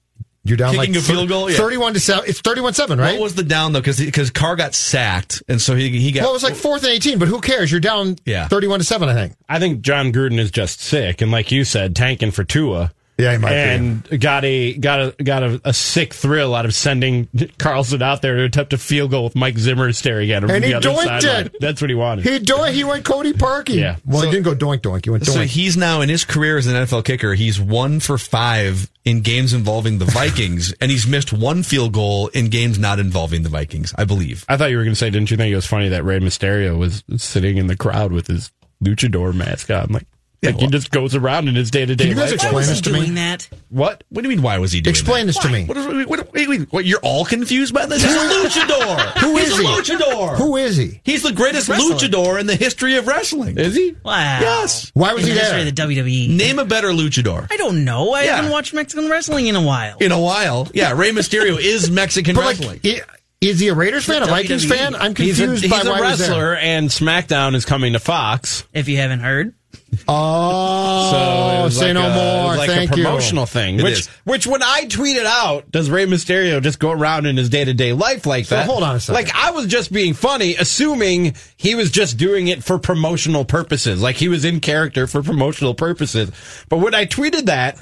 You're 0.43 0.57
down 0.57 0.75
Kicking 0.75 0.95
like 0.95 1.03
a 1.03 1.05
field 1.05 1.29
goal? 1.29 1.51
Yeah. 1.51 1.59
thirty-one 1.59 1.93
to 1.95 2.01
seven. 2.01 2.25
It's 2.27 2.41
thirty-one 2.41 2.73
seven, 2.73 2.99
right? 2.99 3.13
What 3.13 3.23
was 3.23 3.35
the 3.35 3.43
down 3.43 3.73
though? 3.75 3.81
Because 3.81 3.99
because 4.01 4.31
Carr 4.31 4.57
got 4.57 4.75
sacked, 4.75 5.43
and 5.49 5.61
so 5.61 5.75
he 5.75 5.91
he 6.01 6.13
got. 6.13 6.23
well, 6.23 6.31
it 6.31 6.35
was 6.35 6.43
like 6.43 6.55
fourth 6.55 6.83
and 6.83 6.93
eighteen, 6.93 7.19
but 7.19 7.29
who 7.29 7.41
cares? 7.43 7.71
You're 7.71 7.81
down 7.81 8.17
Yeah. 8.25 8.49
thirty-one 8.49 8.79
to 8.79 8.85
seven. 8.85 9.09
I 9.11 9.15
think. 9.15 9.35
I 9.51 9.59
think 9.59 9.83
Jon 9.83 10.13
Gruden 10.15 10.39
is 10.39 10.51
just 10.51 10.81
sick, 10.81 11.21
and 11.21 11.31
like 11.31 11.53
you 11.53 11.65
said, 11.65 11.95
tanking 11.95 12.31
for 12.31 12.43
Tua. 12.45 12.91
Yeah, 13.21 13.33
he 13.33 13.39
might 13.39 13.51
be. 13.51 13.55
and 13.57 14.21
got 14.21 14.45
a 14.45 14.75
got 14.75 15.01
a 15.19 15.23
got 15.23 15.43
a, 15.43 15.61
a 15.65 15.73
sick 15.73 16.15
thrill 16.15 16.55
out 16.55 16.65
of 16.65 16.75
sending 16.75 17.29
Carlson 17.59 18.03
out 18.03 18.23
there 18.23 18.37
to 18.37 18.45
attempt 18.45 18.73
a 18.73 18.79
field 18.79 19.11
goal 19.11 19.25
with 19.25 19.37
Mike 19.37 19.59
Zimmer 19.59 19.93
staring 19.93 20.31
at 20.31 20.43
him 20.43 20.51
And 20.51 20.57
from 20.59 20.63
he 20.63 20.69
the 20.71 20.75
other 20.79 20.89
doinked 20.91 21.21
sideline. 21.23 21.47
it. 21.47 21.57
That's 21.61 21.81
what 21.81 21.91
he 21.91 21.95
wanted. 21.95 22.25
He 22.25 22.39
doink. 22.39 22.73
He 22.73 22.85
went 22.85 23.05
Cody 23.05 23.33
Parkey. 23.33 23.75
Yeah. 23.77 23.97
Well, 24.05 24.21
So- 24.23 24.27
he 24.27 24.33
didn't 24.33 24.45
go 24.45 24.55
doink 24.55 24.81
doink. 24.81 25.05
He 25.05 25.11
went 25.11 25.25
doink. 25.25 25.33
So 25.33 25.41
he's 25.43 25.77
now 25.77 26.01
in 26.01 26.09
his 26.09 26.25
career 26.25 26.59
as 26.59 26.67
an 26.67 26.75
NFL 26.75 27.05
kicker. 27.05 27.35
He's 27.35 27.61
one 27.61 28.01
for 28.01 28.19
five 28.19 28.91
in 29.05 29.23
games 29.23 29.53
involving 29.55 29.99
the 29.99 30.05
Vikings, 30.05 30.73
and 30.81 30.91
he's 30.91 31.07
missed 31.07 31.33
one 31.33 31.63
field 31.63 31.93
goal 31.93 32.29
in 32.29 32.49
games 32.49 32.79
not 32.79 32.99
involving 32.99 33.43
the 33.43 33.49
Vikings. 33.49 33.95
I 33.97 34.05
believe. 34.05 34.45
I 34.49 34.57
thought 34.57 34.71
you 34.71 34.77
were 34.77 34.85
going 34.85 34.93
to 34.93 34.99
say, 34.99 35.11
didn't 35.11 35.31
you 35.31 35.37
think 35.37 35.51
it 35.53 35.57
was 35.57 35.67
funny 35.67 35.89
that 35.89 36.05
Rey 36.05 36.21
Mysterio 36.21 36.79
was 36.79 37.03
sitting 37.17 37.57
in 37.57 37.67
the 37.67 37.77
crowd 37.77 38.13
with 38.13 38.27
his 38.27 38.51
luchador 38.85 39.33
mask 39.35 39.71
on? 39.71 39.89
Like, 39.91 40.07
Yeah, 40.43 40.51
like 40.51 40.57
well- 40.57 40.67
he 40.69 40.71
just 40.73 40.91
goes 40.91 41.15
around 41.15 41.49
in 41.49 41.55
his 41.55 41.71
day 41.71 41.85
to 41.85 41.95
day 41.95 42.05
Can 42.05 42.11
you 42.11 42.15
guys 42.17 42.31
life. 42.33 42.35
explain 42.43 42.67
this 42.67 42.81
to 42.83 42.91
me? 42.93 42.99
doing 43.01 43.15
that? 43.17 43.47
What? 43.69 44.05
What 44.09 44.23
do 44.23 44.29
you 44.31 44.35
mean? 44.37 44.43
Why 44.43 44.57
was 44.59 44.73
he 44.73 44.81
doing? 44.81 44.95
That? 44.95 44.99
Explain 45.01 45.27
that? 45.27 45.35
this 45.35 45.39
to 45.43 45.49
me. 45.51 45.65
What, 45.67 45.77
is, 45.77 46.07
what, 46.07 46.33
wait, 46.33 46.49
wait, 46.49 46.73
what, 46.73 46.85
you're 46.87 47.01
all 47.03 47.27
confused 47.27 47.75
by 47.75 47.85
this? 47.87 48.03
He's 48.03 48.15
a 48.15 48.19
luchador. 48.19 49.19
Who 49.19 49.37
He's 49.37 49.49
is 49.53 49.59
a 49.59 49.63
he? 49.63 49.69
luchador. 49.69 50.37
Who 50.39 50.57
is 50.57 50.77
he? 50.79 51.01
He's 51.05 51.23
the 51.23 51.33
greatest 51.33 51.69
Wrestling. 51.69 51.99
luchador 51.99 52.41
in 52.41 52.47
the 52.47 52.57
history 52.57 52.97
of 52.97 53.07
wrestling. 53.07 53.59
Is 53.59 53.77
he? 53.77 53.95
Wow. 54.05 54.39
Yes. 54.41 54.91
Why 54.95 55.13
was 55.13 55.25
In 55.25 55.29
he 55.29 55.35
the 55.35 55.41
history 55.41 55.59
there? 55.65 55.69
of 55.69 55.97
the 55.97 56.03
WWE. 56.05 56.35
Name 56.37 56.59
a 56.59 56.65
better 56.65 56.89
luchador. 56.89 57.47
I 57.51 57.57
don't 57.59 57.85
know. 57.85 58.13
I 58.15 58.25
Yeah. 58.25 58.37
haven't 58.37 58.51
watched 58.53 58.73
Mexican 58.73 59.11
wrestling 59.11 59.47
in 59.47 59.57
a 59.57 59.63
while. 59.63 59.99
In 59.99 60.11
a 60.11 60.19
while, 60.21 60.69
yeah, 60.73 60.93
Rey 60.97 61.11
Mysterio 61.11 61.59
is 61.61 61.91
Mexican 61.91 62.35
But 62.35 62.45
wrestling. 62.47 62.81
like, 62.83 62.87
i- 62.87 63.03
is 63.43 63.59
he 63.61 63.69
a 63.69 63.75
Raiders 63.75 64.05
fan? 64.07 64.23
A 64.23 64.27
Vikings 64.27 64.65
WWE. 64.67 64.69
fan? 64.77 64.95
I'm 64.95 65.15
He's 65.15 65.39
a, 65.39 65.43
confused 65.45 65.63
he's 65.65 65.71
by 65.73 65.81
a 65.81 65.91
why 65.91 66.11
he's 66.11 66.19
there. 66.19 66.29
wrestler, 66.29 66.57
and 66.57 66.89
SmackDown 66.91 67.55
is 67.55 67.65
coming 67.65 67.93
to 67.95 67.99
Fox. 67.99 68.65
If 68.75 68.87
you 68.89 68.99
haven't 68.99 69.21
heard, 69.21 69.55
Oh, 70.09 71.69
So 71.71 71.79
say 71.81 71.93
like 71.93 71.95
no 71.95 72.07
a, 72.11 72.15
more. 72.45 72.57
like 72.57 72.71
Thank 72.71 72.93
a 72.93 72.97
you. 72.97 73.03
promotional 73.05 73.47
thing. 73.47 73.79
It 73.79 73.83
which, 73.85 74.01
is. 74.01 74.07
which 74.25 74.47
when 74.47 74.63
I 74.63 74.83
tweeted 74.87 75.25
out, 75.25 75.71
does 75.71 75.91
Rey 75.91 76.07
Mysterio 76.07 76.63
just 76.63 76.79
go 76.79 76.91
around 76.91 77.27
in 77.27 77.37
his 77.37 77.49
day 77.49 77.65
to 77.65 77.75
day 77.75 77.93
life 77.93 78.27
like 78.27 78.47
So 78.47 78.57
that? 78.57 78.67
hold 78.67 78.83
on 78.83 78.97
a 78.97 79.01
second. 79.01 79.23
Like 79.25 79.35
I 79.35 79.51
was 79.51 79.67
just 79.67 79.93
being 79.93 80.15
funny, 80.15 80.55
assuming 80.57 81.35
he 81.57 81.75
was 81.75 81.91
just 81.91 82.17
doing 82.17 82.49
it 82.49 82.65
for 82.65 82.79
promotional 82.79 83.45
purposes, 83.45 84.03
like 84.03 84.17
he 84.17 84.29
was 84.29 84.45
in 84.45 84.61
character 84.61 85.07
for 85.07 85.23
promotional 85.23 85.75
purposes. 85.75 86.31
But 86.69 86.79
when 86.79 86.95
I 86.95 87.07
tweeted 87.07 87.47
that, 87.47 87.79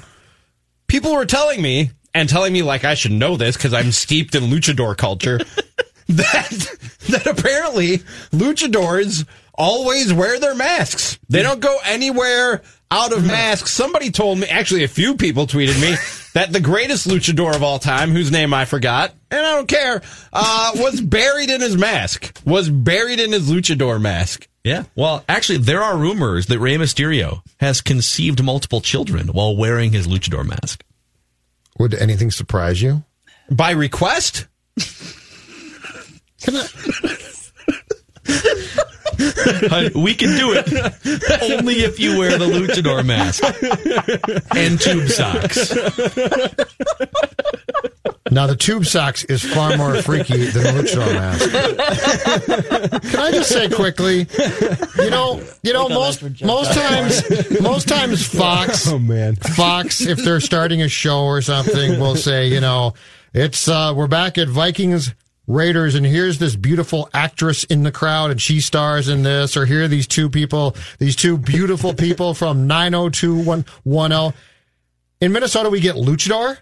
people 0.87 1.13
were 1.13 1.25
telling 1.25 1.61
me 1.61 1.91
and 2.13 2.27
telling 2.27 2.53
me 2.53 2.61
like 2.63 2.83
I 2.83 2.95
should 2.95 3.11
know 3.11 3.37
this 3.37 3.55
because 3.55 3.73
I'm 3.73 3.91
steeped 3.91 4.35
in 4.35 4.43
luchador 4.43 4.95
culture. 4.97 5.39
that 6.09 6.49
that 7.09 7.27
apparently 7.27 7.99
luchadors 8.31 9.27
always 9.59 10.13
wear 10.13 10.39
their 10.39 10.55
masks. 10.55 11.19
They 11.27 11.43
don't 11.43 11.59
go 11.59 11.77
anywhere 11.85 12.63
out 12.89 13.13
of 13.13 13.25
masks. 13.25 13.71
Somebody 13.71 14.09
told 14.09 14.39
me, 14.39 14.47
actually, 14.47 14.83
a 14.83 14.87
few 14.87 15.15
people 15.15 15.45
tweeted 15.45 15.79
me 15.79 15.95
that 16.33 16.51
the 16.51 16.59
greatest 16.59 17.07
luchador 17.07 17.53
of 17.53 17.61
all 17.61 17.77
time, 17.77 18.09
whose 18.11 18.31
name 18.31 18.51
I 18.53 18.65
forgot, 18.65 19.13
and 19.29 19.45
I 19.45 19.55
don't 19.55 19.67
care, 19.67 20.01
uh, 20.33 20.71
was 20.75 21.01
buried 21.01 21.51
in 21.51 21.61
his 21.61 21.77
mask. 21.77 22.39
Was 22.45 22.69
buried 22.69 23.19
in 23.19 23.33
his 23.33 23.51
luchador 23.51 24.01
mask. 24.01 24.47
Yeah. 24.63 24.85
Well, 24.95 25.23
actually, 25.29 25.59
there 25.59 25.83
are 25.83 25.97
rumors 25.97 26.47
that 26.47 26.59
Rey 26.59 26.75
Mysterio 26.75 27.41
has 27.59 27.81
conceived 27.81 28.43
multiple 28.43 28.81
children 28.81 29.27
while 29.27 29.55
wearing 29.55 29.91
his 29.91 30.07
luchador 30.07 30.45
mask. 30.45 30.83
Would 31.77 31.93
anything 31.93 32.31
surprise 32.31 32.81
you? 32.81 33.03
By 33.49 33.71
request? 33.71 34.47
Can 39.19 39.71
I, 39.73 39.91
we 39.95 40.13
can 40.15 40.29
do 40.37 40.53
it 40.55 41.51
only 41.59 41.75
if 41.81 41.99
you 41.99 42.17
wear 42.17 42.37
the 42.37 42.45
luchador 42.45 43.05
mask 43.05 43.43
and 44.55 44.79
tube 44.79 45.09
socks. 45.09 45.73
now 48.31 48.47
the 48.47 48.55
tube 48.55 48.85
socks 48.85 49.23
is 49.25 49.43
far 49.43 49.75
more 49.77 50.01
freaky 50.01 50.45
than 50.45 50.63
the 50.63 50.71
luchador 50.81 51.13
mask. 51.13 53.11
Can 53.11 53.19
I 53.19 53.31
just 53.31 53.49
say 53.49 53.69
quickly? 53.69 54.27
You 55.03 55.09
know, 55.09 55.41
you 55.63 55.73
know 55.73 55.89
most 55.89 56.21
most 56.41 56.73
times 56.73 57.59
most 57.61 57.87
times 57.87 58.25
Fox 58.25 58.87
Oh, 58.87 58.99
man. 58.99 59.35
Fox 59.35 60.01
if 60.01 60.17
they're 60.23 60.39
starting 60.39 60.81
a 60.81 60.87
show 60.87 61.23
or 61.25 61.41
something 61.41 61.99
will 61.99 62.15
say, 62.15 62.47
you 62.47 62.61
know, 62.61 62.93
it's 63.33 63.67
uh 63.67 63.93
we're 63.95 64.07
back 64.07 64.37
at 64.37 64.47
Vikings 64.47 65.13
Raiders, 65.49 65.95
and 65.95 66.05
here's 66.05 66.37
this 66.37 66.55
beautiful 66.55 67.09
actress 67.13 67.63
in 67.65 67.81
the 67.81 67.91
crowd, 67.91 68.29
and 68.29 68.39
she 68.39 68.61
stars 68.61 69.09
in 69.09 69.23
this, 69.23 69.57
or 69.57 69.65
here 69.65 69.83
are 69.83 69.87
these 69.87 70.07
two 70.07 70.29
people, 70.29 70.75
these 70.99 71.15
two 71.15 71.37
beautiful 71.37 71.93
people 71.93 72.35
from 72.35 72.67
902110. 72.67 74.33
In 75.21 75.31
Minnesota, 75.31 75.69
we 75.71 75.79
get 75.79 75.95
Luchador. 75.95 76.59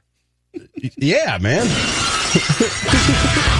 Yeah, 0.97 1.37
man. 1.39 1.67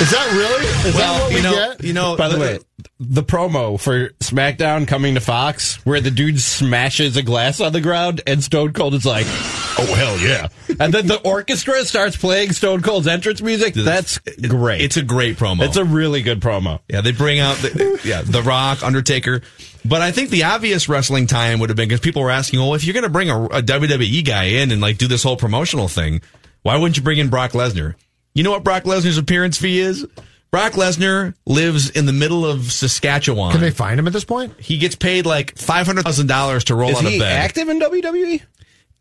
Is 0.00 0.12
that 0.12 0.30
really? 0.32 0.64
Is 0.88 0.94
that 0.94 1.10
Well, 1.10 1.20
what 1.20 1.28
we 1.30 1.36
you 1.36 1.42
know, 1.42 1.52
get? 1.52 1.84
you 1.84 1.92
know. 1.92 2.16
By 2.16 2.28
the 2.28 2.38
way, 2.38 2.60
the 3.00 3.24
promo 3.24 3.80
for 3.80 4.10
SmackDown 4.20 4.86
coming 4.86 5.14
to 5.14 5.20
Fox, 5.20 5.84
where 5.84 6.00
the 6.00 6.12
dude 6.12 6.40
smashes 6.40 7.16
a 7.16 7.22
glass 7.22 7.60
on 7.60 7.72
the 7.72 7.80
ground, 7.80 8.20
and 8.24 8.42
Stone 8.42 8.74
Cold 8.74 8.94
is 8.94 9.04
like, 9.04 9.26
"Oh 9.26 9.92
hell 9.96 10.16
yeah!" 10.20 10.48
and 10.78 10.94
then 10.94 11.08
the 11.08 11.20
orchestra 11.22 11.84
starts 11.84 12.16
playing 12.16 12.52
Stone 12.52 12.82
Cold's 12.82 13.08
entrance 13.08 13.42
music. 13.42 13.74
That's 13.74 14.18
great. 14.18 14.82
It's 14.82 14.96
a 14.96 15.02
great 15.02 15.36
promo. 15.36 15.62
It's 15.62 15.76
a 15.76 15.84
really 15.84 16.22
good 16.22 16.38
promo. 16.40 16.78
Yeah, 16.88 17.00
they 17.00 17.10
bring 17.12 17.40
out 17.40 17.56
the, 17.56 18.00
yeah 18.04 18.22
the 18.22 18.42
Rock, 18.42 18.84
Undertaker. 18.84 19.42
But 19.84 20.00
I 20.00 20.12
think 20.12 20.30
the 20.30 20.44
obvious 20.44 20.88
wrestling 20.88 21.26
tie-in 21.26 21.58
would 21.58 21.70
have 21.70 21.76
been 21.76 21.88
because 21.88 22.00
people 22.00 22.22
were 22.22 22.30
asking, 22.30 22.60
well, 22.60 22.74
if 22.74 22.84
you're 22.84 22.92
going 22.94 23.04
to 23.04 23.08
bring 23.10 23.30
a, 23.30 23.44
a 23.46 23.62
WWE 23.62 24.24
guy 24.24 24.44
in 24.44 24.70
and 24.70 24.80
like 24.80 24.98
do 24.98 25.08
this 25.08 25.22
whole 25.24 25.36
promotional 25.36 25.88
thing, 25.88 26.20
why 26.62 26.76
wouldn't 26.76 26.96
you 26.96 27.02
bring 27.02 27.18
in 27.18 27.28
Brock 27.30 27.52
Lesnar? 27.52 27.94
You 28.38 28.44
know 28.44 28.52
what 28.52 28.62
Brock 28.62 28.84
Lesnar's 28.84 29.18
appearance 29.18 29.58
fee 29.58 29.80
is? 29.80 30.06
Brock 30.52 30.74
Lesnar 30.74 31.34
lives 31.44 31.90
in 31.90 32.06
the 32.06 32.12
middle 32.12 32.46
of 32.46 32.70
Saskatchewan. 32.70 33.50
Can 33.50 33.60
they 33.60 33.72
find 33.72 33.98
him 33.98 34.06
at 34.06 34.12
this 34.12 34.22
point? 34.24 34.54
he 34.60 34.78
gets 34.78 34.94
paid 34.94 35.26
like 35.26 35.58
five 35.58 35.86
hundred 35.86 36.04
thousand 36.04 36.28
dollars 36.28 36.62
to 36.64 36.76
roll 36.76 36.90
Is 36.90 36.98
out 36.98 37.04
of 37.06 37.10
he 37.10 37.18
bed. 37.18 37.36
active 37.36 37.68
in 37.68 37.80
WWE? 37.80 38.40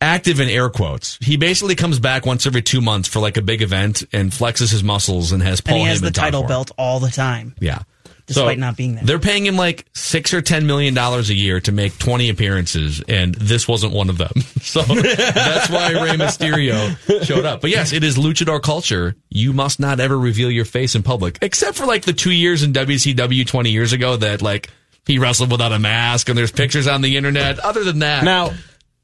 active 0.02 0.40
in 0.40 0.50
air 0.50 0.70
quotes. 0.72 1.20
He 1.22 1.38
basically 1.38 1.76
comes 1.76 2.00
back 2.00 2.26
once 2.26 2.48
every 2.48 2.64
two 2.64 2.82
months 2.82 3.08
for 3.08 3.20
like 3.20 3.38
a 3.38 3.44
big 3.44 3.62
event 3.62 4.04
and 4.12 4.32
flexes 4.32 4.72
his 4.72 4.84
muscles 4.84 5.32
and 5.32 5.44
has 5.44 5.62
Paul 5.62 5.76
and 5.76 5.84
he 5.84 5.88
has 5.90 6.00
Heyman 6.00 6.06
the 6.06 6.12
title 6.12 6.44
belt 6.44 6.72
all 6.76 7.00
the 7.00 7.12
time. 7.12 7.54
Yeah. 7.60 7.84
Despite 8.28 8.60
not 8.60 8.76
being 8.76 8.96
there. 8.96 9.06
They're 9.06 9.20
paying 9.20 9.46
him 9.46 9.56
like 9.56 9.86
six 9.94 10.34
or 10.34 10.42
ten 10.42 10.68
million 10.68 10.94
dollars 10.94 11.30
a 11.30 11.34
year 11.34 11.62
to 11.62 11.72
make 11.72 11.98
twenty 11.98 12.30
appearances, 12.30 13.02
and 13.08 13.34
this 13.36 13.68
wasn't 13.68 13.94
one 13.94 14.10
of 14.10 14.18
them. 14.18 14.32
So 14.68 14.82
that's 14.82 15.70
why 15.70 15.92
Rey 15.94 16.18
Mysterio 16.18 17.24
showed 17.24 17.46
up. 17.46 17.62
But 17.62 17.70
yes, 17.70 17.94
it 17.94 18.04
is 18.04 18.18
luchador 18.18 18.62
culture. 18.62 19.16
You 19.30 19.54
must 19.54 19.80
not 19.80 20.02
ever 20.02 20.20
reveal 20.20 20.52
your 20.52 20.66
face 20.66 20.94
in 20.94 21.04
public, 21.04 21.38
except 21.42 21.78
for 21.78 21.86
like 21.86 22.04
the 22.04 22.12
two 22.12 22.32
years 22.32 22.64
in 22.64 22.74
WCW 22.74 23.48
twenty 23.48 23.70
years 23.72 23.94
ago 23.94 24.18
that 24.18 24.42
like 24.42 24.70
he 25.06 25.20
wrestled 25.20 25.52
without 25.52 25.72
a 25.72 25.80
mask 25.80 26.28
and 26.28 26.38
there's 26.38 26.52
pictures 26.52 26.86
on 26.86 27.02
the 27.02 27.16
internet. 27.16 27.60
Other 27.60 27.86
than 27.86 28.00
that, 28.00 28.26
Now, 28.26 28.52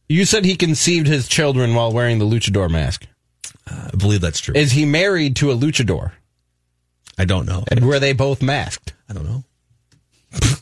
you 0.10 0.26
said 0.26 0.44
he 0.44 0.58
conceived 0.58 1.08
his 1.08 1.30
children 1.30 1.74
while 1.76 1.94
wearing 1.94 2.20
the 2.20 2.26
luchador 2.26 2.70
mask. 2.70 3.08
Uh, 3.66 3.90
I 3.94 3.96
believe 3.96 4.20
that's 4.20 4.42
true. 4.42 4.54
Is 4.54 4.74
he 4.74 4.84
married 4.86 5.38
to 5.38 5.50
a 5.52 5.56
luchador? 5.56 6.12
I 7.18 7.24
don't 7.26 7.46
know. 7.46 7.64
And 7.70 7.88
were 7.88 8.00
they 8.00 8.12
both 8.12 8.42
masked? 8.42 8.93
I 9.10 9.14
don't 9.14 9.26
know. 9.26 9.44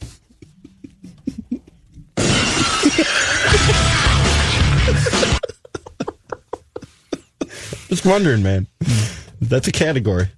Just 7.89 8.05
wondering, 8.05 8.41
man. 8.41 8.67
That's 9.41 9.67
a 9.67 9.71
category. 9.71 10.29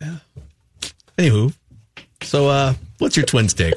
Anywho, 1.17 1.53
so 2.21 2.49
uh, 2.49 2.73
what's 2.97 3.15
your 3.15 3.25
twins 3.25 3.53
take? 3.53 3.75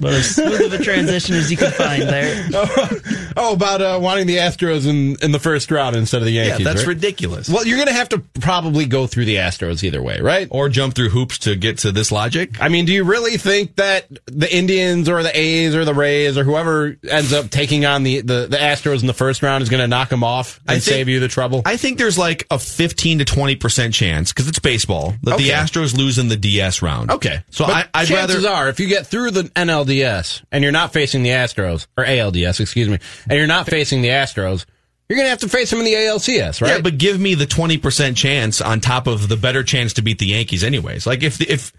Ryan? 0.00 0.14
About 0.14 0.18
as 0.18 0.34
smooth 0.34 0.72
of 0.72 0.80
a 0.80 0.82
transition 0.82 1.34
as 1.36 1.50
you 1.50 1.56
could 1.56 1.72
find 1.74 2.02
there. 2.02 2.48
Oh, 3.36 3.54
about 3.54 3.80
uh, 3.80 3.98
wanting 4.02 4.26
the 4.26 4.38
Astros 4.38 4.88
in, 4.88 5.16
in 5.22 5.30
the 5.30 5.38
first 5.38 5.70
round 5.70 5.94
instead 5.94 6.18
of 6.18 6.24
the 6.24 6.32
Yankees. 6.32 6.58
yeah, 6.58 6.64
that's 6.64 6.80
right? 6.80 6.88
ridiculous. 6.94 7.48
Well, 7.48 7.64
you're 7.64 7.76
going 7.76 7.86
to 7.86 7.94
have 7.94 8.08
to 8.10 8.18
probably 8.40 8.86
go 8.86 9.06
through 9.06 9.24
the 9.26 9.36
Astros 9.36 9.84
either 9.84 10.02
way, 10.02 10.20
right? 10.20 10.48
Or 10.50 10.68
jump 10.68 10.94
through 10.94 11.10
hoops 11.10 11.38
to 11.40 11.54
get 11.54 11.78
to 11.78 11.92
this 11.92 12.10
logic. 12.10 12.60
I 12.60 12.68
mean, 12.68 12.86
do 12.86 12.92
you 12.92 13.04
really 13.04 13.36
think 13.36 13.76
that 13.76 14.06
the 14.26 14.52
Indians 14.54 15.08
or 15.08 15.22
the 15.22 15.30
A's 15.38 15.76
or 15.76 15.84
the 15.84 15.94
Rays 15.94 16.36
or 16.36 16.42
whoever 16.44 16.96
ends 17.08 17.32
up 17.32 17.50
taking 17.50 17.86
on 17.86 18.02
the, 18.02 18.20
the, 18.20 18.48
the 18.50 18.56
Astros 18.56 19.00
in 19.00 19.06
the 19.06 19.14
first 19.14 19.42
round 19.42 19.62
is 19.62 19.68
going 19.68 19.80
to 19.80 19.88
knock 19.88 20.08
them 20.08 20.24
off 20.24 20.58
and 20.66 20.82
think- 20.82 20.82
save 20.82 21.08
you 21.08 21.20
the 21.20 21.28
trouble? 21.28 21.62
I 21.64 21.76
think 21.76 21.98
there's 21.98 22.18
like 22.18 22.46
a 22.50 22.58
15 22.58 23.20
to 23.20 23.24
20 23.24 23.56
percent 23.56 23.94
chance 23.94 24.32
because 24.32 24.48
it's 24.48 24.58
baseball 24.58 25.14
that 25.22 25.38
the 25.38 25.50
Astros 25.50 25.96
lose 25.96 26.18
in 26.18 26.26
the 26.28 26.36
DS 26.36 26.82
round. 26.82 27.12
Okay. 27.12 27.42
so 27.50 27.64
But 27.66 27.88
I, 27.94 28.00
I'd 28.02 28.08
chances 28.08 28.44
rather. 28.44 28.56
are, 28.56 28.68
if 28.68 28.80
you 28.80 28.88
get 28.88 29.06
through 29.06 29.30
the 29.30 29.50
NLDS 29.90 30.42
and 30.50 30.62
you're 30.62 30.72
not 30.72 30.92
facing 30.92 31.22
the 31.22 31.30
Astros, 31.30 31.86
or 31.96 32.04
ALDS, 32.04 32.60
excuse 32.60 32.88
me, 32.88 32.98
and 33.28 33.38
you're 33.38 33.46
not 33.46 33.66
facing 33.66 34.02
the 34.02 34.08
Astros, 34.08 34.64
you're 35.08 35.16
going 35.16 35.26
to 35.26 35.30
have 35.30 35.40
to 35.40 35.48
face 35.48 35.70
them 35.70 35.80
in 35.80 35.84
the 35.84 35.94
ALCS, 35.94 36.62
right? 36.62 36.76
Yeah, 36.76 36.80
but 36.80 36.98
give 36.98 37.18
me 37.18 37.34
the 37.34 37.46
20 37.46 37.78
percent 37.78 38.16
chance 38.16 38.60
on 38.60 38.80
top 38.80 39.06
of 39.06 39.28
the 39.28 39.36
better 39.36 39.62
chance 39.62 39.94
to 39.94 40.02
beat 40.02 40.18
the 40.18 40.26
Yankees, 40.26 40.62
anyways. 40.62 41.06
Like 41.06 41.22
if 41.22 41.38
the, 41.38 41.52
if 41.52 41.72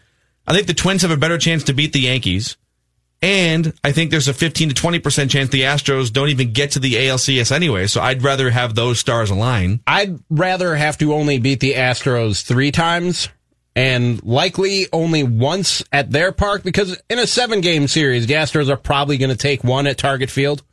I 0.47 0.53
think 0.53 0.67
the 0.67 0.73
Twins 0.73 1.01
have 1.03 1.11
a 1.11 1.17
better 1.17 1.37
chance 1.37 1.63
to 1.65 1.73
beat 1.73 1.93
the 1.93 2.01
Yankees, 2.01 2.57
and 3.21 3.71
I 3.83 3.91
think 3.91 4.11
there's 4.11 4.27
a 4.27 4.33
15 4.33 4.69
to 4.69 4.75
20 4.75 4.99
percent 4.99 5.31
chance 5.31 5.49
the 5.49 5.61
Astros 5.61 6.11
don't 6.11 6.29
even 6.29 6.51
get 6.51 6.71
to 6.71 6.79
the 6.79 6.95
ALCS 6.95 7.51
anyway. 7.51 7.87
So 7.87 8.01
I'd 8.01 8.21
rather 8.21 8.49
have 8.49 8.75
those 8.75 8.99
stars 8.99 9.29
align. 9.29 9.79
I'd 9.87 10.19
rather 10.29 10.75
have 10.75 10.97
to 10.97 11.13
only 11.13 11.37
beat 11.37 11.61
the 11.61 11.75
Astros 11.75 12.43
three 12.43 12.71
times 12.71 13.29
and 13.75 14.21
likely 14.23 14.87
only 14.91 15.23
once 15.23 15.83
at 15.91 16.11
their 16.11 16.31
park 16.31 16.63
because 16.63 17.01
in 17.09 17.19
a 17.19 17.27
seven 17.27 17.61
game 17.61 17.87
series, 17.87 18.27
the 18.27 18.33
Astros 18.33 18.69
are 18.69 18.77
probably 18.77 19.17
going 19.17 19.31
to 19.31 19.37
take 19.37 19.63
one 19.63 19.87
at 19.87 19.97
Target 19.97 20.29
Field. 20.29 20.63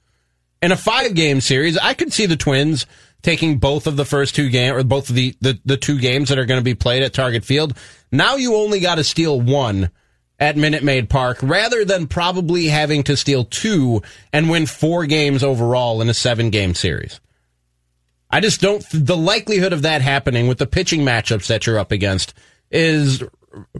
In 0.60 0.72
a 0.72 0.76
five 0.76 1.14
game 1.14 1.40
series, 1.40 1.78
I 1.78 1.94
could 1.94 2.12
see 2.12 2.26
the 2.26 2.36
Twins 2.36 2.86
taking 3.22 3.58
both 3.58 3.86
of 3.86 3.96
the 3.96 4.04
first 4.04 4.34
two 4.34 4.48
games 4.48 4.76
or 4.76 4.84
both 4.84 5.10
of 5.10 5.14
the, 5.14 5.36
the, 5.40 5.58
the 5.64 5.76
two 5.76 5.98
games 5.98 6.28
that 6.28 6.38
are 6.38 6.46
going 6.46 6.60
to 6.60 6.64
be 6.64 6.74
played 6.74 7.02
at 7.02 7.12
Target 7.12 7.44
Field. 7.44 7.76
Now 8.10 8.36
you 8.36 8.56
only 8.56 8.80
got 8.80 8.96
to 8.96 9.04
steal 9.04 9.40
one 9.40 9.90
at 10.40 10.56
Minute 10.56 10.82
Maid 10.82 11.08
Park 11.08 11.38
rather 11.42 11.84
than 11.84 12.06
probably 12.06 12.66
having 12.66 13.02
to 13.04 13.16
steal 13.16 13.44
two 13.44 14.02
and 14.32 14.50
win 14.50 14.66
four 14.66 15.06
games 15.06 15.42
overall 15.42 16.00
in 16.00 16.08
a 16.08 16.14
seven 16.14 16.50
game 16.50 16.74
series. 16.74 17.20
I 18.30 18.40
just 18.40 18.60
don't. 18.60 18.84
The 18.92 19.16
likelihood 19.16 19.72
of 19.72 19.82
that 19.82 20.02
happening 20.02 20.48
with 20.48 20.58
the 20.58 20.66
pitching 20.66 21.00
matchups 21.00 21.46
that 21.46 21.66
you're 21.66 21.78
up 21.78 21.92
against 21.92 22.34
is 22.70 23.22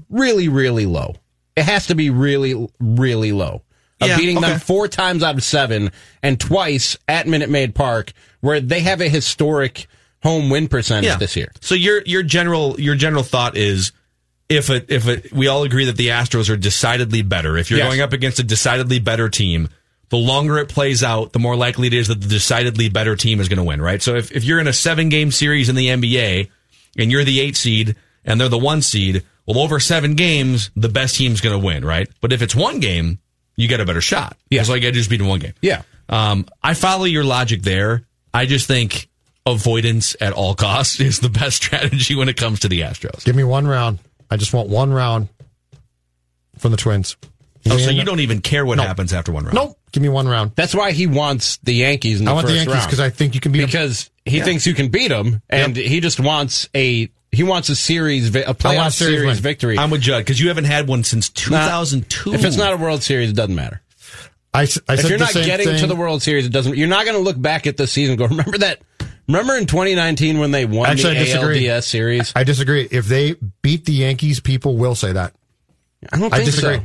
really, 0.08 0.48
really 0.48 0.86
low. 0.86 1.16
It 1.56 1.64
has 1.64 1.86
to 1.88 1.94
be 1.94 2.10
really, 2.10 2.68
really 2.78 3.32
low. 3.32 3.62
Of 4.00 4.08
Yeah, 4.08 4.16
beating 4.16 4.38
okay. 4.38 4.50
them 4.50 4.60
four 4.60 4.86
times 4.86 5.22
out 5.24 5.34
of 5.36 5.42
seven 5.42 5.90
and 6.22 6.38
twice 6.38 6.96
at 7.08 7.26
Minute 7.26 7.50
Maid 7.50 7.74
Park, 7.74 8.12
where 8.40 8.60
they 8.60 8.80
have 8.80 9.00
a 9.00 9.08
historic 9.08 9.88
home 10.22 10.50
win 10.50 10.68
percentage 10.68 11.18
this 11.18 11.34
year. 11.36 11.50
So 11.60 11.74
your 11.74 12.02
your 12.06 12.22
general 12.22 12.80
your 12.80 12.94
general 12.94 13.24
thought 13.24 13.56
is 13.56 13.90
if 14.48 14.70
it 14.70 14.86
if 14.88 15.08
it 15.08 15.32
we 15.32 15.48
all 15.48 15.64
agree 15.64 15.84
that 15.86 15.96
the 15.96 16.08
Astros 16.08 16.48
are 16.48 16.56
decidedly 16.56 17.22
better. 17.22 17.56
If 17.56 17.70
you're 17.70 17.78
Yes. 17.80 17.88
going 17.88 18.00
up 18.00 18.12
against 18.12 18.38
a 18.38 18.44
decidedly 18.44 19.00
better 19.00 19.28
team, 19.28 19.68
the 20.10 20.16
longer 20.16 20.58
it 20.58 20.68
plays 20.68 21.02
out, 21.02 21.32
the 21.32 21.38
more 21.40 21.56
likely 21.56 21.88
it 21.88 21.92
is 21.94 22.06
that 22.06 22.20
the 22.20 22.28
decidedly 22.28 22.88
better 22.88 23.16
team 23.16 23.40
is 23.40 23.48
going 23.48 23.58
to 23.58 23.64
win, 23.64 23.82
right? 23.82 24.00
So 24.00 24.14
if, 24.14 24.30
if 24.30 24.44
you're 24.44 24.60
in 24.60 24.68
a 24.68 24.72
seven 24.72 25.08
game 25.08 25.32
series 25.32 25.68
in 25.68 25.74
the 25.74 25.88
NBA 25.88 26.48
and 26.96 27.10
you're 27.10 27.24
the 27.24 27.40
eight 27.40 27.56
seed 27.56 27.96
and 28.24 28.40
they're 28.40 28.48
the 28.48 28.58
one 28.58 28.82
seed, 28.82 29.24
well, 29.46 29.58
over 29.60 29.80
seven 29.80 30.14
games, 30.14 30.70
the 30.76 30.88
best 30.88 31.16
team's 31.16 31.40
going 31.40 31.58
to 31.58 31.64
win, 31.64 31.84
right? 31.84 32.08
But 32.20 32.32
if 32.32 32.42
it's 32.42 32.54
one 32.54 32.80
game, 32.80 33.18
you 33.56 33.66
get 33.68 33.80
a 33.80 33.84
better 33.84 34.00
shot. 34.00 34.36
Yeah. 34.50 34.62
So 34.62 34.74
I 34.74 34.78
just 34.78 35.08
beat 35.10 35.20
in 35.20 35.26
one 35.26 35.40
game. 35.40 35.54
Yeah. 35.62 35.82
Um, 36.08 36.46
I 36.62 36.74
follow 36.74 37.04
your 37.04 37.24
logic 37.24 37.62
there. 37.62 38.02
I 38.32 38.46
just 38.46 38.66
think 38.66 39.08
avoidance 39.46 40.16
at 40.20 40.32
all 40.32 40.54
costs 40.54 41.00
is 41.00 41.20
the 41.20 41.28
best 41.30 41.56
strategy 41.56 42.14
when 42.14 42.28
it 42.28 42.36
comes 42.36 42.60
to 42.60 42.68
the 42.68 42.80
Astros. 42.82 43.24
Give 43.24 43.34
me 43.36 43.44
one 43.44 43.66
round. 43.66 43.98
I 44.30 44.36
just 44.36 44.52
want 44.52 44.68
one 44.68 44.92
round 44.92 45.28
from 46.58 46.70
the 46.70 46.76
Twins. 46.76 47.16
Oh, 47.70 47.76
so 47.76 47.90
you 47.90 48.04
don't 48.04 48.20
even 48.20 48.40
care 48.40 48.64
what 48.64 48.76
No. 48.76 48.84
happens 48.84 49.12
after 49.12 49.32
one 49.32 49.44
round? 49.44 49.54
Nope. 49.54 49.78
Give 49.92 50.02
me 50.02 50.08
one 50.08 50.28
round. 50.28 50.52
That's 50.54 50.74
why 50.74 50.92
he 50.92 51.06
wants 51.06 51.56
the 51.58 51.72
Yankees 51.72 52.18
in 52.20 52.24
the 52.26 52.30
I 52.30 52.34
want 52.34 52.46
first 52.46 52.54
the 52.64 52.64
Yankees 52.70 52.86
because 52.86 53.00
I 53.00 53.10
think 53.10 53.34
you 53.34 53.40
can 53.40 53.52
beat 53.52 53.62
'em. 53.62 53.66
because 53.66 54.10
he 54.24 54.38
Yeah. 54.38 54.44
thinks 54.44 54.66
you 54.66 54.74
can 54.74 54.88
beat 54.88 55.08
them, 55.08 55.42
and 55.50 55.74
he 55.76 56.00
just 56.00 56.20
wants 56.20 56.68
a 56.74 57.08
he 57.32 57.42
wants 57.42 57.68
a 57.68 57.76
series 57.76 58.28
vi- 58.28 58.40
a 58.40 58.44
I 58.44 58.46
want 58.48 58.58
playoff 58.58 58.86
a 58.88 58.90
series 58.92 59.20
series, 59.20 59.38
victory. 59.40 59.78
I'm 59.78 59.90
with 59.90 60.00
Judd 60.00 60.20
because 60.24 60.40
you 60.40 60.48
haven't 60.48 60.64
had 60.64 60.88
one 60.88 61.04
since 61.04 61.28
2002. 61.28 62.34
if 62.34 62.44
it's 62.44 62.56
not 62.56 62.72
a 62.72 62.76
World 62.76 63.02
Series, 63.02 63.30
it 63.30 63.36
doesn't 63.36 63.54
matter. 63.54 63.80
I, 64.54 64.62
s- 64.62 64.78
I 64.88 64.94
if 64.94 65.00
said 65.00 65.08
you're 65.10 65.18
the 65.18 65.24
not 65.24 65.32
same 65.34 65.44
getting 65.46 65.66
thing. 65.66 65.78
to 65.80 65.86
the 65.86 65.94
World 65.96 66.22
Series, 66.22 66.46
it 66.46 66.52
doesn't. 66.52 66.76
You're 66.76 66.88
not 66.88 67.04
going 67.04 67.16
to 67.16 67.22
look 67.22 67.40
back 67.40 67.66
at 67.66 67.76
the 67.76 67.86
season 67.86 68.12
and 68.12 68.18
go, 68.18 68.26
remember 68.36 68.58
that? 68.58 68.80
Remember 69.26 69.56
in 69.56 69.66
2019 69.66 70.38
when 70.38 70.52
they 70.52 70.64
won 70.64 70.88
Actually, 70.88 71.16
I 71.16 71.18
the 71.18 71.24
disagree. 71.26 71.62
ALDS 71.64 71.84
series? 71.84 72.32
I 72.34 72.44
disagree. 72.44 72.88
If 72.90 73.06
they 73.06 73.34
beat 73.60 73.84
the 73.84 73.92
Yankees, 73.92 74.40
people 74.40 74.78
will 74.78 74.94
say 74.94 75.12
that. 75.12 75.34
I 76.10 76.18
don't 76.18 76.32
I 76.32 76.42
disagree. 76.44 76.76
so. 76.76 76.82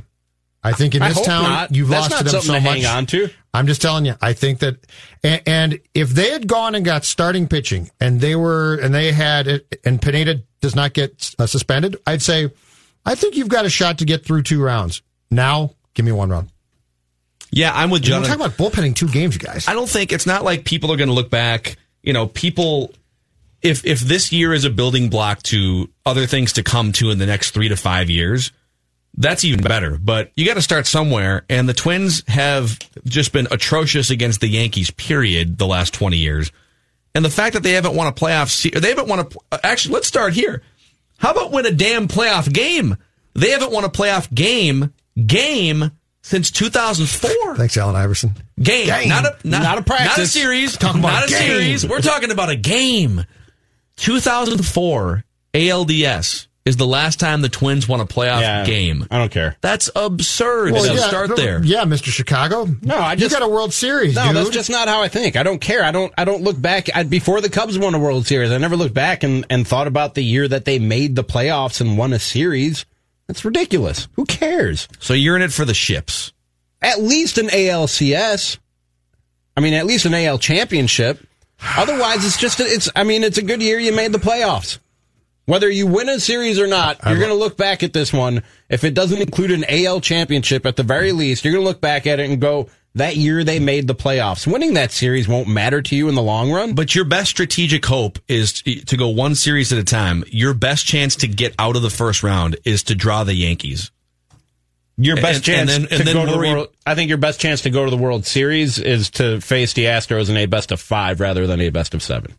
I 0.64 0.72
think 0.72 0.96
in 0.96 1.02
this 1.02 1.20
town, 1.22 1.44
not. 1.44 1.76
you've 1.76 1.90
That's 1.90 2.10
lost 2.10 2.26
them 2.26 2.42
so 2.42 2.54
much. 2.54 2.64
hang 2.64 2.86
on 2.86 3.06
to. 3.08 3.30
I'm 3.54 3.68
just 3.68 3.82
telling 3.82 4.06
you. 4.06 4.16
I 4.22 4.34
think 4.34 4.60
that, 4.60 4.78
and, 5.24 5.42
and 5.46 5.80
if 5.94 6.10
they 6.10 6.30
had 6.32 6.48
gone 6.48 6.74
and 6.74 6.86
got 6.86 7.04
starting 7.04 7.48
pitching, 7.48 7.92
and 8.00 8.22
they 8.22 8.36
were, 8.36 8.76
and 8.76 8.94
they 8.94 9.12
had, 9.12 9.62
and 9.84 10.02
Pineda 10.02 10.42
does 10.62 10.76
not 10.76 10.94
get 10.94 11.36
uh, 11.38 11.48
suspended, 11.48 11.98
I'd 12.08 12.22
say, 12.22 12.50
I 13.06 13.16
think 13.16 13.36
you've 13.36 13.50
got 13.50 13.66
a 13.66 13.70
shot 13.70 13.98
to 13.98 14.06
get 14.06 14.26
through 14.26 14.44
two 14.44 14.64
rounds. 14.64 15.02
Now, 15.30 15.72
give 15.94 16.06
me 16.06 16.14
one 16.14 16.30
round. 16.30 16.50
Yeah, 17.52 17.72
I'm 17.76 17.90
with 17.90 18.04
We're 18.04 18.22
Judd. 18.22 18.26
talking 18.26 18.42
about 18.44 18.58
bullpenning 18.58 18.96
two 18.96 19.10
games, 19.10 19.36
you 19.36 19.40
guys. 19.40 19.68
I 19.68 19.74
don't 19.74 19.90
think 19.90 20.12
it's 20.12 20.26
not 20.26 20.44
like 20.44 20.64
people 20.66 20.92
are 20.92 20.98
going 20.98 21.10
to 21.10 21.14
look 21.14 21.30
back. 21.30 21.76
You 22.02 22.14
know, 22.14 22.28
people. 22.28 22.92
If 23.62 23.86
if 23.86 24.02
this 24.02 24.34
year 24.34 24.54
is 24.54 24.66
a 24.66 24.70
building 24.70 25.10
block 25.10 25.42
to 25.44 25.90
other 26.06 26.26
things 26.26 26.54
to 26.54 26.64
come 26.64 26.92
to 26.94 27.12
in 27.12 27.18
the 27.20 27.26
next 27.26 27.52
three 27.52 27.70
to 27.70 27.78
five 27.78 28.10
years, 28.10 28.52
that's 29.16 29.44
even 29.46 29.62
better. 29.62 29.98
But 30.02 30.32
you 30.36 30.46
got 30.46 30.56
to 30.56 30.62
start 30.62 30.88
somewhere. 30.88 31.46
And 31.50 31.68
the 31.70 31.74
Twins 31.74 32.24
have 32.28 32.80
just 33.06 33.32
been 33.34 33.48
atrocious 33.52 34.10
against 34.10 34.42
the 34.42 34.48
Yankees. 34.48 34.90
Period. 34.92 35.58
The 35.58 35.68
last 35.68 35.94
twenty 35.94 36.18
years, 36.18 36.52
and 37.16 37.24
the 37.24 37.30
fact 37.30 37.54
that 37.54 37.64
they 37.64 37.74
haven't 37.74 37.96
won 37.96 38.08
a 38.08 38.12
playoff, 38.14 38.50
se- 38.50 38.80
they 38.80 38.90
haven't 38.90 39.08
won 39.08 39.20
a. 39.20 39.28
Uh, 39.52 39.58
actually, 39.64 39.94
let's 39.96 40.08
start 40.08 40.34
here. 40.34 40.62
How 41.20 41.32
about 41.32 41.52
win 41.52 41.66
a 41.66 41.72
damn 41.72 42.08
playoff 42.08 42.52
game? 42.52 42.98
They 43.36 43.50
haven't 43.52 43.72
won 43.72 43.84
a 43.84 43.90
playoff 43.90 44.34
game 44.34 44.94
game 45.28 45.92
since 46.22 46.52
2004 46.52 47.56
Thanks, 47.58 47.76
Allen 47.78 47.96
Iverson. 47.96 48.34
game, 48.62 48.88
Game. 48.88 49.10
not 49.10 49.26
a 49.26 49.48
not, 49.48 49.64
Not 49.64 49.78
a 49.78 49.82
practice. 49.84 50.18
not 50.18 50.20
a 50.20 50.28
series, 50.28 50.78
Talking 50.78 51.00
about 51.02 51.14
not 51.14 51.24
a 51.30 51.34
a, 51.34 51.38
series. 51.38 51.88
We're 51.88 52.02
talking 52.02 52.32
about 52.32 52.50
a 52.50 52.56
game. 52.56 53.26
2004 53.98 55.24
ALDS 55.54 56.48
is 56.66 56.78
the 56.78 56.88
last 56.88 57.20
time 57.20 57.42
the 57.42 57.50
Twins 57.50 57.88
won 57.90 58.00
a 58.00 58.06
playoff 58.06 58.40
Yeah, 58.40 58.64
game. 58.66 59.06
I 59.12 59.18
don't 59.18 59.32
care. 59.32 59.58
That's 59.62 59.90
absurd. 59.96 60.72
Well, 60.72 60.84
so 60.84 60.94
yeah, 60.94 61.08
start 61.08 61.28
but- 61.30 61.38
there. 61.38 61.62
Yeah, 61.64 61.84
Mr. 61.84 62.06
Chicago. 62.06 62.68
No, 62.82 62.98
I 62.98 63.16
just- 63.16 63.34
you 63.34 63.40
got 63.40 63.46
a 63.46 63.52
World 63.52 63.74
Series, 63.74 64.16
No, 64.16 64.28
dude. 64.28 64.36
that's 64.38 64.50
just 64.50 64.70
not 64.70 64.88
how 64.88 65.02
I 65.02 65.10
think. 65.10 65.36
I 65.36 65.44
don't 65.44 65.60
care. 65.60 65.84
I 65.84 65.92
don't. 65.92 66.14
I 66.18 66.24
don't 66.24 66.42
look 66.42 66.60
back. 66.62 66.88
I, 66.96 67.04
before 67.04 67.42
the 67.42 67.50
Cubs 67.50 67.78
won 67.78 67.94
a 67.96 68.00
World 68.00 68.26
Series, 68.28 68.52
I 68.52 68.58
never 68.60 68.78
looked 68.78 68.94
back 68.94 69.24
and, 69.24 69.46
and 69.50 69.68
thought 69.68 69.88
about 69.88 70.16
the 70.16 70.24
year 70.24 70.48
that 70.48 70.64
they 70.66 70.80
made 70.80 71.16
the 71.18 71.24
playoffs 71.24 71.82
and 71.82 71.98
won 71.98 72.14
a 72.14 72.20
series. 72.20 72.86
That's 73.28 73.44
ridiculous. 73.44 74.08
Who 74.14 74.26
cares? 74.26 74.88
So 75.00 75.14
you're 75.14 75.36
in 75.36 75.42
it 75.42 75.52
for 75.54 75.66
the 75.66 75.74
ships. 75.74 76.32
At 76.82 77.02
least 77.02 77.38
an 77.38 77.48
ALCS. 77.48 78.58
I 79.56 79.62
mean, 79.62 79.74
at 79.74 79.86
least 79.86 80.06
an 80.06 80.14
AL 80.14 80.40
championship. 80.40 81.20
Otherwise, 81.78 82.26
it's 82.26 82.38
just, 82.38 82.60
a, 82.60 82.64
it's, 82.66 82.90
I 82.96 83.04
mean, 83.04 83.24
it's 83.24 83.38
a 83.38 83.42
good 83.42 83.62
year 83.62 83.80
you 83.80 83.94
made 83.94 84.12
the 84.12 84.18
playoffs. 84.18 84.80
Whether 85.46 85.70
you 85.70 85.88
win 85.88 86.08
a 86.08 86.20
series 86.20 86.58
or 86.58 86.68
not, 86.68 87.00
you're 87.06 87.18
going 87.18 87.30
to 87.30 87.36
look 87.36 87.58
back 87.58 87.84
at 87.84 87.92
this 87.92 88.14
one. 88.14 88.44
If 88.70 88.86
it 88.86 88.94
doesn't 88.94 89.22
include 89.22 89.52
an 89.52 89.66
AL 89.68 90.00
championship 90.00 90.66
at 90.66 90.78
the 90.78 90.84
very 90.84 91.12
mm. 91.12 91.18
least, 91.18 91.44
you're 91.44 91.54
going 91.54 91.64
to 91.64 91.68
look 91.68 91.82
back 91.82 92.08
at 92.08 92.22
it 92.22 92.30
and 92.30 92.40
go, 92.40 92.70
that 92.96 93.18
year 93.18 93.44
they 93.44 93.60
made 93.60 93.88
the 93.88 93.96
playoffs. 93.96 94.48
Winning 94.48 94.76
that 94.76 94.92
series 94.92 95.28
won't 95.28 95.48
matter 95.50 95.82
to 95.82 95.96
you 95.96 96.08
in 96.08 96.16
the 96.16 96.22
long 96.22 96.52
run. 96.52 96.76
But 96.76 96.96
your 96.96 97.06
best 97.06 97.32
strategic 97.32 97.86
hope 97.86 98.20
is 98.28 98.62
to, 98.62 98.98
go 98.98 99.10
one 99.10 99.36
series 99.36 99.74
at 99.74 99.80
a 99.80 99.84
time. 99.84 100.24
Your 100.28 100.54
best 100.54 100.86
chance 100.86 101.16
to 101.18 101.28
get 101.28 101.56
out 101.60 101.76
of 101.76 101.82
the 101.82 101.90
first 101.90 102.24
round 102.24 102.56
is 102.64 102.84
to 102.84 102.96
draw 102.96 103.24
the 103.24 103.34
Yankees. 103.34 103.92
Your 104.96 105.16
best 105.16 105.38
And- 105.38 105.44
chance 105.44 105.60
and 105.60 105.86
then- 105.86 105.92
and 105.92 106.00
to 106.00 106.04
then 106.06 106.14
go 106.14 106.26
to 106.26 106.32
the 106.32 106.38
world. 106.38 106.68
I 106.86 106.96
think 106.96 107.10
your 107.10 107.18
best 107.18 107.42
chance 107.42 107.62
to 107.62 107.70
go 107.70 107.84
to 107.84 107.90
the 107.90 107.98
World 107.98 108.28
Series 108.28 108.78
is 108.78 109.10
to 109.12 109.42
face 109.42 109.74
the 109.74 109.86
Astros 109.86 110.30
in 110.30 110.38
a 110.38 110.46
best 110.46 110.72
of 110.72 110.80
five 110.80 111.20
rather 111.20 111.48
than 111.48 111.60
a 111.62 111.70
best 111.70 111.96
of 111.96 112.04
seven. 112.04 112.36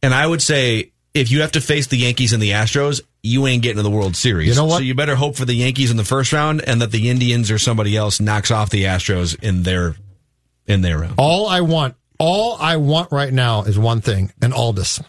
And 0.00 0.14
I 0.14 0.24
would 0.24 0.40
say 0.40 0.92
if 1.14 1.30
you 1.30 1.40
have 1.40 1.52
to 1.52 1.60
face 1.60 1.86
the 1.86 1.96
Yankees 1.96 2.32
and 2.32 2.42
the 2.42 2.50
Astros, 2.50 3.00
you 3.22 3.46
ain't 3.46 3.62
getting 3.62 3.78
to 3.78 3.82
the 3.82 3.90
World 3.90 4.14
Series. 4.16 4.48
You 4.48 4.54
know 4.54 4.66
what? 4.66 4.78
So 4.78 4.82
you 4.82 4.94
better 4.94 5.16
hope 5.16 5.36
for 5.36 5.44
the 5.44 5.54
Yankees 5.54 5.90
in 5.90 5.96
the 5.96 6.04
first 6.04 6.32
round 6.32 6.62
and 6.66 6.80
that 6.82 6.90
the 6.92 7.10
Indians 7.10 7.50
or 7.50 7.58
somebody 7.58 7.96
else 7.96 8.20
knocks 8.20 8.50
off 8.50 8.70
the 8.70 8.84
Astros 8.84 9.40
in 9.42 9.62
their 9.62 9.96
in 10.66 10.82
their 10.82 10.98
round. 10.98 11.14
All 11.18 11.48
I 11.48 11.62
want, 11.62 11.96
all 12.18 12.56
I 12.60 12.76
want 12.76 13.10
right 13.10 13.32
now 13.32 13.62
is 13.62 13.78
one 13.78 14.00
thing: 14.00 14.32
an 14.40 14.52
Aldis, 14.52 15.00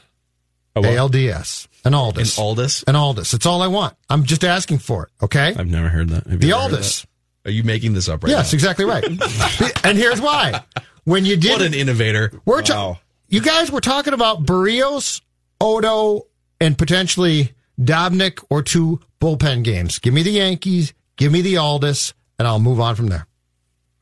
ALDS, 0.76 1.68
an 1.86 1.94
Aldis, 1.94 2.38
An 2.38 2.44
Aldis? 2.44 2.84
an 2.84 2.96
Aldis. 2.96 3.34
It's 3.34 3.46
all 3.46 3.62
I 3.62 3.68
want. 3.68 3.96
I'm 4.10 4.24
just 4.24 4.44
asking 4.44 4.80
for 4.80 5.04
it. 5.04 5.24
Okay, 5.24 5.54
I've 5.56 5.68
never 5.68 5.90
heard 5.90 6.10
that. 6.10 6.28
Have 6.28 6.40
the 6.40 6.52
ever 6.52 6.62
heard 6.62 6.72
Aldis. 6.72 7.06
Are 7.46 7.52
you 7.52 7.64
making 7.64 7.94
this 7.94 8.10
up 8.10 8.24
right 8.24 8.32
now? 8.32 8.38
yes, 8.38 8.52
now? 8.52 8.56
exactly 8.56 8.86
right. 8.86 9.04
and 9.84 9.98
here's 9.98 10.22
why: 10.22 10.64
when 11.04 11.26
you 11.26 11.38
did 11.38 11.52
What 11.52 11.62
an 11.62 11.74
innovator. 11.74 12.32
We're 12.46 12.62
ta- 12.62 13.00
you 13.28 13.42
guys 13.42 13.72
were 13.72 13.82
talking 13.82 14.14
about 14.14 14.44
Berrios, 14.44 15.22
Odo, 15.62 16.28
and 16.62 16.78
potentially 16.78 17.54
Dobnak 17.80 18.44
or 18.50 18.62
two 18.62 19.00
bullpen 19.20 19.64
games. 19.64 20.00
Give 20.00 20.14
me 20.14 20.24
the 20.24 20.32
Yankees, 20.32 20.94
give 21.18 21.32
me 21.32 21.42
the 21.42 21.58
Aldis, 21.58 22.14
and 22.38 22.48
I'll 22.48 22.60
move 22.60 22.80
on 22.80 22.96
from 22.96 23.08
there. 23.08 23.28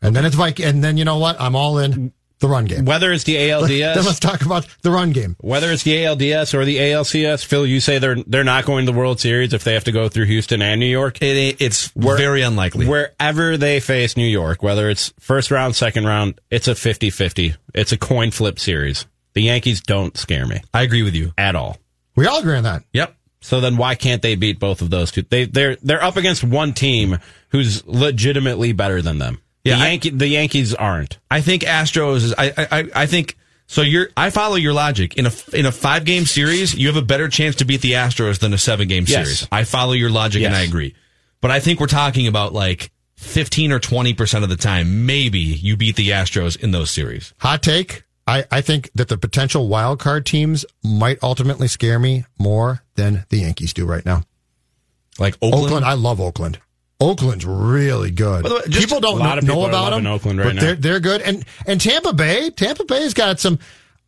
And 0.01 0.15
then 0.15 0.25
it's 0.25 0.37
like, 0.37 0.59
and 0.59 0.83
then 0.83 0.97
you 0.97 1.05
know 1.05 1.17
what? 1.17 1.39
I'm 1.39 1.55
all 1.55 1.79
in 1.79 2.13
the 2.39 2.47
run 2.47 2.65
game. 2.65 2.85
Whether 2.85 3.11
it's 3.11 3.23
the 3.23 3.35
then 3.37 3.49
ALDS, 3.49 3.95
let's 4.05 4.19
talk 4.19 4.41
about 4.41 4.67
the 4.83 4.91
run 4.91 5.11
game. 5.11 5.35
whether 5.39 5.71
it's 5.71 5.83
the 5.83 5.95
ALDS 5.95 6.53
or 6.53 6.65
the 6.65 6.77
ALCS, 6.77 7.45
Phil, 7.45 7.65
you 7.65 7.79
say 7.79 7.97
they're 7.97 8.15
they're 8.27 8.43
not 8.43 8.65
going 8.65 8.85
to 8.85 8.91
the 8.91 8.97
World 8.97 9.19
Series 9.19 9.53
if 9.53 9.63
they 9.63 9.73
have 9.73 9.85
to 9.85 9.91
go 9.91 10.07
through 10.07 10.25
Houston 10.25 10.61
and 10.61 10.79
New 10.79 10.85
York. 10.85 11.21
It, 11.21 11.59
it's 11.59 11.87
very 11.95 12.41
unlikely. 12.43 12.87
Wherever 12.87 13.57
they 13.57 13.79
face 13.79 14.15
New 14.15 14.27
York, 14.27 14.61
whether 14.61 14.89
it's 14.89 15.13
first 15.19 15.51
round, 15.51 15.75
second 15.75 16.05
round, 16.05 16.39
it's 16.51 16.67
a 16.67 16.73
50-50. 16.73 17.55
It's 17.73 17.91
a 17.91 17.97
coin 17.97 18.31
flip 18.31 18.59
series. 18.59 19.05
The 19.37 19.43
Yankees 19.43 19.81
don't 19.81 20.17
scare 20.17 20.47
me 20.47 20.61
I 20.73 20.81
agree 20.81 21.03
with 21.03 21.13
you. 21.15 21.31
at 21.37 21.55
all. 21.55 21.77
We 22.15 22.25
all 22.25 22.39
agree 22.39 22.55
on 22.57 22.63
that. 22.63 22.83
Yep. 22.93 23.15
So 23.41 23.61
then 23.61 23.77
why 23.77 23.93
can't 23.93 24.21
they 24.23 24.33
beat 24.35 24.59
both 24.59 24.81
of 24.81 24.89
those 24.89 25.11
two? 25.11 25.21
They 25.21 25.45
they're 25.45 25.75
they're 25.77 26.03
up 26.03 26.17
against 26.17 26.43
one 26.43 26.73
team 26.73 27.19
who's 27.49 27.85
legitimately 27.85 28.71
better 28.73 29.01
than 29.03 29.19
them. 29.19 29.39
Yeah, 29.63 29.75
the, 29.77 29.81
I- 29.83 29.87
Yankee, 29.89 30.09
the 30.09 30.27
Yankees 30.27 30.73
aren't. 30.73 31.19
I 31.29 31.41
think 31.41 31.61
Astros 31.61 32.15
is. 32.23 32.33
I 32.37 32.51
I 32.71 32.89
I 33.03 33.05
think 33.05 33.37
so. 33.67 33.83
You're. 33.83 34.09
I 34.17 34.31
follow 34.31 34.55
your 34.55 34.73
logic. 34.73 35.17
In 35.17 35.27
a 35.27 35.31
in 35.53 35.67
a 35.67 35.71
five 35.71 36.03
game 36.03 36.25
series, 36.25 36.73
you 36.73 36.87
have 36.87 36.97
a 36.97 37.01
better 37.05 37.29
chance 37.29 37.57
to 37.57 37.65
beat 37.65 37.81
the 37.81 37.91
Astros 37.91 38.39
than 38.39 38.53
a 38.53 38.57
seven 38.57 38.87
game 38.87 39.05
Yes. 39.07 39.13
series. 39.27 39.47
I 39.51 39.63
follow 39.65 39.93
your 39.93 40.09
logic 40.09 40.41
and 40.43 40.53
Yes. 40.53 40.61
I 40.61 40.65
agree. 40.65 40.95
But 41.41 41.51
I 41.51 41.59
think 41.59 41.79
we're 41.79 41.85
talking 41.87 42.25
about 42.25 42.53
like 42.53 42.89
fifteen 43.15 43.71
or 43.71 43.79
twenty 43.79 44.15
percent 44.15 44.43
of 44.43 44.49
the 44.49 44.55
time, 44.57 45.05
maybe 45.05 45.39
you 45.39 45.77
beat 45.77 45.95
the 45.95 46.09
Astros 46.09 46.59
in 46.59 46.71
those 46.71 46.89
series. 46.89 47.33
Hot 47.39 47.61
take. 47.61 48.03
I, 48.27 48.43
I 48.51 48.61
think 48.61 48.91
that 48.95 49.07
the 49.07 49.17
potential 49.17 49.67
wild 49.69 49.99
card 49.99 50.25
teams 50.25 50.65
might 50.83 51.17
ultimately 51.23 51.67
scare 51.69 51.97
me 51.97 52.25
more 52.37 52.83
than 52.95 53.25
the 53.29 53.37
Yankees 53.37 53.73
do 53.73 53.85
right 53.85 54.05
now. 54.05 54.23
Like 55.17 55.35
Oakland. 55.41 55.65
Oakland, 55.65 55.85
I 55.85 55.93
love 55.93 56.19
Oakland. 56.19 56.59
Oakland's 56.99 57.45
really 57.45 58.11
good. 58.11 58.43
Way, 58.43 58.59
people 58.71 58.99
don't 58.99 59.19
A 59.19 59.23
lot 59.23 59.29
know, 59.35 59.37
of 59.37 59.41
people 59.41 59.55
know 59.61 59.65
about 59.67 59.89
them, 59.91 60.07
Oakland 60.07 60.39
right 60.39 60.45
but 60.47 60.55
now. 60.55 60.61
they're 60.61 60.75
they're 60.75 60.99
good. 60.99 61.21
And 61.21 61.45
and 61.65 61.79
Tampa 61.79 62.11
Bay, 62.13 62.49
Tampa 62.49 62.83
Bay's 62.85 63.13
got 63.13 63.39
some. 63.39 63.59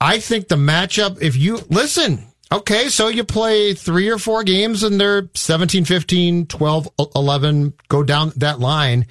I 0.02 0.20
think 0.20 0.48
the 0.48 0.56
matchup. 0.56 1.22
If 1.22 1.36
you 1.38 1.60
listen, 1.70 2.26
okay, 2.52 2.90
so 2.90 3.08
you 3.08 3.24
play 3.24 3.74
three 3.74 4.10
or 4.10 4.18
four 4.18 4.44
games 4.44 4.84
and 4.84 5.00
they're 5.00 5.30
17, 5.36 5.86
15, 5.86 6.48
12, 6.48 6.90
11, 7.16 7.74
go 7.90 8.04
down 8.04 8.34
that 8.38 8.60
line. 8.60 9.06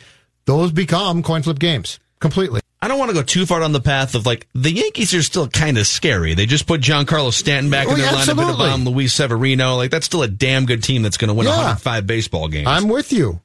Those 0.46 0.72
become 0.72 1.22
coin 1.22 1.42
flip 1.42 1.58
games 1.58 2.00
completely. 2.20 2.60
I 2.80 2.86
don't 2.88 2.98
want 2.98 3.10
to 3.10 3.14
go 3.14 3.22
too 3.22 3.44
far 3.44 3.58
down 3.60 3.72
the 3.72 3.80
path 3.80 4.14
of 4.14 4.24
like 4.24 4.46
the 4.54 4.70
Yankees 4.70 5.12
are 5.12 5.22
still 5.22 5.48
kind 5.48 5.78
of 5.78 5.86
scary. 5.86 6.34
They 6.34 6.46
just 6.46 6.66
put 6.66 6.80
Giancarlo 6.80 7.32
Stanton 7.32 7.70
back 7.70 7.88
Oh, 7.88 7.92
in 7.92 7.96
their 7.98 8.06
yeah, 8.06 8.12
lineup, 8.12 8.18
absolutely. 8.38 8.66
Vinabom, 8.66 8.84
Luis 8.94 9.12
Severino. 9.12 9.74
Like 9.76 9.90
that's 9.90 10.06
still 10.06 10.22
a 10.22 10.28
damn 10.28 10.64
good 10.64 10.82
team 10.82 11.02
that's 11.02 11.16
going 11.16 11.28
to 11.28 11.34
win 11.34 11.46
Yeah. 11.46 11.56
105 11.56 12.06
baseball 12.06 12.46
games. 12.48 12.68
I'm 12.68 12.88
with 12.88 13.12
you, 13.12 13.40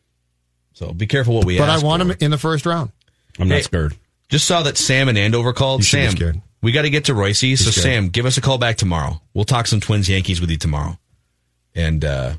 so 0.74 0.94
be 0.94 1.08
careful 1.08 1.34
what 1.36 1.46
we 1.46 1.58
ask. 1.60 1.62
but 1.68 1.70
I 1.70 1.84
want 1.86 2.02
for. 2.04 2.10
them 2.10 2.18
in 2.20 2.30
the 2.32 2.38
first 2.38 2.66
round. 2.68 2.92
I'm 3.40 3.48
Hey, 3.48 3.56
not 3.56 3.64
scared. 3.64 3.96
Just 4.30 4.46
saw 4.46 4.62
that 4.64 4.78
Sam 4.78 5.10
and 5.10 5.18
Andover 5.18 5.52
called. 5.54 5.80
You 5.82 5.86
should 5.86 5.98
be 5.98 6.04
Sam, 6.08 6.16
scared. 6.16 6.42
we 6.62 6.72
got 6.72 6.84
to 6.84 6.90
get 6.92 7.06
to 7.06 7.14
Royce. 7.16 7.40
So 7.40 7.56
scared. 7.56 7.74
Sam, 7.74 8.10
give 8.10 8.26
us 8.28 8.38
a 8.38 8.42
call 8.42 8.58
back 8.60 8.78
tomorrow. 8.78 9.20
We'll 9.34 9.46
talk 9.46 9.66
some 9.68 9.80
Twins 9.80 10.08
Yankees 10.10 10.42
with 10.42 10.52
you 10.52 10.58
tomorrow. 10.58 10.98
And 11.76 12.06
uh, 12.06 12.34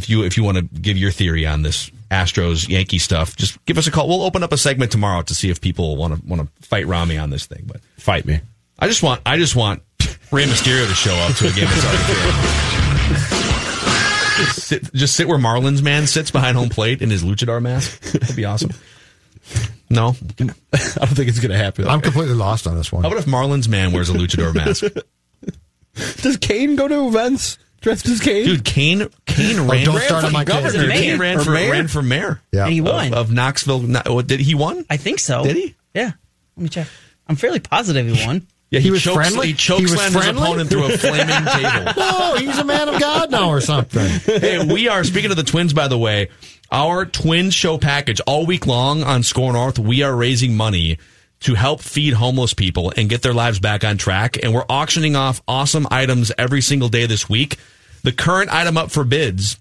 if 0.00 0.08
you 0.08 0.22
if 0.24 0.36
you 0.38 0.42
want 0.44 0.56
to 0.56 0.62
give 0.62 0.96
your 0.96 1.10
theory 1.10 1.46
on 1.46 1.60
this 1.62 1.90
Astros 2.10 2.68
Yankee 2.68 2.98
stuff, 2.98 3.36
just 3.36 3.62
give 3.66 3.76
us 3.76 3.86
a 3.86 3.90
call. 3.90 4.08
We'll 4.08 4.22
open 4.22 4.42
up 4.42 4.50
a 4.52 4.56
segment 4.56 4.90
tomorrow 4.90 5.20
to 5.22 5.34
see 5.34 5.50
if 5.50 5.60
people 5.60 5.96
want 5.96 6.18
to 6.18 6.26
want 6.26 6.42
to 6.42 6.66
fight 6.66 6.86
Rami 6.86 7.18
on 7.18 7.28
this 7.28 7.44
thing. 7.46 7.64
But 7.66 7.82
Fight 7.98 8.24
me. 8.24 8.40
I 8.78 8.88
just 8.88 9.02
want 9.02 9.20
I 9.26 9.36
just 9.36 9.54
want 9.54 9.82
Rey 10.32 10.44
Mysterio 10.44 10.88
to 10.88 10.94
show 10.94 11.14
up 11.14 11.36
to 11.36 11.48
a 11.48 11.52
game 11.52 11.66
that's. 11.66 13.40
Just 14.40 14.68
sit, 14.68 14.94
just 14.94 15.16
sit 15.16 15.28
where 15.28 15.36
Marlins 15.36 15.82
man 15.82 16.06
sits 16.06 16.30
behind 16.30 16.56
home 16.56 16.70
plate 16.70 17.02
in 17.02 17.10
his 17.10 17.22
luchador 17.22 17.60
mask. 17.60 18.00
That'd 18.12 18.36
be 18.36 18.46
awesome. 18.46 18.70
No, 19.90 20.16
I 20.38 20.38
don't 20.38 21.08
think 21.08 21.28
it's 21.28 21.40
going 21.40 21.50
to 21.50 21.58
happen. 21.58 21.86
I'm 21.86 22.00
completely 22.00 22.36
lost 22.36 22.66
on 22.66 22.74
this 22.74 22.90
one. 22.90 23.02
How 23.02 23.10
about 23.10 23.20
if 23.20 23.26
Marlins 23.26 23.68
man 23.68 23.92
wears 23.92 24.08
a 24.08 24.14
luchador 24.14 24.54
mask? 24.54 24.84
Does 26.22 26.38
Kane 26.38 26.74
go 26.76 26.88
to 26.88 27.08
events 27.08 27.58
dressed 27.80 28.06
as 28.08 28.20
Kane? 28.20 28.44
Dude, 28.44 28.64
Kane 28.64 29.08
Kane 29.26 29.58
oh, 29.60 29.66
ran. 29.68 29.84
don't 29.84 30.00
start 30.00 30.20
for 30.22 30.26
on 30.28 30.32
my 30.32 30.44
governor. 30.44 30.70
case. 30.72 30.80
Dude, 30.80 30.92
Kane 30.92 31.18
ran 31.18 31.40
for 31.40 31.50
mayor? 31.52 31.72
ran 31.72 31.88
for 31.88 32.02
mayor. 32.02 32.40
Yeah. 32.52 32.64
And 32.64 32.72
he 32.72 32.80
won. 32.80 33.14
of 33.14 33.32
Knoxville. 33.32 33.80
No, 33.80 34.02
what, 34.06 34.26
did 34.26 34.40
he 34.40 34.54
won? 34.54 34.84
I 34.90 34.96
think 34.96 35.18
so. 35.20 35.42
Did 35.44 35.56
he? 35.56 35.74
Yeah. 35.94 36.12
Let 36.56 36.62
me 36.62 36.68
check. 36.68 36.86
I'm 37.28 37.36
fairly 37.36 37.60
positive 37.60 38.06
he 38.06 38.26
won. 38.26 38.46
Yeah, 38.70 38.78
He 38.80 38.90
was 38.92 39.02
chokes- 39.02 39.16
friendly? 39.16 39.48
He 39.48 39.54
chokeslammed 39.54 39.76
He 39.78 39.82
was 39.82 39.92
his 40.04 40.12
friendly? 40.12 40.42
opponent 40.42 40.70
through 40.70 40.84
a 40.84 40.88
flaming 40.98 41.44
table. 41.44 41.92
Oh, 41.96 42.36
he's 42.38 42.56
a 42.58 42.64
man 42.64 42.88
of 42.88 43.00
God 43.00 43.30
now 43.32 43.48
or 43.48 43.60
something. 43.60 44.06
hey, 44.40 44.64
we 44.64 44.86
are 44.88 45.02
speaking 45.02 45.30
of 45.32 45.36
the 45.36 45.42
Twins. 45.42 45.72
By 45.72 45.88
the 45.88 45.98
way, 45.98 46.28
our 46.70 47.04
Twins 47.04 47.52
show 47.52 47.78
package 47.78 48.20
all 48.28 48.46
week 48.46 48.68
long 48.68 49.02
on 49.02 49.24
Score 49.24 49.52
North. 49.52 49.78
We 49.80 50.02
are 50.04 50.14
raising 50.14 50.56
money 50.56 50.98
to 51.40 51.54
help 51.54 51.80
feed 51.80 52.14
homeless 52.14 52.54
people 52.54 52.92
and 52.96 53.08
get 53.08 53.22
their 53.22 53.34
lives 53.34 53.58
back 53.58 53.84
on 53.84 53.96
track. 53.96 54.36
And 54.42 54.54
we're 54.54 54.64
auctioning 54.68 55.16
off 55.16 55.42
awesome 55.48 55.86
items 55.90 56.30
every 56.36 56.60
single 56.60 56.88
day 56.88 57.06
this 57.06 57.28
week. 57.28 57.56
The 58.02 58.12
current 58.12 58.52
item 58.52 58.76
up 58.76 58.90
for 58.90 59.04
bids, 59.04 59.58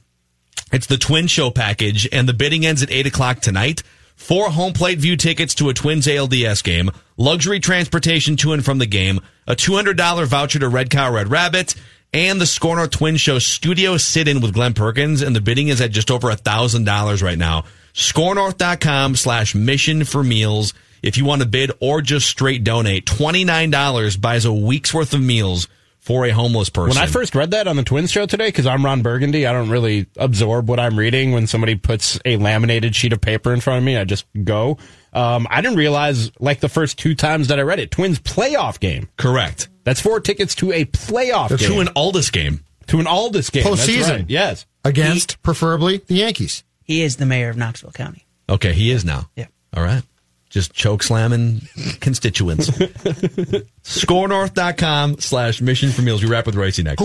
it's 0.71 0.87
the 0.87 0.97
Twin 0.97 1.27
Show 1.27 1.51
package, 1.51 2.07
and 2.11 2.27
the 2.27 2.33
bidding 2.33 2.65
ends 2.65 2.83
at 2.83 2.91
eight 2.91 3.07
o'clock 3.07 3.39
tonight. 3.39 3.81
Four 4.15 4.49
home 4.49 4.73
plate 4.73 4.99
view 4.99 5.15
tickets 5.15 5.55
to 5.55 5.69
a 5.69 5.73
Twins 5.73 6.05
ALDS 6.05 6.61
game, 6.63 6.91
luxury 7.15 7.59
transportation 7.61 8.35
to 8.37 8.51
and 8.51 8.63
from 8.63 8.77
the 8.77 8.85
game, 8.85 9.21
a 9.47 9.55
$200 9.55 10.25
voucher 10.25 10.59
to 10.59 10.67
Red 10.67 10.89
Cow 10.89 11.13
Red 11.13 11.31
Rabbit, 11.31 11.73
and 12.13 12.41
the 12.41 12.45
Score 12.45 12.75
North 12.75 12.91
Twin 12.91 13.15
Show 13.15 13.39
studio 13.39 13.95
sit-in 13.95 14.41
with 14.41 14.53
Glenn 14.53 14.73
Perkins, 14.73 15.21
and 15.21 15.33
the 15.35 15.41
bidding 15.41 15.69
is 15.69 15.79
at 15.79 15.91
just 15.91 16.11
over 16.11 16.29
a 16.29 16.35
thousand 16.35 16.83
dollars 16.83 17.23
right 17.23 17.37
now. 17.37 17.63
ScoreNorth.com 17.93 19.15
slash 19.15 19.55
mission 19.55 20.03
for 20.03 20.23
meals. 20.23 20.73
If 21.01 21.17
you 21.17 21.25
want 21.25 21.41
to 21.41 21.47
bid 21.47 21.71
or 21.79 22.01
just 22.01 22.27
straight 22.27 22.63
donate, 22.63 23.05
$29 23.05 24.21
buys 24.21 24.45
a 24.45 24.53
week's 24.53 24.93
worth 24.93 25.13
of 25.13 25.21
meals 25.21 25.67
for 25.99 26.25
a 26.25 26.29
homeless 26.31 26.69
person. 26.69 26.95
When 26.99 27.03
I 27.03 27.11
first 27.11 27.35
read 27.35 27.51
that 27.51 27.67
on 27.67 27.75
the 27.75 27.83
Twins 27.83 28.11
show 28.11 28.25
today, 28.25 28.47
because 28.47 28.65
I'm 28.65 28.83
Ron 28.83 29.01
Burgundy, 29.01 29.45
I 29.45 29.51
don't 29.53 29.69
really 29.69 30.07
absorb 30.17 30.67
what 30.69 30.79
I'm 30.79 30.97
reading 30.97 31.31
when 31.33 31.45
somebody 31.45 31.75
puts 31.75 32.19
a 32.25 32.37
laminated 32.37 32.95
sheet 32.95 33.13
of 33.13 33.21
paper 33.21 33.53
in 33.53 33.59
front 33.61 33.79
of 33.79 33.83
me. 33.83 33.97
I 33.97 34.05
just 34.05 34.25
go. 34.43 34.77
Um, 35.13 35.47
I 35.49 35.61
didn't 35.61 35.77
realize, 35.77 36.31
like 36.39 36.59
the 36.61 36.69
first 36.69 36.97
two 36.97 37.15
times 37.15 37.49
that 37.49 37.59
I 37.59 37.63
read 37.63 37.79
it, 37.79 37.91
Twins 37.91 38.19
playoff 38.19 38.79
game. 38.79 39.09
Correct. 39.17 39.69
That's 39.83 40.01
four 40.01 40.19
tickets 40.19 40.55
to 40.55 40.71
a 40.71 40.85
playoff 40.85 41.49
game. 41.49 41.69
To 41.69 41.79
an 41.79 41.89
Aldis 41.95 42.29
game. 42.31 42.63
To 42.87 42.99
an 42.99 43.07
Aldis 43.07 43.49
game. 43.49 43.63
Postseason. 43.63 44.09
right. 44.09 44.25
Yes. 44.29 44.65
Against, 44.83 45.41
preferably, 45.43 45.97
the 45.97 46.15
Yankees. 46.15 46.63
He 46.83 47.01
is 47.03 47.17
the 47.17 47.25
mayor 47.25 47.49
of 47.49 47.57
Knoxville 47.57 47.91
County. 47.91 48.25
Okay, 48.47 48.73
he 48.73 48.89
is 48.91 49.03
now. 49.05 49.29
Yeah. 49.35 49.47
All 49.75 49.83
right. 49.83 50.01
Just 50.49 50.73
choke 50.73 51.03
slamming 51.03 51.61
constituents. 51.99 52.69
ScoreNorth.com 53.83 55.19
slash 55.19 55.61
mission 55.61 55.91
for 55.91 56.01
meals. 56.01 56.23
We 56.23 56.29
wrap 56.29 56.47
with 56.47 56.55
Reusse 56.55 56.83
next. 56.83 57.01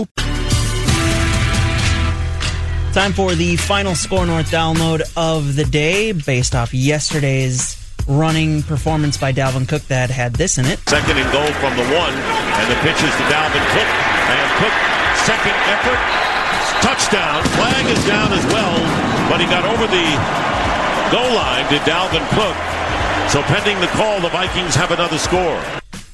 Time 2.95 3.11
for 3.11 3.35
the 3.35 3.57
final 3.57 3.93
Score 3.93 4.25
North 4.25 4.49
download 4.49 5.03
of 5.17 5.55
the 5.55 5.65
day 5.65 6.13
based 6.13 6.55
off 6.55 6.73
yesterday's 6.73 7.75
running 8.07 8.63
performance 8.63 9.17
by 9.17 9.33
Dalvin 9.33 9.67
Cook 9.67 9.83
that 9.91 10.09
had 10.09 10.33
this 10.35 10.57
in 10.57 10.65
it. 10.65 10.79
Second 10.87 11.17
and 11.17 11.29
goal 11.33 11.51
from 11.59 11.75
the 11.75 11.83
one, 11.91 12.15
and 12.15 12.67
the 12.71 12.79
pitch 12.81 12.97
is 13.03 13.13
to 13.19 13.25
Dalvin 13.27 13.65
Cook. 13.75 13.89
And 14.31 14.47
Cook, 14.63 14.75
second 15.27 15.57
effort, 15.75 15.99
touchdown. 16.81 17.43
Flag 17.59 17.85
is 17.91 18.01
down 18.07 18.31
as 18.31 18.45
well, 18.47 18.79
but 19.29 19.41
he 19.41 19.45
got 19.45 19.65
over 19.67 19.85
the 19.91 20.07
goal 21.11 21.35
line 21.35 21.67
to 21.73 21.77
Dalvin 21.83 22.25
Cook. 22.33 22.74
So 23.29 23.41
pending 23.43 23.79
the 23.81 23.87
call, 23.87 24.21
the 24.21 24.29
Vikings 24.29 24.75
have 24.75 24.91
another 24.91 25.17
score. 25.17 25.61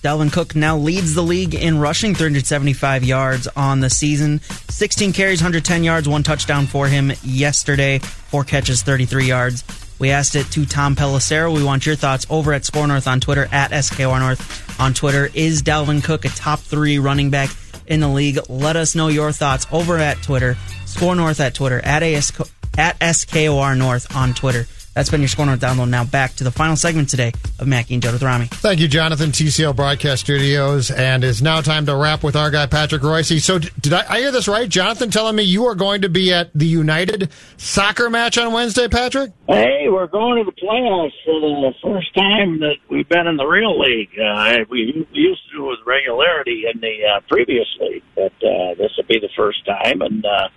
Dalvin 0.02 0.34
Cook 0.34 0.56
now 0.56 0.78
leads 0.78 1.14
the 1.14 1.22
league 1.22 1.54
in 1.54 1.78
rushing, 1.78 2.16
375 2.16 3.04
yards 3.04 3.48
on 3.56 3.82
the 3.82 3.90
season. 3.90 4.40
16 4.70 5.14
carries, 5.14 5.40
110 5.40 5.84
yards, 5.84 6.10
one 6.10 6.24
touchdown 6.24 6.66
for 6.66 6.88
him 6.88 7.12
yesterday. 7.24 8.00
Four 8.00 8.44
catches, 8.44 8.82
33 8.82 9.26
yards. 9.26 9.64
We 10.00 10.10
asked 10.10 10.36
it 10.36 10.46
to 10.54 10.66
Tom 10.66 10.96
Pelissero. 10.96 11.54
We 11.54 11.64
want 11.64 11.86
your 11.86 11.96
thoughts 11.96 12.26
over 12.32 12.54
at 12.54 12.66
Score 12.66 12.88
North 12.88 13.08
on 13.08 13.20
Twitter, 13.20 13.48
at 13.52 13.70
SKR 13.70 14.20
North 14.20 14.80
on 14.80 14.96
Twitter. 14.96 15.30
Is 15.36 15.62
Dalvin 15.62 16.04
Cook 16.04 16.26
a 16.26 16.30
top 16.30 16.60
three 16.62 16.98
running 16.98 17.30
back 17.30 17.52
in 17.86 18.00
the 18.00 18.10
league? 18.10 18.40
Let 18.50 18.76
us 18.76 18.96
know 18.96 19.10
your 19.10 19.32
thoughts 19.32 19.68
over 19.72 19.98
at 19.98 20.24
Twitter. 20.24 20.58
Score 20.88 21.16
North 21.16 21.40
at 21.40 21.54
Twitter, 21.54 21.80
at, 21.84 22.02
AS, 22.02 22.34
at 22.76 22.98
SKOR 23.00 23.76
North 23.78 24.16
on 24.16 24.34
Twitter. 24.34 24.66
That's 24.94 25.10
been 25.10 25.22
your 25.22 25.30
Score 25.30 25.46
North 25.46 25.60
download. 25.62 25.90
Now 25.90 26.04
back 26.04 26.34
to 26.36 26.44
the 26.44 26.52
final 26.52 26.76
segment 26.76 27.10
today 27.10 27.32
of 27.60 27.68
Mackey 27.68 27.94
and 27.94 28.04
Joe 28.04 28.12
Rami. 28.22 28.48
Thank 28.48 28.80
you, 28.82 28.88
Jonathan. 28.90 29.32
TCL 29.32 29.76
Broadcast 29.76 30.24
Studios, 30.24 30.92
and 30.92 31.24
it's 31.24 31.42
now 31.42 31.62
time 31.62 31.86
to 31.86 31.96
wrap 31.96 32.24
with 32.24 32.36
our 32.36 32.52
guy 32.52 32.66
Patrick 32.66 33.02
Royce. 33.02 33.44
So, 33.44 33.60
did 33.60 33.94
I, 33.94 34.06
I 34.10 34.20
hear 34.20 34.32
this 34.32 34.48
right? 34.50 34.68
Jonathan 34.68 35.10
telling 35.10 35.36
me 35.36 35.44
you 35.44 35.66
are 35.66 35.76
going 35.76 36.02
to 36.02 36.10
be 36.10 36.34
at 36.34 36.52
the 36.54 36.66
United 36.66 37.30
soccer 37.58 38.10
match 38.10 38.38
on 38.38 38.52
Wednesday, 38.52 38.90
Patrick? 38.90 39.32
Hey, 39.48 39.86
we're 39.90 40.08
going 40.08 40.44
to 40.44 40.52
the 40.52 40.62
playoffs 40.62 41.14
for 41.24 41.40
the 41.40 41.74
first 41.82 42.14
time 42.14 42.60
that 42.60 42.76
we've 42.90 43.08
been 43.08 43.28
in 43.28 43.38
the 43.38 43.46
real 43.46 43.80
league. 43.80 44.10
Uh, 44.20 44.66
we, 44.70 45.08
we 45.14 45.20
used 45.20 45.42
to 45.52 45.58
do 45.58 45.66
it 45.66 45.70
with 45.70 45.80
regularity 45.86 46.64
in 46.72 46.82
the 46.82 46.98
uh, 47.06 47.20
previous 47.30 47.68
league, 47.80 48.04
but 48.16 48.34
uh, 48.44 48.76
this 48.78 48.92
will 48.98 49.08
be 49.08 49.20
the 49.20 49.30
first 49.38 49.66
time. 49.66 50.02
And 50.02 50.26
uh, 50.26 50.50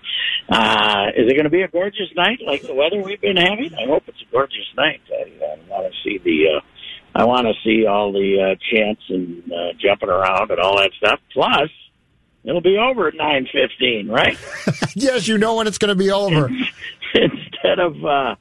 uh, 0.48 1.06
is 1.16 1.30
it 1.30 1.34
going 1.34 1.44
to 1.44 1.50
be 1.50 1.62
a 1.62 1.68
gorgeous 1.68 2.10
night 2.16 2.40
like 2.44 2.62
the 2.62 2.74
weather 2.74 3.00
we've 3.00 3.20
been 3.20 3.36
having? 3.36 3.74
I 3.74 3.86
hope 3.86 4.04
it's 4.08 4.23
a 4.26 4.30
gorgeous 4.30 4.66
night. 4.76 5.00
I, 5.10 5.30
I 5.44 5.58
want 5.68 5.92
to 5.92 5.98
see 6.02 6.18
the. 6.18 6.56
Uh, 6.56 6.60
I 7.16 7.24
want 7.24 7.46
to 7.46 7.54
see 7.62 7.86
all 7.86 8.12
the 8.12 8.40
uh, 8.40 8.54
chants 8.72 9.02
and 9.08 9.44
uh, 9.52 9.72
jumping 9.78 10.08
around 10.08 10.50
and 10.50 10.58
all 10.58 10.78
that 10.78 10.90
stuff. 10.98 11.20
Plus, 11.32 11.70
it'll 12.42 12.60
be 12.60 12.76
over 12.76 13.08
at 13.08 13.14
nine 13.14 13.46
fifteen, 13.52 14.08
right? 14.08 14.36
yes, 14.94 15.28
you 15.28 15.38
know 15.38 15.56
when 15.56 15.66
it's 15.66 15.78
going 15.78 15.90
to 15.90 15.94
be 15.94 16.10
over. 16.10 16.48
instead 17.14 17.78
of 17.78 18.04
uh, 18.04 18.34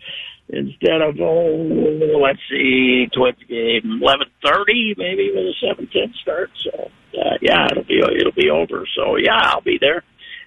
instead 0.50 1.02
of 1.02 1.20
oh, 1.20 2.20
let's 2.20 2.40
see, 2.50 3.08
eleven 3.14 4.28
thirty, 4.44 4.96
maybe 4.98 5.32
with 5.34 5.46
a 5.46 5.54
seven 5.62 5.88
ten 5.94 6.14
start. 6.22 6.50
So 6.64 6.90
uh, 7.20 7.38
yeah, 7.42 7.68
it'll 7.70 7.84
be 7.84 8.00
it'll 8.00 8.32
be 8.32 8.50
over. 8.50 8.88
So 8.96 9.18
yeah, 9.18 9.40
I'll 9.40 9.62
be 9.62 9.78
there 9.80 10.04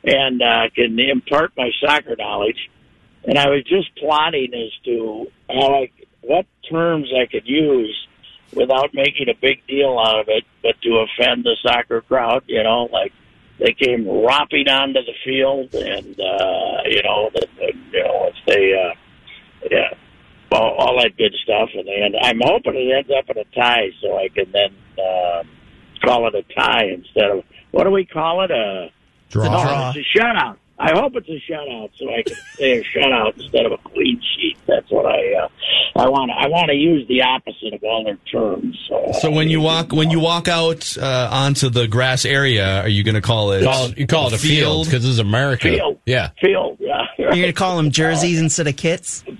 and 0.07 0.41
uh, 0.41 0.71
can 0.75 0.99
impart 0.99 1.53
my 1.57 1.71
soccer 1.85 2.15
knowledge. 2.17 2.71
And 3.27 3.39
I 3.39 3.49
was 3.49 3.65
just 3.65 3.95
plotting 3.97 4.55
as 4.55 4.73
to 4.85 5.27
how 5.49 5.75
I, 5.75 5.91
what 6.23 6.47
terms 6.71 7.09
I 7.13 7.27
could 7.27 7.47
use 7.47 8.07
without 8.55 8.95
making 8.95 9.29
a 9.29 9.35
big 9.41 9.67
deal 9.67 9.99
out 9.99 10.21
of 10.21 10.29
it, 10.29 10.45
but 10.63 10.81
to 10.83 11.05
offend 11.05 11.45
the 11.45 11.57
soccer 11.63 12.01
crowd. 12.03 12.45
You 12.47 12.63
know, 12.63 12.89
like 12.93 13.13
they 13.59 13.73
came 13.73 14.07
romping 14.07 14.69
onto 14.69 15.01
the 15.01 15.15
field, 15.25 15.75
and 15.75 16.19
uh, 16.21 16.83
you 16.87 17.03
know, 17.03 17.31
the, 17.35 17.47
the, 17.57 17.73
you 17.93 18.03
know, 18.05 18.31
if 18.31 18.35
they, 18.47 18.73
uh, 18.75 18.95
yeah, 19.71 19.95
all, 20.53 20.75
all 20.79 21.01
that 21.01 21.17
good 21.17 21.35
stuff. 21.43 21.71
And 21.75 21.87
they 21.87 22.03
end, 22.03 22.15
I'm 22.23 22.41
hoping 22.43 22.75
it 22.75 22.95
ends 22.95 23.11
up 23.17 23.29
in 23.31 23.39
a 23.39 23.45
tie, 23.55 23.91
so 24.01 24.17
I 24.17 24.29
can 24.29 24.53
then 24.53 24.75
uh, 24.99 25.43
call 26.05 26.29
it 26.29 26.35
a 26.35 26.43
tie 26.55 26.91
instead 26.93 27.31
of 27.31 27.45
what 27.73 27.85
do 27.85 27.91
we 27.91 28.05
call 28.05 28.45
it? 28.45 28.51
A 28.51 28.91
Draw. 29.29 29.45
no, 29.45 29.93
it's 29.95 29.99
a 29.99 30.19
shutout. 30.19 30.57
I 30.79 30.93
hope 30.93 31.15
it's 31.17 31.29
a 31.29 31.41
shutout, 31.51 31.91
so 31.97 32.09
I 32.13 32.23
can 32.23 32.35
say 32.55 32.79
a 32.81 32.85
shutout 32.85 33.39
instead 33.41 33.65
of 33.67 33.73
a 33.73 33.79
clean 33.79 34.21
sheet. 34.37 34.57
That's 34.67 34.91
what 34.91 35.07
I 35.07 35.33
uh, 35.35 35.49
I 35.97 36.09
want. 36.09 36.31
I 36.31 36.49
want 36.49 36.69
to 36.69 36.75
use 36.77 37.07
the 37.09 37.23
opposite 37.23 37.73
of 37.73 37.83
all 37.83 38.05
their 38.05 38.19
terms. 38.31 38.79
So, 38.89 39.13
So 39.21 39.31
when 39.31 39.49
you 39.49 39.61
walk 39.61 39.93
when 39.93 40.11
you 40.11 40.21
walk 40.21 40.49
out 40.49 40.97
uh, 40.99 41.29
onto 41.33 41.71
the 41.71 41.89
grass 41.89 42.25
area, 42.27 42.83
are 42.83 42.89
you 42.89 43.03
going 43.05 43.15
to 43.15 43.23
call 43.23 43.53
it? 43.53 43.65
Call 43.65 43.89
you 43.91 44.07
call 44.07 44.27
it 44.29 44.35
a 44.35 44.39
field, 44.39 44.85
'cause 44.87 45.03
this 45.03 45.07
is 45.07 45.19
America. 45.19 45.69
Field. 45.71 45.99
Yeah. 46.05 46.31
field. 46.41 46.77
Yeah, 46.79 47.03
You're 47.19 47.31
going 47.31 47.43
to 47.47 47.53
call 47.55 47.77
them 47.79 47.91
jerseys 47.91 48.39
instead 48.39 48.67
of 48.67 48.77
kits? 48.77 49.25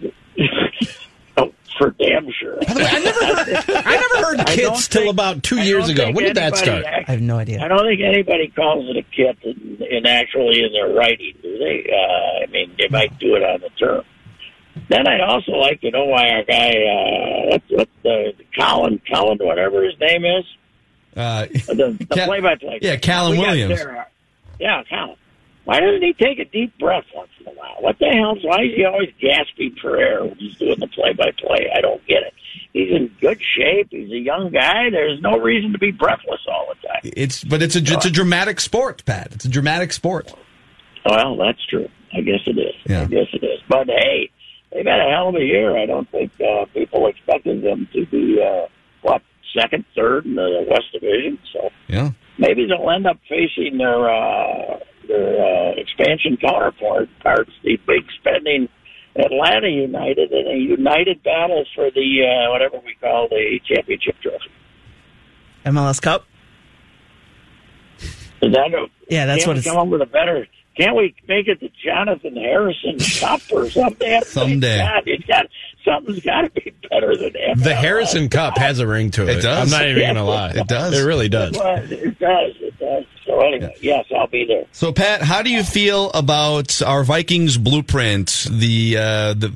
Oh, 1.39 1.53
for 1.79 1.91
damn 1.99 2.27
sure. 2.41 2.57
By 2.67 2.73
the 2.73 2.81
way, 2.81 2.87
I 2.87 2.99
never 3.01 3.27
heard 3.27 3.49
I 3.87 3.97
never 3.97 4.27
heard 4.39 4.47
kits 4.47 4.89
till 4.89 5.11
about 5.11 5.43
two 5.43 5.59
I 5.59 5.65
years 5.65 5.89
ago. 5.91 6.11
When 6.11 6.25
did 6.25 6.37
that 6.39 6.57
start? 6.57 6.87
I 6.87 7.03
have 7.11 7.21
no 7.21 7.37
idea. 7.39 7.63
I 7.63 7.69
don't 7.69 7.85
think 7.87 8.01
anybody 8.01 8.49
calls 8.49 8.89
it 8.89 8.97
a 8.97 9.03
kit 9.15 9.37
in, 9.43 9.76
in 9.91 10.07
actually 10.07 10.63
in 10.63 10.73
their 10.73 10.89
writing, 10.95 11.35
do 11.43 11.59
they? 11.59 11.89
Uh, 11.93 12.45
I 12.45 12.47
mean, 12.51 12.75
they 12.79 12.89
might 12.89 13.19
do 13.19 13.35
it 13.37 13.43
on 13.43 13.61
the 13.61 13.71
term. 13.71 14.03
Then 14.89 15.07
I'd 15.09 15.21
also 15.23 15.53
like 15.53 15.81
to 15.81 15.91
know 15.91 16.05
why 16.05 16.29
our 16.31 16.45
guy, 16.45 16.69
uh, 16.69 17.47
what's, 17.51 17.65
what's 17.71 17.91
the, 18.03 18.33
Colin, 18.59 19.01
Colin, 19.13 19.39
whatever 19.41 19.83
his 19.85 19.99
name 19.99 20.25
is, 20.25 20.45
Uh, 21.17 21.47
the, 21.69 21.97
the 21.99 22.07
Cal- 22.15 22.27
play-by-play. 22.27 22.81
yeah, 22.83 22.97
got 22.97 23.31
Williams. 23.31 23.79
Sarah. 23.81 24.07
Yeah, 24.61 24.83
Colin. 24.91 25.17
Why 25.65 25.81
doesn't 25.81 26.03
he 26.03 26.13
take 26.13 26.39
a 26.39 26.45
deep 26.45 26.79
breath 26.79 27.05
once 27.15 27.31
in 27.41 27.47
a 27.49 27.51
while? 27.51 27.77
What 27.81 27.99
the 27.99 28.07
hell? 28.07 28.37
Why 28.43 28.63
is 28.65 28.75
he 28.77 28.85
always 28.85 29.11
gasping 29.21 29.75
for 29.81 29.97
air 29.97 30.23
when 30.25 30.37
he's 30.37 30.57
doing 30.57 30.79
the 30.79 30.87
play-by-play? 30.89 31.71
I 31.75 31.81
don't 31.81 32.07
get 32.07 32.23
it. 32.23 32.35
He's 32.77 32.91
in 32.91 33.11
good 33.23 33.41
shape. 33.57 33.89
He's 33.91 34.11
a 34.13 34.19
young 34.19 34.51
guy. 34.53 34.91
There's 34.91 35.19
no 35.23 35.39
reason 35.39 35.73
to 35.73 35.79
be 35.79 35.93
breathless 35.93 36.41
all 36.47 36.67
the 36.69 36.87
time. 36.87 37.01
it's 37.05 37.43
but 37.43 37.63
it's 37.63 37.75
a 37.75 37.79
it's 37.79 38.05
a 38.05 38.11
dramatic 38.11 38.61
sport, 38.61 39.03
Pat. 39.07 39.29
It's 39.33 39.47
a 39.47 39.49
dramatic 39.49 39.95
sport. 39.95 40.31
Well, 41.09 41.37
that's 41.39 41.65
true. 41.71 41.89
I 42.13 42.21
guess 42.21 42.41
it 42.47 42.59
is. 42.59 42.75
Yeah. 42.85 43.03
I 43.03 43.05
guess 43.07 43.29
it 43.33 43.43
is. 43.43 43.61
But 43.67 43.87
hey, 43.87 44.31
they've 44.73 44.85
had 44.85 45.01
a 45.01 45.11
hell 45.11 45.31
of 45.31 45.37
a 45.37 45.45
year. 45.45 45.75
I 45.79 45.87
don't 45.87 46.11
think 46.11 46.33
uh, 46.39 46.67
people 46.75 47.07
expected 47.07 47.63
them 47.63 47.89
to 47.95 48.05
be 48.07 48.43
uh, 48.43 48.67
what 49.01 49.23
second, 49.59 49.87
third 49.95 50.27
in 50.27 50.35
the 50.35 50.67
West 50.69 50.93
Division. 50.93 51.39
So 51.55 51.71
Yeah. 51.89 52.11
maybe 52.37 52.67
they'll 52.67 52.91
end 52.91 53.07
up 53.07 53.19
facing 53.27 53.79
their 53.79 54.11
uh, 54.11 54.81
their 55.09 55.43
uh, 55.43 55.71
expansion 55.81 56.37
counterpart, 56.37 57.09
parts 57.23 57.53
the 57.65 57.79
big 57.87 58.05
spending 58.21 58.69
Atlanta 59.19 59.69
United 59.69 60.31
in 60.33 60.47
a 60.47 60.57
united 60.57 61.23
battle 61.23 61.65
for 61.75 61.91
the 61.91 62.23
uh, 62.23 62.51
whatever 62.51 62.79
we 62.85 62.95
call 63.01 63.29
the 63.29 63.61
championship 63.65 64.17
trophy. 64.23 64.51
MLS 65.65 66.01
Cup? 66.01 66.25
Is 68.43 68.53
that 68.53 68.73
a, 68.75 68.87
Yeah, 69.09 69.27
that's 69.27 69.45
can't 69.45 69.49
what 69.49 69.55
we 69.55 69.59
it's. 69.61 69.69
come 69.69 69.77
up 69.79 69.89
with 69.89 70.03
a 70.03 70.07
better? 70.07 70.47
Can't 70.79 70.95
we 70.95 71.15
make 71.27 71.49
it 71.49 71.59
the 71.61 71.71
Jonathan 71.83 72.37
Harrison 72.37 72.99
Cup 73.19 73.41
or 73.51 73.69
something? 73.71 74.21
Someday. 74.27 74.79
God, 74.79 75.03
it's 75.07 75.25
got 75.25 75.47
something's 75.85 76.21
got 76.21 76.43
to 76.43 76.51
be 76.51 76.75
better 76.91 77.17
than 77.17 77.33
that. 77.33 77.55
The 77.57 77.75
Harrison 77.75 78.29
Cup 78.29 78.59
has 78.59 78.79
a 78.79 78.87
ring 78.87 79.11
to 79.13 79.23
it. 79.23 79.39
It 79.39 79.41
does. 79.43 79.73
I'm 79.73 79.79
not 79.81 79.89
even 79.89 80.03
going 80.03 80.15
to 80.17 80.23
lie. 80.25 80.51
It 80.51 80.67
does. 80.69 80.99
It 80.99 81.05
really 81.05 81.31
does. 81.31 81.57
But 81.57 81.91
it 81.91 82.19
does. 82.19 82.53
It 82.61 82.79
does. 82.79 83.05
So 83.27 83.41
anyway, 83.41 83.75
yes, 83.81 84.05
I'll 84.17 84.29
be 84.29 84.45
there. 84.47 84.65
So 84.73 84.93
Pat, 84.93 85.21
how 85.23 85.43
do 85.43 85.51
you 85.51 85.65
feel 85.65 86.11
about 86.13 86.81
our 86.81 87.03
Vikings 87.03 87.59
blueprint? 87.59 88.47
The 88.51 88.97
uh, 88.97 89.35
the, 89.35 89.49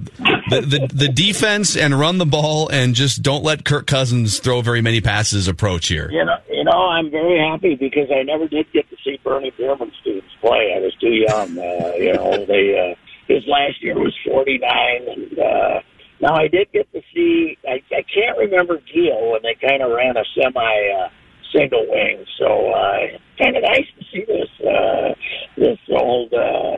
the 0.51 0.61
the 0.61 0.89
the 0.93 1.09
defense 1.09 1.77
and 1.77 1.99
run 1.99 2.19
the 2.19 2.27
ball 2.27 2.69
and 2.69 2.95
just 2.95 3.23
don't 3.23 3.45
let 3.45 3.65
Kirk 3.65 3.87
Cousins 3.87 4.41
throw 4.41 4.61
very 4.61 4.83
many 4.83 5.01
passes 5.01 5.47
approach 5.47 5.87
here. 5.87 6.11
You 6.11 6.25
know, 6.25 6.37
you 6.51 6.65
know, 6.65 6.73
I'm 6.73 7.11
very 7.11 7.39
happy 7.39 7.77
because 7.77 8.11
I 8.11 8.23
never 8.25 8.49
did 8.49 8.67
get 8.73 8.91
to 8.91 8.97
see 9.05 9.19
Bernie 9.23 9.53
Bierman 9.57 9.93
students 10.01 10.35
play. 10.41 10.75
I 10.77 10.81
was 10.81 10.95
too 11.01 11.13
young. 11.13 11.57
Uh, 11.59 11.93
you 11.97 12.13
know, 12.13 12.45
they 12.47 12.93
uh, 12.93 12.95
his 13.33 13.47
last 13.47 13.83
year 13.83 13.95
was 13.95 14.15
49, 14.27 14.61
and 15.09 15.39
uh, 15.39 15.81
now 16.21 16.35
I 16.35 16.49
did 16.49 16.73
get 16.73 16.93
to 16.93 17.01
see. 17.15 17.57
I, 17.67 17.81
I 17.95 18.03
can't 18.13 18.37
remember 18.37 18.79
Giel 18.93 19.33
when 19.33 19.43
they 19.43 19.55
kind 19.55 19.83
of 19.83 19.93
ran 19.93 20.17
a 20.17 20.25
semi 20.35 20.61
uh, 20.61 21.09
single 21.53 21.87
wing. 21.89 22.25
So 22.39 22.71
uh, 22.71 23.19
kind 23.39 23.57
of 23.57 23.63
nice 23.63 23.87
to 23.99 24.05
see 24.13 24.25
this 24.25 24.67
uh, 24.67 25.15
this 25.57 25.79
old 25.91 26.33
uh, 26.33 26.77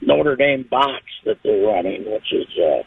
Notre 0.00 0.36
Dame 0.36 0.66
box 0.70 1.04
that 1.24 1.38
they're 1.42 1.66
running, 1.66 2.10
which 2.10 2.32
is. 2.32 2.48
Uh, 2.58 2.82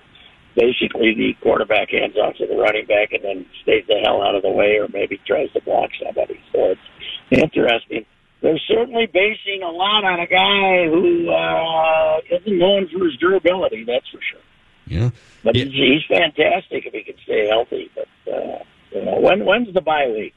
basically 0.57 1.13
the 1.13 1.33
quarterback 1.43 1.91
hands 1.91 2.17
off 2.17 2.35
to 2.35 2.47
the 2.47 2.55
running 2.55 2.87
back 2.87 3.13
and 3.13 3.23
then 3.23 3.45
stays 3.61 3.85
the 3.87 3.93
hell 4.03 4.23
out 4.23 4.33
of 4.33 4.41
the 4.41 4.49
way 4.49 4.79
or 4.79 4.87
maybe 4.91 5.21
tries 5.27 5.51
to 5.53 5.61
block 5.61 5.91
somebody. 6.03 6.41
So 6.51 6.73
it's 6.73 6.81
interesting. 7.29 8.05
They're 8.41 8.59
certainly 8.67 9.05
basing 9.05 9.63
a 9.63 9.69
lot 9.69 10.03
on 10.03 10.19
a 10.19 10.27
guy 10.27 10.89
who 10.89 11.29
uh, 11.29 12.37
isn't 12.39 12.57
known 12.57 12.87
for 12.89 13.05
his 13.05 13.17
durability, 13.17 13.83
that's 13.83 14.07
for 14.09 14.19
sure. 14.21 14.41
Yeah. 14.85 15.09
But 15.43 15.55
he's, 15.55 15.71
he's 15.71 16.03
fantastic 16.07 16.85
if 16.85 16.93
he 16.93 17.03
can 17.03 17.15
stay 17.23 17.47
healthy. 17.47 17.91
But 17.93 18.33
uh, 18.33 18.63
you 18.91 19.05
know, 19.05 19.19
when 19.19 19.45
when's 19.45 19.73
the 19.73 19.81
bye 19.81 20.07
week? 20.07 20.33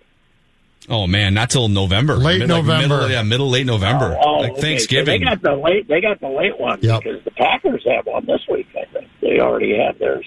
Oh 0.90 1.06
man, 1.06 1.34
not 1.34 1.50
till 1.50 1.68
November. 1.68 2.16
Late 2.16 2.40
Like 2.40 2.48
November. 2.48 2.96
middle, 2.96 3.10
yeah, 3.10 3.22
middle 3.22 3.48
late 3.48 3.64
November, 3.66 4.16
Oh, 4.20 4.38
like 4.40 4.52
okay. 4.52 4.60
Thanksgiving. 4.60 5.22
So 5.22 5.30
they 5.30 5.36
got 5.36 5.42
the 5.42 5.54
late. 5.54 5.88
They 5.88 6.00
got 6.00 6.20
the 6.20 6.28
late 6.28 6.58
one 6.58 6.80
Yep. 6.82 7.02
because 7.04 7.24
the 7.24 7.30
Packers 7.30 7.84
have 7.88 8.06
one 8.06 8.26
this 8.26 8.40
week. 8.50 8.66
I 8.76 8.84
think 8.92 9.08
they 9.20 9.38
already 9.38 9.76
have 9.78 9.98
theirs. 9.98 10.26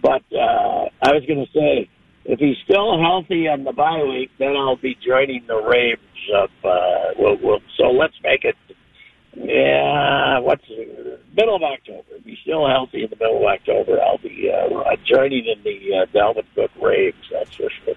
But 0.00 0.22
uh, 0.32 0.88
I 1.02 1.12
was 1.12 1.24
going 1.26 1.44
to 1.44 1.52
say, 1.52 1.88
if 2.24 2.38
he's 2.38 2.56
still 2.64 3.00
healthy 3.00 3.48
on 3.48 3.64
the 3.64 3.72
bye 3.72 4.02
week, 4.04 4.30
then 4.38 4.54
I'll 4.56 4.76
be 4.76 4.96
joining 5.04 5.44
the 5.48 5.56
Raves 5.56 6.00
of. 6.34 6.50
Uh, 6.64 7.14
we'll, 7.18 7.36
we'll, 7.42 7.60
so 7.76 7.90
let's 7.90 8.14
make 8.22 8.44
it. 8.44 8.54
Yeah, 9.34 10.38
what's 10.38 10.64
middle 11.36 11.56
of 11.56 11.62
October? 11.62 12.04
If 12.12 12.24
he's 12.24 12.38
still 12.42 12.66
healthy 12.68 13.02
in 13.04 13.10
the 13.10 13.16
middle 13.16 13.38
of 13.38 13.44
October, 13.44 14.00
I'll 14.00 14.18
be 14.18 14.50
uh, 14.50 14.96
joining 15.04 15.46
in 15.46 15.62
the 15.62 15.94
uh, 15.94 16.06
Dalvin 16.06 16.44
Cook 16.54 16.70
Raves. 16.80 17.16
That's 17.30 17.54
for 17.54 17.68
sure. 17.84 17.94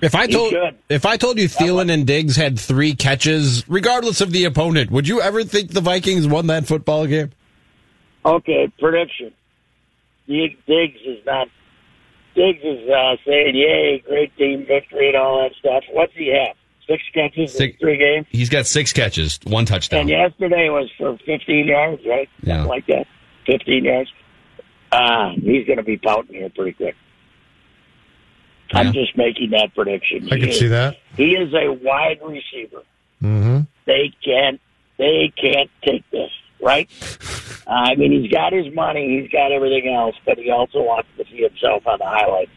If 0.00 0.14
I 0.14 0.26
told 0.26 0.54
if 0.88 1.06
I 1.06 1.16
told 1.16 1.38
you 1.38 1.48
Thielen 1.48 1.90
and 1.92 2.06
Diggs 2.06 2.36
had 2.36 2.58
three 2.58 2.94
catches, 2.94 3.68
regardless 3.68 4.20
of 4.20 4.32
the 4.32 4.44
opponent, 4.44 4.90
would 4.90 5.08
you 5.08 5.20
ever 5.20 5.44
think 5.44 5.70
the 5.72 5.80
Vikings 5.80 6.26
won 6.26 6.46
that 6.48 6.66
football 6.66 7.06
game? 7.06 7.30
Okay, 8.24 8.72
prediction. 8.78 9.32
Dig- 10.28 10.64
Diggs 10.66 11.00
is 11.04 11.24
not. 11.26 11.48
Diggs 12.34 12.60
is 12.62 12.88
uh, 12.88 13.16
saying, 13.26 13.54
"Yay, 13.56 14.02
great 14.06 14.36
team 14.36 14.64
victory 14.66 15.08
and 15.08 15.16
all 15.16 15.42
that 15.42 15.54
stuff." 15.58 15.84
What's 15.90 16.12
he 16.14 16.28
have? 16.28 16.56
Six 16.86 17.02
catches 17.14 17.52
in 17.52 17.56
Six- 17.58 17.78
three 17.78 17.96
games. 17.98 18.26
He's 18.30 18.48
got 18.48 18.66
six 18.66 18.92
catches, 18.92 19.38
one 19.44 19.64
touchdown. 19.66 20.00
And 20.00 20.08
yesterday 20.10 20.68
was 20.68 20.90
for 20.98 21.16
15 21.24 21.66
yards, 21.66 22.02
right? 22.06 22.28
Yeah. 22.42 22.54
Something 22.56 22.68
like 22.68 22.86
that. 22.86 23.06
15 23.46 23.84
yards. 23.84 24.10
Uh, 24.90 25.30
he's 25.40 25.64
going 25.66 25.76
to 25.78 25.84
be 25.84 25.96
pouting 25.96 26.34
here 26.34 26.50
pretty 26.50 26.72
quick. 26.72 26.96
I'm 28.74 28.92
just 28.92 29.16
making 29.16 29.50
that 29.50 29.74
prediction. 29.74 30.28
I 30.30 30.36
He 30.36 30.40
can 30.40 30.48
is- 30.50 30.58
see 30.58 30.68
that. 30.68 30.96
He 31.16 31.32
is 31.36 31.52
a 31.54 31.72
wide 31.72 32.20
receiver. 32.24 32.82
Mm-hmm. 33.22 33.60
They 33.86 34.12
can't. 34.24 34.60
They 34.98 35.32
can't 35.40 35.70
take 35.84 36.08
this, 36.10 36.30
right? 36.62 36.88
I 37.66 37.94
mean, 37.94 38.12
he's 38.12 38.30
got 38.30 38.52
his 38.52 38.72
money, 38.74 39.20
he's 39.20 39.30
got 39.30 39.52
everything 39.52 39.92
else, 39.92 40.14
but 40.26 40.38
he 40.38 40.50
also 40.50 40.82
wants 40.82 41.08
to 41.16 41.24
see 41.26 41.42
himself 41.42 41.86
on 41.86 41.98
the 41.98 42.04
highlights. 42.04 42.50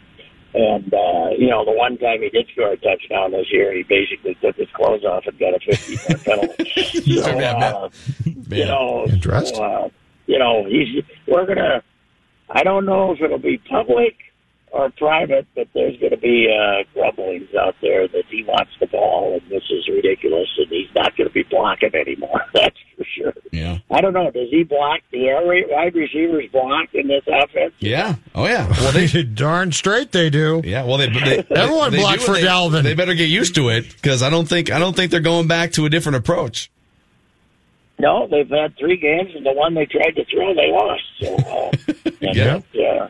And 0.53 0.93
uh, 0.93 1.29
you 1.37 1.47
know, 1.49 1.65
the 1.65 1.71
one 1.71 1.97
time 1.97 2.21
he 2.21 2.29
did 2.29 2.47
score 2.51 2.71
a 2.71 2.77
touchdown 2.77 3.31
this 3.31 3.51
year, 3.51 3.73
he 3.73 3.83
basically 3.83 4.35
took 4.35 4.55
his 4.55 4.69
clothes 4.73 5.03
off 5.03 5.25
and 5.27 5.37
got 5.37 5.53
a 5.53 5.59
50 5.59 5.93
yard 5.93 6.23
penalty. 6.23 6.71
so, 7.21 7.31
uh, 7.39 7.89
you 8.49 8.65
know, 8.65 9.07
so, 9.21 9.63
uh, 9.63 9.89
you 10.27 10.39
know, 10.39 10.65
he's. 10.65 11.03
We're 11.27 11.45
gonna. 11.45 11.83
I 12.49 12.63
don't 12.63 12.85
know 12.85 13.11
if 13.11 13.21
it'll 13.21 13.37
be 13.37 13.57
public 13.57 14.15
or 14.75 14.89
private, 14.89 15.47
but 15.55 15.69
there's 15.73 15.97
going 15.99 16.11
to 16.11 16.17
be 16.17 16.49
uh, 16.53 16.83
grumblings 16.93 17.47
out 17.55 17.75
there 17.81 18.09
that 18.09 18.23
he 18.29 18.43
wants 18.43 18.71
the 18.81 18.87
ball 18.87 19.39
and 19.39 19.49
this 19.49 19.63
is 19.69 19.87
ridiculous 19.87 20.49
and 20.57 20.67
he's 20.67 20.93
not 20.93 21.15
going 21.15 21.29
to 21.29 21.33
be 21.33 21.43
blocking 21.43 21.95
anymore. 21.95 22.41
That's 22.53 22.75
for 22.97 23.05
sure. 23.05 23.33
Yeah. 23.53 23.77
I 23.89 24.01
don't 24.01 24.11
know. 24.11 24.29
Does 24.31 24.49
he 24.51 24.63
block? 24.63 24.99
The 25.11 25.27
air 25.27 25.39
wide 25.45 25.95
receivers 25.95 26.51
block 26.51 26.89
in 26.93 27.07
this 27.07 27.23
offense? 27.25 27.73
Yeah. 27.79 28.15
Oh 28.35 28.45
yeah. 28.47 28.67
Well, 28.69 28.91
they 28.91 29.23
darn 29.23 29.71
straight 29.71 30.11
they 30.11 30.29
do. 30.29 30.61
Yeah. 30.65 30.83
Well, 30.83 30.97
they, 30.97 31.07
they 31.07 31.45
Everyone 31.55 31.91
they 31.91 31.99
blocked 31.99 32.19
do, 32.19 32.25
for 32.25 32.33
they, 32.33 32.43
Dalvin. 32.43 32.83
They 32.83 32.95
better 32.95 33.13
get 33.15 33.29
used 33.29 33.55
to 33.55 33.69
it 33.69 33.89
because 33.95 34.21
I 34.21 34.29
don't 34.29 34.47
think 34.47 34.71
I 34.71 34.79
don't 34.79 34.93
think 34.95 35.09
they're 35.09 35.21
going 35.21 35.47
back 35.47 35.71
to 35.73 35.85
a 35.85 35.89
different 35.89 36.17
approach. 36.17 36.69
No, 37.97 38.27
they've 38.27 38.49
had 38.49 38.77
three 38.77 38.97
games, 38.97 39.31
and 39.35 39.45
the 39.45 39.53
one 39.53 39.73
they 39.73 39.85
tried 39.85 40.17
to 40.17 40.25
throw, 40.25 40.53
they 40.53 40.69
lost. 40.69 41.03
So, 41.21 41.33
uh, 41.33 41.71
and, 42.21 42.35
Yeah. 42.73 43.03
uh, 43.03 43.07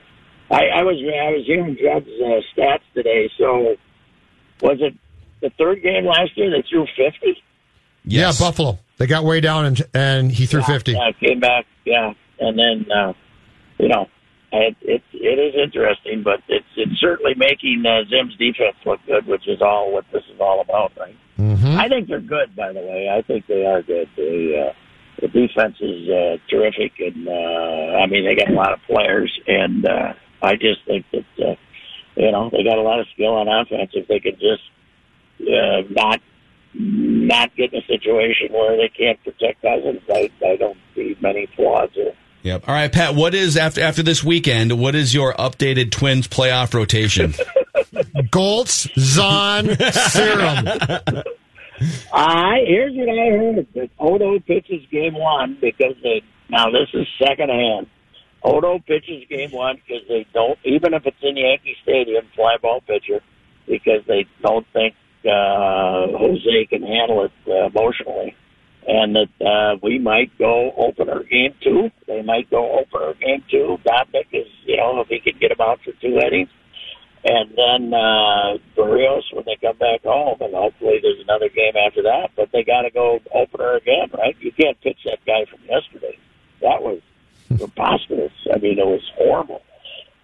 I, 0.51 0.67
I 0.67 0.83
was 0.83 0.95
I 0.97 1.31
was 1.31 1.45
hearing 1.45 1.75
Judd's 1.75 2.07
uh, 2.21 2.41
stats 2.55 2.83
today. 2.93 3.29
So, 3.37 3.75
was 4.61 4.77
it 4.79 4.93
the 5.41 5.49
third 5.57 5.81
game 5.81 6.05
last 6.05 6.37
year 6.37 6.51
they 6.51 6.63
threw 6.69 6.85
fifty? 6.95 7.41
Yeah, 8.03 8.31
Buffalo. 8.37 8.77
They 8.97 9.07
got 9.07 9.23
way 9.23 9.41
down 9.41 9.65
and 9.65 9.81
and 9.93 10.31
he 10.31 10.45
threw 10.45 10.61
fifty. 10.61 10.93
Yeah, 10.93 11.11
came 11.19 11.39
back. 11.39 11.65
Yeah, 11.85 12.13
and 12.39 12.57
then 12.57 12.91
uh, 12.91 13.13
you 13.79 13.87
know, 13.87 14.07
it, 14.51 14.75
it 14.81 15.03
it 15.13 15.39
is 15.39 15.55
interesting, 15.61 16.23
but 16.23 16.41
it's 16.47 16.65
it's 16.77 16.99
certainly 16.99 17.33
making 17.35 17.83
uh, 17.85 18.07
Zim's 18.09 18.35
defense 18.37 18.77
look 18.85 18.99
good, 19.07 19.25
which 19.25 19.47
is 19.47 19.61
all 19.61 19.91
what 19.91 20.05
this 20.13 20.23
is 20.33 20.39
all 20.39 20.61
about, 20.61 20.93
right? 20.97 21.15
Mm-hmm. 21.39 21.79
I 21.79 21.89
think 21.89 22.07
they're 22.07 22.21
good, 22.21 22.55
by 22.55 22.71
the 22.71 22.79
way. 22.79 23.09
I 23.09 23.21
think 23.23 23.47
they 23.47 23.65
are 23.65 23.81
good. 23.81 24.07
They, 24.15 24.69
uh, 24.69 24.73
the 25.19 25.27
defense 25.27 25.75
is 25.81 26.09
uh, 26.09 26.37
terrific, 26.49 26.93
and 26.99 27.27
uh, 27.27 27.97
I 27.97 28.05
mean 28.07 28.23
they 28.25 28.35
got 28.35 28.49
a 28.49 28.53
lot 28.53 28.73
of 28.73 28.79
players, 28.87 29.37
and 29.47 29.85
uh, 29.85 30.13
I 30.45 30.55
just 30.55 30.85
think 30.85 31.05
that 31.11 31.25
uh, 31.39 31.55
you 32.15 32.31
know 32.31 32.49
they 32.51 32.63
got 32.63 32.77
a 32.77 32.81
lot 32.81 32.99
of 32.99 33.07
skill 33.13 33.33
on 33.33 33.47
offense. 33.47 33.91
If 33.93 34.07
they 34.07 34.19
could 34.19 34.39
just 34.39 34.63
uh, 35.41 35.81
not 35.89 36.21
not 36.73 37.55
get 37.55 37.73
in 37.73 37.79
a 37.79 37.85
situation 37.85 38.51
where 38.51 38.77
they 38.77 38.89
can't 38.89 39.21
protect 39.23 39.61
Cousins, 39.61 40.01
I, 40.09 40.29
I 40.45 40.55
don't 40.57 40.77
see 40.93 41.15
many 41.21 41.47
flaws 41.55 41.89
there. 41.95 42.13
Yep. 42.43 42.67
All 42.67 42.75
right, 42.75 42.91
Pat. 42.91 43.15
What 43.15 43.33
is 43.33 43.57
after 43.57 43.81
after 43.81 44.03
this 44.03 44.23
weekend? 44.23 44.79
What 44.79 44.93
is 44.93 45.15
your 45.15 45.33
updated 45.33 45.91
Twins 45.91 46.27
playoff 46.27 46.73
rotation? 46.75 47.33
Goltz, 48.31 48.87
Zahn, 48.99 49.75
Serum. 49.75 50.67
I 52.13 52.59
here's 52.67 52.93
what 52.93 53.09
I 53.09 53.31
heard: 53.35 53.67
that 53.73 53.89
Odo 53.97 54.39
pitches 54.39 54.85
game 54.91 55.15
one 55.15 55.57
because 55.59 55.95
they 56.03 56.21
now 56.49 56.69
this 56.69 56.87
is 56.93 57.07
second 57.17 57.49
hand. 57.49 57.87
Odo 58.45 58.77
pitches 58.79 59.23
game 59.27 59.51
one 59.51 59.77
because 59.77 60.07
they 60.07 60.25
don't, 60.33 60.59
even 60.63 60.93
if 60.93 61.05
it's 61.05 61.17
in 61.23 61.35
Yankee 61.35 61.75
Stadium, 61.81 62.25
fly 62.35 62.57
ball 62.61 62.81
pitcher, 62.81 63.21
because 63.67 64.05
they 64.07 64.27
don't 64.43 64.67
think 64.71 64.93
uh, 65.25 66.05
Jose 66.13 66.65
can 66.69 66.83
handle 66.83 67.25
it 67.25 67.31
uh, 67.47 67.65
emotionally, 67.65 68.35
and 68.87 69.15
that 69.15 69.33
uh, 69.41 69.79
we 69.81 69.97
might 69.97 70.37
go 70.37 70.71
opener 70.77 71.23
game 71.23 71.55
two. 71.63 71.89
They 72.05 72.21
might 72.21 72.49
go 72.51 72.79
opener 72.79 73.15
game 73.15 73.43
two. 73.49 73.77
Dobnak 73.83 74.29
is, 74.31 74.45
you 74.65 74.77
know, 74.77 75.01
if 75.01 75.07
he 75.07 75.19
can 75.19 75.39
get 75.39 75.51
him 75.51 75.61
out 75.61 75.79
for 75.83 75.93
two 75.99 76.19
innings. 76.19 76.49
And 77.27 77.49
then 77.57 77.91
uh, 77.91 78.61
Berrios 78.77 79.25
when 79.33 79.45
they 79.47 79.57
come 79.59 79.79
back 79.79 80.03
home, 80.03 80.37
and 80.41 80.53
hopefully 80.53 80.99
there's 81.01 81.19
another 81.23 81.49
game 81.49 81.73
after 81.75 82.03
that. 82.03 82.29
But 82.35 82.49
they 82.53 82.63
got 82.63 82.83
to 82.83 82.91
go 82.91 83.17
opener 83.33 83.77
again, 83.77 84.13
right? 84.13 84.35
You 84.39 84.51
can't 84.51 84.79
pitch 84.81 84.99
that 85.05 85.25
guy 85.25 85.49
from 85.49 85.61
yesterday. 85.65 86.19
That 86.61 86.83
was 86.83 87.01
preposterous. 87.57 88.33
I 88.53 88.59
mean, 88.59 88.79
it 88.79 88.85
was 88.85 89.01
horrible. 89.15 89.61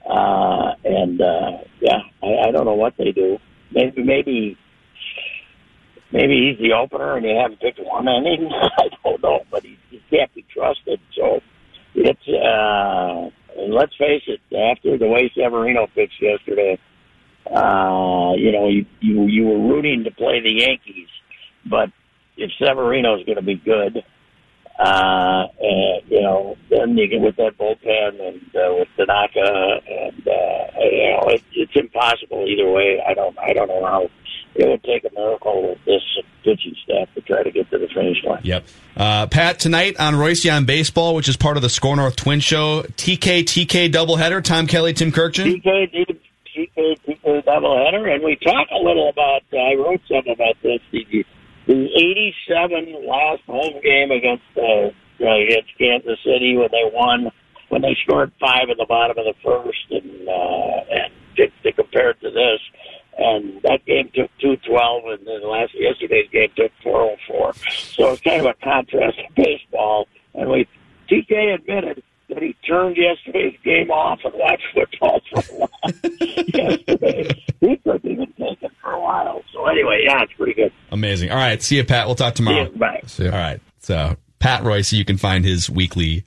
Uh, 0.10 0.74
and 0.84 1.22
uh, 1.22 1.58
yeah, 1.80 2.00
I, 2.24 2.48
I 2.48 2.52
don't 2.52 2.66
know 2.66 2.74
what 2.74 2.94
they 2.98 3.12
do. 3.12 3.38
Maybe, 3.72 4.04
maybe, 4.04 4.58
maybe 6.12 6.50
he's 6.50 6.60
the 6.60 6.74
opener, 6.74 7.16
and 7.16 7.26
you 7.26 7.36
haven't 7.36 7.62
picked 7.62 7.80
one 7.80 8.08
inning. 8.08 8.50
I 8.78 8.90
don't 9.04 9.22
know, 9.22 9.42
but 9.52 9.64
he, 9.64 9.78
he 9.90 10.02
can't 10.10 10.34
be 10.34 10.46
trusted. 10.54 11.00
So 11.16 11.40
it's 11.96 12.28
uh, 12.28 13.30
and 13.62 13.74
let's 13.74 13.96
face 13.98 14.24
it. 14.28 14.42
After 14.56 14.98
the 14.98 15.08
way 15.08 15.32
Severino 15.36 15.88
pitched 15.94 16.22
yesterday, 16.22 16.80
uh, 17.46 18.34
you 18.38 18.52
know, 18.52 18.68
you, 18.70 18.86
you 19.00 19.26
you 19.28 19.46
were 19.46 19.60
rooting 19.60 20.04
to 20.06 20.12
play 20.12 20.42
the 20.42 20.52
Yankees, 20.52 21.10
but 21.70 21.90
if 22.38 22.52
Severino's 22.60 23.26
going 23.26 23.38
to 23.38 23.44
be 23.44 23.56
good, 23.56 24.04
uh, 24.82 25.48
and 25.60 26.02
you 26.10 26.22
know, 26.22 26.58
then 26.72 26.98
you 26.98 27.08
get 27.08 27.22
with 27.22 27.36
that 27.36 27.56
bullpen 27.58 28.20
and 28.20 28.42
uh, 28.56 28.74
with 28.80 28.88
Tanaka, 28.98 29.80
and 29.88 30.28
uh, 30.28 30.80
you 30.80 31.12
know, 31.12 31.24
it, 31.28 31.44
it's 31.54 31.76
impossible 31.76 32.46
either 32.48 32.70
way. 32.70 33.00
I 33.08 33.14
don't, 33.14 33.38
I 33.38 33.54
don't 33.54 33.68
know 33.68 33.86
how 33.86 34.10
it 34.56 34.68
would 34.68 34.84
take 34.84 35.04
a 35.06 35.14
miracle 35.14 35.70
with 35.70 35.86
this 35.86 36.02
pitching 36.44 36.76
staff 36.84 37.08
to 37.14 37.22
try 37.22 37.44
to 37.44 37.52
get 37.52 37.70
to 37.70 37.78
the 37.78 37.88
finish 37.94 38.24
line. 38.24 38.42
Yep. 38.44 38.68
Uh, 38.98 39.28
Pat, 39.28 39.60
tonight 39.60 39.98
on 40.00 40.16
Reusse 40.16 40.52
on 40.52 40.66
Baseball, 40.66 41.14
which 41.14 41.30
is 41.30 41.38
part 41.38 41.58
of 41.58 41.62
the 41.62 41.70
Skor 41.70 41.96
North 41.96 42.16
Twin 42.16 42.40
Show, 42.40 42.82
TK 42.82 43.44
TK 43.44 43.92
doubleheader. 43.92 44.44
Tom 44.44 44.66
Kelly, 44.66 44.94
Tim 44.94 45.12
Kurkjian. 45.12 45.62
TK, 45.62 46.18
TK, 46.58 46.98
TK 47.08 47.46
doubleheader, 47.46 48.14
and 48.14 48.24
we 48.24 48.36
talk 48.38 48.68
a 48.72 48.84
little 48.84 49.10
about. 49.10 49.44
Uh, 49.54 49.58
I 49.58 49.76
wrote 49.76 50.02
something 50.10 50.34
about 50.34 50.56
this. 50.64 50.80
The, 50.92 51.24
the 51.68 51.86
87 51.96 53.08
last 53.08 53.44
home 53.46 53.82
game 53.84 54.12
against 54.12 54.44
uh, 54.58 54.90
against 55.20 55.78
Kansas 55.78 56.20
City 56.24 56.58
when 56.58 56.70
they 56.72 56.90
won, 56.92 57.32
when 57.70 57.82
they 57.82 57.96
scored 58.04 58.32
five 58.40 58.70
in 58.70 58.78
the 58.78 58.86
bottom 58.88 59.18
of 59.18 59.26
the 59.26 59.36
first, 59.44 59.86
and 59.92 60.28
uh, 60.28 60.82
and 60.90 61.14
to, 61.38 61.48
to 61.64 61.72
compare 61.74 62.12
it 62.12 62.22
to 62.22 62.32
this, 62.32 62.60
and 63.18 63.62
that 63.64 63.86
game 63.86 64.10
took 64.14 64.32
212, 64.40 65.04
and 65.06 65.28
then 65.28 65.48
last 65.48 65.74
yesterday's 65.74 66.30
game 66.32 66.50
took 66.56 66.72
404. 66.84 67.54
So 67.72 68.12
it's 68.12 68.22
kind 68.22 68.42
of 68.42 68.48
a 68.48 68.54
contrast 68.64 69.18
to 69.18 69.24
baseball, 69.36 70.08
and 70.34 70.50
we 70.50 70.68
TK 71.10 71.56
admitted 71.56 72.04
that 72.34 72.42
he 72.42 72.54
turned 72.68 72.98
yesterday's 72.98 73.58
game 73.64 73.92
off 73.92 74.20
and 74.24 74.34
watched 74.36 74.64
football 74.74 75.22
for 75.30 75.40
a 75.40 75.58
while. 75.58 75.70
yesterday, 76.54 77.44
he 77.60 77.78
couldn't 77.78 78.12
even 78.12 78.34
take 78.40 78.62
it 78.64 78.72
for 78.82 78.94
a 78.94 79.00
while. 79.02 79.44
So 79.54 79.66
anyway, 79.68 80.04
yeah, 80.06 80.24
it's 80.24 80.34
pretty 80.34 80.54
good. 80.54 80.72
Amazing. 80.92 81.32
All 81.32 81.38
right. 81.38 81.62
See 81.62 81.78
you, 81.78 81.84
Pat. 81.84 82.08
We'll 82.08 82.16
talk 82.16 82.36
tomorrow. 82.36 82.66
See 83.06 83.24
you. 83.26 83.32
Bye. 83.32 83.38
All 83.38 83.44
right. 83.44 83.62
So, 83.80 84.16
Pat 84.40 84.64
Reusse, 84.64 84.94
you 84.94 85.06
can 85.06 85.18
find 85.18 85.44
his 85.44 85.70
weekly 85.70 86.24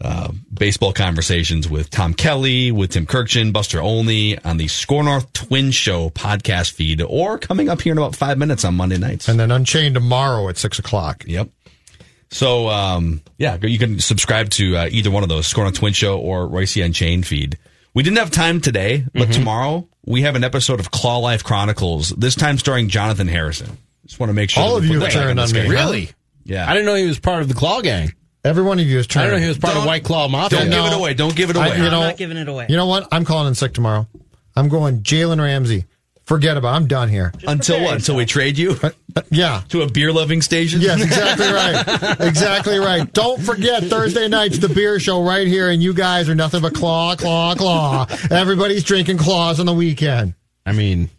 uh, 0.00 0.32
baseball 0.52 0.92
conversations 0.92 1.68
with 1.68 1.90
Tom 1.90 2.14
Kelly, 2.14 2.72
with 2.72 2.90
Tim 2.90 3.06
Kurkjian, 3.06 3.52
Buster 3.52 3.80
Olney 3.80 4.38
on 4.40 4.56
the 4.56 4.66
Skor 4.66 5.04
North 5.04 5.32
Twin 5.32 5.70
Show 5.70 6.10
podcast 6.10 6.72
feed, 6.72 7.00
or 7.02 7.38
coming 7.38 7.68
up 7.68 7.80
here 7.80 7.92
in 7.92 7.98
about 7.98 8.14
five 8.14 8.38
minutes 8.38 8.64
on 8.64 8.74
Monday 8.74 8.98
nights. 8.98 9.28
And 9.28 9.38
then 9.38 9.50
Unchained 9.50 9.94
tomorrow 9.94 10.48
at 10.48 10.58
six 10.58 10.78
o'clock. 10.78 11.24
Yep. 11.26 11.48
So, 12.34 12.68
um, 12.68 13.22
yeah, 13.38 13.56
you 13.62 13.78
can 13.78 14.00
subscribe 14.00 14.50
to 14.50 14.76
uh, 14.76 14.88
either 14.90 15.08
one 15.10 15.22
of 15.22 15.28
those, 15.28 15.46
Score 15.46 15.66
on 15.66 15.72
Twin 15.72 15.92
Show 15.92 16.18
or 16.18 16.48
Reusse 16.48 16.84
Unchained 16.84 17.26
feed. 17.28 17.58
We 17.94 18.02
didn't 18.02 18.18
have 18.18 18.32
time 18.32 18.60
today, 18.60 19.04
but 19.14 19.32
tomorrow 19.32 19.86
we 20.04 20.22
have 20.22 20.34
an 20.34 20.42
episode 20.42 20.80
of 20.80 20.90
Claw 20.90 21.18
Life 21.18 21.44
Chronicles. 21.44 22.08
This 22.10 22.34
time 22.34 22.58
starring 22.58 22.88
Jonathan 22.88 23.28
Harrison. 23.28 23.78
Just 24.04 24.18
want 24.18 24.30
to 24.30 24.34
make 24.34 24.50
sure 24.50 24.64
All 24.64 24.76
of 24.76 24.84
you 24.84 24.98
are 24.98 25.02
have 25.04 25.12
that 25.12 25.12
turned 25.12 25.38
on 25.38 25.46
me. 25.52 25.52
game. 25.52 25.70
Really? 25.70 26.10
Yeah. 26.42 26.68
I 26.68 26.72
didn't 26.74 26.86
know 26.86 26.96
he 26.96 27.06
was 27.06 27.20
part 27.20 27.40
of 27.42 27.46
the 27.48 27.54
Claw 27.54 27.80
Gang. 27.82 28.12
Every 28.44 28.64
one 28.64 28.80
of 28.80 28.86
you 28.86 28.98
is 28.98 29.06
turning. 29.06 29.28
I 29.28 29.30
turned. 29.30 29.36
didn't 29.36 29.40
know 29.42 29.44
he 29.44 29.48
was 29.50 29.58
part 29.58 29.72
of 29.74 29.78
Don't- 29.82 29.86
White 29.86 30.02
Claw 30.04 30.26
Mafia. 30.28 30.58
Don't 30.58 30.70
give 30.70 30.76
No. 30.78 30.86
it 30.86 30.92
away. 30.92 31.14
Don't 31.14 31.36
give 31.36 31.50
it 31.50 31.56
I- 31.56 31.66
away. 31.68 31.76
you 31.78 31.84
I'm 31.84 31.90
know- 31.92 32.00
not 32.00 32.16
giving 32.16 32.36
it 32.36 32.48
away. 32.48 32.66
You 32.68 32.76
know 32.76 32.86
what? 32.86 33.06
I'm 33.12 33.24
calling 33.24 33.46
in 33.46 33.54
sick 33.54 33.72
tomorrow. 33.74 34.08
I'm 34.56 34.68
going 34.68 35.02
Jalen 35.04 35.40
Ramsey. 35.40 35.84
Forget 36.24 36.56
about. 36.56 36.72
it. 36.72 36.76
I'm 36.76 36.86
done 36.86 37.08
here. 37.08 37.32
Until 37.46 37.82
what? 37.82 37.94
Until 37.94 38.16
we 38.16 38.24
trade 38.24 38.56
you 38.56 38.76
yeah. 39.30 39.62
to 39.68 39.82
a 39.82 39.90
beer 39.90 40.12
loving 40.12 40.40
station? 40.42 40.80
Yes, 40.80 41.02
exactly 41.02 41.46
right. 41.52 42.20
exactly 42.20 42.78
right. 42.78 43.12
Don't 43.12 43.40
forget 43.40 43.84
Thursday 43.84 44.28
night's 44.28 44.58
the 44.58 44.68
beer 44.68 44.98
show 44.98 45.22
right 45.22 45.46
here, 45.46 45.70
and 45.70 45.82
you 45.82 45.92
guys 45.92 46.28
are 46.28 46.34
nothing 46.34 46.62
but 46.62 46.74
claw, 46.74 47.14
claw, 47.14 47.54
claw. 47.54 48.06
Everybody's 48.30 48.84
drinking 48.84 49.18
claws 49.18 49.60
on 49.60 49.66
the 49.66 49.74
weekend. 49.74 50.34
I 50.64 50.72
mean, 50.72 51.10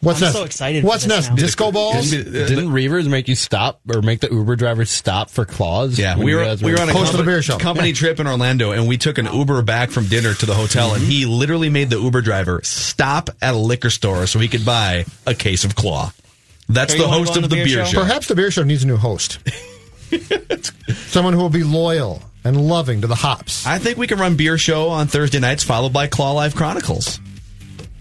What's 0.00 0.20
I'm 0.20 0.26
next? 0.26 0.36
so 0.36 0.44
excited 0.44 0.82
for 0.82 0.86
What's 0.86 1.04
this 1.04 1.12
next? 1.12 1.28
now. 1.30 1.34
Disco 1.36 1.72
balls? 1.72 2.10
didn't, 2.10 2.32
didn't 2.32 2.68
Reavers 2.68 3.08
make 3.08 3.26
you 3.26 3.34
stop 3.34 3.80
or 3.92 4.00
make 4.00 4.20
the 4.20 4.28
Uber 4.30 4.54
driver 4.54 4.84
stop 4.84 5.28
for 5.28 5.44
claws? 5.44 5.98
Yeah, 5.98 6.16
we 6.16 6.30
you 6.30 6.36
were 6.36 6.56
we 6.62 6.72
were 6.72 6.80
on 6.80 6.88
a 6.88 6.92
Host 6.92 7.12
of 7.14 7.18
the 7.18 7.18
company, 7.18 7.24
beer 7.24 7.42
show. 7.42 7.58
company 7.58 7.92
trip 7.92 8.20
in 8.20 8.28
Orlando, 8.28 8.70
and 8.70 8.86
we 8.86 8.96
took 8.96 9.18
an 9.18 9.26
Uber 9.26 9.62
back 9.62 9.90
from 9.90 10.06
dinner 10.06 10.34
to 10.34 10.46
the 10.46 10.54
hotel, 10.54 10.92
and 10.92 11.02
mm-hmm. 11.02 11.10
he 11.10 11.26
literally 11.26 11.68
made 11.68 11.90
the 11.90 11.98
Uber 11.98 12.20
driver 12.20 12.60
stop 12.62 13.30
at 13.42 13.54
a 13.54 13.58
liquor 13.58 13.90
store 13.90 14.26
so 14.28 14.38
he 14.38 14.46
could 14.46 14.64
buy 14.64 15.04
a 15.26 15.34
case 15.34 15.64
of 15.64 15.74
Claw. 15.74 16.12
That's 16.68 16.94
Are 16.94 16.98
the 16.98 17.08
host 17.08 17.36
of 17.36 17.42
the 17.42 17.48
the 17.48 17.56
beer 17.56 17.64
beer 17.64 17.86
show? 17.86 17.92
show. 17.92 18.00
Perhaps 18.00 18.28
the 18.28 18.34
beer 18.36 18.50
show 18.50 18.62
needs 18.62 18.84
a 18.84 18.86
new 18.86 18.96
host. 18.96 19.38
Someone 21.08 21.32
who 21.32 21.40
will 21.40 21.48
be 21.48 21.64
loyal 21.64 22.22
and 22.44 22.68
loving 22.68 23.00
to 23.00 23.06
the 23.06 23.14
hops. 23.14 23.66
I 23.66 23.78
think 23.78 23.98
we 23.98 24.06
can 24.06 24.18
run 24.18 24.36
beer 24.36 24.58
show 24.58 24.90
on 24.90 25.06
Thursday 25.06 25.40
nights, 25.40 25.64
followed 25.64 25.92
by 25.92 26.06
Claw 26.06 26.32
Life 26.32 26.54
Chronicles. 26.54 27.20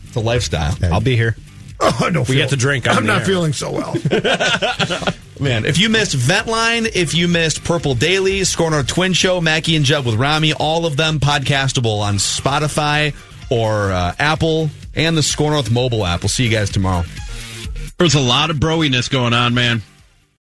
It's 0.06 0.16
a 0.16 0.20
lifestyle. 0.20 0.78
I'll 0.84 1.02
be 1.02 1.16
here. 1.16 1.36
Oh, 1.80 2.10
no, 2.12 2.22
We 2.24 2.36
get 2.36 2.50
to 2.50 2.56
drink 2.58 2.88
I'm 2.88 3.06
not 3.06 3.20
air. 3.22 3.26
feeling 3.26 3.54
so 3.54 3.72
well. 3.72 3.94
Man, 5.40 5.66
if 5.66 5.78
you 5.78 5.90
missed 5.90 6.16
Ventline, 6.16 6.90
if 6.96 7.14
you 7.14 7.28
missed 7.28 7.64
Purple 7.64 7.94
Daily, 7.94 8.40
Skor 8.42 8.72
North 8.72 8.88
Twin 8.88 9.14
Show, 9.14 9.40
Mackey 9.40 9.76
and 9.76 9.86
Judd 9.86 10.04
with 10.06 10.16
Rami, 10.16 10.54
all 10.54 10.88
of 10.88 10.98
them 10.98 11.20
podcastable 11.20 12.00
on 12.02 12.16
Spotify 12.16 13.14
or 13.52 13.92
uh, 13.92 14.16
Apple 14.18 14.72
and 14.96 15.16
the 15.16 15.22
Skor 15.22 15.52
North 15.52 15.70
mobile 15.72 16.04
app. 16.06 16.22
We'll 16.24 16.30
see 16.30 16.44
you 16.46 16.50
guys 16.50 16.72
tomorrow. 16.72 17.04
There's 18.00 18.16
a 18.16 18.20
lot 18.20 18.50
of 18.50 18.58
broiness 18.58 19.10
going 19.10 19.34
on, 19.34 19.54
man. 19.54 19.84